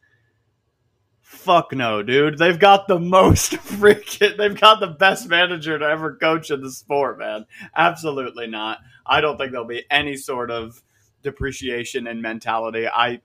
Fuck 1.20 1.72
no, 1.72 2.02
dude. 2.02 2.38
They've 2.38 2.58
got 2.58 2.86
the 2.86 3.00
most 3.00 3.52
freaking. 3.54 4.36
They've 4.36 4.58
got 4.58 4.80
the 4.80 4.86
best 4.86 5.28
manager 5.28 5.78
to 5.78 5.84
ever 5.84 6.16
coach 6.16 6.50
in 6.50 6.62
the 6.62 6.70
sport, 6.70 7.18
man. 7.18 7.46
Absolutely 7.74 8.46
not. 8.46 8.78
I 9.04 9.20
don't 9.20 9.36
think 9.36 9.50
there'll 9.50 9.66
be 9.66 9.84
any 9.90 10.16
sort 10.16 10.50
of 10.50 10.80
depreciation 11.27 12.07
and 12.07 12.23
mentality. 12.23 12.89
I 12.89 13.20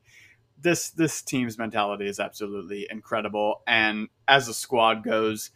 this 0.60 0.91
this 0.91 1.22
team's 1.22 1.57
mentality 1.57 2.07
is 2.07 2.19
absolutely 2.19 2.88
incredible, 2.90 3.64
and 3.65 4.10
as 4.28 4.48
a 4.48 4.53
squad 4.53 5.03
goes, 5.03 5.52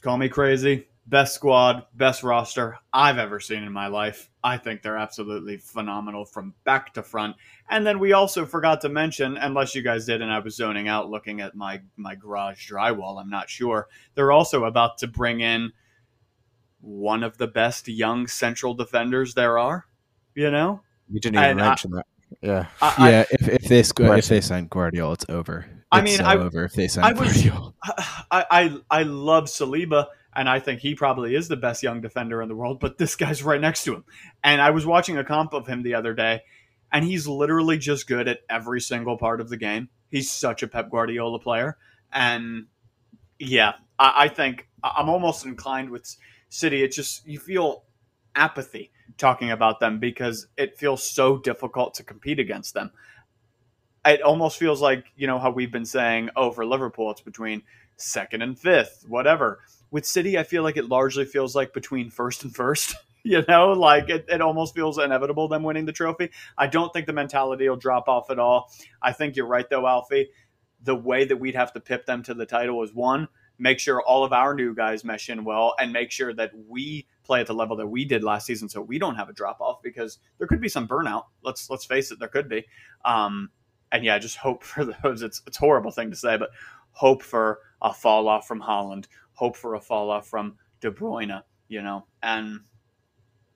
call 0.00 0.16
me 0.16 0.28
crazy 0.28 0.86
best 1.06 1.34
squad, 1.34 1.84
best 1.94 2.22
roster 2.22 2.78
I've 2.92 3.18
ever 3.18 3.38
seen 3.40 3.62
in 3.62 3.72
my 3.72 3.88
life. 3.88 4.30
I 4.42 4.56
think 4.56 4.82
they're 4.82 4.96
absolutely 4.96 5.58
phenomenal 5.58 6.24
from 6.24 6.54
back 6.64 6.94
to 6.94 7.02
front. 7.02 7.36
And 7.68 7.86
then 7.86 7.98
we 7.98 8.12
also 8.12 8.46
forgot 8.46 8.80
to 8.82 8.88
mention, 8.88 9.36
unless 9.36 9.74
you 9.74 9.82
guys 9.82 10.06
did, 10.06 10.22
and 10.22 10.32
I 10.32 10.38
was 10.38 10.56
zoning 10.56 10.88
out 10.88 11.10
looking 11.10 11.40
at 11.40 11.54
my 11.54 11.82
my 11.96 12.14
garage 12.14 12.70
drywall, 12.70 13.20
I'm 13.20 13.30
not 13.30 13.50
sure. 13.50 13.88
They're 14.14 14.32
also 14.32 14.64
about 14.64 14.98
to 14.98 15.06
bring 15.06 15.40
in 15.40 15.72
one 16.80 17.22
of 17.22 17.38
the 17.38 17.46
best 17.46 17.88
young 17.88 18.26
central 18.26 18.74
defenders 18.74 19.34
there 19.34 19.58
are. 19.58 19.86
You 20.34 20.50
know, 20.50 20.80
you 21.10 21.20
didn't 21.20 21.36
even 21.36 21.50
and 21.50 21.58
mention 21.58 21.94
I, 21.94 21.96
that. 21.96 22.06
Yeah, 22.40 22.66
I, 22.82 23.10
yeah. 23.10 23.24
If 23.30 23.48
if 23.48 23.62
they 23.62 23.82
sc- 23.82 24.00
if 24.00 24.28
they 24.28 24.40
sign 24.40 24.68
Gvardiol, 24.68 25.14
it's 25.14 25.26
over. 25.28 25.66
It's 25.68 25.84
I 25.92 26.00
mean, 26.02 26.18
so 26.18 26.24
I, 26.24 26.36
over 26.36 26.64
if 26.64 26.72
they 26.72 26.88
sign 26.88 27.04
I 27.04 27.12
was, 27.12 27.28
Gvardiol. 27.30 27.74
I, 28.30 28.44
I 28.50 28.76
I 28.90 29.02
love 29.04 29.44
Saliba 29.44 30.06
and 30.36 30.48
I 30.48 30.58
think 30.58 30.80
he 30.80 30.94
probably 30.94 31.34
is 31.34 31.48
the 31.48 31.56
best 31.56 31.82
young 31.82 32.00
defender 32.00 32.42
in 32.42 32.48
the 32.48 32.56
world, 32.56 32.80
but 32.80 32.98
this 32.98 33.16
guy's 33.16 33.42
right 33.42 33.60
next 33.60 33.84
to 33.84 33.94
him. 33.94 34.04
And 34.42 34.60
I 34.60 34.70
was 34.70 34.84
watching 34.84 35.16
a 35.16 35.24
comp 35.24 35.54
of 35.54 35.66
him 35.66 35.82
the 35.82 35.94
other 35.94 36.14
day, 36.14 36.42
and 36.92 37.04
he's 37.04 37.26
literally 37.26 37.78
just 37.78 38.08
good 38.08 38.28
at 38.28 38.40
every 38.50 38.80
single 38.80 39.16
part 39.16 39.40
of 39.40 39.48
the 39.48 39.56
game. 39.56 39.88
He's 40.10 40.30
such 40.30 40.62
a 40.62 40.68
Pep 40.68 40.90
Guardiola 40.90 41.38
player. 41.38 41.76
And 42.12 42.66
yeah, 43.38 43.74
I, 43.98 44.24
I 44.24 44.28
think 44.28 44.68
I'm 44.82 45.08
almost 45.08 45.46
inclined 45.46 45.90
with 45.90 46.16
City. 46.48 46.82
It's 46.82 46.96
just, 46.96 47.26
you 47.26 47.38
feel 47.38 47.84
apathy 48.34 48.90
talking 49.18 49.50
about 49.50 49.80
them 49.80 49.98
because 49.98 50.46
it 50.56 50.76
feels 50.76 51.02
so 51.02 51.38
difficult 51.38 51.94
to 51.94 52.02
compete 52.02 52.38
against 52.38 52.74
them. 52.74 52.90
It 54.04 54.20
almost 54.22 54.58
feels 54.58 54.82
like, 54.82 55.04
you 55.16 55.26
know, 55.26 55.38
how 55.38 55.50
we've 55.50 55.72
been 55.72 55.86
saying, 55.86 56.30
oh, 56.36 56.50
for 56.50 56.66
Liverpool, 56.66 57.10
it's 57.10 57.20
between 57.20 57.62
second 57.96 58.42
and 58.42 58.58
fifth, 58.58 59.04
whatever 59.08 59.60
with 59.94 60.04
City, 60.04 60.36
I 60.36 60.42
feel 60.42 60.64
like 60.64 60.76
it 60.76 60.88
largely 60.88 61.24
feels 61.24 61.54
like 61.54 61.72
between 61.72 62.10
first 62.10 62.42
and 62.42 62.54
first. 62.54 62.96
You 63.26 63.42
know, 63.48 63.72
like 63.72 64.10
it, 64.10 64.26
it 64.28 64.42
almost 64.42 64.74
feels 64.74 64.98
inevitable 64.98 65.48
them 65.48 65.62
winning 65.62 65.86
the 65.86 65.92
trophy. 65.92 66.28
I 66.58 66.66
don't 66.66 66.92
think 66.92 67.06
the 67.06 67.14
mentality 67.14 67.66
will 67.66 67.76
drop 67.76 68.06
off 68.06 68.28
at 68.28 68.38
all. 68.38 68.70
I 69.00 69.12
think 69.12 69.34
you're 69.34 69.46
right, 69.46 69.64
though, 69.70 69.86
Alfie. 69.86 70.28
The 70.82 70.94
way 70.94 71.24
that 71.24 71.38
we'd 71.38 71.54
have 71.54 71.72
to 71.72 71.80
pip 71.80 72.04
them 72.04 72.22
to 72.24 72.34
the 72.34 72.44
title 72.44 72.82
is 72.82 72.92
one, 72.92 73.28
make 73.58 73.78
sure 73.78 74.02
all 74.02 74.24
of 74.24 74.32
our 74.32 74.54
new 74.54 74.74
guys 74.74 75.04
mesh 75.04 75.28
in 75.28 75.44
well, 75.44 75.74
and 75.78 75.92
make 75.92 76.10
sure 76.10 76.32
that 76.34 76.52
we 76.68 77.06
play 77.22 77.40
at 77.40 77.46
the 77.46 77.54
level 77.54 77.76
that 77.76 77.86
we 77.86 78.04
did 78.04 78.22
last 78.22 78.46
season, 78.46 78.68
so 78.68 78.80
we 78.80 78.98
don't 78.98 79.14
have 79.14 79.28
a 79.28 79.32
drop 79.32 79.60
off 79.60 79.82
because 79.82 80.18
there 80.38 80.46
could 80.46 80.60
be 80.60 80.68
some 80.68 80.88
burnout. 80.88 81.24
Let's 81.42 81.70
let's 81.70 81.84
face 81.84 82.10
it, 82.10 82.18
there 82.18 82.28
could 82.28 82.48
be. 82.48 82.64
Um, 83.04 83.50
and 83.92 84.04
yeah, 84.04 84.18
just 84.18 84.36
hope 84.36 84.64
for 84.64 84.84
those. 85.02 85.22
It's 85.22 85.42
it's 85.46 85.56
horrible 85.56 85.90
thing 85.90 86.10
to 86.10 86.16
say, 86.16 86.36
but 86.36 86.50
hope 86.90 87.22
for 87.22 87.60
a 87.82 87.92
fall 87.92 88.28
off 88.28 88.46
from 88.46 88.60
Haaland. 88.60 89.06
hope 89.32 89.56
for 89.56 89.74
a 89.74 89.80
fall 89.80 90.10
off 90.10 90.28
from 90.28 90.56
De 90.80 90.90
Bruyne, 90.90 91.42
you 91.68 91.82
know, 91.82 92.06
and 92.22 92.60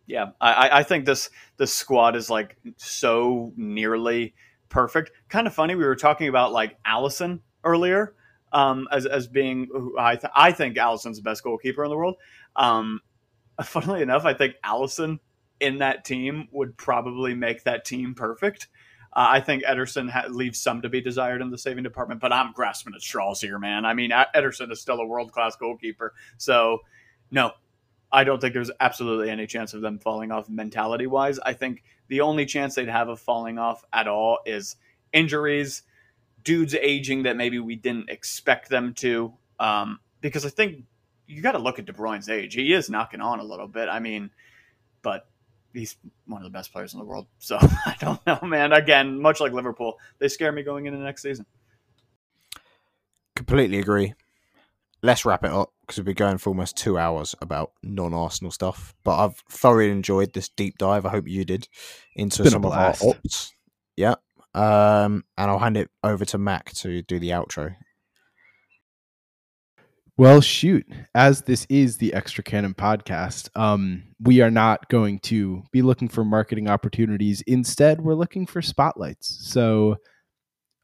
yeah, 0.06 0.30
I, 0.40 0.78
I 0.78 0.82
think 0.82 1.04
this 1.04 1.30
this 1.58 1.72
squad 1.72 2.16
is 2.16 2.30
like 2.30 2.56
so 2.76 3.52
nearly 3.56 4.34
perfect. 4.70 5.12
Kind 5.28 5.46
of 5.46 5.54
funny. 5.54 5.74
We 5.74 5.84
were 5.84 5.96
talking 5.96 6.28
about 6.28 6.52
like 6.52 6.82
Alisson 6.84 7.40
earlier 7.62 8.14
um, 8.52 8.88
as 8.90 9.06
as 9.06 9.26
being 9.26 9.68
I 9.98 10.16
th- 10.16 10.32
I 10.34 10.52
think 10.52 10.76
Alisson's 10.76 11.16
the 11.16 11.22
best 11.22 11.42
goalkeeper 11.42 11.84
in 11.84 11.90
the 11.90 11.96
world. 11.96 12.16
Um, 12.56 13.00
funnily 13.64 14.02
enough, 14.02 14.24
I 14.24 14.34
think 14.34 14.54
Allison 14.62 15.20
in 15.60 15.78
that 15.78 16.04
team 16.04 16.48
would 16.52 16.76
probably 16.76 17.34
make 17.34 17.64
that 17.64 17.84
team 17.84 18.14
perfect. 18.14 18.68
Uh, 19.14 19.26
I 19.30 19.40
think 19.40 19.64
Ederson 19.64 20.08
ha- 20.08 20.26
leaves 20.28 20.60
some 20.60 20.82
to 20.82 20.88
be 20.88 21.00
desired 21.00 21.40
in 21.40 21.50
the 21.50 21.58
saving 21.58 21.82
department, 21.82 22.20
but 22.20 22.32
I'm 22.32 22.52
grasping 22.52 22.94
at 22.94 23.00
straws 23.00 23.40
here, 23.40 23.58
man. 23.58 23.84
I 23.84 23.94
mean, 23.94 24.10
Ederson 24.10 24.70
is 24.70 24.80
still 24.80 25.00
a 25.00 25.06
world 25.06 25.32
class 25.32 25.56
goalkeeper. 25.56 26.14
So, 26.36 26.80
no, 27.30 27.52
I 28.12 28.24
don't 28.24 28.40
think 28.40 28.54
there's 28.54 28.70
absolutely 28.80 29.30
any 29.30 29.46
chance 29.46 29.74
of 29.74 29.80
them 29.80 29.98
falling 29.98 30.30
off 30.30 30.48
mentality 30.48 31.06
wise. 31.06 31.38
I 31.40 31.52
think 31.54 31.82
the 32.08 32.20
only 32.20 32.46
chance 32.46 32.74
they'd 32.74 32.88
have 32.88 33.08
of 33.08 33.18
falling 33.18 33.58
off 33.58 33.84
at 33.92 34.08
all 34.08 34.38
is 34.46 34.76
injuries, 35.12 35.82
dudes 36.44 36.74
aging 36.74 37.24
that 37.24 37.36
maybe 37.36 37.58
we 37.58 37.76
didn't 37.76 38.10
expect 38.10 38.68
them 38.68 38.94
to. 38.94 39.32
Um, 39.58 40.00
because 40.20 40.46
I 40.46 40.50
think 40.50 40.84
you 41.26 41.42
got 41.42 41.52
to 41.52 41.58
look 41.58 41.78
at 41.78 41.86
De 41.86 41.92
Bruyne's 41.92 42.28
age. 42.28 42.54
He 42.54 42.72
is 42.72 42.88
knocking 42.90 43.20
on 43.20 43.38
a 43.38 43.44
little 43.44 43.68
bit. 43.68 43.88
I 43.88 44.00
mean, 44.00 44.30
but 45.02 45.28
he's 45.72 45.96
one 46.26 46.40
of 46.40 46.44
the 46.44 46.56
best 46.56 46.72
players 46.72 46.94
in 46.94 46.98
the 46.98 47.04
world. 47.04 47.26
So 47.38 47.58
I 47.60 47.96
don't 48.00 48.24
know, 48.26 48.40
man. 48.42 48.72
Again, 48.72 49.20
much 49.20 49.40
like 49.40 49.52
Liverpool, 49.52 49.98
they 50.18 50.28
scare 50.28 50.52
me 50.52 50.62
going 50.62 50.86
into 50.86 50.98
next 50.98 51.22
season. 51.22 51.46
Completely 53.36 53.78
agree. 53.78 54.14
Let's 55.00 55.24
wrap 55.24 55.44
it 55.44 55.52
up 55.52 55.72
because 55.80 55.98
we've 55.98 56.06
been 56.06 56.14
going 56.14 56.38
for 56.38 56.50
almost 56.50 56.76
two 56.76 56.98
hours 56.98 57.34
about 57.40 57.72
non-Arsenal 57.84 58.50
stuff. 58.50 58.94
But 59.04 59.24
I've 59.24 59.36
thoroughly 59.48 59.90
enjoyed 59.90 60.32
this 60.32 60.48
deep 60.48 60.76
dive. 60.76 61.06
I 61.06 61.10
hope 61.10 61.28
you 61.28 61.44
did 61.44 61.68
into 62.16 62.50
some 62.50 62.64
of 62.64 62.72
our 62.72 62.94
ops. 63.00 63.52
Yeah. 63.96 64.16
Um, 64.54 65.24
and 65.36 65.50
I'll 65.50 65.58
hand 65.58 65.76
it 65.76 65.90
over 66.02 66.24
to 66.26 66.38
Mac 66.38 66.72
to 66.74 67.02
do 67.02 67.18
the 67.18 67.30
outro. 67.30 67.76
Well, 70.16 70.40
shoot. 70.40 70.84
As 71.14 71.42
this 71.42 71.64
is 71.68 71.98
the 71.98 72.12
Extra 72.12 72.42
Cannon 72.42 72.74
podcast, 72.74 73.50
um, 73.56 74.02
we 74.20 74.40
are 74.40 74.50
not 74.50 74.88
going 74.88 75.20
to 75.20 75.62
be 75.70 75.80
looking 75.80 76.08
for 76.08 76.24
marketing 76.24 76.68
opportunities. 76.68 77.40
Instead, 77.42 78.00
we're 78.00 78.14
looking 78.14 78.44
for 78.44 78.60
spotlights. 78.60 79.38
So, 79.48 79.98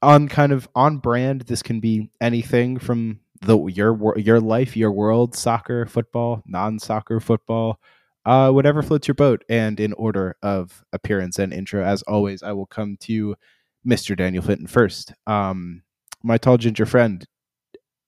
on 0.02 0.28
kind 0.28 0.52
of 0.52 0.68
on 0.76 0.98
brand, 0.98 1.42
this 1.42 1.62
can 1.62 1.80
be 1.80 2.10
anything 2.20 2.78
from 2.78 3.18
the 3.40 3.58
your 3.66 4.16
your 4.16 4.40
life, 4.40 4.76
your 4.76 4.92
world, 4.92 5.34
soccer, 5.34 5.84
football, 5.86 6.40
non-soccer 6.46 7.18
football, 7.18 7.80
uh, 8.24 8.50
whatever 8.50 8.82
floats 8.82 9.08
your 9.08 9.14
boat. 9.14 9.44
And 9.48 9.78
in 9.80 9.92
order 9.94 10.36
of 10.42 10.84
appearance 10.92 11.38
and 11.38 11.52
intro, 11.52 11.84
as 11.84 12.02
always, 12.02 12.42
I 12.42 12.52
will 12.52 12.66
come 12.66 12.96
to 13.02 13.36
Mr. 13.86 14.16
Daniel 14.16 14.42
Finton 14.42 14.68
first. 14.68 15.12
Um, 15.26 15.82
my 16.22 16.38
tall 16.38 16.56
ginger 16.56 16.86
friend, 16.86 17.26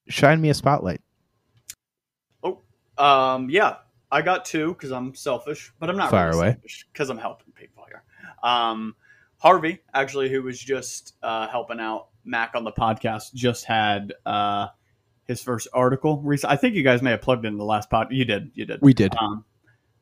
shine 0.09 0.41
me 0.41 0.49
a 0.49 0.53
spotlight. 0.53 1.01
Oh, 2.43 2.61
um, 2.97 3.49
yeah, 3.49 3.77
I 4.11 4.21
got 4.21 4.45
two 4.45 4.69
because 4.69 4.91
I'm 4.91 5.13
selfish, 5.13 5.71
but 5.79 5.89
I'm 5.89 5.97
not 5.97 6.09
Fire 6.09 6.29
really 6.29 6.37
away. 6.39 6.57
because 6.91 7.09
I'm 7.09 7.17
helping 7.17 7.53
people 7.53 7.85
here. 7.87 8.03
Um, 8.43 8.95
Harvey, 9.39 9.79
actually, 9.93 10.29
who 10.29 10.41
was 10.41 10.59
just 10.59 11.15
uh, 11.21 11.47
helping 11.47 11.79
out 11.79 12.07
Mac 12.25 12.55
on 12.55 12.63
the 12.63 12.71
podcast, 12.71 13.33
just 13.35 13.65
had 13.65 14.13
uh, 14.25 14.67
his 15.25 15.43
first 15.43 15.67
article. 15.73 16.21
Recent. 16.21 16.51
I 16.51 16.55
think 16.55 16.73
you 16.73 16.83
guys 16.83 17.03
may 17.03 17.11
have 17.11 17.21
plugged 17.21 17.45
in 17.45 17.57
the 17.57 17.65
last 17.65 17.89
pod. 17.89 18.07
You 18.11 18.25
did. 18.25 18.51
You 18.55 18.65
did. 18.65 18.79
We 18.81 18.93
did. 18.93 19.15
Um, 19.15 19.45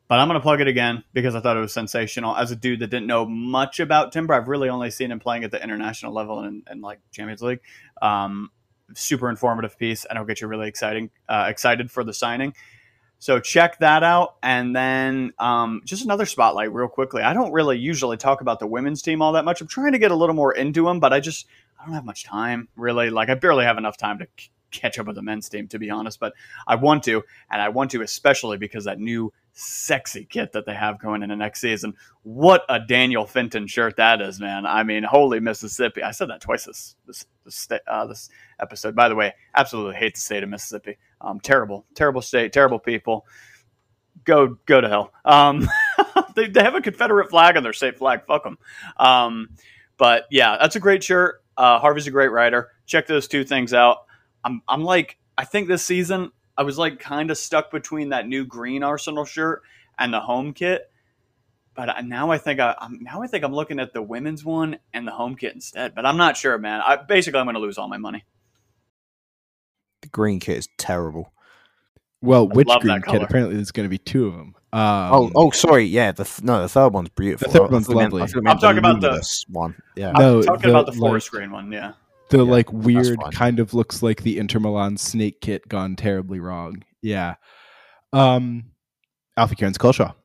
but 0.07 0.19
I'm 0.19 0.27
going 0.27 0.39
to 0.39 0.43
plug 0.43 0.61
it 0.61 0.67
again 0.67 1.03
because 1.13 1.35
I 1.35 1.39
thought 1.39 1.57
it 1.57 1.61
was 1.61 1.73
sensational. 1.73 2.35
As 2.35 2.51
a 2.51 2.55
dude 2.55 2.79
that 2.79 2.87
didn't 2.87 3.07
know 3.07 3.25
much 3.25 3.79
about 3.79 4.11
Timber, 4.11 4.33
I've 4.33 4.47
really 4.47 4.69
only 4.69 4.91
seen 4.91 5.11
him 5.11 5.19
playing 5.19 5.43
at 5.43 5.51
the 5.51 5.61
international 5.61 6.13
level 6.13 6.39
and, 6.39 6.63
and 6.67 6.81
like 6.81 6.99
Champions 7.11 7.41
League. 7.41 7.61
Um, 8.01 8.51
super 8.93 9.29
informative 9.29 9.77
piece, 9.77 10.05
and 10.05 10.17
it'll 10.17 10.27
get 10.27 10.41
you 10.41 10.47
really 10.47 10.67
exciting, 10.67 11.09
uh, 11.27 11.47
excited 11.49 11.89
for 11.89 12.03
the 12.03 12.13
signing. 12.13 12.53
So 13.17 13.39
check 13.39 13.79
that 13.79 14.03
out. 14.03 14.35
And 14.43 14.75
then 14.75 15.33
um, 15.39 15.81
just 15.85 16.03
another 16.03 16.25
spotlight, 16.25 16.71
real 16.71 16.87
quickly. 16.87 17.23
I 17.23 17.33
don't 17.33 17.51
really 17.51 17.77
usually 17.79 18.17
talk 18.17 18.41
about 18.41 18.59
the 18.59 18.67
women's 18.67 19.01
team 19.01 19.21
all 19.21 19.33
that 19.33 19.45
much. 19.45 19.61
I'm 19.61 19.67
trying 19.67 19.93
to 19.93 19.99
get 19.99 20.11
a 20.11 20.15
little 20.15 20.35
more 20.35 20.53
into 20.53 20.85
them, 20.85 20.99
but 20.99 21.13
I 21.13 21.19
just 21.19 21.47
I 21.79 21.85
don't 21.85 21.95
have 21.95 22.05
much 22.05 22.23
time, 22.23 22.67
really. 22.75 23.09
Like 23.09 23.29
I 23.29 23.35
barely 23.35 23.65
have 23.65 23.77
enough 23.77 23.97
time 23.97 24.19
to 24.19 24.27
catch 24.71 24.99
up 24.99 25.07
with 25.07 25.15
the 25.15 25.21
men's 25.21 25.49
team, 25.49 25.67
to 25.69 25.79
be 25.79 25.89
honest. 25.89 26.19
But 26.19 26.33
I 26.67 26.75
want 26.75 27.03
to, 27.03 27.23
and 27.49 27.61
I 27.61 27.69
want 27.69 27.91
to 27.91 28.01
especially 28.01 28.57
because 28.57 28.85
that 28.85 28.99
new 28.99 29.33
sexy 29.55 30.25
kit 30.29 30.51
that 30.51 30.65
they 30.65 30.73
have 30.73 30.99
going 30.99 31.23
into 31.23 31.35
next 31.35 31.61
season. 31.61 31.93
What 32.23 32.63
a 32.69 32.79
Daniel 32.79 33.25
Finton 33.25 33.67
shirt 33.67 33.95
that 33.97 34.21
is, 34.21 34.39
man! 34.39 34.65
I 34.65 34.83
mean, 34.83 35.03
holy 35.03 35.39
Mississippi! 35.39 36.03
I 36.03 36.11
said 36.11 36.29
that 36.29 36.41
twice 36.41 36.65
this 36.65 36.95
this 37.07 37.25
this, 37.43 37.67
uh, 37.87 38.05
this 38.05 38.29
episode. 38.59 38.95
By 38.95 39.09
the 39.09 39.15
way, 39.15 39.33
absolutely 39.55 39.95
hate 39.95 40.15
the 40.15 40.21
state 40.21 40.43
of 40.43 40.49
Mississippi. 40.49 40.97
Um, 41.21 41.39
terrible, 41.39 41.85
terrible 41.95 42.21
state, 42.21 42.53
terrible 42.53 42.79
people. 42.79 43.25
Go 44.25 44.57
go 44.65 44.81
to 44.81 44.89
hell. 44.89 45.13
Um, 45.23 45.67
they, 46.35 46.47
they 46.47 46.63
have 46.63 46.75
a 46.75 46.81
Confederate 46.81 47.29
flag 47.29 47.57
on 47.57 47.63
their 47.63 47.73
state 47.73 47.97
flag. 47.97 48.25
Fuck 48.27 48.43
them. 48.43 48.57
Um, 48.97 49.49
but 49.97 50.25
yeah, 50.29 50.57
that's 50.59 50.75
a 50.75 50.79
great 50.79 51.03
shirt. 51.03 51.41
Uh, 51.57 51.79
Harvey's 51.79 52.07
a 52.07 52.11
great 52.11 52.31
writer. 52.31 52.71
Check 52.85 53.07
those 53.07 53.27
two 53.27 53.43
things 53.45 53.73
out. 53.73 53.99
I'm 54.43 54.61
I'm 54.67 54.83
like 54.83 55.17
I 55.37 55.45
think 55.45 55.67
this 55.67 55.85
season 55.85 56.31
I 56.57 56.63
was 56.63 56.77
like 56.77 56.99
kind 56.99 57.31
of 57.31 57.37
stuck 57.37 57.71
between 57.71 58.09
that 58.09 58.27
new 58.27 58.45
green 58.45 58.83
Arsenal 58.83 59.25
shirt 59.25 59.63
and 59.97 60.13
the 60.13 60.19
home 60.19 60.53
kit. 60.53 60.89
But 61.75 62.05
now 62.05 62.31
I 62.31 62.37
think 62.37 62.61
I, 62.61 62.73
am 62.79 62.99
now 63.01 63.21
I 63.21 63.27
think 63.27 63.43
I'm 63.43 63.53
looking 63.53 63.79
at 63.79 63.91
the 63.93 64.01
women's 64.01 64.45
one 64.45 64.79
and 64.93 65.05
the 65.05 65.11
home 65.11 65.35
kit 65.35 65.53
instead. 65.53 65.93
But 65.93 66.05
I'm 66.05 66.17
not 66.17 66.37
sure, 66.37 66.57
man. 66.57 66.81
I 66.81 66.95
basically 66.95 67.39
I'm 67.39 67.45
going 67.45 67.55
to 67.55 67.59
lose 67.59 67.77
all 67.77 67.89
my 67.89 67.97
money. 67.97 68.23
The 70.01 70.07
green 70.07 70.39
kit 70.39 70.57
is 70.57 70.69
terrible. 70.77 71.33
Well, 72.21 72.47
which 72.47 72.69
green 72.79 73.01
kit? 73.01 73.21
Apparently, 73.21 73.55
there's 73.55 73.71
going 73.71 73.85
to 73.85 73.89
be 73.89 73.97
two 73.97 74.27
of 74.27 74.33
them. 74.33 74.55
Um, 74.71 75.13
oh, 75.13 75.31
oh, 75.35 75.51
sorry. 75.51 75.83
Yeah, 75.83 76.11
the 76.11 76.23
th- 76.23 76.43
no, 76.43 76.61
the 76.61 76.69
third 76.69 76.89
one's 76.89 77.09
beautiful. 77.09 77.51
The 77.51 77.59
third 77.59 77.71
one's 77.71 77.89
lovely. 77.89 78.21
I'm 78.21 78.57
talking 78.57 78.77
about 78.77 79.01
the 79.01 79.25
one. 79.49 79.75
Yeah, 79.95 80.09
I'm 80.09 80.43
talking 80.43 80.61
the, 80.61 80.69
about 80.69 80.85
the 80.85 80.93
forest 80.93 81.31
like, 81.31 81.39
green 81.39 81.51
one. 81.51 81.71
Yeah, 81.71 81.93
the 82.29 82.37
yeah, 82.37 82.43
like 82.43 82.71
weird 82.71 83.19
kind 83.31 83.59
of 83.59 83.73
looks 83.73 84.01
like 84.01 84.23
the 84.23 84.37
Inter 84.37 84.59
Milan 84.59 84.97
snake 84.97 85.41
kit 85.41 85.67
gone 85.67 85.95
terribly 85.95 86.39
wrong. 86.39 86.83
Yeah. 87.01 87.35
Um, 88.13 88.71
Alfie 89.37 89.55
Cairns 89.55 89.77
Culshaw, 89.77 90.15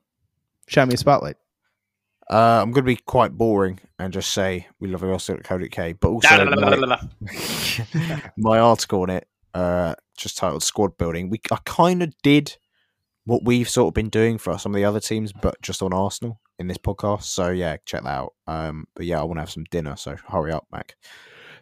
shout 0.68 0.89
me 0.89 0.94
a 0.94 0.97
spotlight. 0.97 1.36
Uh, 2.31 2.60
I'm 2.62 2.70
going 2.70 2.85
to 2.85 2.89
be 2.89 2.97
quite 2.97 3.32
boring 3.32 3.81
and 3.98 4.12
just 4.12 4.31
say 4.31 4.68
we 4.78 4.89
love 4.89 5.02
you 5.02 5.10
also 5.10 5.35
at 5.35 5.43
Code 5.43 5.68
but 6.01 6.09
also 6.09 6.44
my, 6.44 7.01
my 8.36 8.59
article 8.60 9.02
on 9.02 9.10
it, 9.10 9.27
uh, 9.52 9.97
just 10.16 10.39
titled 10.39 10.62
"Squad 10.62 10.97
Building." 10.97 11.28
We 11.28 11.40
I 11.51 11.59
kind 11.64 12.05
of 12.05 12.14
did 12.22 12.56
what 13.24 13.44
we've 13.44 13.68
sort 13.68 13.89
of 13.89 13.94
been 13.94 14.10
doing 14.10 14.39
for 14.39 14.56
some 14.59 14.72
of 14.72 14.77
the 14.77 14.85
other 14.85 15.01
teams, 15.01 15.32
but 15.32 15.60
just 15.60 15.82
on 15.82 15.93
Arsenal 15.93 16.40
in 16.60 16.68
this 16.68 16.78
podcast. 16.78 17.24
So 17.24 17.51
yeah, 17.51 17.78
check 17.85 18.05
that 18.05 18.09
out. 18.09 18.35
Um, 18.47 18.86
but 18.94 19.06
yeah, 19.06 19.20
I 19.20 19.24
want 19.24 19.39
to 19.39 19.43
have 19.43 19.51
some 19.51 19.64
dinner, 19.64 19.97
so 19.97 20.16
hurry 20.28 20.52
up, 20.52 20.66
Mac. 20.70 20.94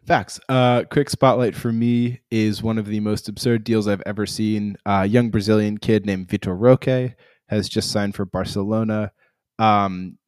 Facts. 0.06 0.40
Uh, 0.48 0.84
quick 0.90 1.10
spotlight 1.10 1.54
for 1.54 1.72
me 1.72 2.20
is 2.30 2.62
one 2.62 2.78
of 2.78 2.86
the 2.86 3.00
most 3.00 3.28
absurd 3.28 3.64
deals 3.64 3.86
I've 3.86 4.02
ever 4.06 4.26
seen. 4.26 4.76
A 4.86 4.90
uh, 4.90 5.02
young 5.02 5.30
Brazilian 5.30 5.78
kid 5.78 6.06
named 6.06 6.28
Vitor 6.28 6.56
Roque 6.58 7.14
has 7.48 7.68
just 7.68 7.90
signed 7.90 8.14
for 8.14 8.24
Barcelona. 8.24 9.12
Um, 9.58 10.18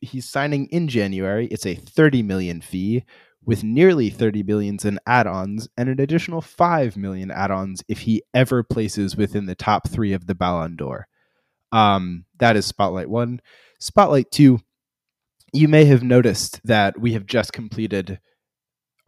he's 0.00 0.28
signing 0.28 0.66
in 0.66 0.88
January. 0.88 1.46
It's 1.46 1.66
a 1.66 1.74
30 1.74 2.22
million 2.22 2.60
fee 2.60 3.04
with 3.44 3.62
nearly 3.62 4.10
30 4.10 4.42
billions 4.42 4.84
in 4.84 4.98
add-ons 5.06 5.68
and 5.76 5.88
an 5.88 6.00
additional 6.00 6.40
5 6.40 6.96
million 6.96 7.30
add-ons 7.30 7.82
if 7.88 8.00
he 8.00 8.22
ever 8.34 8.62
places 8.62 9.16
within 9.16 9.46
the 9.46 9.54
top 9.54 9.88
3 9.88 10.12
of 10.12 10.26
the 10.26 10.34
Ballon 10.34 10.76
d'Or. 10.76 11.06
Um, 11.72 12.24
that 12.38 12.56
is 12.56 12.66
spotlight 12.66 13.08
1. 13.08 13.40
Spotlight 13.78 14.30
2. 14.30 14.60
You 15.52 15.68
may 15.68 15.84
have 15.86 16.02
noticed 16.02 16.60
that 16.64 16.98
we 17.00 17.12
have 17.12 17.24
just 17.24 17.52
completed 17.52 18.18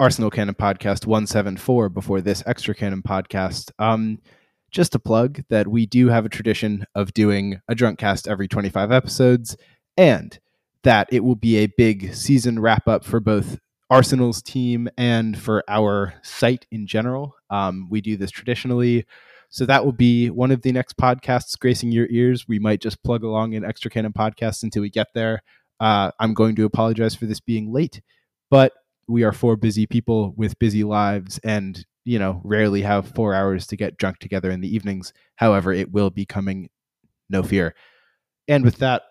Arsenal 0.00 0.30
Cannon 0.30 0.54
Podcast 0.54 1.04
174 1.04 1.88
before 1.88 2.20
this 2.20 2.44
Extra 2.46 2.74
Cannon 2.74 3.02
podcast. 3.02 3.72
Um, 3.78 4.20
just 4.70 4.94
a 4.94 5.00
plug 5.00 5.42
that 5.50 5.66
we 5.66 5.84
do 5.84 6.08
have 6.08 6.24
a 6.24 6.28
tradition 6.28 6.84
of 6.94 7.12
doing 7.12 7.60
a 7.68 7.74
drunk 7.74 7.98
cast 7.98 8.28
every 8.28 8.46
25 8.46 8.92
episodes, 8.92 9.56
and 9.96 10.38
that 10.84 11.08
it 11.10 11.24
will 11.24 11.34
be 11.34 11.56
a 11.56 11.72
big 11.76 12.14
season 12.14 12.60
wrap 12.60 12.86
up 12.86 13.04
for 13.04 13.18
both 13.18 13.58
Arsenal's 13.90 14.40
team 14.40 14.88
and 14.96 15.36
for 15.36 15.64
our 15.68 16.14
site 16.22 16.66
in 16.70 16.86
general. 16.86 17.34
Um, 17.50 17.88
we 17.90 18.00
do 18.00 18.16
this 18.16 18.30
traditionally. 18.30 19.06
So 19.50 19.66
that 19.66 19.84
will 19.84 19.92
be 19.92 20.30
one 20.30 20.52
of 20.52 20.62
the 20.62 20.72
next 20.72 20.96
podcasts 20.96 21.58
gracing 21.58 21.90
your 21.90 22.06
ears. 22.10 22.46
We 22.46 22.58
might 22.58 22.80
just 22.80 23.02
plug 23.02 23.24
along 23.24 23.54
in 23.54 23.64
extra 23.64 23.90
cannon 23.90 24.12
podcast 24.12 24.62
until 24.62 24.82
we 24.82 24.90
get 24.90 25.08
there. 25.14 25.42
Uh, 25.80 26.10
I'm 26.18 26.34
going 26.34 26.56
to 26.56 26.64
apologize 26.64 27.14
for 27.14 27.26
this 27.26 27.40
being 27.40 27.72
late, 27.72 28.00
but 28.50 28.72
we 29.08 29.22
are 29.24 29.32
four 29.32 29.56
busy 29.56 29.86
people 29.86 30.34
with 30.36 30.58
busy 30.58 30.84
lives 30.84 31.38
and 31.42 31.84
you 32.04 32.18
know 32.18 32.40
rarely 32.44 32.82
have 32.82 33.08
four 33.14 33.34
hours 33.34 33.66
to 33.66 33.76
get 33.76 33.96
drunk 33.96 34.18
together 34.18 34.50
in 34.50 34.60
the 34.60 34.72
evenings. 34.72 35.12
However 35.36 35.72
it 35.72 35.90
will 35.90 36.10
be 36.10 36.26
coming. 36.26 36.68
No 37.30 37.42
fear. 37.42 37.74
And 38.46 38.64
with 38.64 38.76
that 38.78 39.02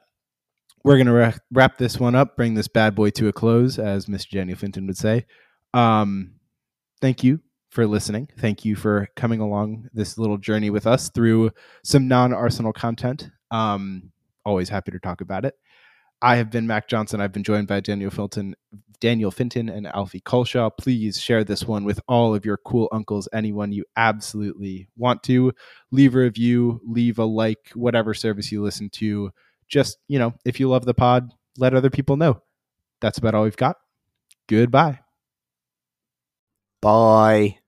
we're 0.84 0.96
going 0.96 1.08
to 1.08 1.14
ra- 1.14 1.34
wrap 1.52 1.78
this 1.78 2.00
one 2.00 2.16
up 2.16 2.38
bring 2.38 2.54
this 2.54 2.68
bad 2.68 2.96
boy 2.96 3.10
to 3.10 3.28
a 3.28 3.34
close 3.34 3.78
as 3.78 4.06
mr 4.06 4.30
jenny 4.30 4.54
finton 4.54 4.88
would 4.88 4.98
say. 4.98 5.26
Um, 5.74 6.36
thank 7.02 7.24
you 7.24 7.42
for 7.70 7.86
listening. 7.86 8.30
Thank 8.40 8.64
you 8.64 8.76
for 8.76 9.10
coming 9.16 9.42
along 9.42 9.90
this 9.94 10.18
little 10.18 10.38
journey 10.38 10.70
with 10.70 10.88
us 10.88 11.10
through 11.10 11.52
some 11.84 12.08
non-arsenal 12.08 12.74
content. 12.74 13.30
Um, 13.52 14.12
always 14.46 14.70
happy 14.70 14.92
to 14.92 15.00
talk 15.00 15.22
about 15.22 15.44
it 15.46 15.56
I 16.22 16.38
have 16.38 16.50
been 16.50 16.68
Mac 16.68 16.88
Johnson. 16.88 17.22
I've 17.22 17.32
been 17.32 17.44
joined 17.44 17.68
by 17.68 17.80
Daniel 17.80 18.12
Filton. 18.12 18.54
Daniel 19.00 19.32
Finton 19.32 19.72
and 19.72 19.86
Alfie 19.88 20.22
Culshaw. 20.22 20.72
Please 20.76 21.20
share 21.22 21.44
this 21.44 21.66
one 21.66 21.84
with 21.84 22.00
all 22.08 22.34
of 22.34 22.46
your 22.46 22.58
cool 22.58 22.90
uncles, 22.92 23.30
anyone 23.32 23.72
you 23.72 23.86
absolutely 23.96 24.88
want 24.98 25.22
to. 25.24 25.54
Leave 25.92 26.16
a 26.16 26.20
review, 26.20 26.82
leave 26.84 27.20
a 27.20 27.26
like, 27.26 27.70
whatever 27.76 28.14
service 28.14 28.52
you 28.52 28.64
listen 28.64 28.90
to. 28.92 29.32
Just, 29.68 30.00
you 30.08 30.18
know, 30.18 30.34
if 30.46 30.60
you 30.60 30.68
love 30.68 30.86
the 30.86 30.94
pod, 30.94 31.32
let 31.58 31.74
other 31.76 31.90
people 31.92 32.18
know. 32.18 32.42
That's 33.00 33.20
about 33.20 33.36
all 33.36 33.44
we've 33.44 33.56
got. 33.56 33.78
Goodbye. 34.48 35.00
Bye. 36.82 37.60